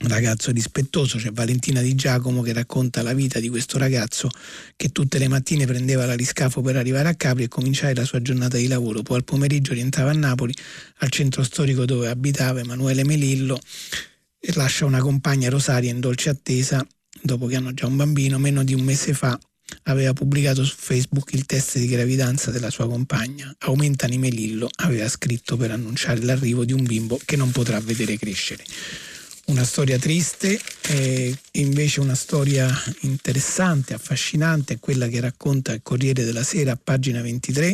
ragazzo 0.00 0.50
rispettoso, 0.50 1.18
c'è 1.18 1.32
Valentina 1.32 1.80
Di 1.80 1.94
Giacomo 1.94 2.42
che 2.42 2.52
racconta 2.52 3.02
la 3.02 3.14
vita 3.14 3.40
di 3.40 3.48
questo 3.48 3.78
ragazzo 3.78 4.28
che 4.76 4.90
tutte 4.90 5.18
le 5.18 5.28
mattine 5.28 5.66
prendeva 5.66 6.04
l'ariscafo 6.04 6.60
per 6.60 6.76
arrivare 6.76 7.08
a 7.08 7.14
Capri 7.14 7.44
e 7.44 7.48
cominciare 7.48 7.94
la 7.94 8.04
sua 8.04 8.20
giornata 8.20 8.56
di 8.56 8.66
lavoro, 8.66 9.02
poi 9.02 9.16
al 9.16 9.24
pomeriggio 9.24 9.72
rientrava 9.72 10.10
a 10.10 10.14
Napoli, 10.14 10.54
al 10.98 11.10
centro 11.10 11.42
storico 11.42 11.84
dove 11.84 12.08
abitava 12.08 12.60
Emanuele 12.60 13.04
Melillo 13.04 13.58
e 14.38 14.52
lascia 14.54 14.84
una 14.84 15.00
compagna 15.00 15.48
Rosaria 15.48 15.90
in 15.90 16.00
dolce 16.00 16.28
attesa 16.28 16.86
dopo 17.22 17.46
che 17.46 17.56
hanno 17.56 17.72
già 17.72 17.86
un 17.86 17.96
bambino, 17.96 18.38
meno 18.38 18.62
di 18.62 18.74
un 18.74 18.82
mese 18.82 19.14
fa 19.14 19.38
aveva 19.84 20.12
pubblicato 20.12 20.64
su 20.64 20.74
Facebook 20.76 21.32
il 21.32 21.46
test 21.46 21.78
di 21.78 21.88
gravidanza 21.88 22.50
della 22.50 22.70
sua 22.70 22.86
compagna. 22.86 23.52
Aumenta 23.60 24.06
Nimelillo 24.06 24.68
aveva 24.76 25.08
scritto 25.08 25.56
per 25.56 25.72
annunciare 25.72 26.22
l'arrivo 26.22 26.64
di 26.64 26.72
un 26.72 26.84
bimbo 26.84 27.18
che 27.24 27.36
non 27.36 27.50
potrà 27.50 27.80
vedere 27.80 28.16
crescere. 28.16 28.64
Una 29.48 29.64
storia 29.64 29.96
triste 29.96 30.58
e 30.88 31.32
invece 31.52 32.00
una 32.00 32.16
storia 32.16 32.68
interessante, 33.02 33.94
affascinante, 33.94 34.74
è 34.74 34.78
quella 34.80 35.06
che 35.06 35.20
racconta 35.20 35.72
il 35.72 35.82
Corriere 35.82 36.24
della 36.24 36.42
Sera 36.42 36.72
a 36.72 36.78
pagina 36.82 37.22
23 37.22 37.72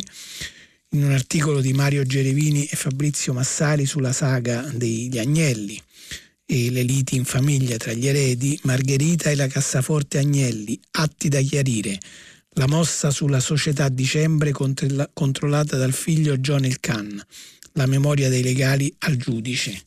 in 0.89 1.03
un 1.03 1.11
articolo 1.11 1.61
di 1.61 1.73
Mario 1.73 2.03
Gerevini 2.03 2.65
e 2.65 2.75
Fabrizio 2.75 3.33
Massari 3.33 3.87
sulla 3.87 4.13
saga 4.13 4.61
degli 4.71 5.17
Agnelli 5.17 5.81
e 6.45 6.69
le 6.69 6.83
liti 6.83 7.15
in 7.15 7.25
famiglia 7.25 7.77
tra 7.77 7.91
gli 7.93 8.05
eredi, 8.07 8.59
Margherita 8.63 9.31
e 9.31 9.35
la 9.35 9.47
cassaforte 9.47 10.19
Agnelli, 10.19 10.79
atti 10.91 11.27
da 11.27 11.41
chiarire, 11.41 11.97
la 12.51 12.67
mossa 12.67 13.09
sulla 13.09 13.39
società 13.39 13.89
dicembre 13.89 14.51
controllata 14.51 15.75
dal 15.75 15.93
figlio 15.93 16.37
John 16.37 16.65
El 16.65 16.79
Khan, 16.79 17.19
la 17.71 17.87
memoria 17.87 18.29
dei 18.29 18.43
legali 18.43 18.93
al 18.99 19.15
giudice. 19.15 19.81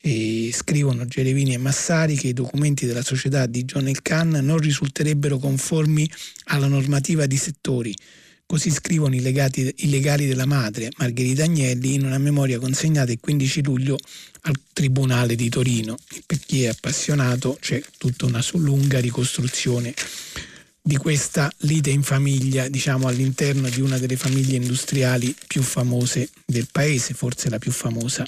E 0.00 0.50
scrivono 0.52 1.04
Gerevini 1.04 1.54
e 1.54 1.58
Massari 1.58 2.16
che 2.16 2.28
i 2.28 2.32
documenti 2.32 2.86
della 2.86 3.02
società 3.02 3.46
di 3.46 3.64
John 3.64 3.86
El 3.86 4.00
Khan 4.02 4.30
non 4.42 4.58
risulterebbero 4.58 5.38
conformi 5.38 6.10
alla 6.44 6.68
normativa 6.68 7.26
di 7.26 7.36
settori, 7.36 7.94
Così 8.50 8.72
scrivono 8.72 9.14
i, 9.14 9.20
legati, 9.20 9.72
i, 9.76 9.90
legali 9.90 10.26
della 10.26 10.44
madre, 10.44 10.88
Margherita 10.96 11.44
Agnelli, 11.44 11.94
in 11.94 12.04
una 12.04 12.18
memoria 12.18 12.58
consegnata 12.58 13.12
il 13.12 13.20
15 13.20 13.62
luglio 13.62 13.96
al 14.40 14.56
Tribunale 14.72 15.36
di 15.36 15.48
Torino. 15.48 15.96
Per 16.26 16.36
chi 16.40 16.64
è 16.64 16.66
appassionato 16.66 17.56
c'è 17.60 17.80
tutta 17.96 18.26
una 18.26 18.44
lunga 18.54 18.98
ricostruzione 18.98 19.94
di 20.82 20.96
questa 20.96 21.48
lite 21.58 21.90
in 21.90 22.02
famiglia, 22.02 22.68
diciamo 22.68 23.06
all'interno 23.06 23.68
di 23.68 23.80
una 23.80 23.98
delle 23.98 24.16
famiglie 24.16 24.56
industriali 24.56 25.32
più 25.46 25.62
famose 25.62 26.28
del 26.44 26.66
paese, 26.72 27.14
forse 27.14 27.50
la 27.50 27.60
più 27.60 27.70
famosa 27.70 28.26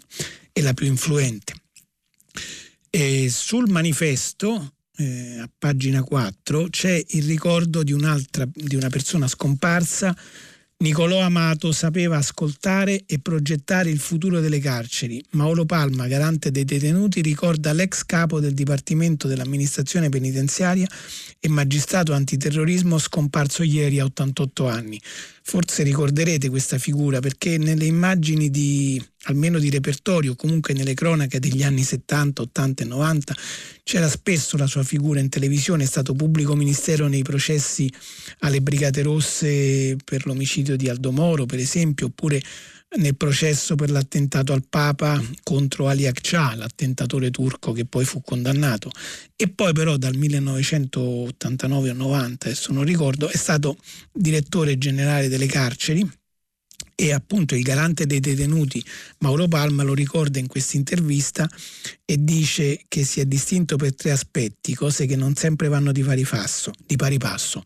e 0.53 0.63
la 0.63 0.73
più 0.73 0.87
influente. 0.87 1.62
E 2.91 3.31
sul 3.31 3.71
manifesto 3.71 4.75
eh, 4.97 5.39
a 5.41 5.51
pagina 5.59 6.03
4 6.03 6.69
c'è 6.69 7.03
il 7.09 7.25
ricordo 7.25 7.83
di, 7.83 7.95
di 8.55 8.77
una 8.77 8.89
persona 8.89 9.27
scomparsa. 9.27 10.15
Nicolò 10.83 11.21
Amato 11.21 11.71
sapeva 11.71 12.17
ascoltare 12.17 13.05
e 13.07 13.21
progettare 13.21 13.89
il 13.89 14.01
futuro 14.01 14.41
delle 14.41 14.59
carceri. 14.59 15.25
Mauro 15.31 15.65
Palma, 15.65 16.09
garante 16.09 16.51
dei 16.51 16.65
detenuti, 16.65 17.23
ricorda 17.23 17.73
l'ex 17.73 18.03
capo 18.05 18.41
del 18.41 18.53
Dipartimento 18.53 19.29
dell'amministrazione 19.29 20.09
penitenziaria 20.09 20.89
e 21.39 21.49
magistrato 21.49 22.13
antiterrorismo 22.13 22.99
scomparso 22.99 23.63
ieri 23.63 24.01
a 24.01 24.05
88 24.05 24.69
anni. 24.69 25.01
Forse 25.45 25.85
ricorderete 25.85 26.49
questa 26.49 26.79
figura 26.79 27.21
perché 27.21 27.59
nelle 27.59 27.85
immagini 27.85 28.51
di 28.51 29.01
almeno 29.25 29.59
di 29.59 29.71
repertorio, 29.71 30.35
comunque 30.35 30.75
nelle 30.75 30.95
cronache 30.95 31.39
degli 31.39 31.63
anni 31.63 31.83
70, 31.83 32.43
80 32.43 32.83
e 32.83 32.87
90, 32.87 33.37
c'era 33.85 34.09
spesso 34.09 34.57
la 34.57 34.67
sua 34.67 34.83
figura 34.83 35.21
in 35.21 35.29
televisione, 35.29 35.85
è 35.85 35.87
stato 35.87 36.15
pubblico 36.15 36.55
ministero 36.55 37.07
nei 37.07 37.23
processi 37.23 37.93
alle 38.41 38.61
Brigate 38.61 39.03
Rosse 39.03 39.97
per 40.05 40.27
l'omicidio 40.27 40.77
di 40.77 40.89
Aldo 40.89 41.13
Moro, 41.13 41.47
per 41.47 41.59
esempio, 41.59 42.07
oppure 42.07 42.41
nel 42.95 43.17
processo 43.17 43.75
per 43.75 43.91
l'attentato 43.91 44.53
al 44.53 44.65
Papa 44.69 45.23
contro 45.43 45.89
Ali 45.89 46.07
Akçaa, 46.07 46.55
l'attentatore 46.55 47.31
turco 47.31 47.73
che 47.73 47.87
poi 47.87 48.05
fu 48.05 48.21
condannato. 48.21 48.91
E 49.35 49.49
poi 49.49 49.73
però 49.73 49.97
dal 49.97 50.15
1989 50.15 51.91
o 51.91 51.95
90, 51.95 52.47
adesso 52.49 52.73
non 52.73 52.85
ricordo, 52.85 53.29
è 53.29 53.37
stato 53.37 53.79
direttore 54.13 54.77
generale 54.77 55.29
delle 55.29 55.47
carceri 55.47 56.07
e 56.95 57.13
appunto 57.13 57.55
il 57.55 57.63
garante 57.63 58.07
dei 58.07 58.21
detenuti 58.21 58.85
Mauro 59.19 59.49
Palma 59.49 59.83
lo 59.83 59.95
ricorda 59.95 60.39
in 60.39 60.47
questa 60.47 60.77
intervista 60.77 61.49
e 62.05 62.17
dice 62.19 62.83
che 62.89 63.05
si 63.05 63.21
è 63.21 63.25
distinto 63.25 63.77
per 63.77 63.95
tre 63.95 64.11
aspetti, 64.11 64.75
cose 64.75 65.07
che 65.07 65.17
non 65.17 65.35
sempre 65.35 65.69
vanno 65.69 65.93
di 65.93 66.03
pari, 66.03 66.25
passo, 66.25 66.73
di 66.87 66.97
pari 66.97 67.19
passo. 67.19 67.63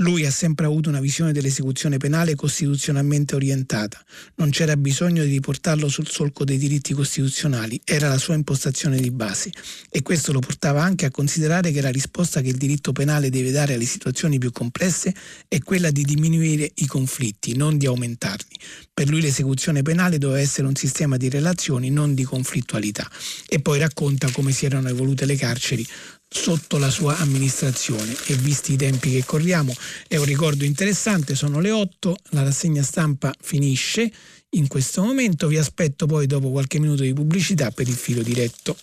Lui 0.00 0.24
ha 0.24 0.30
sempre 0.30 0.64
avuto 0.64 0.88
una 0.88 1.00
visione 1.00 1.32
dell'esecuzione 1.32 1.98
penale 1.98 2.34
costituzionalmente 2.34 3.34
orientata. 3.34 4.02
Non 4.36 4.48
c'era 4.48 4.74
bisogno 4.76 5.24
di 5.24 5.30
riportarlo 5.30 5.88
sul 5.88 6.08
solco 6.08 6.44
dei 6.44 6.56
diritti 6.56 6.94
costituzionali, 6.94 7.78
era 7.84 8.08
la 8.08 8.16
sua 8.16 8.34
impostazione 8.34 8.98
di 8.98 9.10
base. 9.10 9.50
E 9.90 10.00
questo 10.00 10.32
lo 10.32 10.38
portava 10.38 10.82
anche 10.82 11.04
a 11.04 11.10
considerare 11.10 11.70
che 11.70 11.82
la 11.82 11.90
risposta 11.90 12.40
che 12.40 12.48
il 12.48 12.56
diritto 12.56 12.92
penale 12.92 13.28
deve 13.28 13.50
dare 13.50 13.74
alle 13.74 13.84
situazioni 13.84 14.38
più 14.38 14.50
complesse 14.52 15.14
è 15.46 15.58
quella 15.58 15.90
di 15.90 16.02
diminuire 16.02 16.70
i 16.76 16.86
conflitti, 16.86 17.54
non 17.54 17.76
di 17.76 17.84
aumentarli. 17.84 18.56
Per 18.94 19.06
lui 19.06 19.20
l'esecuzione 19.20 19.82
penale 19.82 20.16
doveva 20.16 20.40
essere 20.40 20.66
un 20.66 20.76
sistema 20.76 21.18
di 21.18 21.28
relazioni, 21.28 21.90
non 21.90 22.14
di 22.14 22.24
conflittualità. 22.24 23.06
E 23.46 23.60
poi 23.60 23.78
racconta 23.78 24.30
come 24.30 24.52
si 24.52 24.64
erano 24.64 24.88
evolute 24.88 25.26
le 25.26 25.36
carceri 25.36 25.86
sotto 26.32 26.78
la 26.78 26.90
sua 26.90 27.16
amministrazione 27.16 28.14
e 28.26 28.36
visti 28.36 28.74
i 28.74 28.76
tempi 28.76 29.10
che 29.10 29.24
corriamo 29.24 29.74
è 30.06 30.16
un 30.16 30.24
ricordo 30.24 30.64
interessante, 30.64 31.34
sono 31.34 31.58
le 31.58 31.72
8, 31.72 32.16
la 32.30 32.44
rassegna 32.44 32.84
stampa 32.84 33.34
finisce 33.40 34.10
in 34.50 34.68
questo 34.68 35.02
momento, 35.02 35.48
vi 35.48 35.58
aspetto 35.58 36.06
poi 36.06 36.26
dopo 36.26 36.50
qualche 36.50 36.78
minuto 36.78 37.02
di 37.02 37.12
pubblicità 37.12 37.72
per 37.72 37.88
il 37.88 37.94
filo 37.94 38.22
diretto. 38.22 38.76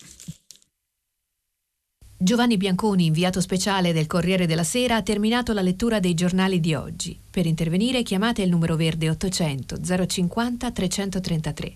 Giovanni 2.20 2.56
Bianconi, 2.56 3.06
inviato 3.06 3.40
speciale 3.40 3.92
del 3.92 4.08
Corriere 4.08 4.46
della 4.46 4.64
Sera, 4.64 4.96
ha 4.96 5.02
terminato 5.02 5.52
la 5.52 5.62
lettura 5.62 6.00
dei 6.00 6.14
giornali 6.14 6.58
di 6.60 6.74
oggi. 6.74 7.18
Per 7.30 7.46
intervenire 7.46 8.02
chiamate 8.02 8.42
il 8.42 8.50
numero 8.50 8.76
verde 8.76 9.08
800 9.08 10.06
050 10.06 10.70
333. 10.70 11.74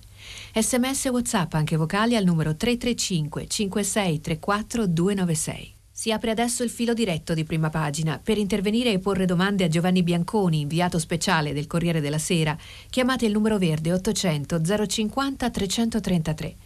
Sms 0.54 1.06
WhatsApp 1.06 1.54
anche 1.54 1.78
vocali 1.78 2.14
al 2.14 2.24
numero 2.24 2.54
335 2.54 3.46
5634 3.46 4.86
296. 4.86 5.74
Si 5.90 6.12
apre 6.12 6.30
adesso 6.30 6.62
il 6.62 6.68
filo 6.68 6.92
diretto 6.92 7.32
di 7.32 7.44
prima 7.44 7.70
pagina. 7.70 8.20
Per 8.22 8.36
intervenire 8.36 8.92
e 8.92 8.98
porre 8.98 9.24
domande 9.24 9.64
a 9.64 9.68
Giovanni 9.68 10.02
Bianconi, 10.02 10.60
inviato 10.60 10.98
speciale 10.98 11.54
del 11.54 11.66
Corriere 11.66 12.02
della 12.02 12.18
Sera, 12.18 12.54
chiamate 12.90 13.24
il 13.24 13.32
numero 13.32 13.56
verde 13.56 13.94
800 13.94 14.60
050 14.86 15.48
333. 15.48 16.56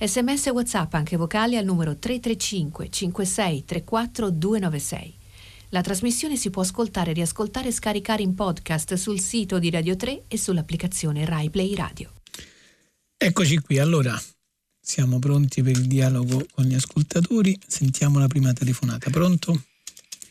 Sms 0.00 0.46
WhatsApp 0.46 0.94
anche 0.94 1.18
vocali 1.18 1.58
al 1.58 1.66
numero 1.66 1.96
335 1.96 2.88
5634 2.88 4.30
296. 4.30 5.14
La 5.68 5.82
trasmissione 5.82 6.36
si 6.36 6.48
può 6.48 6.62
ascoltare, 6.62 7.12
riascoltare 7.12 7.68
e 7.68 7.72
scaricare 7.72 8.22
in 8.22 8.34
podcast 8.34 8.94
sul 8.94 9.20
sito 9.20 9.58
di 9.58 9.68
Radio 9.68 9.96
3 9.96 10.22
e 10.28 10.38
sull'applicazione 10.38 11.26
Rai 11.26 11.50
Play 11.50 11.74
Radio. 11.74 12.13
Eccoci 13.16 13.58
qui, 13.60 13.78
allora 13.78 14.20
siamo 14.80 15.18
pronti 15.18 15.62
per 15.62 15.72
il 15.72 15.86
dialogo 15.86 16.44
con 16.52 16.64
gli 16.64 16.74
ascoltatori. 16.74 17.58
Sentiamo 17.66 18.18
la 18.18 18.26
prima 18.26 18.52
telefonata. 18.52 19.08
Pronto? 19.10 19.62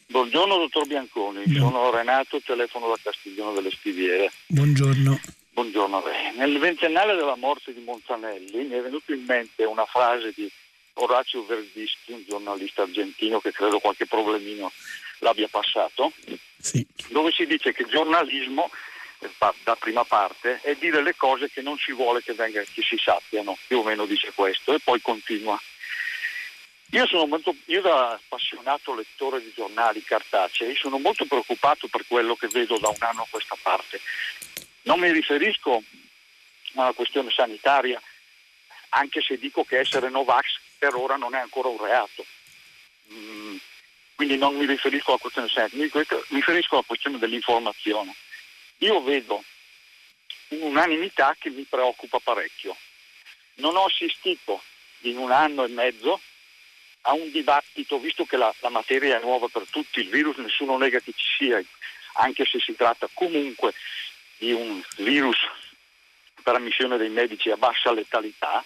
Buongiorno 0.08 0.58
dottor 0.58 0.86
Bianconi, 0.86 1.44
Buongiorno. 1.44 1.70
sono 1.70 1.90
Renato, 1.90 2.40
telefono 2.46 2.88
da 2.88 3.00
Castiglione 3.02 3.56
delle 3.56 3.72
Stiviere. 3.72 4.32
Buongiorno. 4.48 5.20
Buongiorno 5.54 5.98
a 5.98 6.04
lei. 6.06 6.38
Nel 6.38 6.60
ventennale 6.60 7.16
della 7.16 7.36
morte 7.36 7.74
di 7.74 7.82
Montanelli 7.82 8.66
mi 8.66 8.76
è 8.76 8.82
venuta 8.82 9.12
in 9.14 9.24
mente 9.26 9.64
una 9.64 9.86
frase 9.86 10.32
di 10.36 10.48
Orazio 10.96 11.44
Verdischi, 11.46 12.12
un 12.12 12.24
giornalista 12.28 12.84
argentino 12.84 13.40
che 13.40 13.52
credo 13.52 13.80
qualche 13.80 14.06
problemino 14.06 14.72
l'abbia 15.20 15.48
passato, 15.48 16.12
sì. 16.60 16.86
dove 17.10 17.32
si 17.32 17.46
dice 17.46 17.74
che 17.74 17.84
il 17.84 17.90
giornalismo 17.90 18.70
da 19.64 19.76
prima 19.76 20.04
parte 20.04 20.60
è 20.62 20.76
dire 20.76 21.02
le 21.02 21.16
cose 21.16 21.50
che 21.50 21.62
non 21.62 21.78
si 21.78 21.92
vuole 21.92 22.22
che, 22.24 22.34
venga, 22.34 22.62
che 22.62 22.82
si 22.82 22.98
sappiano, 22.98 23.58
più 23.68 23.80
o 23.80 23.84
meno 23.84 24.06
dice 24.06 24.32
questo, 24.34 24.74
e 24.74 24.80
poi 24.80 25.02
continua. 25.02 25.60
Io, 26.92 27.08
sono 27.08 27.26
molto, 27.26 27.56
io 27.66 27.82
da 27.82 28.12
appassionato 28.12 28.94
lettore 28.94 29.42
di 29.42 29.52
giornali 29.56 30.04
cartacei 30.04 30.76
sono 30.76 31.00
molto 31.00 31.26
preoccupato 31.26 31.88
per 31.88 32.06
quello 32.08 32.36
che 32.36 32.48
vedo 32.48 32.78
da 32.78 32.90
un 32.90 32.98
anno 33.00 33.24
a 33.24 33.28
questa 33.30 33.58
parte. 33.60 34.00
Non 34.84 35.00
mi 35.00 35.12
riferisco 35.12 35.84
a 36.76 36.82
una 36.82 36.94
questione 36.94 37.32
sanitaria, 37.32 38.00
anche 38.90 39.22
se 39.22 39.38
dico 39.38 39.64
che 39.64 39.80
essere 39.80 40.10
Novax 40.10 40.60
per 40.78 40.94
ora 40.94 41.16
non 41.16 41.34
è 41.34 41.40
ancora 41.40 41.70
un 41.70 41.82
reato. 41.82 42.26
Mm, 43.12 43.56
quindi 44.14 44.38
non 44.38 44.56
mi 44.56 44.66
riferisco 44.66 45.10
alla 45.10 45.20
questione 45.20 45.48
sanitaria, 45.48 45.90
mi 46.28 46.38
riferisco 46.38 46.76
alla 46.76 46.86
questione 46.86 47.18
dell'informazione. 47.18 48.14
Io 48.78 49.02
vedo 49.02 49.44
un'unanimità 50.50 51.36
che 51.40 51.50
mi 51.50 51.64
preoccupa 51.64 52.20
parecchio. 52.20 52.76
Non 53.56 53.76
ho 53.76 53.86
assistito 53.86 54.62
in 55.02 55.18
un 55.18 55.32
anno 55.32 55.64
e 55.64 55.70
mezzo 55.70 56.20
a 57.02 57.14
un 57.14 57.32
dibattito, 57.32 58.00
visto 58.00 58.26
che 58.26 58.38
la, 58.38 58.54
la, 58.60 58.70
materia 58.70 59.18
è 59.18 59.22
nuova 59.22 59.48
per 59.48 59.66
tutti, 59.70 60.00
il 60.00 60.10
virus 60.10 60.38
nessuno 60.38 60.78
nega 60.78 61.00
che 61.00 61.14
ci 61.16 61.28
sia, 61.38 61.62
anche 62.14 62.46
se 62.46 62.60
si 62.60 62.76
tratta 62.76 63.10
comunque 63.14 63.74
di 64.38 64.52
un 64.52 64.82
virus 64.98 65.38
per 66.42 66.56
ammissione 66.56 66.98
dei 66.98 67.10
medici 67.10 67.50
a 67.50 67.58
bassa 67.58 67.92
letalità, 67.92 68.64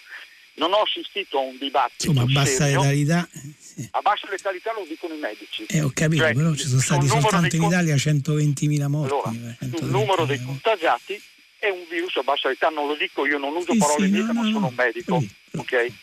non 0.58 0.74
ho 0.74 0.82
assistito 0.82 1.39
a 1.39 1.41
un 1.41 1.58
dibattito 1.58 2.12
Insomma, 2.12 2.30
a 2.30 2.34
bassa 2.34 2.64
serio, 2.64 2.82
letalità 2.82 3.30
sì. 3.32 3.88
a 3.91 4.01
bassa 4.01 4.28
letalità 4.30 4.74
lo 4.74 4.86
dicono 4.88 5.14
i 5.14 5.20
medici 5.20 5.66
eh, 5.66 5.82
ho 5.82 5.91
capito 5.93 6.24
cioè, 6.24 6.34
però 6.34 6.53
ci 6.53 6.68
sono 6.68 6.82
stati 6.82 7.08
soltanto 7.08 7.55
in 7.55 7.64
Italia 7.64 7.95
100.000 7.95 8.88
morti 8.88 9.14
allora, 9.14 9.58
il 9.60 9.86
numero 9.86 10.26
dei 10.26 10.41
contagiati 10.43 11.22
è 11.60 11.70
un 11.70 11.86
virus 11.89 12.16
a 12.18 12.22
bassa 12.22 12.49
età, 12.49 12.70
non 12.70 12.88
lo 12.88 12.95
dico 12.95 13.26
io, 13.26 13.38
non 13.38 13.55
uso 13.55 13.74
sì, 13.74 13.78
parole 13.78 14.05
sì, 14.05 14.12
mie, 14.12 14.22
no, 14.22 14.34
ma 14.34 14.41
no, 14.41 14.51
sono 14.51 14.68
un 14.68 14.74
medico. 14.76 15.12
No, 15.51 15.62
okay? 15.62 15.93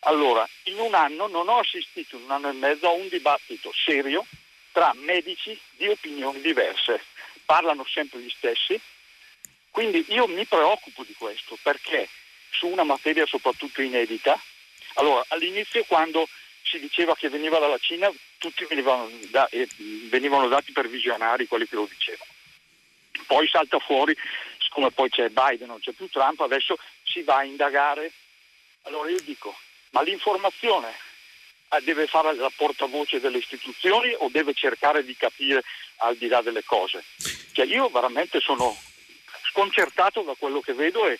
Allora, 0.00 0.48
in 0.64 0.78
un 0.78 0.94
anno 0.94 1.28
non 1.28 1.48
ho 1.48 1.58
assistito, 1.58 2.16
in 2.16 2.24
un 2.24 2.30
anno 2.30 2.50
e 2.50 2.52
mezzo, 2.52 2.88
a 2.88 2.92
un 2.92 3.08
dibattito 3.08 3.70
serio 3.72 4.24
tra 4.72 4.92
medici 4.94 5.58
di 5.76 5.88
opinioni 5.88 6.40
diverse. 6.40 7.00
Parlano 7.44 7.84
sempre 7.86 8.20
gli 8.20 8.30
stessi, 8.30 8.78
quindi 9.70 10.04
io 10.08 10.26
mi 10.26 10.44
preoccupo 10.44 11.04
di 11.04 11.14
questo 11.16 11.56
perché 11.62 12.08
su 12.50 12.66
una 12.66 12.84
materia 12.84 13.26
soprattutto 13.26 13.82
inedita, 13.82 14.40
allora 14.94 15.24
all'inizio 15.28 15.84
quando 15.84 16.28
si 16.62 16.78
diceva 16.78 17.14
che 17.14 17.28
veniva 17.28 17.58
dalla 17.58 17.78
Cina, 17.78 18.10
tutti 18.38 18.64
venivano, 18.68 19.08
da, 19.30 19.48
eh, 19.48 19.68
venivano 20.08 20.48
dati 20.48 20.72
per 20.72 20.88
visionari 20.88 21.46
quelli 21.46 21.66
che 21.66 21.76
lo 21.76 21.88
dicevano. 21.90 22.30
Poi 23.26 23.48
salta 23.48 23.78
fuori 23.78 24.16
siccome 24.58 24.90
poi 24.90 25.08
c'è 25.08 25.28
Biden, 25.30 25.66
non 25.66 25.80
c'è 25.80 25.92
più 25.92 26.08
Trump, 26.08 26.40
adesso 26.40 26.78
si 27.02 27.22
va 27.22 27.38
a 27.38 27.44
indagare. 27.44 28.12
Allora 28.82 29.10
io 29.10 29.20
dico, 29.20 29.56
ma 29.90 30.02
l'informazione 30.02 30.92
eh, 31.70 31.80
deve 31.82 32.06
fare 32.06 32.34
la 32.34 32.50
portavoce 32.54 33.18
delle 33.18 33.38
istituzioni 33.38 34.14
o 34.18 34.28
deve 34.30 34.52
cercare 34.54 35.04
di 35.04 35.16
capire 35.16 35.62
al 35.96 36.16
di 36.16 36.28
là 36.28 36.42
delle 36.42 36.64
cose? 36.64 37.02
Cioè 37.52 37.66
io 37.66 37.88
veramente 37.88 38.40
sono 38.40 38.76
sconcertato 39.50 40.22
da 40.22 40.34
quello 40.38 40.60
che 40.60 40.74
vedo 40.74 41.08
e 41.08 41.18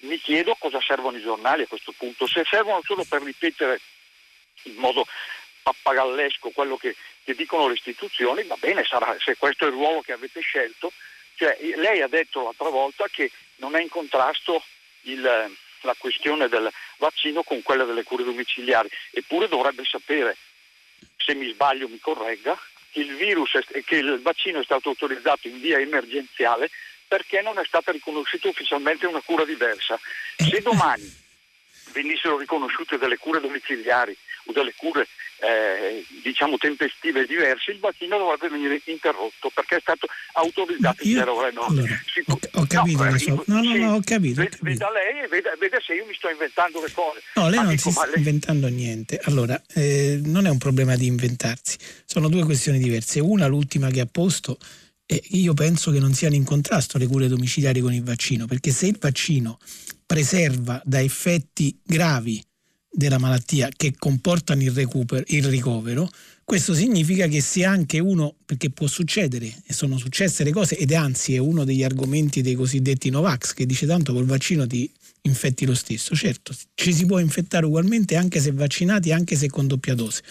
mi 0.00 0.18
chiedo 0.18 0.54
cosa 0.58 0.80
servono 0.80 1.16
i 1.16 1.22
giornali 1.22 1.62
a 1.62 1.66
questo 1.66 1.92
punto. 1.96 2.26
Se 2.26 2.44
servono 2.44 2.80
solo 2.84 3.04
per 3.04 3.22
ripetere 3.22 3.80
in 4.64 4.74
modo 4.74 5.06
pappagallesco 5.62 6.50
quello 6.50 6.76
che, 6.76 6.94
che 7.24 7.34
dicono 7.34 7.68
le 7.68 7.74
istituzioni, 7.74 8.42
va 8.44 8.56
bene, 8.58 8.84
sarà, 8.84 9.16
se 9.18 9.36
questo 9.36 9.64
è 9.64 9.68
il 9.68 9.74
ruolo 9.74 10.00
che 10.00 10.12
avete 10.12 10.40
scelto, 10.40 10.92
cioè, 11.34 11.56
lei 11.76 12.00
ha 12.00 12.08
detto 12.08 12.42
l'altra 12.42 12.68
volta 12.68 13.06
che 13.10 13.30
non 13.56 13.76
è 13.76 13.80
in 13.80 13.88
contrasto 13.88 14.62
il, 15.02 15.20
la 15.82 15.94
questione 15.96 16.48
del 16.48 16.70
vaccino 16.96 17.42
con 17.42 17.62
quella 17.62 17.84
delle 17.84 18.02
cure 18.02 18.24
domiciliari, 18.24 18.88
eppure 19.10 19.48
dovrebbe 19.48 19.84
sapere, 19.84 20.36
se 21.16 21.34
mi 21.34 21.50
sbaglio 21.52 21.88
mi 21.88 21.98
corregga, 22.00 22.58
che 22.90 23.00
il, 23.00 23.14
virus 23.14 23.52
è, 23.52 23.84
che 23.84 23.96
il 23.96 24.20
vaccino 24.20 24.60
è 24.60 24.64
stato 24.64 24.88
autorizzato 24.88 25.46
in 25.48 25.60
via 25.60 25.78
emergenziale 25.78 26.70
perché 27.08 27.40
non 27.40 27.58
è 27.58 27.64
stata 27.64 27.90
riconosciuta 27.90 28.48
ufficialmente 28.48 29.06
una 29.06 29.22
cura 29.24 29.44
diversa. 29.44 29.98
Se 30.36 30.60
domani 30.60 31.26
venissero 31.92 32.38
riconosciute 32.38 32.98
delle 32.98 33.16
cure 33.16 33.40
domiciliari 33.40 34.16
o 34.44 34.52
delle 34.52 34.74
cure 34.76 35.08
eh, 35.40 36.04
diciamo 36.22 36.56
tempestive 36.58 37.24
diverse, 37.24 37.70
il 37.70 37.78
vaccino 37.78 38.18
dovrebbe 38.18 38.48
venire 38.48 38.80
interrotto 38.84 39.50
perché 39.54 39.76
è 39.76 39.80
stato 39.80 40.08
autorizzato 40.32 41.06
io, 41.06 41.24
no. 41.24 41.32
allora, 41.32 41.48
ho, 42.26 42.38
ho, 42.52 42.66
capito 42.66 43.04
no, 43.04 43.18
sua... 43.18 43.42
no, 43.46 43.62
no, 43.62 43.76
no, 43.76 43.94
ho 43.94 44.00
capito, 44.04 44.42
veda, 44.42 44.56
veda 44.60 44.90
lei 44.90 45.24
e 45.24 45.28
veda, 45.28 45.52
veda, 45.58 45.78
se 45.80 45.94
io 45.94 46.06
mi 46.06 46.14
sto 46.14 46.28
inventando 46.28 46.82
le 46.82 46.90
cose. 46.92 47.22
No, 47.34 47.48
lei 47.48 47.60
non 47.60 47.68
dico, 47.68 47.82
si 47.82 47.90
sta 47.92 48.06
lei... 48.06 48.16
inventando 48.16 48.68
niente. 48.68 49.20
Allora, 49.24 49.60
eh, 49.74 50.20
non 50.24 50.46
è 50.46 50.50
un 50.50 50.58
problema 50.58 50.96
di 50.96 51.06
inventarsi, 51.06 51.78
sono 52.04 52.28
due 52.28 52.44
questioni 52.44 52.78
diverse. 52.78 53.20
Una, 53.20 53.46
l'ultima 53.46 53.90
che 53.90 54.00
ha 54.00 54.08
posto, 54.10 54.58
eh, 55.10 55.22
io 55.30 55.54
penso 55.54 55.90
che 55.90 55.98
non 55.98 56.12
siano 56.12 56.34
in 56.34 56.44
contrasto 56.44 56.98
le 56.98 57.06
cure 57.06 57.28
domiciliari 57.28 57.80
con 57.80 57.94
il 57.94 58.02
vaccino, 58.02 58.44
perché 58.44 58.70
se 58.70 58.88
il 58.88 58.98
vaccino 59.00 59.58
preserva 60.04 60.82
da 60.84 61.00
effetti 61.00 61.78
gravi 61.82 62.42
della 62.90 63.18
malattia 63.18 63.70
che 63.74 63.94
comportano 63.96 64.62
il, 64.62 64.70
recupero, 64.72 65.24
il 65.28 65.46
ricovero, 65.46 66.10
questo 66.44 66.74
significa 66.74 67.26
che 67.26 67.40
se 67.40 67.64
anche 67.64 67.98
uno, 67.98 68.34
perché 68.44 68.68
può 68.68 68.86
succedere, 68.86 69.46
e 69.64 69.72
sono 69.72 69.96
successe 69.96 70.44
le 70.44 70.52
cose, 70.52 70.76
ed 70.76 70.92
anzi 70.92 71.34
è 71.34 71.38
uno 71.38 71.64
degli 71.64 71.84
argomenti 71.84 72.42
dei 72.42 72.54
cosiddetti 72.54 73.08
Novax, 73.08 73.54
che 73.54 73.64
dice 73.64 73.86
tanto 73.86 74.12
col 74.12 74.26
vaccino 74.26 74.66
ti 74.66 74.90
infetti 75.22 75.64
lo 75.64 75.74
stesso. 75.74 76.14
Certo, 76.14 76.54
ci 76.74 76.92
si 76.92 77.06
può 77.06 77.18
infettare 77.18 77.64
ugualmente 77.64 78.16
anche 78.16 78.40
se 78.40 78.52
vaccinati, 78.52 79.10
anche 79.10 79.36
se 79.36 79.48
con 79.48 79.66
doppia 79.66 79.94
dose. 79.94 80.22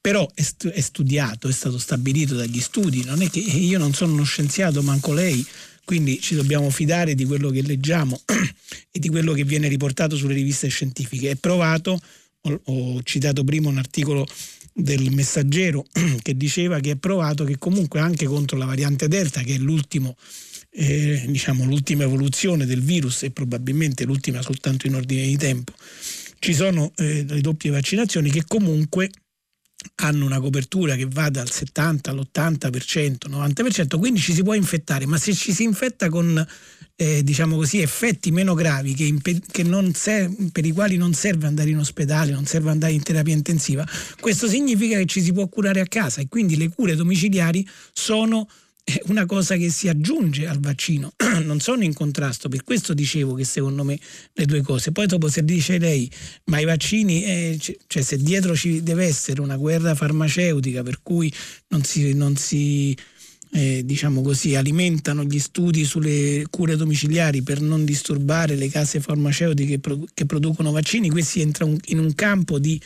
Però 0.00 0.28
è, 0.34 0.42
stu- 0.42 0.70
è 0.70 0.80
studiato, 0.80 1.48
è 1.48 1.52
stato 1.52 1.78
stabilito 1.78 2.34
dagli 2.34 2.60
studi, 2.60 3.04
non 3.04 3.20
è 3.20 3.28
che 3.28 3.40
io 3.40 3.78
non 3.78 3.92
sono 3.92 4.14
uno 4.14 4.24
scienziato, 4.24 4.82
manco 4.82 5.12
lei, 5.12 5.44
quindi 5.84 6.20
ci 6.20 6.34
dobbiamo 6.34 6.70
fidare 6.70 7.14
di 7.14 7.24
quello 7.24 7.50
che 7.50 7.62
leggiamo 7.62 8.18
e 8.90 8.98
di 8.98 9.08
quello 9.08 9.32
che 9.32 9.44
viene 9.44 9.68
riportato 9.68 10.16
sulle 10.16 10.34
riviste 10.34 10.68
scientifiche. 10.68 11.30
È 11.30 11.36
provato, 11.36 12.00
ho, 12.42 12.60
ho 12.64 13.02
citato 13.02 13.44
prima 13.44 13.68
un 13.68 13.76
articolo 13.76 14.26
del 14.72 15.10
messaggero 15.10 15.84
che 16.22 16.36
diceva 16.36 16.80
che 16.80 16.92
è 16.92 16.96
provato 16.96 17.44
che 17.44 17.58
comunque 17.58 18.00
anche 18.00 18.26
contro 18.26 18.56
la 18.56 18.64
variante 18.64 19.08
Delta, 19.08 19.42
che 19.42 19.56
è 19.56 19.58
l'ultimo, 19.58 20.16
eh, 20.70 21.24
diciamo, 21.28 21.64
l'ultima 21.64 22.04
evoluzione 22.04 22.66
del 22.66 22.80
virus 22.80 23.24
e 23.24 23.30
probabilmente 23.32 24.04
l'ultima 24.04 24.40
soltanto 24.42 24.86
in 24.86 24.94
ordine 24.94 25.26
di 25.26 25.36
tempo, 25.36 25.74
ci 26.38 26.54
sono 26.54 26.92
eh, 26.96 27.24
le 27.28 27.40
doppie 27.40 27.70
vaccinazioni 27.70 28.30
che 28.30 28.44
comunque 28.46 29.10
hanno 29.96 30.24
una 30.24 30.40
copertura 30.40 30.96
che 30.96 31.06
va 31.10 31.28
dal 31.30 31.50
70 31.50 32.10
all'80%, 32.10 33.28
90%, 33.28 33.98
quindi 33.98 34.20
ci 34.20 34.32
si 34.32 34.42
può 34.42 34.54
infettare, 34.54 35.06
ma 35.06 35.18
se 35.18 35.34
ci 35.34 35.52
si 35.52 35.62
infetta 35.62 36.08
con 36.08 36.46
eh, 36.96 37.22
diciamo 37.22 37.56
così, 37.56 37.80
effetti 37.80 38.30
meno 38.30 38.52
gravi 38.52 38.92
che 38.92 39.04
impe- 39.04 39.40
che 39.50 39.64
ser- 39.94 40.50
per 40.52 40.66
i 40.66 40.70
quali 40.70 40.96
non 40.96 41.14
serve 41.14 41.46
andare 41.46 41.70
in 41.70 41.78
ospedale, 41.78 42.30
non 42.30 42.44
serve 42.44 42.70
andare 42.70 42.92
in 42.92 43.02
terapia 43.02 43.32
intensiva, 43.32 43.86
questo 44.20 44.48
significa 44.48 44.98
che 44.98 45.06
ci 45.06 45.22
si 45.22 45.32
può 45.32 45.48
curare 45.48 45.80
a 45.80 45.86
casa 45.86 46.20
e 46.20 46.28
quindi 46.28 46.56
le 46.56 46.68
cure 46.68 46.94
domiciliari 46.94 47.66
sono 47.92 48.46
è 48.92 49.00
una 49.06 49.26
cosa 49.26 49.56
che 49.56 49.70
si 49.70 49.88
aggiunge 49.88 50.46
al 50.46 50.58
vaccino, 50.60 51.12
non 51.44 51.60
sono 51.60 51.84
in 51.84 51.92
contrasto, 51.92 52.48
per 52.48 52.64
questo 52.64 52.94
dicevo 52.94 53.34
che 53.34 53.44
secondo 53.44 53.84
me 53.84 53.98
le 54.32 54.44
due 54.46 54.62
cose. 54.62 54.92
Poi 54.92 55.06
dopo 55.06 55.28
se 55.28 55.44
dice 55.44 55.78
lei, 55.78 56.10
ma 56.46 56.58
i 56.58 56.64
vaccini, 56.64 57.24
eh, 57.24 57.58
cioè 57.86 58.02
se 58.02 58.16
dietro 58.16 58.54
ci 58.54 58.82
deve 58.82 59.04
essere 59.04 59.40
una 59.40 59.56
guerra 59.56 59.94
farmaceutica 59.94 60.82
per 60.82 61.00
cui 61.02 61.32
non 61.68 61.82
si, 61.84 62.12
non 62.14 62.36
si 62.36 62.96
eh, 63.52 63.82
diciamo 63.84 64.22
così, 64.22 64.54
alimentano 64.54 65.24
gli 65.24 65.38
studi 65.38 65.84
sulle 65.84 66.44
cure 66.50 66.76
domiciliari 66.76 67.42
per 67.42 67.60
non 67.60 67.84
disturbare 67.84 68.54
le 68.56 68.68
case 68.68 69.00
farmaceutiche 69.00 69.80
che 70.14 70.26
producono 70.26 70.70
vaccini, 70.70 71.10
questi 71.10 71.40
entrano 71.40 71.76
in 71.86 71.98
un 71.98 72.14
campo 72.14 72.58
di 72.58 72.80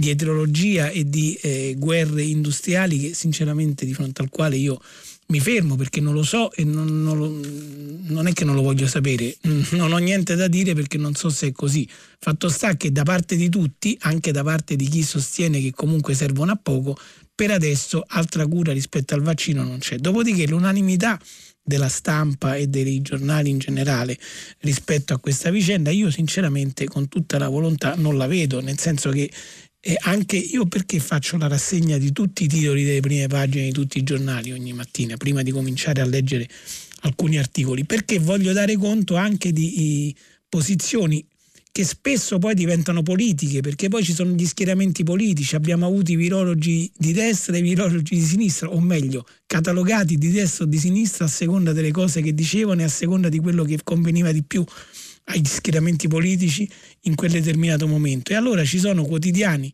di 0.00 0.08
eterologia 0.08 0.88
e 0.88 1.08
di 1.08 1.34
eh, 1.42 1.74
guerre 1.76 2.22
industriali 2.22 2.98
che 2.98 3.14
sinceramente 3.14 3.84
di 3.84 3.92
fronte 3.92 4.22
al 4.22 4.30
quale 4.30 4.56
io 4.56 4.80
mi 5.30 5.40
fermo 5.40 5.76
perché 5.76 6.00
non 6.00 6.12
lo 6.12 6.22
so 6.22 6.52
e 6.52 6.64
non, 6.64 7.02
non, 7.02 7.16
lo, 7.16 7.40
non, 8.12 8.26
è 8.26 8.32
che 8.32 8.44
non 8.44 8.54
lo 8.54 8.62
voglio 8.62 8.86
sapere, 8.86 9.36
non 9.70 9.92
ho 9.92 9.98
niente 9.98 10.34
da 10.34 10.48
dire 10.48 10.74
perché 10.74 10.98
non 10.98 11.14
so 11.14 11.30
se 11.30 11.48
è 11.48 11.52
così. 11.52 11.88
Fatto 12.18 12.48
sta 12.48 12.76
che 12.76 12.92
da 12.92 13.04
parte 13.04 13.36
di 13.36 13.48
tutti, 13.48 13.96
anche 14.02 14.32
da 14.32 14.42
parte 14.42 14.76
di 14.76 14.88
chi 14.88 15.02
sostiene 15.02 15.60
che 15.60 15.72
comunque 15.72 16.14
servono 16.14 16.52
a 16.52 16.58
poco, 16.60 16.98
per 17.34 17.52
adesso 17.52 18.04
altra 18.06 18.46
cura 18.46 18.72
rispetto 18.72 19.14
al 19.14 19.22
vaccino 19.22 19.62
non 19.62 19.78
c'è. 19.78 19.96
Dopodiché 19.96 20.46
l'unanimità 20.46 21.18
della 21.62 21.88
stampa 21.88 22.56
e 22.56 22.66
dei 22.66 23.00
giornali 23.00 23.50
in 23.50 23.58
generale 23.58 24.18
rispetto 24.60 25.14
a 25.14 25.18
questa 25.18 25.50
vicenda, 25.50 25.90
io 25.90 26.10
sinceramente 26.10 26.86
con 26.86 27.08
tutta 27.08 27.38
la 27.38 27.48
volontà 27.48 27.94
non 27.94 28.16
la 28.16 28.26
vedo, 28.26 28.60
nel 28.60 28.78
senso 28.78 29.10
che 29.10 29.30
e 29.80 29.96
anche 29.98 30.36
io 30.36 30.66
perché 30.66 31.00
faccio 31.00 31.38
la 31.38 31.48
rassegna 31.48 31.96
di 31.96 32.12
tutti 32.12 32.44
i 32.44 32.46
titoli 32.46 32.84
delle 32.84 33.00
prime 33.00 33.26
pagine 33.28 33.64
di 33.64 33.72
tutti 33.72 33.98
i 33.98 34.02
giornali 34.02 34.52
ogni 34.52 34.74
mattina, 34.74 35.16
prima 35.16 35.42
di 35.42 35.50
cominciare 35.50 36.02
a 36.02 36.06
leggere 36.06 36.46
alcuni 37.00 37.38
articoli, 37.38 37.84
perché 37.84 38.18
voglio 38.18 38.52
dare 38.52 38.76
conto 38.76 39.16
anche 39.16 39.52
di 39.52 40.14
posizioni 40.48 41.24
che 41.72 41.84
spesso 41.84 42.38
poi 42.38 42.54
diventano 42.54 43.02
politiche, 43.02 43.60
perché 43.60 43.88
poi 43.88 44.02
ci 44.02 44.12
sono 44.12 44.32
gli 44.32 44.44
schieramenti 44.44 45.04
politici, 45.04 45.54
abbiamo 45.54 45.86
avuto 45.86 46.10
i 46.10 46.16
virologi 46.16 46.90
di 46.96 47.12
destra 47.12 47.54
e 47.54 47.60
i 47.60 47.62
virologi 47.62 48.16
di 48.16 48.22
sinistra, 48.22 48.68
o 48.68 48.80
meglio, 48.80 49.24
catalogati 49.46 50.18
di 50.18 50.30
destra 50.30 50.64
o 50.64 50.66
di 50.66 50.78
sinistra 50.78 51.26
a 51.26 51.28
seconda 51.28 51.72
delle 51.72 51.92
cose 51.92 52.22
che 52.22 52.34
dicevano 52.34 52.80
e 52.80 52.84
a 52.84 52.88
seconda 52.88 53.28
di 53.28 53.38
quello 53.38 53.64
che 53.64 53.78
conveniva 53.84 54.32
di 54.32 54.42
più 54.42 54.64
agli 55.30 55.46
schieramenti 55.46 56.08
politici 56.08 56.68
in 57.02 57.14
quel 57.14 57.30
determinato 57.30 57.86
momento. 57.86 58.32
E 58.32 58.34
allora 58.34 58.64
ci 58.64 58.78
sono 58.78 59.04
quotidiani 59.04 59.72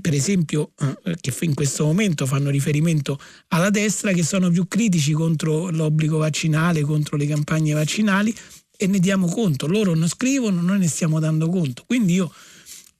per 0.00 0.12
esempio, 0.12 0.72
eh, 1.04 1.16
che 1.20 1.32
in 1.40 1.54
questo 1.54 1.84
momento 1.84 2.26
fanno 2.26 2.50
riferimento 2.50 3.18
alla 3.48 3.70
destra, 3.70 4.12
che 4.12 4.22
sono 4.22 4.50
più 4.50 4.68
critici 4.68 5.12
contro 5.12 5.70
l'obbligo 5.70 6.18
vaccinale, 6.18 6.82
contro 6.82 7.16
le 7.16 7.26
campagne 7.26 7.72
vaccinali 7.72 8.34
e 8.76 8.86
ne 8.86 8.98
diamo 8.98 9.26
conto. 9.26 9.66
Loro 9.66 9.94
non 9.94 10.08
scrivono, 10.08 10.60
noi 10.60 10.78
ne 10.80 10.88
stiamo 10.88 11.18
dando 11.18 11.48
conto. 11.48 11.84
Quindi 11.86 12.14
io... 12.14 12.32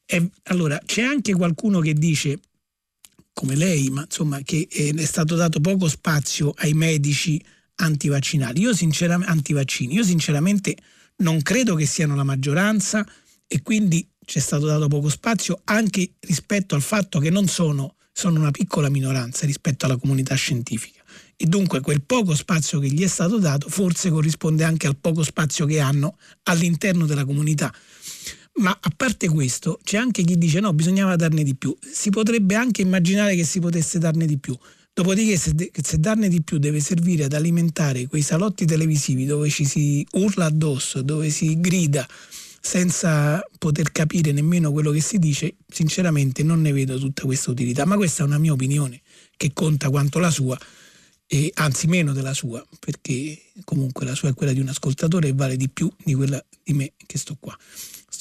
Eh, 0.06 0.30
allora, 0.44 0.80
c'è 0.84 1.02
anche 1.02 1.34
qualcuno 1.34 1.80
che 1.80 1.92
dice, 1.94 2.38
come 3.32 3.56
lei, 3.56 3.90
ma 3.90 4.02
insomma, 4.02 4.40
che 4.42 4.66
è 4.68 5.04
stato 5.04 5.34
dato 5.34 5.60
poco 5.60 5.88
spazio 5.88 6.52
ai 6.56 6.72
medici 6.72 7.42
antivaccinali. 7.76 8.60
Io 8.60 8.74
sinceramente, 8.74 9.30
antivaccini. 9.30 9.94
Io 9.94 10.04
sinceramente 10.04 10.76
non 11.16 11.42
credo 11.42 11.74
che 11.74 11.86
siano 11.86 12.14
la 12.14 12.24
maggioranza 12.24 13.06
e 13.46 13.62
quindi 13.62 14.06
c'è 14.24 14.40
stato 14.40 14.66
dato 14.66 14.88
poco 14.88 15.08
spazio 15.08 15.60
anche 15.64 16.14
rispetto 16.20 16.74
al 16.74 16.82
fatto 16.82 17.18
che 17.18 17.30
non 17.30 17.46
sono, 17.46 17.96
sono 18.12 18.40
una 18.40 18.50
piccola 18.50 18.88
minoranza 18.88 19.46
rispetto 19.46 19.84
alla 19.84 19.96
comunità 19.96 20.34
scientifica 20.34 21.02
e 21.36 21.46
dunque 21.46 21.80
quel 21.80 22.02
poco 22.02 22.34
spazio 22.34 22.78
che 22.78 22.88
gli 22.88 23.02
è 23.02 23.08
stato 23.08 23.38
dato 23.38 23.68
forse 23.68 24.10
corrisponde 24.10 24.64
anche 24.64 24.86
al 24.86 24.96
poco 24.96 25.22
spazio 25.22 25.66
che 25.66 25.80
hanno 25.80 26.16
all'interno 26.44 27.06
della 27.06 27.24
comunità. 27.24 27.72
Ma 28.56 28.70
a 28.70 28.92
parte 28.96 29.28
questo, 29.28 29.80
c'è 29.82 29.96
anche 29.96 30.22
chi 30.22 30.38
dice 30.38 30.60
no, 30.60 30.72
bisognava 30.72 31.16
darne 31.16 31.42
di 31.42 31.56
più. 31.56 31.76
Si 31.80 32.10
potrebbe 32.10 32.54
anche 32.54 32.82
immaginare 32.82 33.34
che 33.34 33.42
si 33.42 33.58
potesse 33.58 33.98
darne 33.98 34.26
di 34.26 34.38
più. 34.38 34.56
Dopodiché, 34.94 35.36
se, 35.36 35.54
de- 35.54 35.72
se, 35.82 35.98
darne 35.98 36.28
di 36.28 36.40
più 36.40 36.58
deve 36.58 36.78
servire 36.78 37.24
ad 37.24 37.32
alimentare 37.32 38.06
quei 38.06 38.22
salotti 38.22 38.64
televisivi 38.64 39.26
dove 39.26 39.50
ci 39.50 39.64
si 39.64 40.06
urla 40.12 40.44
addosso, 40.44 41.02
dove 41.02 41.30
si 41.30 41.58
grida, 41.58 42.06
senza 42.60 43.44
poter 43.58 43.90
capire 43.90 44.30
nemmeno 44.30 44.70
quello 44.70 44.92
che 44.92 45.00
si 45.00 45.18
dice, 45.18 45.56
sinceramente 45.66 46.44
non 46.44 46.60
ne 46.60 46.70
vedo 46.70 46.96
tutta 46.96 47.24
questa 47.24 47.50
utilità, 47.50 47.84
ma 47.84 47.96
questa 47.96 48.22
è 48.22 48.26
una 48.26 48.38
mia 48.38 48.52
opinione 48.52 49.02
che 49.36 49.50
conta 49.52 49.90
quanto 49.90 50.20
la 50.20 50.30
sua, 50.30 50.56
e 51.26 51.50
anzi 51.54 51.88
meno 51.88 52.12
della 52.12 52.32
sua, 52.32 52.64
perché 52.78 53.36
comunque 53.64 54.06
la 54.06 54.14
sua 54.14 54.28
è 54.28 54.34
quella 54.34 54.52
di 54.52 54.60
un 54.60 54.68
ascoltatore 54.68 55.26
e 55.26 55.32
vale 55.34 55.56
di 55.56 55.68
più 55.68 55.90
di 56.04 56.14
quella 56.14 56.42
di 56.62 56.72
me 56.72 56.92
che 57.04 57.18
sto 57.18 57.36
qua. 57.40 57.58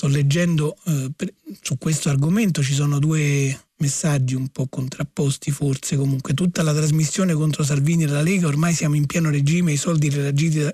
Sto 0.04 0.12
leggendo 0.12 0.76
eh, 0.84 1.12
per, 1.16 1.34
su 1.62 1.78
questo 1.78 2.10
argomento, 2.10 2.62
ci 2.62 2.74
sono 2.74 3.00
due 3.00 3.58
messaggi 3.78 4.36
un 4.36 4.50
po' 4.50 4.68
contrapposti 4.68 5.50
forse, 5.50 5.96
comunque 5.96 6.34
tutta 6.34 6.62
la 6.62 6.74
trasmissione 6.74 7.34
contro 7.34 7.64
Salvini 7.64 8.04
e 8.04 8.08
la 8.08 8.22
Lega, 8.22 8.48
ormai 8.48 8.74
siamo 8.74 8.96
in 8.96 9.06
pieno 9.06 9.30
regime, 9.30 9.72
i 9.72 9.78
soldi 9.78 10.12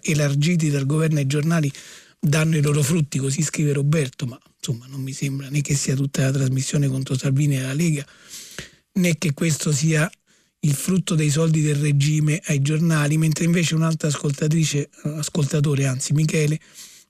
elargiti, 0.02 0.72
dal 0.72 0.88
governo 0.88 1.20
ai 1.20 1.28
giornali 1.28 1.72
danno 2.20 2.58
i 2.58 2.62
loro 2.64 2.82
frutti, 2.82 3.20
così 3.20 3.44
scrive 3.44 3.72
Roberto, 3.72 4.26
ma 4.26 4.40
insomma 4.58 4.88
non 4.88 5.00
mi 5.00 5.14
sembra 5.14 5.48
né 5.50 5.62
che 5.62 5.76
sia 5.76 5.94
tutta 5.94 6.24
la 6.24 6.32
trasmissione 6.32 6.88
contro 6.88 7.16
Salvini 7.16 7.58
e 7.58 7.62
la 7.62 7.74
Lega, 7.74 8.04
né 8.94 9.16
che 9.20 9.36
questo 9.36 9.72
sia 9.72 10.10
il 10.62 10.74
frutto 10.74 11.14
dei 11.14 11.30
soldi 11.30 11.62
del 11.62 11.76
regime 11.76 12.42
ai 12.46 12.64
giornali, 12.64 13.16
mentre 13.20 13.46
invece 13.46 13.76
un'altra 13.76 14.08
ascoltatrice, 14.08 14.90
ascoltatore, 15.04 15.86
anzi 15.86 16.14
Michele, 16.14 16.60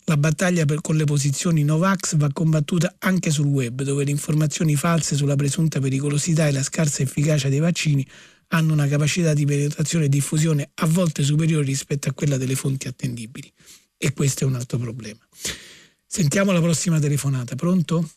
la 0.10 0.18
battaglia 0.18 0.66
per, 0.66 0.82
con 0.82 0.96
le 0.96 1.04
posizioni 1.04 1.64
Novax 1.64 2.16
va 2.16 2.30
combattuta 2.34 2.96
anche 2.98 3.30
sul 3.30 3.46
web, 3.46 3.84
dove 3.84 4.04
le 4.04 4.10
informazioni 4.10 4.76
false 4.76 5.16
sulla 5.16 5.36
presunta 5.36 5.80
pericolosità 5.80 6.48
e 6.48 6.52
la 6.52 6.64
scarsa 6.64 7.04
efficacia 7.04 7.48
dei 7.48 7.60
vaccini 7.60 8.04
hanno 8.48 8.74
una 8.74 8.88
capacità 8.88 9.36
di 9.36 9.46
penetrazione 9.46 10.06
e 10.06 10.10
diffusione 10.10 10.72
a 10.74 10.88
volte 10.88 11.22
superiore 11.22 11.64
rispetto 11.64 12.10
a 12.10 12.14
quella 12.14 12.38
delle 12.38 12.56
fonti 12.56 12.88
attendibili 12.88 13.54
e 14.00 14.12
questo 14.14 14.46
è 14.46 14.48
un 14.48 14.56
altro 14.56 14.80
problema. 14.80 15.20
Sentiamo 16.08 16.52
la 16.52 16.62
prossima 16.62 17.00
telefonata, 17.00 17.54
pronto? 17.54 18.10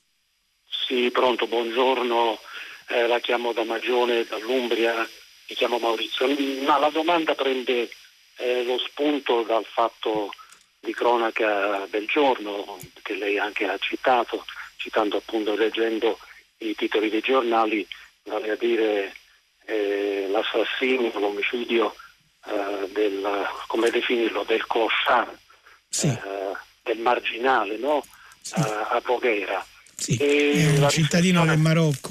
Sì, 0.86 1.10
pronto, 1.12 1.46
buongiorno, 1.46 2.38
eh, 2.88 3.06
la 3.06 3.20
chiamo 3.20 3.52
da 3.52 3.64
Magione, 3.64 4.24
dall'Umbria, 4.24 4.94
mi 4.96 5.54
chiamo 5.54 5.78
Maurizio. 5.78 6.26
Ma 6.64 6.78
la 6.78 6.88
domanda 6.88 7.34
prende 7.34 7.90
eh, 8.38 8.64
lo 8.64 8.78
spunto 8.78 9.42
dal 9.42 9.66
fatto 9.66 10.30
di 10.82 10.92
cronaca 10.92 11.86
del 11.88 12.06
giorno 12.06 12.78
che 13.02 13.14
lei 13.14 13.38
anche 13.38 13.66
ha 13.66 13.78
citato, 13.78 14.44
citando 14.76 15.18
appunto 15.18 15.54
leggendo 15.54 16.18
i 16.58 16.74
titoli 16.74 17.08
dei 17.08 17.20
giornali, 17.20 17.86
vale 18.24 18.50
a 18.50 18.56
dire 18.56 19.14
eh, 19.66 20.26
l'assassinio, 20.28 21.16
l'omicidio 21.20 21.94
eh, 22.46 22.88
del, 22.92 23.46
come 23.68 23.90
definirlo, 23.90 24.42
del 24.42 24.66
clochard 24.66 25.38
sì. 25.88 26.08
eh, 26.08 26.56
del 26.82 26.98
marginale 26.98 27.76
no? 27.78 28.04
sì. 28.40 28.54
a, 28.54 28.88
a 28.88 29.00
Voghera. 29.04 29.64
Sì. 29.94 30.16
è 30.16 30.66
un 30.80 30.90
cittadino 30.90 31.44
del 31.46 31.58
Marocco. 31.58 32.10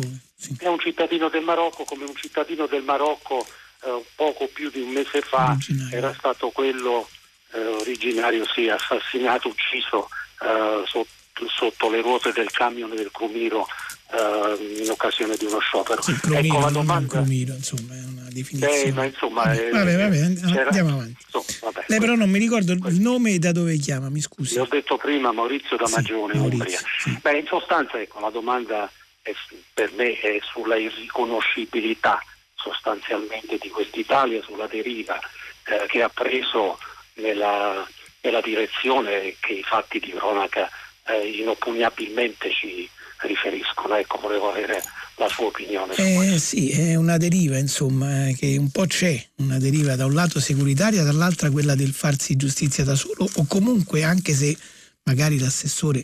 È 0.57 0.67
un 0.67 0.79
cittadino 0.79 1.27
del 1.27 1.43
Marocco 1.43 1.83
come 1.83 2.05
un 2.05 2.15
cittadino 2.15 2.67
del 2.67 2.83
Marocco 2.83 3.45
eh, 3.83 4.05
poco 4.15 4.47
più 4.47 4.69
di 4.69 4.79
un 4.79 4.89
mese 4.91 5.21
fa 5.21 5.57
era 5.91 6.13
stato 6.13 6.49
quello 6.51 7.07
eh, 7.53 7.65
originario, 7.65 8.45
sì, 8.53 8.69
assassinato, 8.69 9.49
ucciso 9.49 10.09
eh, 10.41 10.83
sotto, 10.85 11.47
sotto, 11.47 11.89
le 11.89 12.01
ruote 12.01 12.31
del 12.31 12.51
camion 12.51 12.93
del 12.95 13.09
Cumiro 13.11 13.67
uh, 14.11 14.81
in 14.81 14.89
occasione 14.89 15.35
di 15.35 15.45
uno 15.45 15.59
sciopero. 15.59 16.01
Sì, 16.01 16.13
cromiro, 16.13 16.55
ecco 16.55 16.65
la 16.65 16.71
domanda. 16.71 17.07
Cromiro, 17.07 17.53
insomma, 17.53 17.93
è 17.93 18.03
una 18.03 18.27
definizione. 18.29 18.81
Eh, 18.81 18.91
ma 18.91 19.05
insomma, 19.05 19.53
eh, 19.53 19.69
vabbè, 19.69 19.97
vabbè, 19.97 20.17
andiamo 20.17 20.89
avanti. 20.89 21.17
Insomma, 21.25 21.71
vabbè, 21.71 21.85
Lei 21.87 21.99
però 21.99 22.15
non 22.15 22.29
mi 22.29 22.39
ricordo 22.39 22.73
il 22.73 22.99
nome 22.99 23.31
e 23.31 23.39
da 23.39 23.51
dove 23.51 23.77
chiama, 23.77 24.09
mi 24.09 24.21
scusi. 24.21 24.55
Le 24.55 24.61
ho 24.61 24.67
detto 24.69 24.97
prima 24.97 25.31
Maurizio 25.31 25.77
da 25.77 25.87
Magione, 25.89 26.33
Maurizio, 26.33 26.63
Umbria. 26.63 26.79
Sì. 26.97 27.17
Beh, 27.21 27.37
in 27.37 27.47
sostanza, 27.47 27.99
ecco, 27.99 28.19
la 28.19 28.29
domanda 28.29 28.91
è, 29.21 29.33
per 29.73 29.91
me 29.95 30.19
è 30.19 30.39
sulla 30.41 30.75
irriconoscibilità 30.75 32.23
sostanzialmente 32.55 33.57
di 33.59 33.69
quest'Italia, 33.69 34.41
sulla 34.43 34.67
deriva 34.67 35.19
eh, 35.65 35.85
che 35.87 36.03
ha 36.03 36.09
preso 36.09 36.77
nella, 37.21 37.87
nella, 38.21 38.41
direzione 38.41 39.35
che 39.39 39.53
i 39.53 39.63
fatti 39.63 39.99
di 39.99 40.11
cronaca 40.11 40.69
eh, 41.05 41.27
inopugnabilmente 41.27 42.51
ci, 42.51 42.89
riferiscono. 43.21 43.95
Ecco, 43.95 44.19
volevo 44.19 44.49
avere 44.49 44.81
la 45.17 45.27
sua 45.27 45.45
opinione. 45.45 45.93
Eh, 45.95 46.39
sì, 46.39 46.69
è 46.71 46.95
una 46.95 47.17
deriva, 47.17 47.57
insomma, 47.57 48.27
eh, 48.27 48.35
che 48.35 48.57
un 48.57 48.71
po' 48.71 48.85
c'è, 48.85 49.23
una 49.37 49.59
deriva 49.59 49.95
da 49.95 50.05
un 50.05 50.13
lato 50.13 50.39
securitaria, 50.39 51.03
dall'altra 51.03 51.51
quella 51.51 51.75
del 51.75 51.93
farsi 51.93 52.35
giustizia 52.35 52.83
da 52.83 52.95
solo, 52.95 53.29
o 53.35 53.45
comunque 53.47 54.03
anche 54.03 54.33
se 54.33 54.55
magari 55.03 55.39
l'assessore, 55.39 56.03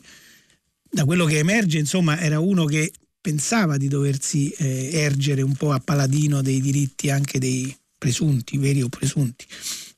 da 0.90 1.06
quello 1.06 1.26
che 1.26 1.40
emerge, 1.40 1.78
insomma, 1.78 2.20
era 2.20 2.40
uno 2.40 2.66
che 2.66 2.92
pensava 3.20 3.78
di 3.78 3.88
doversi 3.88 4.50
eh, 4.58 4.90
ergere 4.94 5.42
un 5.42 5.56
po' 5.56 5.72
a 5.72 5.82
paladino 5.84 6.42
dei 6.42 6.62
diritti 6.62 7.10
anche 7.10 7.40
dei 7.40 7.76
presunti, 7.98 8.58
veri 8.58 8.82
o 8.82 8.90
presunti, 8.90 9.46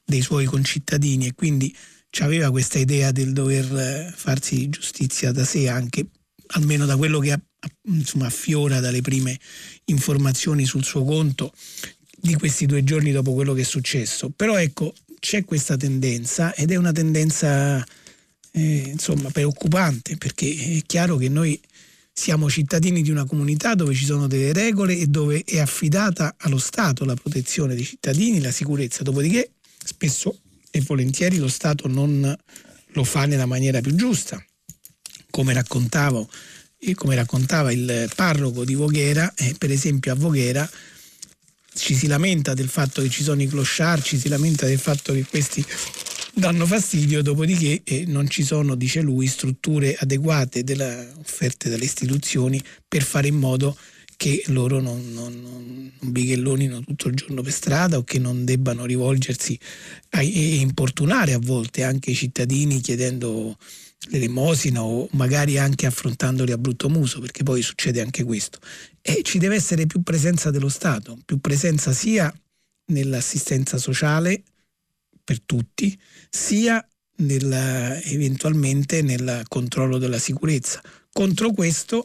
dei 0.10 0.22
suoi 0.22 0.46
concittadini 0.46 1.28
e 1.28 1.34
quindi 1.36 1.74
aveva 2.22 2.50
questa 2.50 2.80
idea 2.80 3.12
del 3.12 3.32
dover 3.32 3.72
eh, 3.78 4.14
farsi 4.14 4.68
giustizia 4.68 5.32
da 5.32 5.46
sé 5.46 5.70
anche 5.70 6.08
almeno 6.54 6.88
da 6.88 6.98
quello 6.98 7.20
che 7.20 7.40
insomma, 7.84 8.26
affiora 8.26 8.80
dalle 8.80 9.02
prime 9.02 9.38
informazioni 9.86 10.66
sul 10.66 10.84
suo 10.84 11.04
conto 11.04 11.54
di 12.20 12.34
questi 12.34 12.66
due 12.66 12.84
giorni 12.84 13.12
dopo 13.12 13.34
quello 13.34 13.54
che 13.54 13.62
è 13.62 13.66
successo. 13.66 14.32
Però 14.36 14.58
ecco, 14.58 14.94
c'è 15.20 15.46
questa 15.46 15.78
tendenza 15.78 16.56
ed 16.56 16.72
è 16.72 16.76
una 16.76 16.92
tendenza 16.92 17.86
eh, 18.52 18.84
insomma 18.88 19.30
preoccupante 19.30 20.18
perché 20.18 20.78
è 20.78 20.82
chiaro 20.88 21.18
che 21.18 21.30
noi 21.30 21.60
siamo 22.12 22.50
cittadini 22.50 23.04
di 23.04 23.12
una 23.12 23.26
comunità 23.26 23.76
dove 23.76 23.94
ci 23.94 24.06
sono 24.06 24.28
delle 24.28 24.52
regole 24.52 24.98
e 24.98 25.06
dove 25.06 25.44
è 25.46 25.60
affidata 25.60 26.36
allo 26.40 26.58
Stato 26.58 27.06
la 27.06 27.14
protezione 27.14 27.76
dei 27.76 27.86
cittadini, 27.86 28.42
la 28.42 28.52
sicurezza. 28.52 29.04
Dopodiché 29.04 29.52
spesso 29.90 30.40
e 30.70 30.82
volentieri 30.82 31.38
lo 31.38 31.48
Stato 31.48 31.88
non 31.88 32.38
lo 32.94 33.04
fa 33.04 33.26
nella 33.26 33.48
maniera 33.48 33.82
più 33.82 33.96
giusta 33.96 34.44
come 35.32 35.54
raccontavo 35.54 36.30
e 36.78 36.94
come 36.94 37.16
raccontava 37.16 37.72
il 37.72 38.10
parroco 38.16 38.64
di 38.64 38.74
Voghera, 38.74 39.34
eh, 39.36 39.56
per 39.58 39.72
esempio 39.72 40.12
a 40.12 40.16
Voghera 40.16 40.70
ci 41.74 41.96
si 41.96 42.08
lamenta 42.08 42.54
del 42.54 42.70
fatto 42.70 43.02
che 43.02 43.10
ci 43.10 43.24
sono 43.24 43.42
i 43.42 43.48
clochard, 43.48 44.02
ci 44.02 44.18
si 44.18 44.28
lamenta 44.28 44.66
del 44.66 44.80
fatto 44.80 45.14
che 45.14 45.26
questi 45.26 45.66
danno 46.34 46.66
fastidio, 46.66 47.22
dopodiché 47.22 47.82
eh, 47.84 48.06
non 48.08 48.30
ci 48.30 48.44
sono, 48.44 48.76
dice 48.76 49.02
lui, 49.02 49.28
strutture 49.28 49.96
adeguate 49.98 50.64
della, 50.64 51.06
offerte 51.20 51.70
dalle 51.70 51.84
istituzioni 51.84 52.62
per 52.88 53.04
fare 53.04 53.28
in 53.28 53.36
modo 53.36 53.76
che 53.76 53.80
loro 54.48 54.82
non, 54.82 55.14
non, 55.14 55.42
non, 55.42 55.92
bighellonino 56.12 56.82
tutto 56.82 57.08
il 57.08 57.16
giorno 57.16 57.42
per 57.42 57.54
strada 57.54 57.98
o 57.98 58.04
che 58.04 58.20
non 58.20 58.44
debbano 58.44 58.86
rivolgersi 58.86 59.58
a, 60.12 60.22
e 60.22 60.56
importunare 60.56 61.34
a 61.34 61.40
volte 61.40 61.84
anche 61.84 62.12
i 62.12 62.16
cittadini 62.16 62.82
chiedendo 62.82 63.58
l'elemosina 64.10 64.84
o 64.84 65.08
magari 65.12 65.58
anche 65.58 65.86
affrontandoli 65.86 66.52
a 66.52 66.58
brutto 66.58 66.90
muso, 66.90 67.20
perché 67.20 67.44
poi 67.44 67.62
succede 67.62 68.02
anche 68.02 68.24
questo. 68.24 68.60
E 69.02 69.22
ci 69.24 69.38
deve 69.38 69.56
essere 69.56 69.86
più 69.86 70.02
presenza 70.04 70.52
dello 70.52 70.70
Stato, 70.70 71.18
più 71.26 71.40
presenza 71.40 71.92
sia 71.94 72.34
nell'assistenza 72.88 73.78
sociale 73.78 74.44
per 75.24 75.42
tutti, 75.42 75.98
sia 76.30 76.86
nella, 77.18 78.00
eventualmente 78.02 79.02
nel 79.02 79.44
controllo 79.48 79.98
della 79.98 80.18
sicurezza. 80.18 80.82
Contro 81.12 81.52
questo, 81.52 82.04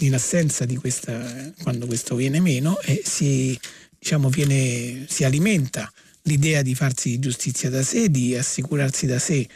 in 0.00 0.14
assenza 0.14 0.64
di 0.64 0.76
questa, 0.76 1.52
quando 1.62 1.86
questo 1.86 2.14
viene 2.14 2.40
meno, 2.40 2.78
eh, 2.80 3.02
si, 3.04 3.58
diciamo, 3.98 4.28
viene, 4.28 5.06
si 5.08 5.24
alimenta 5.24 5.90
l'idea 6.22 6.62
di 6.62 6.74
farsi 6.74 7.18
giustizia 7.18 7.70
da 7.70 7.82
sé, 7.82 8.10
di 8.10 8.36
assicurarsi 8.36 9.06
da 9.06 9.18
sé 9.18 9.46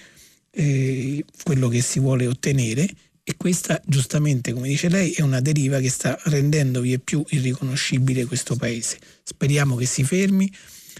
eh, 0.50 1.24
quello 1.42 1.68
che 1.68 1.80
si 1.80 1.98
vuole 1.98 2.26
ottenere 2.26 2.88
e 3.22 3.36
questa 3.36 3.80
giustamente, 3.84 4.54
come 4.54 4.68
dice 4.68 4.88
lei, 4.88 5.12
è 5.12 5.20
una 5.20 5.40
deriva 5.40 5.80
che 5.80 5.90
sta 5.90 6.18
rendendo 6.24 6.80
via 6.80 6.98
più 6.98 7.22
irriconoscibile 7.28 8.24
questo 8.24 8.56
paese. 8.56 8.98
Speriamo 9.22 9.76
che 9.76 9.84
si 9.84 10.02
fermi, 10.02 10.50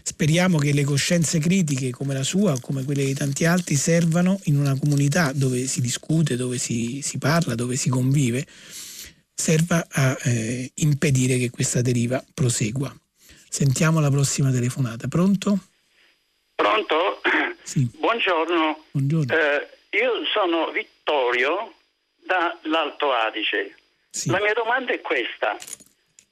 speriamo 0.03 0.59
che 0.59 0.73
le 0.73 0.85
coscienze 0.85 1.39
critiche 1.39 1.91
come 1.91 2.13
la 2.13 2.23
sua 2.23 2.59
come 2.61 2.85
quelle 2.85 3.05
di 3.05 3.15
tanti 3.15 3.47
altri 3.47 3.77
servano 3.77 4.39
in 4.45 4.59
una 4.59 4.79
comunità 4.79 5.33
dove 5.33 5.67
si 5.67 5.81
discute, 5.81 6.37
dove 6.37 6.59
si, 6.59 7.01
si 7.03 7.17
parla, 7.17 7.55
dove 7.55 7.77
si 7.77 7.89
convive, 7.89 8.47
serva 9.39 9.87
a 9.89 10.17
eh, 10.25 10.69
impedire 10.75 11.39
che 11.39 11.51
questa 11.51 11.81
deriva 11.81 12.23
prosegua. 12.35 12.93
Sentiamo 13.49 14.01
la 14.01 14.11
prossima 14.11 14.51
telefonata. 14.51 15.07
Pronto? 15.07 15.59
Pronto? 16.57 17.23
Sì. 17.63 17.89
Buongiorno. 17.95 18.85
Buongiorno. 18.91 19.33
Eh, 19.33 19.69
io 19.91 20.25
sono 20.33 20.71
Vittorio 20.73 21.73
dall'Alto 22.27 23.13
Adige. 23.13 23.77
Sì. 24.11 24.29
La 24.31 24.41
mia 24.41 24.55
domanda 24.55 24.93
è 24.93 25.01
questa. 25.01 25.57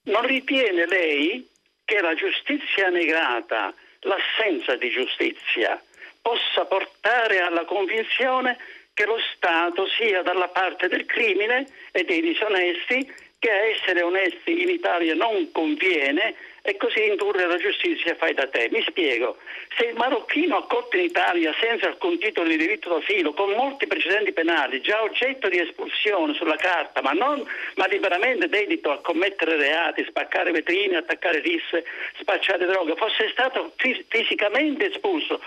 Non 0.04 0.26
ritiene 0.26 0.86
lei 0.86 1.48
che 1.84 2.00
la 2.00 2.14
giustizia 2.14 2.88
negata, 2.88 3.72
l'assenza 4.00 4.76
di 4.76 4.90
giustizia, 4.90 5.80
possa 6.20 6.64
portare 6.64 7.38
alla 7.38 7.64
convinzione 7.64 8.58
che 8.96 9.04
lo 9.04 9.18
Stato 9.34 9.86
sia 9.88 10.22
dalla 10.22 10.48
parte 10.48 10.88
del 10.88 11.04
crimine 11.04 11.66
e 11.92 12.04
dei 12.04 12.22
disonesti, 12.22 13.12
che 13.38 13.50
a 13.50 13.66
essere 13.66 14.00
onesti 14.00 14.62
in 14.62 14.70
Italia 14.70 15.14
non 15.14 15.52
conviene 15.52 16.34
e 16.62 16.78
così 16.78 17.04
indurre 17.06 17.46
la 17.46 17.58
giustizia 17.58 18.14
fai 18.14 18.32
da 18.32 18.48
te. 18.48 18.70
Mi 18.72 18.82
spiego, 18.88 19.36
se 19.76 19.84
il 19.84 19.96
marocchino 19.96 20.56
accolto 20.56 20.96
in 20.96 21.04
Italia 21.04 21.54
senza 21.60 21.88
alcun 21.88 22.18
titolo 22.18 22.48
di 22.48 22.56
diritto 22.56 22.88
d'asilo, 22.88 23.34
con 23.34 23.50
molti 23.50 23.86
precedenti 23.86 24.32
penali, 24.32 24.80
già 24.80 25.02
oggetto 25.02 25.50
di 25.50 25.60
espulsione 25.60 26.32
sulla 26.32 26.56
carta, 26.56 27.02
ma, 27.02 27.12
non, 27.12 27.46
ma 27.74 27.86
liberamente 27.88 28.48
dedito 28.48 28.90
a 28.90 29.02
commettere 29.02 29.56
reati, 29.56 30.06
spaccare 30.08 30.52
vetrine, 30.52 30.96
attaccare 30.96 31.40
risse, 31.40 31.84
spacciare 32.18 32.64
droga, 32.64 32.94
fosse 32.96 33.28
stato 33.28 33.74
fis- 33.76 34.06
fisicamente 34.08 34.86
espulso, 34.86 35.38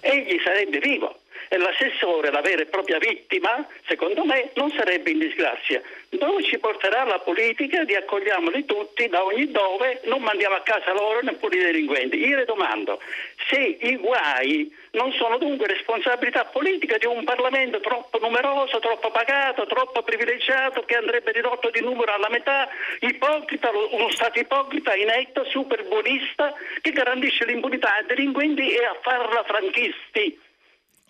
egli 0.00 0.40
sarebbe 0.42 0.78
vivo 0.78 1.20
e 1.48 1.58
l'assessore, 1.58 2.30
la 2.30 2.40
vera 2.40 2.62
e 2.62 2.66
propria 2.66 2.98
vittima, 2.98 3.66
secondo 3.86 4.24
me, 4.24 4.50
non 4.54 4.70
sarebbe 4.70 5.10
in 5.10 5.18
disgrazia. 5.18 5.82
Dove 6.08 6.42
ci 6.44 6.58
porterà 6.58 7.04
la 7.04 7.18
politica 7.18 7.84
di 7.84 7.94
accogliamoli 7.94 8.64
tutti 8.64 9.08
da 9.08 9.24
ogni 9.24 9.50
dove, 9.50 10.00
non 10.04 10.22
mandiamo 10.22 10.56
a 10.56 10.60
casa 10.60 10.92
loro 10.92 11.20
neppure 11.22 11.56
i 11.56 11.62
delinquenti. 11.62 12.16
Io 12.18 12.36
le 12.36 12.44
domando 12.44 13.00
se 13.48 13.58
i 13.58 13.96
guai 13.96 14.72
non 14.92 15.12
sono 15.12 15.36
dunque 15.38 15.66
responsabilità 15.66 16.44
politica 16.46 16.96
di 16.96 17.06
un 17.06 17.22
Parlamento 17.24 17.80
troppo 17.80 18.18
numeroso, 18.18 18.78
troppo 18.78 19.10
pagato, 19.10 19.66
troppo 19.66 20.02
privilegiato, 20.02 20.82
che 20.84 20.96
andrebbe 20.96 21.32
ridotto 21.32 21.70
di 21.70 21.80
numero 21.80 22.12
alla 22.12 22.30
metà, 22.30 22.68
ipocrita, 23.00 23.70
uno 23.70 24.10
Stato 24.10 24.38
ipocrita, 24.38 24.94
inetto, 24.94 25.44
super 25.44 25.84
buonista, 25.86 26.54
che 26.80 26.92
garantisce 26.92 27.44
l'impunità 27.44 27.94
ai 27.96 28.06
delinquenti 28.06 28.70
e 28.70 28.84
a 28.84 28.96
farla 29.02 29.44
franchisti. 29.44 30.44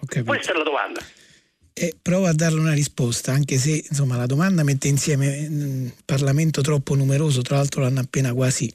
Questa 0.05 0.53
è 0.53 0.57
la 0.57 0.63
domanda. 0.63 1.01
E 1.73 1.95
provo 2.01 2.27
a 2.27 2.33
darle 2.33 2.59
una 2.59 2.73
risposta, 2.73 3.33
anche 3.33 3.59
se 3.59 3.85
insomma, 3.89 4.17
la 4.17 4.27
domanda 4.27 4.63
mette 4.63 4.89
insieme 4.89 5.47
un 5.47 5.93
Parlamento 6.05 6.63
troppo 6.63 6.95
numeroso, 6.95 7.43
tra 7.43 7.57
l'altro 7.57 7.83
l'hanno 7.83 8.01
appena 8.01 8.33
quasi 8.33 8.73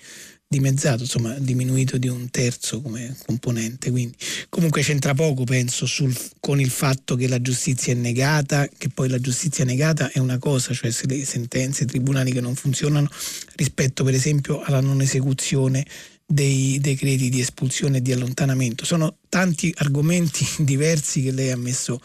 dimezzato, 0.51 1.03
insomma 1.03 1.33
diminuito 1.39 1.97
di 1.97 2.09
un 2.09 2.29
terzo 2.29 2.81
come 2.81 3.15
componente, 3.25 3.89
quindi 3.89 4.17
comunque 4.49 4.81
c'entra 4.81 5.13
poco 5.13 5.45
penso 5.45 5.85
sul, 5.85 6.13
con 6.41 6.59
il 6.59 6.69
fatto 6.69 7.15
che 7.15 7.29
la 7.29 7.41
giustizia 7.41 7.93
è 7.93 7.95
negata, 7.95 8.67
che 8.77 8.89
poi 8.89 9.07
la 9.07 9.19
giustizia 9.21 9.63
negata 9.63 10.11
è 10.11 10.19
una 10.19 10.37
cosa, 10.39 10.73
cioè 10.73 10.91
se 10.91 11.07
le 11.07 11.23
sentenze, 11.23 11.83
i 11.83 11.87
tribunali 11.87 12.33
che 12.33 12.41
non 12.41 12.55
funzionano 12.55 13.07
rispetto 13.55 14.03
per 14.03 14.13
esempio 14.13 14.61
alla 14.61 14.81
non 14.81 14.99
esecuzione 14.99 15.85
dei 16.31 16.79
decreti 16.79 17.29
di 17.29 17.39
espulsione 17.39 17.97
e 17.97 18.01
di 18.01 18.11
allontanamento. 18.11 18.85
Sono 18.85 19.17
tanti 19.29 19.73
argomenti 19.77 20.45
diversi 20.63 21.21
che 21.21 21.31
lei 21.31 21.51
ha 21.51 21.57
messo 21.57 21.99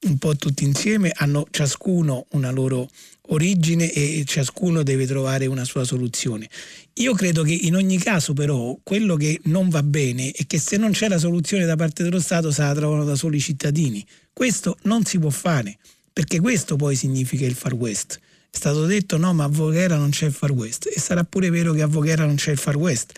un 0.00 0.16
po' 0.18 0.36
tutti 0.36 0.64
insieme, 0.64 1.10
hanno 1.14 1.46
ciascuno 1.50 2.26
una 2.30 2.50
loro 2.50 2.88
origine 3.30 3.92
e 3.92 4.22
ciascuno 4.26 4.82
deve 4.82 5.06
trovare 5.06 5.46
una 5.46 5.64
sua 5.64 5.84
soluzione. 5.84 6.48
Io 6.94 7.14
credo 7.14 7.42
che 7.42 7.52
in 7.52 7.74
ogni 7.74 7.98
caso 7.98 8.32
però 8.32 8.78
quello 8.82 9.16
che 9.16 9.40
non 9.44 9.68
va 9.68 9.82
bene 9.82 10.30
è 10.30 10.46
che 10.46 10.58
se 10.58 10.76
non 10.76 10.92
c'è 10.92 11.08
la 11.08 11.18
soluzione 11.18 11.64
da 11.64 11.76
parte 11.76 12.02
dello 12.02 12.20
Stato 12.20 12.50
se 12.50 12.62
la 12.62 12.74
trovano 12.74 13.04
da 13.04 13.16
soli 13.16 13.38
i 13.38 13.40
cittadini. 13.40 14.04
Questo 14.32 14.78
non 14.82 15.04
si 15.04 15.18
può 15.18 15.30
fare, 15.30 15.78
perché 16.12 16.40
questo 16.40 16.76
poi 16.76 16.94
significa 16.94 17.44
il 17.44 17.54
Far 17.54 17.74
West. 17.74 18.20
È 18.50 18.56
stato 18.56 18.86
detto 18.86 19.18
no, 19.18 19.34
ma 19.34 19.44
a 19.44 19.48
Voghera 19.48 19.96
non 19.96 20.10
c'è 20.10 20.26
il 20.26 20.32
Far 20.32 20.52
West 20.52 20.90
e 20.92 20.98
sarà 20.98 21.22
pure 21.24 21.50
vero 21.50 21.72
che 21.72 21.82
a 21.82 21.86
Voghera 21.86 22.24
non 22.24 22.36
c'è 22.36 22.52
il 22.52 22.58
Far 22.58 22.76
West 22.76 23.12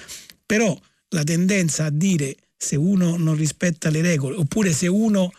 però 0.50 0.76
la 1.10 1.22
tendenza 1.22 1.84
a 1.84 1.90
dire 1.90 2.34
se 2.56 2.74
uno 2.74 3.16
non 3.16 3.36
rispetta 3.36 3.88
le 3.88 4.00
regole, 4.00 4.34
oppure 4.34 4.72
se 4.72 4.88
uno, 4.88 5.32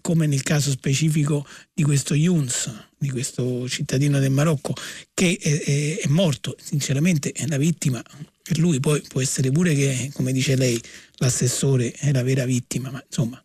come 0.00 0.26
nel 0.26 0.42
caso 0.42 0.70
specifico 0.70 1.46
di 1.74 1.82
questo 1.82 2.14
Younes, 2.14 2.72
di 2.96 3.10
questo 3.10 3.68
cittadino 3.68 4.18
del 4.18 4.30
Marocco, 4.30 4.72
che 5.12 5.36
è, 5.38 5.60
è, 5.62 5.98
è 5.98 6.08
morto, 6.08 6.56
sinceramente 6.58 7.32
è 7.32 7.46
la 7.46 7.58
vittima, 7.58 8.02
per 8.42 8.56
lui 8.56 8.80
poi 8.80 9.02
può 9.06 9.20
essere 9.20 9.50
pure 9.50 9.74
che, 9.74 10.10
come 10.14 10.32
dice 10.32 10.56
lei, 10.56 10.80
l'assessore 11.16 11.92
è 11.92 12.10
la 12.10 12.22
vera 12.22 12.46
vittima, 12.46 12.90
ma 12.90 13.04
insomma 13.06 13.38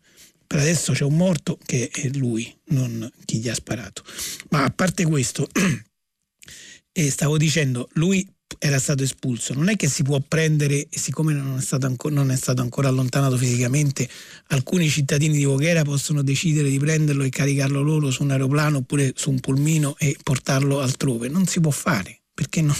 per 0.46 0.60
adesso 0.60 0.94
c'è 0.94 1.04
un 1.04 1.16
morto 1.16 1.58
che 1.66 1.90
è 1.92 2.08
lui, 2.14 2.50
non 2.68 3.06
chi 3.26 3.38
gli 3.38 3.50
ha 3.50 3.54
sparato. 3.54 4.02
Ma 4.48 4.64
a 4.64 4.70
parte 4.70 5.04
questo, 5.04 5.46
stavo 7.10 7.36
dicendo, 7.36 7.90
lui 7.92 8.26
era 8.58 8.78
stato 8.78 9.02
espulso. 9.02 9.54
Non 9.54 9.68
è 9.68 9.76
che 9.76 9.88
si 9.88 10.02
può 10.02 10.20
prendere, 10.26 10.86
siccome 10.90 11.32
non 11.32 11.58
è, 11.58 11.60
stato 11.60 11.86
ancora, 11.86 12.14
non 12.14 12.30
è 12.30 12.36
stato 12.36 12.62
ancora 12.62 12.88
allontanato 12.88 13.36
fisicamente, 13.36 14.08
alcuni 14.48 14.88
cittadini 14.88 15.36
di 15.36 15.44
Voghera 15.44 15.82
possono 15.82 16.22
decidere 16.22 16.68
di 16.68 16.78
prenderlo 16.78 17.22
e 17.24 17.28
caricarlo 17.28 17.82
loro 17.82 18.10
su 18.10 18.22
un 18.22 18.30
aeroplano 18.30 18.78
oppure 18.78 19.12
su 19.14 19.30
un 19.30 19.40
pulmino 19.40 19.96
e 19.98 20.16
portarlo 20.22 20.80
altrove. 20.80 21.28
Non 21.28 21.46
si 21.46 21.60
può 21.60 21.70
fare 21.70 22.22
perché 22.34 22.62
non, 22.62 22.76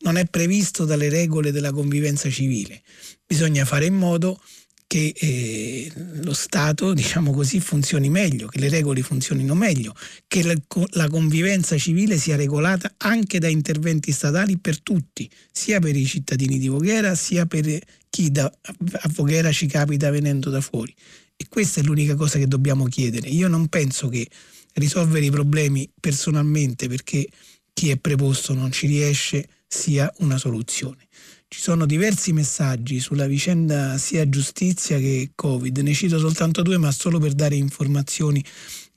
non 0.00 0.16
è 0.16 0.26
previsto 0.26 0.84
dalle 0.84 1.08
regole 1.08 1.52
della 1.52 1.72
convivenza 1.72 2.28
civile. 2.30 2.82
Bisogna 3.26 3.64
fare 3.64 3.86
in 3.86 3.94
modo 3.94 4.40
che 4.86 5.12
eh, 5.16 5.92
lo 6.22 6.32
Stato, 6.32 6.94
diciamo 6.94 7.32
così, 7.32 7.58
funzioni 7.60 8.08
meglio, 8.08 8.46
che 8.46 8.60
le 8.60 8.68
regole 8.68 9.02
funzionino 9.02 9.54
meglio, 9.54 9.94
che 10.28 10.42
la, 10.44 10.54
la, 10.90 11.08
convivenza 11.08 11.76
civile 11.76 12.16
sia 12.18 12.36
regolata 12.36 12.94
anche 12.98 13.38
da 13.38 13.48
interventi 13.48 14.12
statali 14.12 14.58
per 14.58 14.80
tutti, 14.80 15.28
sia 15.50 15.80
per 15.80 15.96
i 15.96 16.06
cittadini 16.06 16.58
di 16.58 16.68
Voghera, 16.68 17.14
sia 17.14 17.46
per 17.46 17.66
chi 18.08 18.30
da, 18.30 18.44
a 18.44 19.10
Voghera 19.12 19.50
ci 19.50 19.66
capita 19.66 20.10
venendo 20.10 20.50
da 20.50 20.60
fuori. 20.60 20.94
E 21.36 21.46
questa 21.48 21.80
è 21.80 21.84
l'unica 21.84 22.14
cosa 22.14 22.38
che 22.38 22.46
dobbiamo 22.46 22.84
chiedere. 22.84 23.28
Io 23.28 23.48
non 23.48 23.68
penso 23.68 24.08
che 24.08 24.26
risolvere 24.74 25.26
i 25.26 25.30
problemi 25.30 25.90
personalmente 25.98 26.88
perché 26.88 27.26
chi 27.72 27.90
è 27.90 27.96
preposto 27.98 28.54
non 28.54 28.70
ci 28.72 28.86
riesce 28.86 29.46
sia 29.66 30.10
una 30.18 30.38
soluzione. 30.38 31.05
Ci 31.48 31.60
sono 31.60 31.86
diversi 31.86 32.32
messaggi 32.32 32.98
sulla 32.98 33.28
vicenda 33.28 33.96
sia 33.98 34.28
giustizia 34.28 34.98
che 34.98 35.30
Covid, 35.36 35.78
ne 35.78 35.92
cito 35.92 36.18
soltanto 36.18 36.60
due 36.62 36.76
ma 36.76 36.90
solo 36.90 37.20
per 37.20 37.34
dare 37.34 37.54
informazioni. 37.54 38.44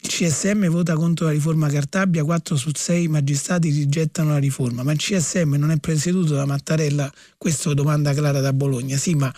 Il 0.02 0.10
CSM 0.10 0.68
vota 0.68 0.96
contro 0.96 1.28
la 1.28 1.32
riforma 1.32 1.70
Cartabia, 1.70 2.24
4 2.24 2.56
su 2.56 2.72
6 2.74 3.08
magistrati 3.08 3.70
rigettano 3.70 4.32
la 4.32 4.40
riforma, 4.40 4.82
ma 4.82 4.92
il 4.94 4.98
CSM 4.98 5.54
non 5.56 5.70
è 5.70 5.78
presieduto 5.78 6.34
da 6.34 6.48
Mattarella, 6.48 7.14
questa 7.38 7.72
domanda 7.76 8.16
clara 8.16 8.40
da 8.40 8.52
Bologna, 8.52 8.98
sì 8.98 9.14
ma 9.14 9.32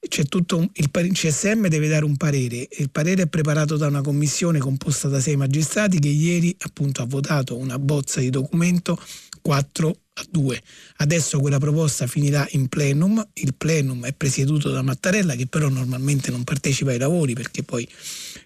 c'è 0.00 0.24
tutto 0.24 0.56
un, 0.56 0.68
il, 0.72 0.90
il, 0.92 1.12
CSM 1.12 1.68
deve 1.68 1.86
dare 1.86 2.04
un 2.04 2.16
parere. 2.16 2.66
Il 2.78 2.90
parere 2.90 3.22
è 3.22 3.26
preparato 3.28 3.76
da 3.76 3.86
una 3.86 4.00
commissione 4.00 4.58
composta 4.58 5.06
da 5.06 5.20
sei 5.20 5.36
magistrati 5.36 6.00
che 6.00 6.08
ieri 6.08 6.54
appunto 6.58 7.02
ha 7.02 7.06
votato 7.06 7.56
una 7.56 7.78
bozza 7.78 8.18
di 8.18 8.30
documento 8.30 8.98
4 9.40 9.96
a 10.14 10.26
2. 10.28 10.62
Adesso 10.96 11.40
quella 11.40 11.58
proposta 11.58 12.06
finirà 12.06 12.46
in 12.52 12.68
plenum, 12.68 13.26
il 13.34 13.54
plenum 13.54 14.04
è 14.04 14.12
presieduto 14.12 14.70
da 14.70 14.82
Mattarella 14.82 15.34
che 15.34 15.46
però 15.46 15.68
normalmente 15.68 16.30
non 16.30 16.44
partecipa 16.44 16.90
ai 16.90 16.98
lavori 16.98 17.32
perché 17.34 17.62
poi 17.62 17.88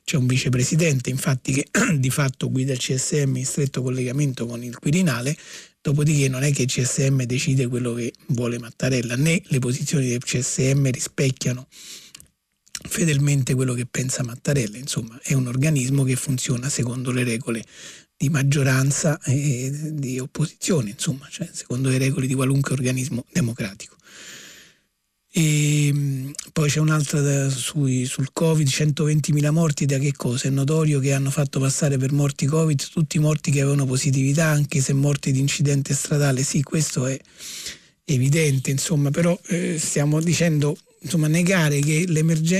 c'è 0.04 0.16
un 0.16 0.26
vicepresidente 0.26 1.10
infatti 1.10 1.52
che 1.52 1.68
di 1.98 2.10
fatto 2.10 2.50
guida 2.50 2.72
il 2.72 2.78
CSM 2.78 3.36
in 3.36 3.46
stretto 3.46 3.82
collegamento 3.82 4.46
con 4.46 4.62
il 4.62 4.78
Quirinale, 4.78 5.36
dopodiché 5.80 6.28
non 6.28 6.42
è 6.42 6.52
che 6.52 6.62
il 6.62 6.68
CSM 6.68 7.22
decide 7.22 7.66
quello 7.66 7.94
che 7.94 8.12
vuole 8.28 8.58
Mattarella, 8.58 9.16
né 9.16 9.42
le 9.46 9.58
posizioni 9.58 10.08
del 10.08 10.22
CSM 10.22 10.90
rispecchiano 10.90 11.66
fedelmente 12.88 13.54
quello 13.54 13.74
che 13.74 13.86
pensa 13.86 14.22
Mattarella, 14.22 14.76
insomma 14.76 15.18
è 15.22 15.32
un 15.32 15.46
organismo 15.46 16.04
che 16.04 16.14
funziona 16.14 16.68
secondo 16.68 17.10
le 17.10 17.24
regole 17.24 17.64
di 18.16 18.28
maggioranza 18.30 19.20
e 19.22 19.70
di 19.92 20.18
opposizione, 20.18 20.90
insomma, 20.90 21.28
cioè 21.30 21.48
secondo 21.52 21.88
le 21.90 21.98
regole 21.98 22.26
di 22.26 22.34
qualunque 22.34 22.72
organismo 22.72 23.24
democratico. 23.30 23.96
E 25.38 25.88
ehm, 25.88 26.32
poi 26.52 26.70
c'è 26.70 26.80
un'altra 26.80 27.50
sui, 27.50 28.06
sul 28.06 28.30
Covid, 28.32 28.66
120.000 28.66 29.50
morti 29.50 29.84
da 29.84 29.98
che 29.98 30.12
cosa? 30.16 30.48
È 30.48 30.50
notorio 30.50 30.98
che 30.98 31.12
hanno 31.12 31.30
fatto 31.30 31.60
passare 31.60 31.98
per 31.98 32.12
morti 32.12 32.46
Covid 32.46 32.88
tutti 32.88 33.18
i 33.18 33.20
morti 33.20 33.50
che 33.50 33.60
avevano 33.60 33.84
positività, 33.84 34.46
anche 34.46 34.80
se 34.80 34.94
morti 34.94 35.32
di 35.32 35.40
incidente 35.40 35.92
stradale. 35.92 36.42
Sì, 36.42 36.62
questo 36.62 37.04
è 37.04 37.18
evidente, 38.04 38.70
insomma, 38.70 39.10
però 39.10 39.38
eh, 39.48 39.78
stiamo 39.78 40.22
dicendo 40.22 40.74
insomma, 41.00 41.28
negare 41.28 41.80
che 41.80 42.04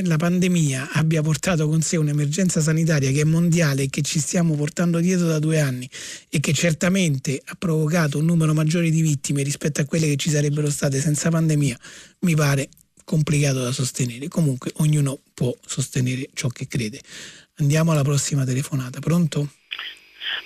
la 0.05 0.17
pandemia 0.17 0.93
abbia 0.93 1.23
portato 1.23 1.69
con 1.69 1.83
sé 1.83 1.97
un'emergenza 1.97 2.61
sanitaria 2.61 3.11
che 3.11 3.23
è 3.23 3.25
mondiale 3.25 3.85
e 3.85 3.91
che 3.91 4.03
ci 4.03 4.19
stiamo 4.19 4.55
portando 4.55 5.01
dietro 5.01 5.27
da 5.27 5.39
due 5.39 5.61
anni 5.61 5.89
e 6.29 6.41
che 6.41 6.53
certamente 6.53 7.41
ha 7.45 7.55
provocato 7.55 8.19
un 8.19 8.25
numero 8.25 8.55
maggiore 8.55 8.91
di 8.91 9.01
vittime 9.01 9.43
rispetto 9.43 9.81
a 9.81 9.85
quelle 9.85 10.07
che 10.07 10.17
ci 10.17 10.31
sarebbero 10.31 10.71
state 10.71 11.01
senza 11.01 11.31
pandemia, 11.31 11.79
mi 12.21 12.35
pare 12.35 12.69
complicato 13.05 13.63
da 13.63 13.73
sostenere. 13.73 14.29
Comunque 14.29 14.73
ognuno 14.77 15.19
può 15.33 15.55
sostenere 15.65 16.29
ciò 16.35 16.49
che 16.49 16.67
crede. 16.67 17.01
Andiamo 17.59 17.93
alla 17.93 18.03
prossima 18.03 18.45
telefonata. 18.45 19.01
Pronto? 19.01 19.51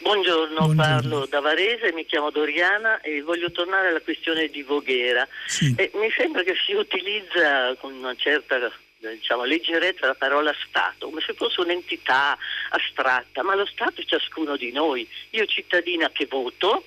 Buongiorno, 0.00 0.66
Buongiorno, 0.66 0.82
parlo 0.82 1.26
da 1.26 1.40
Varese, 1.40 1.92
mi 1.92 2.06
chiamo 2.06 2.30
Doriana 2.30 3.00
e 3.00 3.22
voglio 3.22 3.50
tornare 3.50 3.88
alla 3.88 4.00
questione 4.00 4.48
di 4.48 4.62
Voghera. 4.62 5.26
Sì. 5.46 5.74
Eh, 5.76 5.90
mi 5.94 6.10
sembra 6.16 6.42
che 6.42 6.54
si 6.64 6.72
utilizza 6.72 7.74
con 7.76 7.94
una 7.94 8.14
certa 8.16 8.58
diciamo, 8.98 9.44
leggerezza 9.44 10.06
la 10.06 10.14
parola 10.14 10.54
Stato, 10.66 11.08
come 11.08 11.20
se 11.20 11.34
fosse 11.34 11.60
un'entità 11.60 12.36
astratta, 12.70 13.42
ma 13.42 13.54
lo 13.54 13.66
Stato 13.66 14.00
è 14.00 14.04
ciascuno 14.04 14.56
di 14.56 14.72
noi. 14.72 15.08
Io 15.30 15.46
cittadina 15.46 16.10
che 16.10 16.26
voto, 16.26 16.86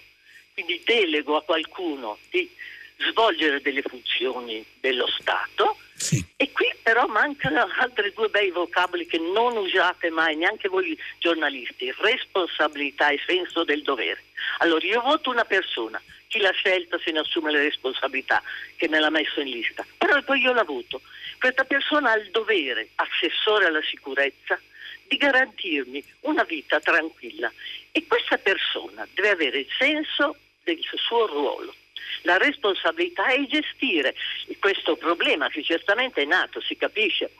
quindi 0.54 0.82
delego 0.86 1.36
a 1.36 1.44
qualcuno 1.44 2.18
di 2.30 2.50
svolgere 3.10 3.62
delle 3.62 3.82
funzioni 3.82 4.64
dello 4.80 5.08
Stato 5.08 5.78
sì. 5.96 6.24
e 6.36 6.52
qui 6.52 6.72
però 6.82 7.08
mancano 7.08 7.68
altri 7.80 8.12
due 8.14 8.30
bei 8.30 8.52
vocaboli 8.52 9.06
che 9.06 9.18
non 9.18 9.58
usate 9.58 10.10
mai, 10.10 10.36
neanche 10.36 10.68
voi 10.68 10.98
giornalisti, 11.20 11.94
responsabilità 12.00 13.10
e 13.10 13.20
senso 13.26 13.64
del 13.64 13.82
dovere. 13.82 14.24
Allora 14.60 14.86
io 14.86 15.02
voto 15.02 15.30
una 15.30 15.46
persona, 15.46 16.02
chi 16.28 16.40
l'ha 16.40 16.52
scelta 16.52 17.00
se 17.04 17.12
ne 17.12 17.20
assume 17.20 17.52
le 17.52 17.64
responsabilità, 17.64 18.42
che 18.76 18.90
me 18.90 19.00
l'ha 19.00 19.10
messo 19.10 19.40
in 19.40 19.50
lista, 19.50 19.86
però 19.98 20.22
poi 20.24 20.42
io 20.42 20.54
la 20.54 20.64
voto. 20.64 21.02
Questa 21.40 21.64
persona 21.64 22.12
ha 22.12 22.18
il 22.18 22.30
dovere, 22.32 22.90
assessore 22.96 23.66
alla 23.66 23.84
sicurezza, 23.84 24.60
di 25.08 25.18
garantirmi 25.18 26.04
una 26.22 26.44
vita 26.44 26.80
tranquilla 26.80 27.52
e 27.92 28.06
questa 28.08 28.38
persona 28.38 29.08
deve 29.14 29.30
avere 29.30 29.60
il 29.60 29.68
senso 29.78 30.38
del 30.64 30.80
suo 30.96 31.28
ruolo 31.28 31.76
la 32.24 32.38
responsabilità 32.38 33.28
è 33.28 33.46
gestire. 33.46 34.16
Questo 34.60 34.96
problema 34.96 35.50
che 35.50 35.64
certamente 35.64 36.22
è 36.22 36.26
nato, 36.26 36.62
si 36.62 36.76
capisce, 36.76 37.32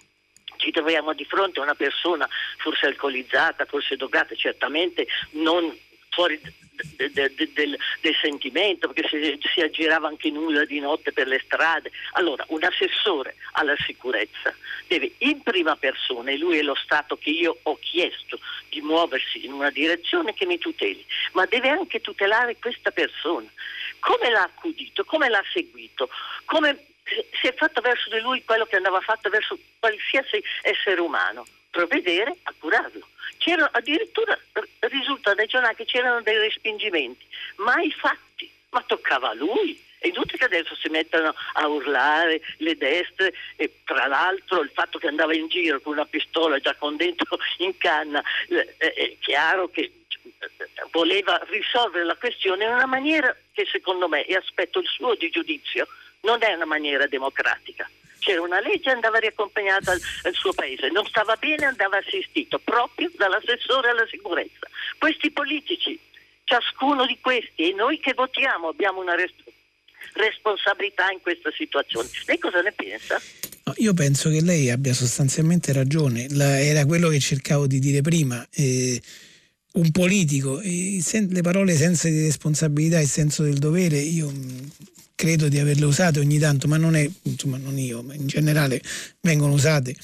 ci 0.58 0.72
troviamo 0.72 1.14
di 1.14 1.26
fronte 1.26 1.60
a 1.60 1.64
una 1.64 1.76
persona 1.76 2.28
forse 2.58 2.86
alcolizzata, 2.88 3.66
forse 3.66 3.96
drogata, 3.96 4.36
certamente 4.36 5.08
non 5.32 5.76
fuori 6.14 6.40
de, 6.40 7.10
de, 7.12 7.30
de, 7.36 7.50
del, 7.54 7.78
del, 8.02 8.16
sentimento, 8.22 8.90
perché 8.90 9.08
si, 9.10 9.40
si, 9.54 9.62
aggirava 9.62 10.08
anche 10.08 10.30
nulla 10.30 10.66
di 10.66 10.80
notte 10.80 11.12
per 11.12 11.28
le 11.28 11.42
strade. 11.44 11.92
Allora, 12.14 12.44
un 12.50 12.64
assessore 12.64 13.36
alla 13.54 13.76
sicurezza 13.86 14.54
deve 14.88 15.12
in 15.20 15.42
prima 15.42 15.76
persona, 15.76 16.32
e 16.32 16.38
lui 16.38 16.58
è 16.58 16.62
lo 16.62 16.76
Stato 16.76 17.18
che 17.18 17.30
io 17.30 17.58
ho 17.62 17.78
chiesto 17.80 18.40
di 18.70 18.82
muoversi 18.82 19.46
in 19.46 19.54
una 19.54 19.70
direzione 19.70 20.34
che 20.34 20.46
mi 20.46 20.58
tuteli, 20.58 21.06
ma 21.34 21.46
deve 21.46 21.70
anche 21.70 22.02
tutelare 22.02 22.58
questa 22.60 22.92
persona. 22.92 23.50
Come 24.00 24.30
l'ha 24.30 24.44
accudito, 24.44 25.06
come 25.06 25.30
l'ha 25.30 25.44
seguito, 25.54 26.10
come 26.46 26.93
si 27.06 27.48
è 27.48 27.54
fatto 27.54 27.82
verso 27.82 28.10
di 28.10 28.20
lui 28.20 28.44
quello 28.44 28.66
che 28.66 28.78
andava 28.78 29.02
fatto 29.02 29.30
verso 29.30 29.58
qualsiasi 29.80 30.44
essere 30.62 31.02
umano, 31.02 31.46
provvedere 31.70 32.36
a 32.44 32.54
curarlo. 32.58 33.08
C'era, 33.38 33.70
addirittura 33.72 34.40
risulta 34.80 35.34
dai 35.34 35.48
giornali 35.48 35.76
che 35.76 35.86
c'erano 35.86 36.22
dei 36.22 36.38
respingimenti, 36.38 37.26
mai 37.58 37.92
fatti, 37.92 38.50
ma 38.70 38.82
toccava 38.84 39.30
a 39.30 39.34
lui. 39.34 39.82
È 39.98 40.08
inutile 40.08 40.38
che 40.38 40.46
adesso 40.46 40.76
si 40.76 40.90
mettano 40.90 41.34
a 41.54 41.68
urlare 41.68 42.42
le 42.58 42.76
destre 42.76 43.34
e 43.56 43.80
tra 43.86 44.06
l'altro 44.06 44.62
il 44.62 44.72
fatto 44.74 45.00
che 45.00 45.08
andava 45.08 45.34
in 45.34 45.48
giro 45.48 45.80
con 45.80 45.94
una 45.94 46.06
pistola 46.06 46.60
già 46.60 46.76
con 46.76 46.98
dentro 46.98 47.40
in 47.60 47.78
canna, 47.78 48.22
eh, 48.50 48.76
è 48.78 49.16
chiaro 49.20 49.70
che 49.70 49.92
voleva 50.92 51.42
risolvere 51.48 52.04
la 52.04 52.16
questione 52.16 52.66
in 52.66 52.72
una 52.72 52.86
maniera 52.86 53.36
che 53.54 53.66
secondo 53.72 54.10
me, 54.10 54.26
e 54.26 54.36
aspetto 54.36 54.80
il 54.80 54.88
suo 54.88 55.16
di 55.16 55.30
giudizio, 55.30 55.88
non 56.24 56.44
è 56.44 56.54
una 56.54 56.66
maniera 56.66 57.08
democratica. 57.08 57.90
C'era 58.20 58.42
una 58.42 58.62
legge 58.62 58.90
e 58.90 58.94
andava 58.94 59.20
riaccompagnata 59.20 59.92
al, 59.92 60.02
al, 60.24 60.34
suo 60.34 60.54
paese, 60.54 60.90
non 60.90 61.06
stava 61.06 61.36
bene 61.36 61.66
andava 61.66 61.98
assistito 61.98 62.58
proprio 62.60 63.12
dall'assessore 63.18 63.90
alla 63.90 64.08
sicurezza. 64.10 64.68
Questi 64.98 65.32
politici, 65.32 66.00
ciascuno 66.46 67.06
di 67.06 67.18
questi 67.20 67.70
e 67.70 67.74
noi 67.74 68.00
che 68.00 68.14
votiamo 68.14 68.70
abbiamo 68.70 69.02
una 69.02 69.16
res- 69.16 69.34
responsabilità 70.14 71.12
in 71.12 71.20
questa 71.22 71.52
situazione. 71.52 72.08
Lei 72.26 72.38
cosa 72.38 72.62
ne 72.62 72.72
pensa? 72.72 73.22
Io 73.78 73.94
penso 73.94 74.30
che 74.30 74.42
lei 74.42 74.70
abbia 74.70 74.94
sostanzialmente 74.94 75.74
ragione, 75.74 76.28
La, 76.30 76.60
era 76.60 76.86
quello 76.86 77.10
che 77.10 77.20
cercavo 77.20 77.68
di 77.68 77.80
dire 77.80 78.02
prima. 78.02 78.46
Eh, 78.52 79.02
un 79.74 79.92
politico, 79.92 80.62
sen- 80.62 81.30
le 81.30 81.42
parole 81.42 81.74
senza 81.74 82.08
di 82.08 82.24
responsabilità 82.24 83.00
e 83.00 83.06
senso 83.06 83.44
del 83.44 83.58
dovere, 83.58 83.98
io 83.98 84.32
credo 85.24 85.48
di 85.48 85.58
averle 85.58 85.86
usate 85.86 86.20
ogni 86.20 86.38
tanto, 86.38 86.68
ma 86.68 86.76
non 86.76 86.96
è, 86.96 87.10
insomma 87.22 87.56
non 87.56 87.80
io, 87.80 88.04
ma 88.04 88.14
in 88.14 88.28
generale 88.28 88.82
vengono 89.22 89.54
usate, 89.54 89.96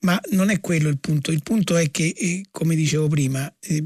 ma 0.00 0.20
non 0.32 0.50
è 0.50 0.60
quello 0.60 0.90
il 0.90 0.98
punto, 0.98 1.30
il 1.30 1.42
punto 1.42 1.74
è 1.74 1.90
che, 1.90 2.12
eh, 2.14 2.44
come 2.50 2.74
dicevo 2.74 3.08
prima, 3.08 3.50
eh, 3.60 3.82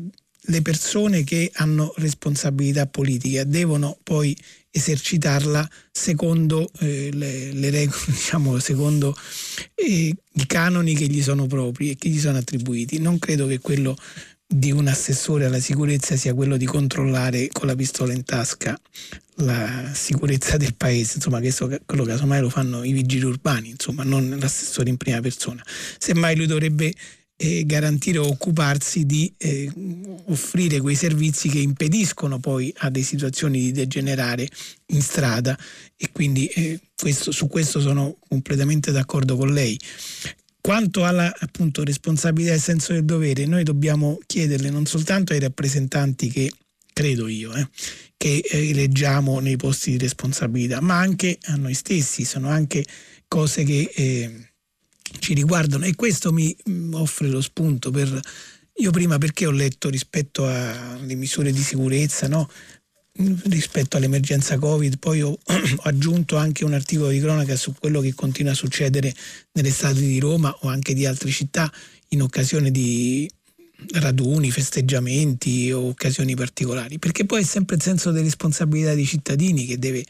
le 0.46 0.60
persone 0.60 1.22
che 1.22 1.52
hanno 1.54 1.94
responsabilità 1.98 2.88
politica 2.88 3.44
devono 3.44 3.96
poi 4.02 4.36
esercitarla 4.72 5.70
secondo 5.92 6.68
eh, 6.80 7.10
le, 7.12 7.52
le, 7.52 7.70
regole, 7.70 8.00
diciamo, 8.10 8.58
secondo 8.58 9.16
eh, 9.76 10.12
i 10.32 10.46
canoni 10.48 10.94
che 10.94 11.06
gli 11.06 11.22
sono 11.22 11.46
propri 11.46 11.90
e 11.90 11.96
che 11.96 12.08
gli 12.08 12.18
sono 12.18 12.38
attribuiti. 12.38 12.98
Non 12.98 13.20
credo 13.20 13.46
che 13.46 13.60
quello 13.60 13.96
di 14.52 14.70
un 14.70 14.86
assessore 14.86 15.46
alla 15.46 15.60
sicurezza 15.60 16.16
sia 16.16 16.34
quello 16.34 16.56
di 16.56 16.66
controllare 16.66 17.48
con 17.48 17.66
la 17.66 17.74
pistola 17.74 18.12
in 18.12 18.24
tasca 18.24 18.78
la 19.36 19.90
sicurezza 19.94 20.56
del 20.56 20.74
paese, 20.74 21.16
insomma 21.16 21.40
questo, 21.40 21.70
quello 21.86 22.04
casomai 22.04 22.40
lo 22.40 22.50
fanno 22.50 22.84
i 22.84 22.92
vigili 22.92 23.24
urbani, 23.24 23.70
insomma 23.70 24.02
non 24.04 24.36
l'assessore 24.38 24.90
in 24.90 24.96
prima 24.96 25.20
persona. 25.20 25.64
Semmai 25.98 26.36
lui 26.36 26.46
dovrebbe 26.46 26.92
eh, 27.36 27.64
garantire 27.64 28.18
o 28.18 28.26
occuparsi 28.26 29.06
di 29.06 29.32
eh, 29.38 29.70
offrire 30.26 30.80
quei 30.80 30.94
servizi 30.94 31.48
che 31.48 31.58
impediscono 31.58 32.38
poi 32.38 32.72
a 32.78 32.90
delle 32.90 33.04
situazioni 33.04 33.58
di 33.58 33.72
degenerare 33.72 34.46
in 34.88 35.00
strada 35.00 35.58
e 35.96 36.10
quindi 36.12 36.46
eh, 36.46 36.78
questo, 36.94 37.32
su 37.32 37.48
questo 37.48 37.80
sono 37.80 38.16
completamente 38.28 38.92
d'accordo 38.92 39.36
con 39.36 39.52
lei. 39.52 39.78
Quanto 40.62 41.04
alla 41.04 41.34
appunto, 41.40 41.82
responsabilità 41.82 42.52
e 42.52 42.58
senso 42.58 42.92
del 42.92 43.04
dovere, 43.04 43.46
noi 43.46 43.64
dobbiamo 43.64 44.20
chiederle 44.24 44.70
non 44.70 44.86
soltanto 44.86 45.32
ai 45.32 45.40
rappresentanti 45.40 46.28
che, 46.28 46.52
credo 46.92 47.26
io, 47.26 47.52
eh, 47.52 47.68
che 48.16 48.44
eleggiamo 48.48 49.40
nei 49.40 49.56
posti 49.56 49.90
di 49.90 49.98
responsabilità, 49.98 50.80
ma 50.80 50.98
anche 50.98 51.36
a 51.46 51.56
noi 51.56 51.74
stessi, 51.74 52.24
sono 52.24 52.48
anche 52.48 52.86
cose 53.26 53.64
che 53.64 53.90
eh, 53.92 54.50
ci 55.18 55.34
riguardano 55.34 55.84
e 55.84 55.96
questo 55.96 56.32
mi 56.32 56.56
mm, 56.70 56.94
offre 56.94 57.26
lo 57.26 57.40
spunto 57.40 57.90
per... 57.90 58.20
Io 58.76 58.90
prima 58.92 59.18
perché 59.18 59.46
ho 59.46 59.50
letto 59.50 59.90
rispetto 59.90 60.46
alle 60.46 61.14
misure 61.16 61.50
di 61.50 61.60
sicurezza, 61.60 62.28
no? 62.28 62.48
Rispetto 63.14 63.96
all'emergenza 63.96 64.58
Covid, 64.58 64.98
poi 64.98 65.22
ho, 65.22 65.38
aggiunto 65.82 66.36
anche 66.36 66.64
un 66.64 66.72
articolo 66.72 67.10
di 67.10 67.20
cronaca 67.20 67.56
su 67.56 67.74
quello 67.78 68.00
che 68.00 68.14
continua 68.14 68.52
a 68.52 68.56
succedere 68.56 69.14
nelle 69.52 69.70
strade 69.70 70.00
di 70.00 70.18
Roma 70.18 70.54
o 70.60 70.68
anche 70.68 70.94
di 70.94 71.04
altre 71.06 71.30
città 71.30 71.70
in 72.08 72.22
occasione 72.22 72.70
di 72.70 73.30
raduni, 73.94 74.50
festeggiamenti 74.50 75.72
o 75.72 75.88
occasioni 75.88 76.34
particolari, 76.34 76.98
perché 76.98 77.24
poi 77.24 77.42
è 77.42 77.44
sempre 77.44 77.76
il 77.76 77.82
senso 77.82 78.12
di 78.12 78.20
responsabilità 78.20 78.94
dei 78.94 79.06
cittadini 79.06 79.66
che 79.66 79.78
deve 79.78 80.04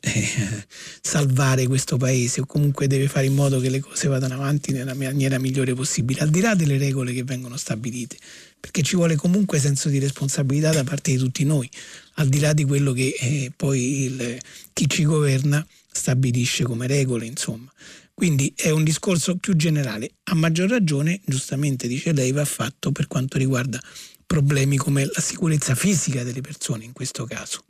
eh, 0.00 0.66
salvare 1.00 1.66
questo 1.66 1.96
paese 1.96 2.40
o 2.40 2.46
comunque 2.46 2.86
deve 2.86 3.08
fare 3.08 3.26
in 3.26 3.34
modo 3.34 3.60
che 3.60 3.70
le 3.70 3.80
cose 3.80 4.08
vadano 4.08 4.34
avanti 4.34 4.72
nella 4.72 4.94
maniera 4.94 5.38
migliore 5.38 5.74
possibile, 5.74 6.20
al 6.20 6.30
di 6.30 6.40
là 6.40 6.54
delle 6.54 6.78
regole 6.78 7.12
che 7.12 7.24
vengono 7.24 7.56
stabilite, 7.56 8.16
perché 8.58 8.82
ci 8.82 8.96
vuole 8.96 9.16
comunque 9.16 9.58
senso 9.58 9.88
di 9.88 9.98
responsabilità 9.98 10.70
da 10.70 10.84
parte 10.84 11.10
di 11.10 11.18
tutti 11.18 11.44
noi, 11.44 11.68
al 12.14 12.28
di 12.28 12.40
là 12.40 12.52
di 12.52 12.64
quello 12.64 12.92
che 12.92 13.14
eh, 13.18 13.52
poi 13.54 14.02
il, 14.04 14.38
chi 14.72 14.88
ci 14.88 15.04
governa 15.04 15.64
stabilisce 15.90 16.64
come 16.64 16.86
regole, 16.86 17.26
insomma. 17.26 17.72
Quindi 18.14 18.52
è 18.56 18.70
un 18.70 18.82
discorso 18.82 19.36
più 19.36 19.54
generale. 19.54 20.10
A 20.24 20.34
maggior 20.34 20.68
ragione, 20.68 21.20
giustamente 21.24 21.86
dice 21.86 22.12
lei, 22.12 22.32
va 22.32 22.44
fatto 22.44 22.90
per 22.90 23.06
quanto 23.06 23.38
riguarda 23.38 23.80
problemi 24.26 24.76
come 24.76 25.04
la 25.04 25.20
sicurezza 25.20 25.76
fisica 25.76 26.24
delle 26.24 26.40
persone 26.40 26.84
in 26.84 26.92
questo 26.92 27.24
caso. 27.24 27.67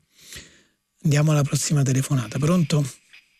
Andiamo 1.04 1.30
alla 1.30 1.42
prossima 1.42 1.82
telefonata. 1.82 2.38
Pronto? 2.38 2.82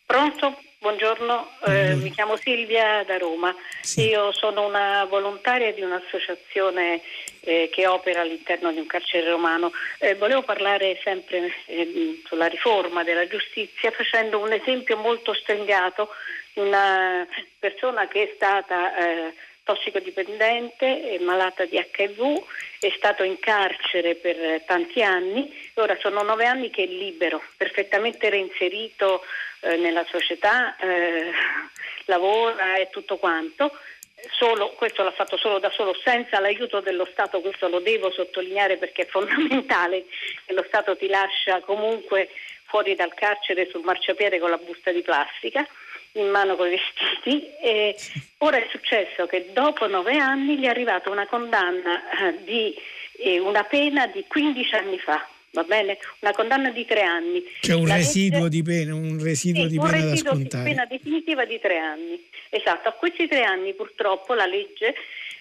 Pronto? 0.06 0.58
Buongiorno, 0.80 1.48
eh, 1.66 1.96
mi 1.96 2.10
chiamo 2.12 2.36
Silvia 2.36 3.02
da 3.04 3.18
Roma. 3.18 3.52
Sì. 3.82 4.06
Io 4.08 4.32
sono 4.32 4.64
una 4.64 5.04
volontaria 5.06 5.72
di 5.72 5.82
un'associazione 5.82 7.02
eh, 7.40 7.68
che 7.72 7.86
opera 7.88 8.20
all'interno 8.20 8.70
di 8.70 8.78
un 8.78 8.86
carcere 8.86 9.28
romano. 9.28 9.72
Eh, 9.98 10.14
volevo 10.14 10.42
parlare 10.42 11.00
sempre 11.02 11.52
eh, 11.66 12.22
sulla 12.26 12.46
riforma 12.46 13.02
della 13.02 13.26
giustizia 13.26 13.90
facendo 13.90 14.38
un 14.38 14.52
esempio 14.52 14.96
molto 14.96 15.34
stringato 15.34 16.10
di 16.52 16.60
una 16.60 17.26
persona 17.58 18.06
che 18.06 18.22
è 18.22 18.32
stata 18.36 18.92
tossicodipendente, 19.68 21.18
malata 21.20 21.66
di 21.66 21.76
HIV, 21.76 22.42
è 22.80 22.90
stato 22.96 23.22
in 23.22 23.38
carcere 23.38 24.14
per 24.14 24.62
tanti 24.64 25.02
anni, 25.02 25.54
ora 25.74 25.94
sono 26.00 26.22
nove 26.22 26.46
anni 26.46 26.70
che 26.70 26.84
è 26.84 26.86
libero, 26.86 27.42
perfettamente 27.54 28.30
reinserito 28.30 29.22
eh, 29.60 29.76
nella 29.76 30.06
società, 30.08 30.74
eh, 30.78 31.32
lavora 32.06 32.76
e 32.76 32.88
tutto 32.88 33.18
quanto. 33.18 33.76
Solo, 34.30 34.70
questo 34.70 35.02
l'ha 35.02 35.12
fatto 35.12 35.36
solo 35.36 35.58
da 35.58 35.70
solo, 35.70 35.94
senza 36.02 36.40
l'aiuto 36.40 36.80
dello 36.80 37.06
Stato, 37.12 37.42
questo 37.42 37.68
lo 37.68 37.80
devo 37.80 38.10
sottolineare 38.10 38.78
perché 38.78 39.02
è 39.02 39.06
fondamentale 39.06 40.06
che 40.46 40.54
lo 40.54 40.64
Stato 40.66 40.96
ti 40.96 41.08
lascia 41.08 41.60
comunque 41.60 42.30
fuori 42.64 42.94
dal 42.94 43.12
carcere 43.12 43.68
sul 43.68 43.84
marciapiede 43.84 44.38
con 44.38 44.48
la 44.48 44.56
busta 44.56 44.92
di 44.92 45.02
plastica 45.02 45.66
in 46.20 46.28
mano 46.28 46.56
con 46.56 46.66
i 46.66 46.70
vestiti 46.70 47.50
e 47.60 47.96
ora 48.38 48.58
è 48.58 48.66
successo 48.70 49.26
che 49.26 49.50
dopo 49.52 49.86
nove 49.86 50.16
anni 50.16 50.58
gli 50.58 50.64
è 50.64 50.68
arrivata 50.68 51.10
una 51.10 51.26
condanna 51.26 52.28
eh, 52.28 52.44
di 52.44 52.74
eh, 53.18 53.38
una 53.38 53.64
pena 53.64 54.06
di 54.06 54.24
15 54.26 54.74
anni 54.74 54.98
fa. 54.98 55.26
Va 55.50 55.62
bene? 55.62 55.98
Una 56.20 56.32
condanna 56.32 56.70
di 56.70 56.84
tre 56.84 57.02
anni. 57.02 57.42
C'è 57.60 57.72
un 57.72 57.86
La 57.86 57.96
residuo 57.96 58.44
legge... 58.44 58.48
di 58.50 58.62
pena, 58.62 58.94
un 58.94 59.22
residuo 59.22 59.62
sì, 59.62 59.68
di 59.68 59.78
pena 59.78 59.88
un 59.88 60.10
residuo 60.10 60.34
di 60.34 60.46
pena 60.46 60.84
definitiva 60.84 61.44
di 61.46 61.58
tre 61.58 61.78
anni. 61.78 62.28
Esatto, 62.50 62.88
a 62.88 62.92
questi 62.92 63.26
tre 63.26 63.44
anni 63.44 63.72
purtroppo 63.72 64.34
la 64.34 64.44
legge 64.44 64.94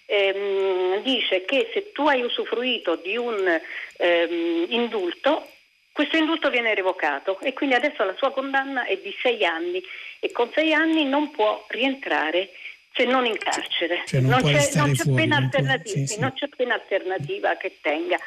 ehm, 0.05 1.03
dice 1.03 1.43
che 1.43 1.69
se 1.73 1.91
tu 1.91 2.07
hai 2.07 2.21
usufruito 2.21 2.95
di 2.95 3.17
un 3.17 3.61
ehm, 3.97 4.65
indulto 4.69 5.49
questo 5.97 6.15
indulto 6.15 6.51
viene 6.51 6.75
revocato 6.75 7.39
e 7.39 7.53
quindi 7.53 7.73
adesso 7.73 8.03
la 8.03 8.13
sua 8.17 8.31
condanna 8.31 8.85
è 8.85 8.97
di 8.97 9.11
sei 9.19 9.43
anni 9.43 9.81
e 10.19 10.31
con 10.31 10.51
sei 10.53 10.73
anni 10.73 11.05
non 11.05 11.31
può 11.31 11.65
rientrare 11.69 12.49
se 12.93 13.05
non 13.05 13.25
in 13.25 13.37
carcere. 13.37 14.03
Cioè 14.05 14.21
non, 14.21 14.41
non, 14.41 14.51
c'è, 14.51 14.69
non, 14.75 14.91
c'è 14.91 15.03
fuori, 15.03 15.21
pena 15.21 15.39
non, 15.39 15.81
sì, 15.85 16.07
sì. 16.07 16.19
non 16.19 16.33
c'è 16.33 16.47
pena 16.47 16.73
alternativa 16.73 17.55
che 17.55 17.77
tenga. 17.81 18.17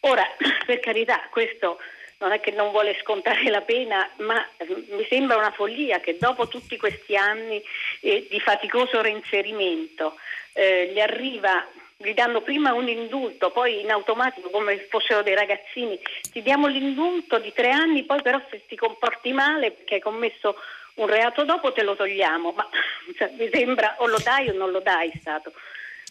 Ora, 0.00 0.24
per 0.66 0.80
carità, 0.80 1.20
questo 1.30 1.78
non 2.18 2.32
è 2.32 2.40
che 2.40 2.50
non 2.50 2.70
vuole 2.70 2.96
scontare 3.00 3.48
la 3.48 3.60
pena, 3.60 4.08
ma 4.16 4.34
mm, 4.34 4.96
mi 4.96 5.06
sembra 5.08 5.36
una 5.36 5.52
follia 5.52 6.00
che 6.00 6.16
dopo 6.18 6.48
tutti 6.48 6.76
questi 6.76 7.16
anni 7.16 7.62
eh, 8.00 8.26
di 8.28 8.40
faticoso 8.40 9.00
reinserimento 9.00 10.16
eh, 10.52 10.90
gli 10.92 10.98
arriva 10.98 11.64
gli 12.00 12.14
danno 12.14 12.42
prima 12.42 12.74
un 12.74 12.86
indulto, 12.88 13.50
poi 13.50 13.80
in 13.80 13.90
automatico 13.90 14.50
come 14.50 14.86
fossero 14.88 15.22
dei 15.22 15.34
ragazzini, 15.34 15.98
ti 16.30 16.42
diamo 16.42 16.68
l'indulto 16.68 17.40
di 17.40 17.52
tre 17.52 17.70
anni, 17.70 18.04
poi 18.04 18.22
però 18.22 18.40
se 18.50 18.64
ti 18.68 18.76
comporti 18.76 19.32
male 19.32 19.72
perché 19.72 19.94
hai 19.94 20.00
commesso 20.00 20.54
un 20.94 21.06
reato 21.06 21.44
dopo 21.44 21.72
te 21.72 21.82
lo 21.82 21.96
togliamo, 21.96 22.52
ma 22.52 22.68
cioè, 23.18 23.32
mi 23.36 23.50
sembra 23.52 23.96
o 23.98 24.06
lo 24.06 24.18
dai 24.22 24.48
o 24.48 24.52
non 24.52 24.70
lo 24.70 24.78
dai 24.78 25.10
Stato. 25.18 25.52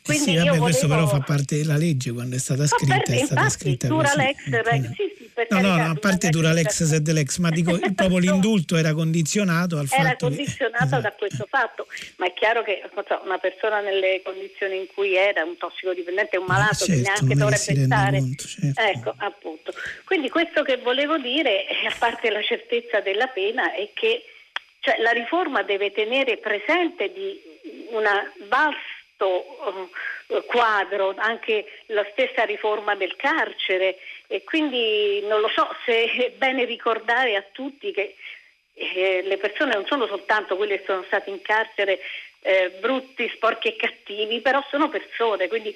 Quindi 0.08 0.32
sì, 0.32 0.36
vabbè, 0.38 0.58
questo 0.58 0.88
volevo... 0.88 1.08
però 1.08 1.20
fa 1.20 1.24
parte 1.26 1.58
della 1.58 1.76
legge 1.76 2.14
quando 2.14 2.38
è 2.38 2.39
stata 2.39 2.66
scritta. 2.66 3.01
Per, 3.01 3.14
è 3.14 3.26
stata 3.26 3.41
infatti, 3.41 3.49
scritta 3.49 3.88
Duralex, 3.88 4.36
così. 4.36 4.93
sì, 4.95 5.14
sì, 5.18 5.45
no, 5.49 5.60
no, 5.60 5.91
a 5.91 5.95
parte 5.99 6.30
Duralex 6.30 6.93
e 6.93 7.01
Delex, 7.01 7.38
ma 7.39 7.49
dico 7.49 7.78
proprio 7.93 8.18
l'indulto 8.18 8.78
era 8.78 8.93
condizionato 8.93 9.78
al 9.78 9.88
era 9.91 10.10
fatto 10.10 10.28
condizionato 10.28 10.84
che... 10.86 10.89
da 10.89 10.97
esatto. 10.97 11.16
questo 11.18 11.47
fatto, 11.49 11.88
ma 12.16 12.26
è 12.26 12.34
chiaro 12.34 12.64
che 12.64 12.89
una 13.24 13.38
persona 13.38 13.82
nelle 13.82 14.22
condizioni 14.24 14.78
in 14.78 14.88
cui 14.93 15.16
era, 15.16 15.43
un 15.43 15.58
tossicodipendente, 15.58 16.38
un 16.38 16.45
eh, 16.45 16.47
malato, 16.47 16.86
certo, 16.86 16.93
che 16.93 17.01
neanche 17.01 17.36
dovrebbe 17.36 17.86
stare. 17.86 18.18
Conto, 18.20 18.43
certo. 18.45 18.82
Ecco, 18.82 19.14
appunto. 19.18 19.74
Quindi 20.05 20.30
questo 20.30 20.64
che 20.64 20.78
volevo 20.78 21.18
dire, 21.18 21.66
a 21.86 21.93
parte 21.99 22.32
la 22.32 22.41
certezza 22.41 23.01
della 23.01 23.28
pena, 23.28 23.74
è 23.74 23.91
che 23.93 24.24
cioè, 24.80 25.01
la 25.01 25.12
riforma 25.12 25.64
deve 25.64 25.91
tenere 25.91 26.38
presente 26.38 27.12
di 27.12 27.39
una 27.91 28.24
vasta 28.47 28.97
questo 29.18 29.89
uh, 30.28 30.45
quadro, 30.45 31.15
anche 31.18 31.65
la 31.88 32.05
stessa 32.11 32.43
riforma 32.43 32.95
del 32.95 33.15
carcere 33.15 33.97
e 34.28 34.43
quindi 34.43 35.22
non 35.28 35.41
lo 35.41 35.49
so 35.53 35.68
se 35.86 36.05
è 36.05 36.32
bene 36.38 36.63
ricordare 36.65 37.36
a 37.36 37.43
tutti 37.51 37.91
che 37.91 38.15
eh, 38.74 39.24
le 39.26 39.38
persone 39.38 39.74
non 39.74 39.86
sono 39.88 40.05
soltanto 40.05 40.55
quelle 40.55 40.78
che 40.78 40.84
sono 40.86 41.03
state 41.07 41.32
in 41.32 41.41
carcere 41.41 41.99
eh, 42.41 42.78
brutti, 42.80 43.30
sporchi 43.36 43.70
e 43.70 43.76
cattivi, 43.76 44.39
però 44.39 44.63
sono 44.70 44.88
persone, 44.88 45.47
quindi 45.47 45.76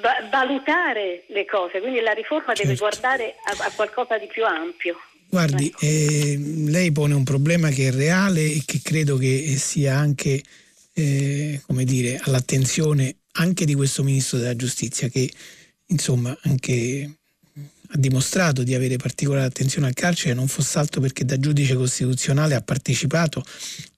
va- 0.00 0.26
valutare 0.28 1.22
le 1.26 1.44
cose, 1.44 1.80
quindi 1.80 2.00
la 2.00 2.12
riforma 2.12 2.52
certo. 2.54 2.62
deve 2.62 2.76
guardare 2.76 3.36
a-, 3.44 3.64
a 3.64 3.70
qualcosa 3.70 4.18
di 4.18 4.26
più 4.26 4.44
ampio. 4.44 5.00
Guardi, 5.28 5.66
ecco. 5.66 5.78
eh, 5.86 6.36
lei 6.66 6.90
pone 6.90 7.14
un 7.14 7.22
problema 7.22 7.68
che 7.68 7.86
è 7.86 7.92
reale 7.92 8.40
e 8.40 8.62
che 8.66 8.80
credo 8.82 9.16
che 9.16 9.54
sia 9.56 9.94
anche 9.94 10.42
eh, 11.00 11.62
come 11.66 11.84
dire, 11.84 12.20
all'attenzione 12.22 13.16
anche 13.32 13.64
di 13.64 13.74
questo 13.74 14.02
ministro 14.02 14.38
della 14.38 14.56
giustizia 14.56 15.08
che 15.08 15.30
insomma 15.86 16.36
anche 16.42 17.14
ha 17.92 17.96
dimostrato 17.96 18.62
di 18.62 18.74
avere 18.74 18.96
particolare 18.96 19.46
attenzione 19.46 19.88
al 19.88 19.94
carcere 19.94 20.34
non 20.34 20.46
fosse 20.46 20.78
altro 20.78 21.00
perché 21.00 21.24
da 21.24 21.38
giudice 21.38 21.74
costituzionale 21.74 22.54
ha 22.54 22.60
partecipato 22.60 23.42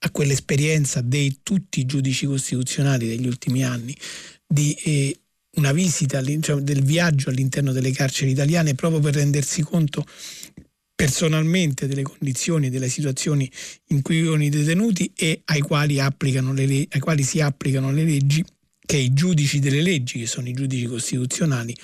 a 0.00 0.10
quell'esperienza 0.10 1.02
dei 1.02 1.40
tutti 1.42 1.80
i 1.80 1.86
giudici 1.86 2.24
costituzionali 2.26 3.06
degli 3.06 3.26
ultimi 3.26 3.64
anni 3.64 3.94
di 4.46 4.72
eh, 4.84 5.16
una 5.56 5.72
visita 5.72 6.22
cioè 6.40 6.62
del 6.62 6.82
viaggio 6.82 7.28
all'interno 7.28 7.72
delle 7.72 7.92
carceri 7.92 8.30
italiane 8.30 8.74
proprio 8.74 9.00
per 9.00 9.14
rendersi 9.14 9.60
conto 9.60 10.06
personalmente 11.02 11.88
delle 11.88 12.02
condizioni 12.02 12.70
delle 12.70 12.88
situazioni 12.88 13.50
in 13.88 14.02
cui 14.02 14.20
vivono 14.20 14.44
i 14.44 14.50
detenuti 14.50 15.10
e 15.16 15.42
ai 15.46 15.60
quali, 15.60 15.96
le, 15.96 16.86
ai 16.88 17.00
quali 17.00 17.24
si 17.24 17.40
applicano 17.40 17.90
le 17.90 18.04
leggi 18.04 18.44
che 18.86 18.98
i 18.98 19.12
giudici 19.12 19.58
delle 19.58 19.82
leggi, 19.82 20.20
che 20.20 20.26
sono 20.26 20.48
i 20.48 20.52
giudici 20.52 20.86
costituzionali, 20.86 21.74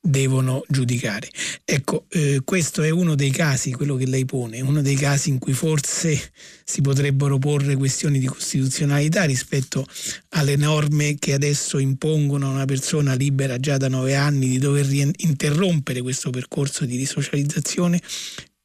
devono 0.00 0.64
giudicare. 0.68 1.28
Ecco, 1.64 2.04
eh, 2.10 2.42
questo 2.44 2.82
è 2.82 2.90
uno 2.90 3.14
dei 3.14 3.30
casi, 3.30 3.72
quello 3.72 3.96
che 3.96 4.06
lei 4.06 4.26
pone, 4.26 4.60
uno 4.60 4.82
dei 4.82 4.96
casi 4.96 5.30
in 5.30 5.38
cui 5.38 5.54
forse 5.54 6.30
si 6.64 6.82
potrebbero 6.82 7.38
porre 7.38 7.74
questioni 7.74 8.18
di 8.18 8.26
costituzionalità 8.26 9.24
rispetto 9.24 9.86
alle 10.30 10.56
norme 10.56 11.16
che 11.18 11.32
adesso 11.32 11.78
impongono 11.78 12.48
a 12.48 12.52
una 12.52 12.64
persona 12.66 13.14
libera 13.14 13.58
già 13.58 13.78
da 13.78 13.88
nove 13.88 14.14
anni 14.14 14.48
di 14.48 14.58
dover 14.58 14.86
interrompere 15.16 16.02
questo 16.02 16.30
percorso 16.30 16.84
di 16.84 16.96
risocializzazione 16.96 18.00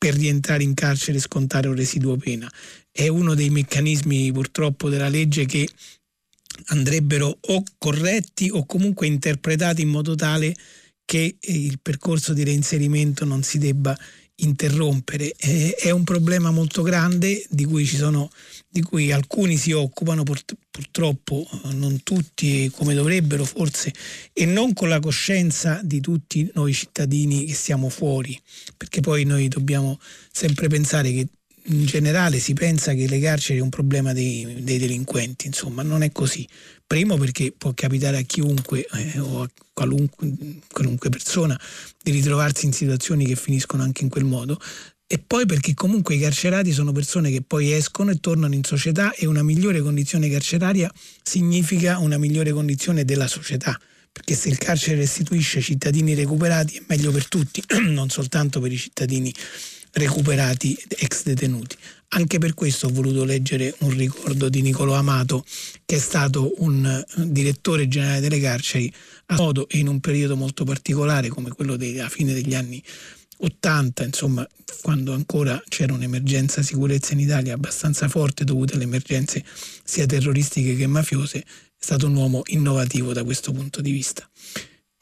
per 0.04 0.16
rientrare 0.16 0.64
in 0.64 0.74
carcere 0.74 1.18
e 1.18 1.22
scontare 1.22 1.70
un 1.70 1.76
residuo 1.76 2.18
pena. 2.18 2.52
È 2.92 3.08
uno 3.08 3.36
dei 3.36 3.50
meccanismi 3.50 4.34
purtroppo 4.34 4.90
della 4.90 5.08
legge 5.08 5.46
che 5.46 5.66
andrebbero 6.66 7.38
o 7.40 7.64
corretti 7.78 8.50
o 8.52 8.66
comunque 8.66 9.08
interpretati 9.08 9.82
in 9.82 9.88
modo 9.88 10.14
tale 10.16 10.54
che 11.06 11.38
il 11.40 11.80
percorso 11.82 12.34
di 12.34 12.44
reinserimento 12.44 13.24
non 13.24 13.44
si 13.44 13.58
debba 13.58 13.98
interrompere. 14.44 15.34
È 15.34 15.90
un 15.90 16.04
problema 16.04 16.52
molto 16.52 16.82
grande 16.82 17.44
di 17.50 17.66
cui, 17.66 17.86
sono, 17.86 18.30
di 18.70 18.82
cui 18.82 19.12
alcuni 19.12 19.58
si 19.58 19.72
occupano, 19.72 20.24
purtroppo 20.24 21.48
non 21.72 22.02
tutti 22.04 22.70
come 22.76 22.94
dovrebbero 22.94 23.46
forse, 23.46 23.94
e 24.34 24.46
non 24.46 24.74
con 24.74 24.90
la 24.90 25.00
coscienza 25.00 25.80
di 25.84 26.00
tutti 26.00 26.50
noi 26.54 26.74
cittadini 26.74 27.46
che 27.46 27.54
siamo 27.54 27.90
fuori, 27.90 28.40
perché 28.76 29.02
poi 29.02 29.24
noi 29.24 29.48
dobbiamo 29.48 30.00
sempre 30.32 30.68
pensare 30.68 31.12
che 31.12 31.28
in 31.68 31.86
generale 31.86 32.40
si 32.40 32.54
pensa 32.54 32.94
che 32.94 33.08
le 33.08 33.20
carceri 33.20 33.60
è 33.60 33.62
un 33.62 33.70
problema 33.70 34.14
dei, 34.14 34.64
dei 34.64 34.78
delinquenti, 34.78 35.48
insomma 35.48 35.84
non 35.84 36.04
è 36.04 36.12
così. 36.12 36.48
Primo 36.86 37.18
perché 37.18 37.54
può 37.58 37.74
capitare 37.74 38.18
a 38.18 38.22
chiunque 38.22 38.86
eh, 38.86 39.20
o 39.20 39.44
a 39.44 39.50
qualunque, 39.72 40.32
qualunque, 40.72 41.10
persona 41.10 41.60
di 42.02 42.12
ritrovarsi 42.12 42.66
in 42.66 42.74
situazioni 42.74 43.26
che 43.26 43.36
finiscono 43.36 43.84
anche 43.84 44.04
in 44.04 44.10
quel 44.10 44.26
modo. 44.26 44.60
e 45.06 45.20
poi 45.20 45.46
perché 45.46 45.74
comunque 45.74 46.16
i 46.16 46.20
carcerati 46.20 46.72
sono 46.72 46.92
persone 46.92 47.30
che 47.30 47.42
poi 47.42 47.72
escono 47.72 48.12
e 48.12 48.20
tornano 48.20 48.56
in 48.56 48.64
società 48.64 49.14
e 49.14 49.28
una 49.28 49.44
migliore 49.44 49.82
condizione 49.82 50.30
carceraria 50.30 50.92
significa 51.22 52.00
una 52.00 52.18
migliore 52.18 52.52
condizione 52.52 53.06
della 53.06 53.28
società 53.28 53.80
perché 54.14 54.36
se 54.36 54.50
il 54.50 54.60
carcere 54.60 54.98
restituisce 54.98 55.60
cittadini 55.60 56.14
recuperati 56.14 56.78
è 56.78 56.84
meglio 56.88 57.12
per 57.12 57.28
tutti, 57.28 57.64
non 57.90 58.10
soltanto 58.10 58.60
per 58.60 58.72
i 58.72 58.78
cittadini 58.78 59.34
recuperati 59.94 60.78
ex 60.88 61.24
detenuti. 61.24 61.76
Anche 62.10 62.38
per 62.38 62.54
questo 62.54 62.88
ho 62.88 62.92
voluto 62.92 63.24
leggere 63.24 63.74
un 63.80 63.96
ricordo 63.98 64.48
di 64.48 64.62
Niccolò 64.62 64.94
Amato, 64.94 65.44
che 65.86 65.96
è 65.96 66.00
stato 66.00 66.54
un 66.58 66.86
eh, 66.86 67.06
direttore 67.28 67.88
generale 67.88 68.20
delle 68.20 68.40
carceri 68.40 68.92
a 69.28 69.36
modo 69.36 69.68
e 69.68 69.80
in 69.80 69.88
un 69.88 70.00
periodo 70.00 70.36
molto 70.36 70.64
particolare 70.64 71.30
come 71.30 71.50
quello 71.50 71.76
della 71.76 72.10
fine 72.10 72.34
degli 72.34 72.54
anni 72.54 72.84
80, 73.38 74.04
insomma, 74.06 74.48
quando 74.82 75.14
ancora 75.14 75.62
c'era 75.68 75.94
un'emergenza 75.94 76.62
sicurezza 76.62 77.14
in 77.14 77.20
Italia 77.20 77.54
abbastanza 77.54 78.08
forte 78.08 78.44
dovuta 78.44 78.76
alle 78.76 78.84
emergenze 78.84 79.44
sia 79.84 80.06
terroristiche 80.06 80.76
che 80.76 80.88
mafiose, 80.88 81.40
è 81.40 81.46
stato 81.78 82.06
un 82.06 82.16
uomo 82.16 82.44
innovativo 82.46 83.12
da 83.12 83.24
questo 83.24 83.52
punto 83.52 83.82
di 83.82 83.92
vista. 83.92 84.28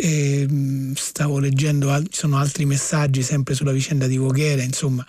E, 0.04 0.42
ehm, 0.42 0.96
stavo 0.96 1.38
leggendo, 1.38 1.96
ci 2.10 2.18
sono 2.18 2.38
altri 2.38 2.66
messaggi 2.66 3.22
sempre 3.22 3.54
sulla 3.54 3.72
vicenda 3.72 4.08
di 4.08 4.18
Voghera, 4.18 4.64
insomma, 4.64 5.06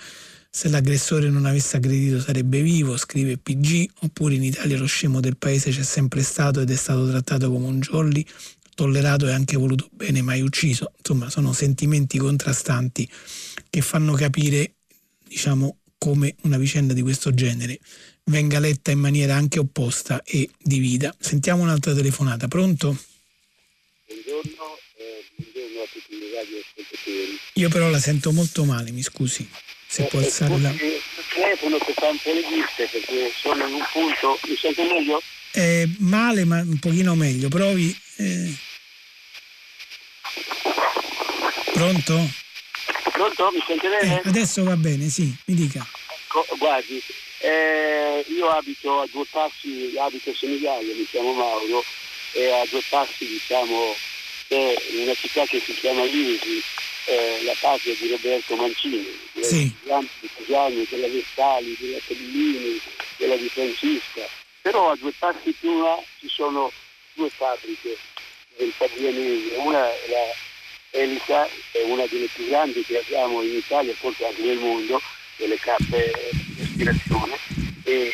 se 0.51 0.69
l'aggressore 0.69 1.31
non 1.31 1.47
avesse 1.47 1.79
aggredito 1.79 2.21
sarebbe 2.21 2.61
vivo, 2.61 2.99
scrive 2.99 3.39
PG, 3.39 3.89
oppure 4.01 4.35
in 4.35 4.43
Italia 4.43 4.77
lo 4.77 4.85
scemo 4.85 5.21
del 5.21 5.39
paese 5.39 5.71
c'è 5.71 5.83
sempre 5.83 6.23
stato 6.23 6.61
ed 6.61 6.71
è 6.71 6.77
stato 6.77 7.09
trattato 7.09 7.51
come 7.51 7.69
un 7.69 7.81
jolly, 7.81 8.23
tollerato 8.75 9.27
e 9.27 9.33
anche 9.33 9.57
voluto 9.57 9.89
bene, 9.93 10.21
mai 10.21 10.43
ucciso. 10.43 10.93
Insomma, 10.99 11.31
sono 11.31 11.55
sentimenti 11.55 12.19
contrastanti 12.19 13.09
che 13.71 13.81
fanno 13.81 14.13
capire, 14.13 14.75
diciamo, 15.27 15.79
come 15.97 16.35
una 16.43 16.59
vicenda 16.59 16.93
di 16.93 17.01
questo 17.01 17.33
genere 17.33 17.79
venga 18.25 18.59
letta 18.59 18.91
in 18.91 18.99
maniera 18.99 19.37
anche 19.37 19.59
opposta 19.59 20.23
e 20.23 20.51
divida. 20.63 21.15
Sentiamo 21.19 21.63
un'altra 21.63 21.95
telefonata. 21.95 22.47
Pronto? 22.47 22.95
Radioascoltatori. 27.03 27.41
Io 27.55 27.69
però 27.69 27.89
la 27.89 27.99
sento 27.99 28.33
molto 28.33 28.65
male, 28.65 28.91
mi 28.91 29.03
scusi 29.03 29.49
se 29.87 30.05
può 30.05 30.21
alzare 30.21 30.59
la... 30.59 30.71
Il 30.71 31.01
telefono 31.35 31.79
che 31.79 31.93
fa 31.95 32.09
un 32.09 32.19
po' 32.19 32.33
le 32.33 32.43
viste 32.43 32.89
perché 32.91 33.33
sono 33.37 33.67
in 33.67 33.75
un 33.75 33.87
punto, 33.93 34.39
mi 34.47 34.57
sente 34.57 34.85
meglio? 34.85 35.23
Eh, 35.53 35.87
male 35.99 36.45
ma 36.45 36.61
un 36.61 36.79
pochino 36.79 37.15
meglio, 37.15 37.49
provi... 37.49 37.95
Eh... 38.17 38.55
Pronto? 41.73 42.31
Pronto? 43.13 43.51
Mi 43.53 43.63
sente 43.67 43.89
bene? 43.89 44.23
Eh, 44.23 44.29
adesso 44.29 44.63
va 44.63 44.77
bene, 44.77 45.09
sì, 45.09 45.35
mi 45.47 45.55
dica. 45.55 45.87
Ecco, 46.25 46.47
guardi, 46.57 47.03
eh, 47.41 48.25
io 48.29 48.49
abito 48.49 49.01
a 49.01 49.09
due 49.11 49.25
passi, 49.31 49.95
abito 49.99 50.31
a 50.31 50.35
Senigallia, 50.35 50.95
mi 50.95 51.07
chiamo 51.11 51.33
Mauro, 51.33 51.85
e 52.33 52.51
a 52.51 52.65
due 52.71 52.83
passi 52.89 53.27
diciamo 53.27 53.95
è 54.49 54.75
una 55.03 55.15
città 55.15 55.45
che 55.45 55.61
si 55.61 55.75
chiama 55.75 56.05
Lisi, 56.05 56.63
eh, 57.07 57.43
la 57.45 57.55
patria 57.61 57.95
di 57.95 58.09
Roberto 58.11 58.57
Mancini, 58.57 59.19
sì. 59.41 59.75
di 60.21 60.31
Casiani, 60.37 60.87
della 60.89 61.09
Vestali, 61.09 61.77
della 61.79 61.99
Tellini, 62.07 62.81
della 63.17 63.37
Di 63.37 63.49
Francisca. 63.49 64.29
Però 64.61 64.91
a 64.91 64.97
due 64.97 65.13
passi 65.19 65.53
più 65.53 65.83
là 65.83 66.01
ci 66.21 66.29
sono 66.29 66.71
due 67.15 67.29
fabbriche 67.31 67.97
del 68.57 68.73
Fabrianese, 68.73 69.57
una 69.57 69.89
è 69.89 70.09
la 70.09 70.51
Elita, 70.91 71.49
è 71.73 71.83
una 71.85 72.07
delle 72.07 72.29
più 72.33 72.47
grandi 72.49 72.85
che 72.85 72.99
abbiamo 72.99 73.43
in 73.43 73.57
Italia, 73.57 73.95
forse 73.95 74.27
anche 74.27 74.43
nel 74.43 74.59
mondo, 74.59 75.01
delle 75.37 75.57
cappe 75.57 76.31
di 76.31 76.63
ispirazione. 76.63 77.37
E, 77.85 78.13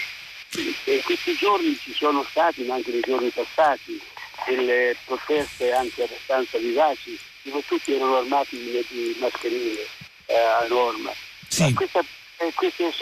e 0.84 1.02
questi 1.04 1.34
giorni 1.34 1.76
ci 1.82 1.92
sono 1.92 2.24
stati, 2.30 2.62
ma 2.62 2.76
anche 2.76 2.92
nei 2.92 3.00
giorni 3.00 3.30
passati, 3.30 4.00
delle 4.46 4.96
proteste 5.04 5.72
anche 5.72 6.04
abbastanza 6.04 6.56
vivaci 6.58 7.18
dove 7.48 7.62
tutti 7.66 7.92
erano 7.92 8.16
armati 8.18 8.56
di, 8.56 8.84
di 8.88 9.16
mascherine 9.18 9.86
eh, 10.26 10.36
a 10.36 10.66
norma. 10.68 11.12
Sì. 11.48 11.72
Questa, 11.72 12.04
eh, 12.38 12.52
queste 12.54 12.92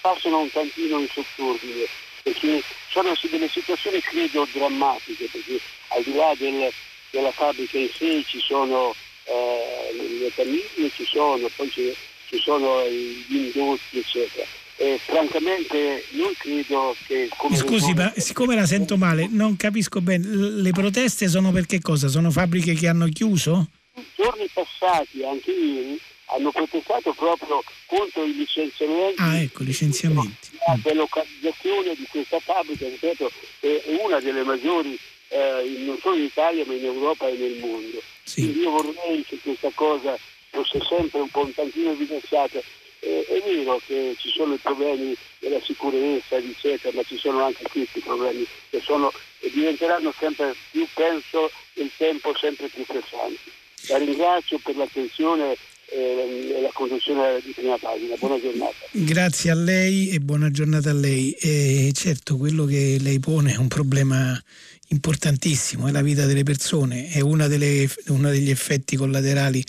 passano 0.00 0.40
un 0.40 0.50
tantino 0.50 0.98
in 0.98 1.08
sottordine 1.08 1.86
perché 2.22 2.62
sono 2.88 3.12
delle 3.28 3.48
situazioni 3.48 4.00
credo 4.00 4.46
drammatiche 4.52 5.28
perché 5.30 5.60
al 5.88 6.02
di 6.02 6.14
là 6.14 6.34
del, 6.38 6.72
della 7.10 7.32
fabbrica 7.32 7.78
in 7.78 7.90
sé 7.90 8.24
ci 8.26 8.40
sono 8.40 8.94
eh, 9.24 10.18
le 10.20 10.30
famiglie, 10.30 10.90
ci 10.94 11.04
sono, 11.04 11.48
poi 11.54 11.70
ci, 11.70 11.94
sono 12.40 12.82
gli 12.88 13.50
indotti 13.54 13.98
eccetera 13.98 14.46
eh, 14.76 14.98
francamente 15.04 16.04
non 16.12 16.32
credo 16.36 16.96
che... 17.06 17.28
Come 17.36 17.56
Scusi, 17.56 17.92
ma 17.94 18.12
siccome 18.16 18.54
la 18.54 18.66
sento 18.66 18.96
male, 18.96 19.28
non 19.30 19.56
capisco 19.56 20.00
bene, 20.00 20.26
le 20.26 20.70
proteste 20.70 21.28
sono 21.28 21.52
per 21.52 21.66
che 21.66 21.80
cosa? 21.80 22.08
Sono 22.08 22.30
fabbriche 22.30 22.74
che 22.74 22.88
hanno 22.88 23.06
chiuso? 23.06 23.68
Giorni 24.14 24.48
passati, 24.52 25.22
anche 25.22 25.50
ieri, 25.50 26.00
hanno 26.26 26.50
protestato 26.50 27.12
proprio 27.12 27.62
contro 27.86 28.24
i 28.24 28.34
licenziamenti. 28.34 29.20
Ah, 29.20 29.38
ecco, 29.38 29.62
licenziamenti. 29.62 30.50
La 30.66 30.78
delocalizzazione 30.82 31.94
di 31.94 32.06
questa 32.08 32.40
fabbrica, 32.40 32.88
ripeto, 32.88 33.30
è 33.60 33.82
una 34.02 34.20
delle 34.20 34.42
maggiori 34.42 34.98
eh, 35.28 35.76
non 35.84 35.98
solo 36.00 36.16
in 36.16 36.24
Italia 36.24 36.64
ma 36.66 36.74
in 36.74 36.84
Europa 36.84 37.28
e 37.28 37.36
nel 37.36 37.58
mondo. 37.58 38.02
Sì. 38.22 38.42
Quindi 38.42 38.60
io 38.60 38.70
vorrei 38.70 39.24
che 39.24 39.38
questa 39.42 39.70
cosa 39.74 40.18
fosse 40.50 40.80
sempre 40.88 41.20
un 41.20 41.28
po' 41.28 41.44
un 41.44 41.54
tantino 41.54 41.90
evidenziata 41.90 42.60
eh, 43.00 43.26
è 43.26 43.42
vero 43.44 43.80
che 43.86 44.14
ci 44.18 44.30
sono 44.30 44.54
i 44.54 44.58
problemi 44.58 45.14
della 45.38 45.60
sicurezza, 45.62 46.36
eccetera, 46.36 46.96
ma 46.96 47.02
ci 47.02 47.18
sono 47.18 47.44
anche 47.44 47.64
questi 47.70 48.00
problemi 48.00 48.46
che 48.70 48.80
sono 48.80 49.12
e 49.40 49.50
diventeranno 49.50 50.12
sempre 50.18 50.54
più, 50.70 50.86
penso, 50.94 51.50
nel 51.74 51.90
tempo 51.96 52.34
sempre 52.36 52.68
più 52.68 52.84
pressanti. 52.86 53.52
La 53.88 53.98
ringrazio 53.98 54.58
per 54.62 54.76
l'attenzione 54.76 55.56
e 55.86 56.60
la 56.62 56.70
conduzione 56.72 57.40
di 57.44 57.52
prima 57.52 57.76
pagina. 57.78 58.16
Buona 58.18 58.40
giornata. 58.40 58.74
Grazie 58.90 59.50
a 59.50 59.54
lei 59.54 60.08
e 60.08 60.20
buona 60.20 60.50
giornata 60.50 60.90
a 60.90 60.94
lei. 60.94 61.32
E 61.32 61.90
certo, 61.94 62.36
quello 62.36 62.64
che 62.64 62.96
lei 63.00 63.20
pone 63.20 63.52
è 63.52 63.56
un 63.56 63.68
problema 63.68 64.40
importantissimo, 64.88 65.88
è 65.88 65.92
la 65.92 66.02
vita 66.02 66.26
delle 66.26 66.42
persone, 66.42 67.08
è 67.08 67.20
uno 67.20 67.46
degli 67.46 68.50
effetti 68.50 68.96
collaterali 68.96 69.64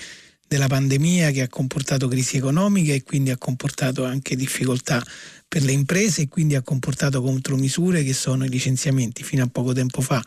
della 0.47 0.67
pandemia 0.67 1.31
che 1.31 1.41
ha 1.41 1.47
comportato 1.47 2.07
crisi 2.07 2.37
economica 2.37 2.93
e 2.93 3.03
quindi 3.03 3.31
ha 3.31 3.37
comportato 3.37 4.05
anche 4.05 4.35
difficoltà 4.35 5.03
per 5.47 5.63
le 5.63 5.71
imprese 5.71 6.23
e 6.23 6.27
quindi 6.27 6.55
ha 6.55 6.61
comportato 6.61 7.21
contromisure 7.21 8.03
che 8.03 8.13
sono 8.13 8.45
i 8.45 8.49
licenziamenti. 8.49 9.23
Fino 9.23 9.43
a 9.43 9.47
poco 9.47 9.73
tempo 9.73 10.01
fa 10.01 10.23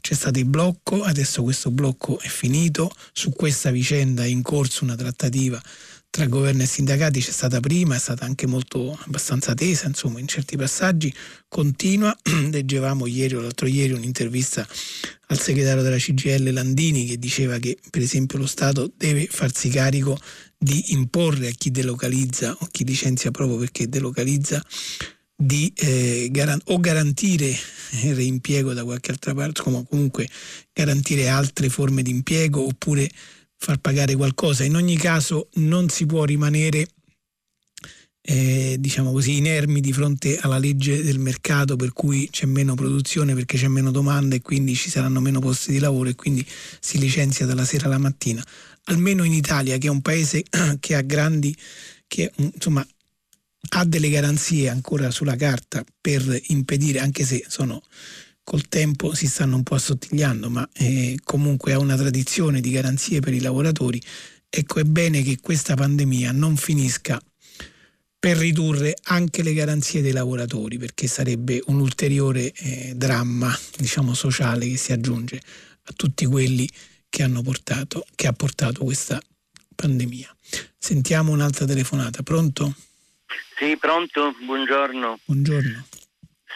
c'è 0.00 0.14
stato 0.14 0.38
il 0.38 0.46
blocco, 0.46 1.02
adesso 1.02 1.42
questo 1.42 1.70
blocco 1.70 2.18
è 2.18 2.28
finito, 2.28 2.90
su 3.12 3.30
questa 3.30 3.70
vicenda 3.70 4.24
è 4.24 4.28
in 4.28 4.42
corso 4.42 4.84
una 4.84 4.96
trattativa 4.96 5.62
tra 6.12 6.26
governo 6.26 6.62
e 6.62 6.66
sindacati 6.66 7.20
c'è 7.20 7.30
stata 7.30 7.58
prima, 7.58 7.94
è 7.94 7.98
stata 7.98 8.26
anche 8.26 8.46
molto 8.46 8.98
abbastanza 9.06 9.54
tesa, 9.54 9.86
insomma, 9.86 10.20
in 10.20 10.28
certi 10.28 10.58
passaggi 10.58 11.10
continua. 11.48 12.14
Leggevamo 12.52 13.06
ieri 13.06 13.34
o 13.34 13.40
l'altro 13.40 13.66
ieri 13.66 13.94
un'intervista 13.94 14.68
al 15.28 15.40
segretario 15.40 15.80
della 15.80 15.96
CGL 15.96 16.52
Landini 16.52 17.06
che 17.06 17.18
diceva 17.18 17.56
che 17.56 17.78
per 17.88 18.02
esempio 18.02 18.36
lo 18.36 18.46
Stato 18.46 18.92
deve 18.94 19.26
farsi 19.26 19.70
carico 19.70 20.18
di 20.62 20.92
imporre 20.92 21.48
a 21.48 21.50
chi 21.50 21.72
delocalizza 21.72 22.56
o 22.60 22.68
chi 22.70 22.84
licenzia 22.84 23.32
proprio 23.32 23.58
perché 23.58 23.88
delocalizza 23.88 24.64
di 25.34 25.72
eh, 25.74 26.28
garan- 26.30 26.62
o 26.66 26.78
garantire 26.78 27.48
il 28.02 28.14
reimpiego 28.14 28.72
da 28.72 28.84
qualche 28.84 29.10
altra 29.10 29.34
parte, 29.34 29.60
come 29.60 29.84
comunque 29.88 30.28
garantire 30.72 31.26
altre 31.26 31.68
forme 31.68 32.02
di 32.02 32.10
impiego 32.10 32.64
oppure 32.64 33.10
far 33.56 33.78
pagare 33.78 34.14
qualcosa. 34.14 34.62
In 34.62 34.76
ogni 34.76 34.96
caso 34.96 35.48
non 35.54 35.88
si 35.88 36.06
può 36.06 36.24
rimanere 36.24 36.86
eh, 38.24 38.76
diciamo 38.78 39.10
così, 39.10 39.38
inermi 39.38 39.80
di 39.80 39.92
fronte 39.92 40.38
alla 40.38 40.58
legge 40.58 41.02
del 41.02 41.18
mercato 41.18 41.74
per 41.74 41.92
cui 41.92 42.28
c'è 42.30 42.46
meno 42.46 42.74
produzione 42.74 43.34
perché 43.34 43.58
c'è 43.58 43.66
meno 43.66 43.90
domanda 43.90 44.36
e 44.36 44.42
quindi 44.42 44.76
ci 44.76 44.90
saranno 44.90 45.20
meno 45.20 45.40
posti 45.40 45.72
di 45.72 45.80
lavoro 45.80 46.08
e 46.08 46.14
quindi 46.14 46.46
si 46.78 46.98
licenzia 46.98 47.46
dalla 47.46 47.64
sera 47.64 47.86
alla 47.86 47.98
mattina. 47.98 48.44
Almeno 48.84 49.24
in 49.24 49.32
Italia, 49.32 49.78
che 49.78 49.86
è 49.86 49.90
un 49.90 50.02
paese 50.02 50.42
che 50.80 50.94
ha 50.94 51.02
grandi, 51.02 51.56
che 52.06 52.32
insomma 52.36 52.86
ha 53.74 53.84
delle 53.84 54.10
garanzie 54.10 54.68
ancora 54.68 55.10
sulla 55.10 55.36
carta 55.36 55.84
per 56.00 56.40
impedire, 56.48 56.98
anche 56.98 57.24
se 57.24 57.44
sono 57.48 57.82
col 58.44 58.68
tempo 58.68 59.14
si 59.14 59.28
stanno 59.28 59.56
un 59.56 59.62
po' 59.62 59.76
assottigliando, 59.76 60.50
ma 60.50 60.68
eh, 60.74 61.18
comunque 61.22 61.72
ha 61.72 61.78
una 61.78 61.96
tradizione 61.96 62.60
di 62.60 62.70
garanzie 62.70 63.20
per 63.20 63.32
i 63.32 63.40
lavoratori. 63.40 64.02
Ecco, 64.48 64.80
è 64.80 64.84
bene 64.84 65.22
che 65.22 65.38
questa 65.40 65.74
pandemia 65.74 66.32
non 66.32 66.56
finisca 66.56 67.20
per 68.18 68.36
ridurre 68.36 68.94
anche 69.04 69.42
le 69.42 69.54
garanzie 69.54 70.02
dei 70.02 70.12
lavoratori, 70.12 70.78
perché 70.78 71.06
sarebbe 71.06 71.62
un 71.66 71.80
ulteriore 71.80 72.52
eh, 72.52 72.92
dramma, 72.94 73.56
diciamo, 73.76 74.14
sociale 74.14 74.68
che 74.68 74.76
si 74.76 74.92
aggiunge 74.92 75.40
a 75.84 75.92
tutti 75.96 76.26
quelli 76.26 76.68
che 77.12 77.22
hanno 77.22 77.42
portato, 77.42 78.06
che 78.16 78.26
ha 78.26 78.32
portato 78.32 78.84
questa 78.84 79.20
pandemia. 79.76 80.34
Sentiamo 80.78 81.30
un'altra 81.30 81.66
telefonata. 81.66 82.22
Pronto? 82.22 82.72
Sì, 83.58 83.76
pronto, 83.76 84.34
buongiorno. 84.40 85.18
Buongiorno. 85.26 85.86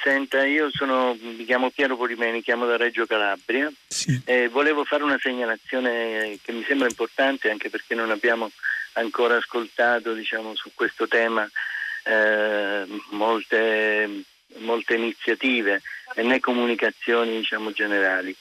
Senta, 0.03 0.47
io 0.47 0.70
sono, 0.73 1.15
mi 1.20 1.45
chiamo 1.45 1.69
Piero 1.69 1.99
Polimeni, 1.99 2.41
chiamo 2.41 2.65
da 2.65 2.78
Reggio 2.78 3.05
Calabria 3.05 3.70
sì. 3.87 4.19
e 4.24 4.49
volevo 4.49 4.85
fare 4.85 5.03
una 5.03 5.19
segnalazione 5.20 6.39
che 6.41 6.53
mi 6.53 6.65
sembra 6.66 6.89
importante 6.89 7.51
anche 7.51 7.69
perché 7.69 7.95
non 7.95 8.11
abbiamo 8.11 8.51
ancora 8.95 9.37
ascoltato 9.37 10.15
diciamo, 10.15 10.55
su 10.55 10.70
questo 10.73 11.07
tema 11.07 11.47
eh, 12.05 12.87
molte, 13.11 14.23
molte, 14.61 14.95
iniziative 14.95 15.83
e 16.15 16.23
né 16.23 16.41
comunicazioni 16.41 17.37
diciamo, 17.37 17.73
generali. 17.73 18.35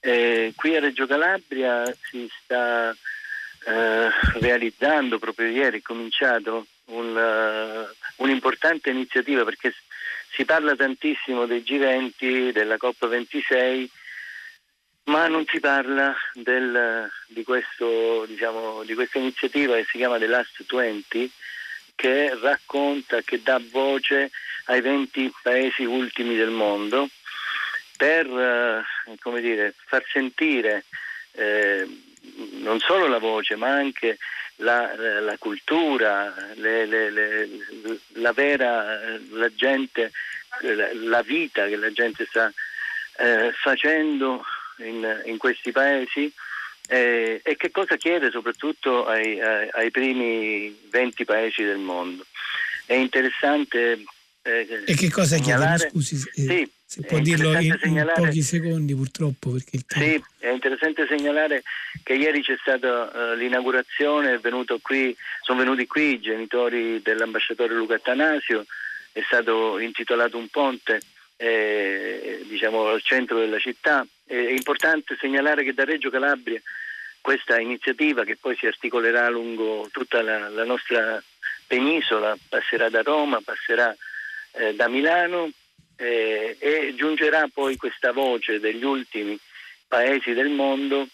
Eh, 0.00 0.52
qui 0.56 0.74
a 0.74 0.80
Reggio 0.80 1.06
Calabria 1.06 1.84
si 2.08 2.28
sta 2.42 2.90
eh, 2.90 4.08
realizzando, 4.40 5.18
proprio 5.18 5.48
ieri 5.48 5.78
è 5.78 5.82
cominciato 5.82 6.66
un, 6.86 7.14
uh, 7.14 8.22
un'importante 8.22 8.90
iniziativa 8.90 9.44
perché 9.44 9.74
si 10.32 10.44
parla 10.44 10.74
tantissimo 10.74 11.44
dei 11.44 11.60
G20, 11.60 12.50
della 12.50 12.76
COP26, 12.76 13.86
ma 15.04 15.28
non 15.28 15.44
si 15.46 15.60
parla 15.60 16.14
del, 16.32 17.10
di, 17.26 17.42
questo, 17.42 18.24
diciamo, 18.26 18.82
di, 18.84 18.94
questa 18.94 19.18
iniziativa 19.18 19.76
che 19.76 19.86
si 19.90 19.98
chiama 19.98 20.18
The 20.18 20.26
Last 20.26 20.64
20 20.66 21.30
che 21.94 22.34
racconta, 22.40 23.20
che 23.20 23.42
dà 23.42 23.60
voce 23.70 24.30
ai 24.66 24.80
20 24.80 25.32
paesi 25.42 25.84
ultimi 25.84 26.36
del 26.36 26.50
mondo 26.50 27.08
per 28.00 28.26
eh, 28.26 29.40
dire, 29.42 29.74
far 29.84 30.02
sentire 30.10 30.86
eh, 31.32 31.86
non 32.60 32.80
solo 32.80 33.06
la 33.06 33.18
voce 33.18 33.56
ma 33.56 33.68
anche 33.68 34.16
la, 34.56 35.20
la 35.20 35.36
cultura, 35.38 36.34
le, 36.54 36.86
le, 36.86 37.10
le, 37.10 37.48
la 38.14 38.32
vera, 38.32 38.98
la 39.32 39.54
gente, 39.54 40.12
la, 40.62 41.22
vita 41.22 41.66
che 41.66 41.76
la 41.76 41.92
gente 41.92 42.26
sta 42.26 42.50
eh, 43.18 43.52
facendo 43.54 44.44
in, 44.78 45.22
in, 45.26 45.36
questi 45.38 45.70
paesi 45.70 46.30
eh, 46.88 47.40
e 47.42 47.56
che 47.56 47.70
cosa 47.70 47.96
chiede 47.96 48.30
soprattutto 48.30 49.06
ai, 49.06 49.40
ai, 49.40 49.68
ai, 49.72 49.90
primi 49.90 50.74
20 50.90 51.24
paesi 51.24 51.62
del 51.62 51.78
mondo. 51.78 52.24
È 52.84 52.94
interessante. 52.94 54.04
Eh, 54.42 54.84
e 54.86 54.94
che 54.94 55.10
cosa 55.10 55.38
chiedono? 55.38 55.78
Scusi, 55.78 56.16
eh, 56.16 56.42
sì, 56.42 56.70
se 56.90 57.02
può 57.02 57.20
dirlo 57.20 57.56
in, 57.60 57.78
in, 57.84 58.12
pochi 58.16 58.42
secondi 58.42 58.96
purtroppo 58.96 59.56
tempo... 59.86 59.94
Sì, 59.94 60.20
è 60.38 60.48
interessante 60.48 61.06
segnalare 61.06 61.62
che 62.02 62.14
ieri 62.14 62.42
c'è 62.42 62.56
stata 62.60 63.12
uh, 63.14 63.36
l'inaugurazione, 63.36 64.40
qui, 64.82 65.16
sono 65.42 65.60
venuti 65.60 65.86
qui 65.86 66.14
i 66.14 66.20
genitori 66.20 67.00
dell'ambasciatore 67.00 67.74
Luca 67.74 67.94
Attanasio, 67.94 68.66
è 69.12 69.20
stato 69.24 69.78
intitolato 69.78 70.36
un 70.36 70.48
ponte 70.48 71.00
eh, 71.36 72.44
diciamo, 72.48 72.88
al 72.88 73.02
centro 73.02 73.38
della 73.38 73.60
città. 73.60 74.04
È 74.26 74.34
importante 74.34 75.16
segnalare 75.20 75.62
che 75.62 75.72
da 75.72 75.84
Reggio 75.84 76.10
Calabria 76.10 76.60
questa 77.20 77.60
iniziativa 77.60 78.24
che 78.24 78.36
poi 78.36 78.56
si 78.56 78.66
articolerà 78.66 79.28
lungo 79.28 79.88
tutta 79.92 80.22
la, 80.22 80.48
la 80.48 80.64
nostra 80.64 81.22
penisola, 81.68 82.36
passerà 82.48 82.88
da 82.88 83.02
Roma, 83.02 83.40
passerà 83.44 83.96
eh, 84.54 84.74
da 84.74 84.88
Milano 84.88 85.52
eh, 86.00 86.56
e 86.58 86.94
giungerà 86.96 87.46
poi 87.52 87.76
questa 87.76 88.12
voce 88.12 88.58
degli 88.58 88.84
ultimi 88.84 89.38
paesi 89.86 90.32
del 90.32 90.48
mondo 90.48 91.06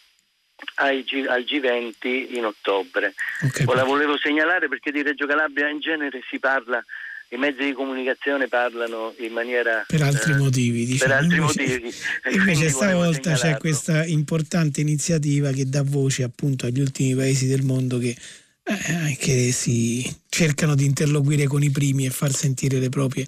al 0.77 1.05
G20 1.05 2.35
in 2.37 2.45
ottobre. 2.45 3.15
Okay. 3.43 3.67
La 3.75 3.85
volevo 3.85 4.17
segnalare 4.17 4.69
perché 4.69 4.91
di 4.93 5.03
Reggio 5.03 5.27
Calabria 5.27 5.69
in 5.69 5.81
genere 5.81 6.21
si 6.31 6.39
parla 6.39 6.83
i 7.31 7.37
mezzi 7.37 7.65
di 7.65 7.73
comunicazione 7.73 8.47
parlano 8.47 9.13
in 9.19 9.33
maniera 9.33 9.85
per 9.89 10.01
altri 10.01 10.31
eh, 10.33 10.37
motivi 10.37 10.87
diciamo. 10.87 11.11
per 11.11 11.23
altri 11.23 11.39
invece, 11.39 11.61
motivi 11.61 11.95
invece 12.37 12.69
stavolta 12.71 13.35
c'è 13.35 13.57
questa 13.57 14.05
importante 14.05 14.81
iniziativa 14.81 15.51
che 15.51 15.69
dà 15.69 15.83
voce 15.83 16.23
appunto 16.23 16.67
agli 16.67 16.79
ultimi 16.79 17.17
paesi 17.17 17.49
del 17.49 17.65
mondo 17.65 17.99
che, 17.99 18.17
eh, 18.63 19.17
che 19.19 19.51
si 19.51 20.09
cercano 20.29 20.77
di 20.77 20.85
interloquire 20.85 21.49
con 21.49 21.65
i 21.65 21.71
primi 21.71 22.07
e 22.07 22.11
far 22.11 22.33
sentire 22.33 22.79
le 22.79 22.91
proprie 22.91 23.27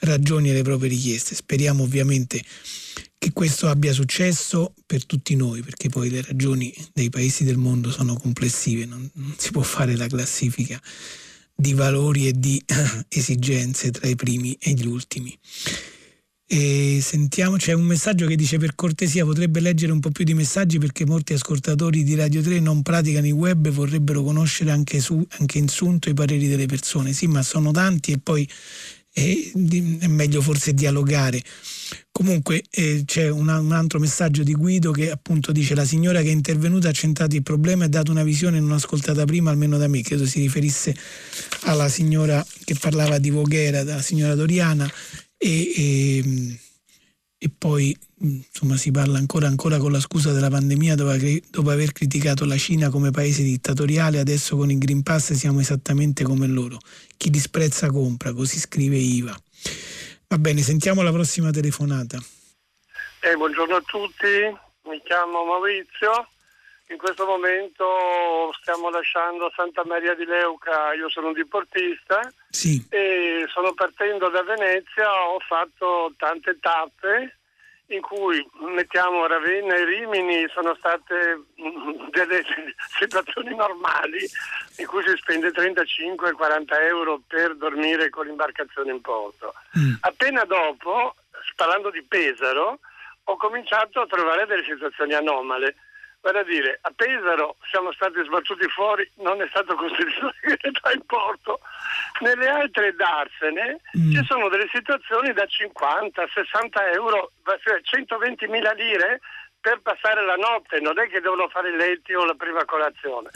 ragioni 0.00 0.50
e 0.50 0.52
le 0.52 0.62
proprie 0.62 0.90
richieste. 0.90 1.34
Speriamo 1.34 1.82
ovviamente 1.82 2.42
che 3.18 3.32
questo 3.32 3.68
abbia 3.68 3.92
successo 3.92 4.74
per 4.86 5.04
tutti 5.04 5.34
noi, 5.34 5.62
perché 5.62 5.88
poi 5.88 6.08
le 6.08 6.22
ragioni 6.22 6.72
dei 6.92 7.10
paesi 7.10 7.44
del 7.44 7.56
mondo 7.56 7.90
sono 7.90 8.14
complessive, 8.14 8.84
non, 8.84 9.08
non 9.14 9.34
si 9.36 9.50
può 9.50 9.62
fare 9.62 9.96
la 9.96 10.06
classifica 10.06 10.80
di 11.54 11.74
valori 11.74 12.28
e 12.28 12.32
di 12.36 12.62
esigenze 13.08 13.90
tra 13.90 14.06
i 14.06 14.14
primi 14.14 14.56
e 14.60 14.72
gli 14.72 14.86
ultimi. 14.86 15.36
E 16.50 17.00
sentiamo, 17.02 17.56
c'è 17.56 17.74
un 17.74 17.82
messaggio 17.82 18.26
che 18.26 18.34
dice 18.34 18.56
per 18.56 18.74
cortesia 18.74 19.22
potrebbe 19.22 19.60
leggere 19.60 19.92
un 19.92 20.00
po' 20.00 20.10
più 20.10 20.24
di 20.24 20.32
messaggi 20.32 20.78
perché 20.78 21.04
molti 21.04 21.34
ascoltatori 21.34 22.02
di 22.04 22.14
Radio 22.14 22.40
3 22.40 22.58
non 22.60 22.80
praticano 22.80 23.26
il 23.26 23.34
web 23.34 23.66
e 23.66 23.70
vorrebbero 23.70 24.22
conoscere 24.22 24.70
anche, 24.70 24.98
su, 25.00 25.22
anche 25.40 25.58
in 25.58 25.68
sunto 25.68 26.08
i 26.08 26.14
pareri 26.14 26.48
delle 26.48 26.64
persone. 26.64 27.12
Sì, 27.12 27.26
ma 27.26 27.42
sono 27.42 27.70
tanti 27.70 28.12
e 28.12 28.18
poi 28.18 28.48
è, 29.18 29.50
è 30.00 30.06
meglio 30.06 30.40
forse 30.40 30.72
dialogare. 30.72 31.42
Comunque 32.10 32.62
eh, 32.70 33.02
c'è 33.04 33.28
una, 33.28 33.58
un 33.58 33.72
altro 33.72 33.98
messaggio 33.98 34.42
di 34.42 34.52
Guido 34.54 34.90
che 34.90 35.10
appunto 35.10 35.52
dice 35.52 35.74
la 35.74 35.84
signora 35.84 36.20
che 36.20 36.28
è 36.28 36.32
intervenuta 36.32 36.88
ha 36.88 36.92
centrato 36.92 37.36
il 37.36 37.42
problema 37.42 37.84
e 37.84 37.86
ha 37.86 37.90
dato 37.90 38.10
una 38.10 38.24
visione 38.24 38.60
non 38.60 38.72
ascoltata 38.72 39.24
prima, 39.24 39.50
almeno 39.50 39.78
da 39.78 39.88
me, 39.88 40.02
credo 40.02 40.26
si 40.26 40.40
riferisse 40.40 40.94
alla 41.62 41.88
signora 41.88 42.44
che 42.64 42.74
parlava 42.74 43.18
di 43.18 43.30
Voghera, 43.30 43.84
la 43.84 44.02
signora 44.02 44.34
Doriana 44.34 44.90
e, 45.36 45.72
e 45.76 46.58
e 47.40 47.48
poi 47.56 47.96
insomma, 48.20 48.76
si 48.76 48.90
parla 48.90 49.18
ancora, 49.18 49.46
ancora 49.46 49.78
con 49.78 49.92
la 49.92 50.00
scusa 50.00 50.32
della 50.32 50.50
pandemia 50.50 50.96
dopo, 50.96 51.16
dopo, 51.50 51.70
aver 51.70 51.92
criticato 51.92 52.44
la 52.44 52.56
Cina 52.56 52.90
come 52.90 53.12
paese 53.12 53.42
dittatoriale, 53.44 54.18
adesso 54.18 54.56
con 54.56 54.70
il 54.70 54.78
Green 54.78 55.02
Pass 55.02 55.32
siamo 55.34 55.60
esattamente 55.60 56.24
come 56.24 56.48
loro. 56.48 56.78
Chi 57.16 57.30
disprezza 57.30 57.90
compra, 57.90 58.32
così 58.32 58.58
scrive 58.58 58.96
Iva. 58.96 59.36
Va 60.26 60.38
bene, 60.38 60.62
sentiamo 60.62 61.02
la 61.02 61.12
prossima 61.12 61.50
telefonata. 61.50 62.18
Eh, 63.20 63.36
buongiorno 63.36 63.76
a 63.76 63.82
tutti, 63.86 64.26
mi 64.88 65.00
chiamo 65.04 65.44
Maurizio. 65.44 66.28
In 66.90 66.96
questo 66.96 67.26
momento 67.26 68.50
stiamo 68.60 68.88
lasciando 68.88 69.52
Santa 69.54 69.84
Maria 69.84 70.14
di 70.14 70.24
Leuca, 70.24 70.94
io 70.94 71.10
sono 71.10 71.28
un 71.28 71.32
diportista 71.34 72.32
sì. 72.48 72.82
e 72.88 73.44
sono 73.48 73.74
partendo 73.74 74.30
da 74.30 74.42
Venezia, 74.42 75.12
ho 75.28 75.38
fatto 75.40 76.14
tante 76.16 76.58
tappe 76.58 77.36
in 77.88 78.00
cui 78.00 78.46
mettiamo 78.74 79.26
Ravenna 79.26 79.74
e 79.74 79.84
Rimini 79.84 80.46
sono 80.48 80.74
state 80.76 81.42
delle 82.10 82.44
situazioni 82.98 83.54
normali 83.54 84.26
in 84.76 84.86
cui 84.86 85.02
si 85.06 85.14
spende 85.16 85.50
35-40 85.50 86.82
euro 86.84 87.20
per 87.26 87.54
dormire 87.56 88.08
con 88.08 88.26
l'imbarcazione 88.26 88.92
in 88.92 89.00
porto. 89.02 89.52
Mm. 89.78 89.94
Appena 90.00 90.44
dopo, 90.44 91.14
parlando 91.54 91.90
di 91.90 92.02
Pesaro, 92.02 92.78
ho 93.24 93.36
cominciato 93.36 94.00
a 94.00 94.06
trovare 94.06 94.46
delle 94.46 94.64
situazioni 94.64 95.12
anomale 95.12 95.74
Vale 96.20 96.40
a 96.40 96.42
dire, 96.42 96.78
a 96.82 96.92
Pesaro 96.94 97.56
siamo 97.70 97.92
stati 97.92 98.20
sbattuti 98.24 98.66
fuori, 98.68 99.08
non 99.16 99.40
è 99.40 99.46
stato 99.48 99.76
entrare 100.62 100.96
in 100.96 101.06
porto. 101.06 101.60
Nelle 102.20 102.48
altre 102.48 102.94
darsene 102.94 103.80
mm. 103.96 104.10
ci 104.10 104.24
sono 104.24 104.48
delle 104.48 104.68
situazioni 104.72 105.32
da 105.32 105.46
50, 105.46 106.26
60 106.34 106.90
euro, 106.90 107.32
120 107.82 108.36
cioè 108.38 108.48
mila 108.48 108.72
lire 108.72 109.20
per 109.60 109.80
passare 109.80 110.24
la 110.24 110.34
notte, 110.34 110.80
non 110.80 110.98
è 110.98 111.08
che 111.08 111.20
devono 111.20 111.48
fare 111.48 111.70
i 111.70 111.76
letti 111.76 112.14
o 112.14 112.24
la 112.24 112.34
prima 112.34 112.64
colazione. 112.64 113.30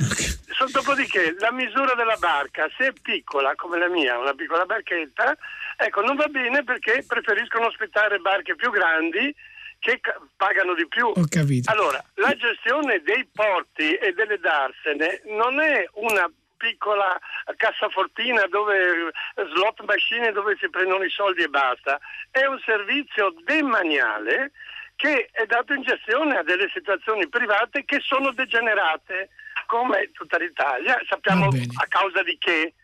Dopodiché 0.70 1.34
la 1.38 1.50
misura 1.50 1.94
della 1.94 2.16
barca, 2.18 2.68
se 2.76 2.88
è 2.88 2.92
piccola 3.00 3.54
come 3.56 3.78
la 3.78 3.88
mia, 3.88 4.18
una 4.18 4.34
piccola 4.34 4.64
barchetta, 4.64 5.36
ecco, 5.76 6.02
non 6.02 6.14
va 6.14 6.26
bene 6.26 6.62
perché 6.62 7.04
preferiscono 7.06 7.66
ospitare 7.66 8.18
barche 8.18 8.54
più 8.54 8.70
grandi 8.70 9.34
che 9.82 10.00
pagano 10.36 10.74
di 10.74 10.86
più. 10.86 11.06
Ho 11.08 11.26
capito. 11.28 11.70
Allora, 11.70 12.02
la 12.14 12.34
gestione 12.36 13.02
dei 13.02 13.26
porti 13.32 13.94
e 13.94 14.12
delle 14.12 14.38
darsene 14.38 15.22
non 15.26 15.60
è 15.60 15.84
una 15.94 16.30
piccola 16.56 17.18
cassafortina 17.56 18.46
dove 18.46 19.10
slot 19.34 19.82
machine 19.82 20.30
dove 20.30 20.56
si 20.60 20.70
prendono 20.70 21.02
i 21.02 21.10
soldi 21.10 21.42
e 21.42 21.48
basta, 21.48 21.98
è 22.30 22.44
un 22.44 22.60
servizio 22.64 23.34
demaniale 23.42 24.52
che 24.94 25.28
è 25.32 25.44
dato 25.46 25.72
in 25.72 25.82
gestione 25.82 26.36
a 26.36 26.44
delle 26.44 26.70
situazioni 26.72 27.28
private 27.28 27.84
che 27.84 27.98
sono 27.98 28.30
degenerate 28.30 29.30
come 29.66 30.12
tutta 30.12 30.38
l'Italia, 30.38 31.02
sappiamo 31.08 31.46
a 31.48 31.86
causa 31.88 32.22
di 32.22 32.38
che. 32.38 32.74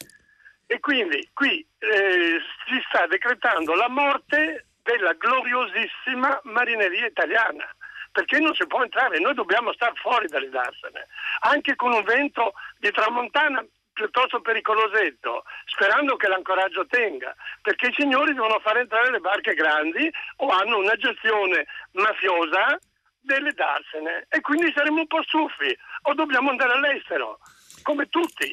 E 0.67 0.81
quindi 0.81 1.31
qui 1.33 1.65
eh, 1.79 2.41
si 2.67 2.83
sta 2.89 3.07
decretando 3.07 3.75
la 3.75 3.89
morte 3.89 4.67
della 4.89 5.13
gloriosissima 5.13 6.41
marineria 6.45 7.07
italiana. 7.07 7.69
perché 8.11 8.41
non 8.41 8.55
si 8.55 8.67
può 8.67 8.83
entrare, 8.83 9.21
noi 9.21 9.35
dobbiamo 9.35 9.73
stare 9.75 9.93
fuori 9.95 10.27
dalle 10.27 10.49
darsene, 10.49 11.07
anche 11.41 11.77
con 11.77 11.93
un 11.93 12.03
vento 12.03 12.55
di 12.79 12.91
tramontana 12.91 13.65
piuttosto 13.93 14.41
pericolosetto, 14.41 15.45
sperando 15.67 16.17
che 16.17 16.27
l'ancoraggio 16.27 16.85
tenga, 16.87 17.33
perché 17.63 17.89
i 17.89 17.95
signori 17.97 18.33
devono 18.33 18.59
far 18.59 18.79
entrare 18.79 19.11
le 19.11 19.21
barche 19.21 19.55
grandi 19.55 20.11
o 20.37 20.49
hanno 20.49 20.79
una 20.79 20.97
gestione 20.97 21.67
mafiosa 21.93 22.79
delle 23.21 23.53
darsene 23.53 24.27
e 24.31 24.41
quindi 24.41 24.73
saremo 24.75 25.01
un 25.01 25.07
po' 25.07 25.23
stufi 25.23 25.77
o 26.03 26.15
dobbiamo 26.15 26.51
andare 26.51 26.73
all'estero, 26.73 27.39
come 27.83 28.09
tutti. 28.09 28.51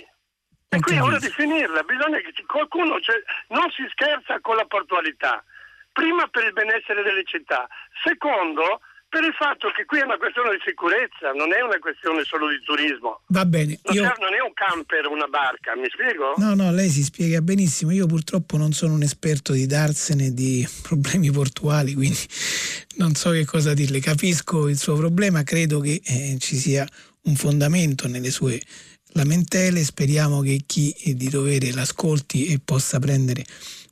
E 0.70 0.80
qui 0.80 0.96
è 0.96 1.02
ora 1.02 1.18
di 1.18 1.30
finirla, 1.30 1.82
bisogna 1.84 2.20
che 2.20 2.34
qualcuno, 2.46 3.00
cioè, 3.00 3.16
non 3.48 3.72
si 3.72 3.84
scherza 3.90 4.40
con 4.42 4.58
la 4.58 4.66
portualità, 4.66 5.44
prima 5.96 6.28
per 6.28 6.44
il 6.44 6.52
benessere 6.52 7.04
delle 7.04 7.24
città, 7.24 7.66
secondo 8.04 8.84
per 9.08 9.24
il 9.24 9.34
fatto 9.34 9.72
che 9.72 9.86
qui 9.86 10.00
è 10.00 10.04
una 10.04 10.18
questione 10.18 10.52
di 10.52 10.62
sicurezza, 10.66 11.32
non 11.32 11.54
è 11.54 11.62
una 11.62 11.80
questione 11.80 12.26
solo 12.26 12.50
di 12.50 12.60
turismo. 12.60 13.22
Va 13.28 13.46
bene. 13.46 13.80
Non, 13.84 13.96
io... 13.96 14.02
non 14.20 14.34
è 14.36 14.42
un 14.44 14.52
camper, 14.54 15.08
una 15.08 15.28
barca, 15.28 15.74
mi 15.78 15.88
spiego? 15.88 16.34
No, 16.36 16.54
no, 16.54 16.70
lei 16.74 16.90
si 16.90 17.02
spiega 17.02 17.40
benissimo. 17.40 17.92
Io 17.92 18.08
purtroppo 18.08 18.58
non 18.58 18.74
sono 18.74 18.94
un 18.94 19.04
esperto 19.04 19.54
di 19.54 19.68
darsene, 19.68 20.34
di 20.34 20.68
problemi 20.84 21.32
portuali, 21.32 21.94
quindi 21.94 22.20
non 22.98 23.16
so 23.16 23.32
che 23.32 23.46
cosa 23.46 23.74
dirle. 23.74 24.02
Capisco 24.02 24.68
il 24.68 24.78
suo 24.78 24.98
problema, 24.98 25.44
credo 25.44 25.80
che 25.80 26.02
eh, 26.04 26.36
ci 26.40 26.58
sia 26.58 26.86
un 27.24 27.36
fondamento 27.36 28.10
nelle 28.10 28.32
sue 28.32 28.60
lamentele, 29.14 29.82
speriamo 29.86 30.42
che 30.42 30.64
chi 30.66 30.92
è 30.92 31.14
di 31.14 31.30
dovere 31.30 31.72
l'ascolti 31.72 32.48
e 32.48 32.60
possa 32.60 33.00
prendere 33.00 33.46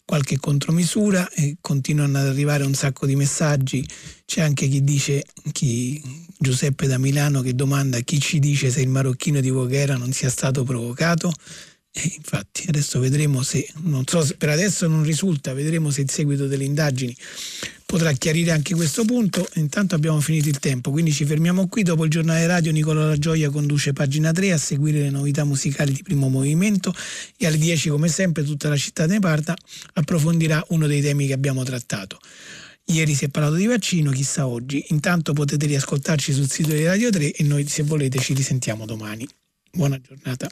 qualche 0.05 0.37
contromisura 0.37 1.29
e 1.31 1.57
continuano 1.61 2.17
ad 2.17 2.27
arrivare 2.27 2.63
un 2.63 2.73
sacco 2.73 3.05
di 3.05 3.15
messaggi. 3.15 3.87
C'è 4.25 4.41
anche 4.41 4.67
chi 4.67 4.83
dice, 4.83 5.23
chi, 5.51 6.01
Giuseppe 6.37 6.87
da 6.87 6.97
Milano, 6.97 7.41
che 7.41 7.55
domanda 7.55 7.99
chi 7.99 8.19
ci 8.19 8.39
dice 8.39 8.69
se 8.69 8.81
il 8.81 8.89
marocchino 8.89 9.39
di 9.39 9.49
Voghera 9.49 9.95
non 9.95 10.11
sia 10.11 10.29
stato 10.29 10.63
provocato. 10.63 11.31
E 11.95 12.11
infatti 12.15 12.65
adesso 12.67 12.99
vedremo 12.99 13.43
se, 13.43 13.67
non 13.83 14.03
so, 14.07 14.27
per 14.37 14.49
adesso 14.49 14.87
non 14.87 15.03
risulta, 15.03 15.53
vedremo 15.53 15.91
se 15.91 16.01
il 16.01 16.09
seguito 16.09 16.47
delle 16.47 16.63
indagini 16.63 17.15
potrà 17.85 18.11
chiarire 18.13 18.49
anche 18.49 18.73
questo 18.73 19.05
punto. 19.05 19.47
Intanto 19.55 19.93
abbiamo 19.93 20.19
finito 20.19 20.49
il 20.49 20.57
tempo, 20.57 20.89
quindi 20.89 21.11
ci 21.11 21.23
fermiamo 21.23 21.67
qui. 21.67 21.83
Dopo 21.83 22.05
il 22.05 22.09
giornale 22.09 22.47
radio 22.47 22.71
Nicola 22.71 23.05
La 23.05 23.17
Gioia 23.17 23.51
conduce 23.51 23.93
pagina 23.93 24.31
3 24.31 24.53
a 24.53 24.57
seguire 24.57 25.01
le 25.01 25.11
novità 25.11 25.43
musicali 25.43 25.93
di 25.93 26.01
primo 26.01 26.29
movimento 26.29 26.91
e 27.37 27.45
alle 27.45 27.59
10 27.59 27.89
come 27.89 28.07
sempre 28.07 28.43
tutta 28.43 28.69
la 28.69 28.77
città 28.77 29.05
ne 29.05 29.19
parta 29.19 29.55
approfondirà 29.93 30.65
uno 30.69 30.87
dei 30.87 31.01
temi 31.01 31.27
che 31.27 31.33
abbiamo 31.33 31.61
trattato. 31.61 32.17
Ieri 32.85 33.13
si 33.13 33.25
è 33.25 33.29
parlato 33.29 33.53
di 33.53 33.67
vaccino, 33.67 34.09
chissà 34.09 34.47
oggi. 34.47 34.83
Intanto 34.87 35.33
potete 35.33 35.67
riascoltarci 35.67 36.33
sul 36.33 36.49
sito 36.49 36.71
di 36.71 36.83
Radio 36.83 37.11
3 37.11 37.33
e 37.33 37.43
noi 37.43 37.67
se 37.67 37.83
volete 37.83 38.17
ci 38.17 38.33
risentiamo 38.33 38.87
domani. 38.87 39.27
Buona 39.71 40.01
giornata. 40.01 40.51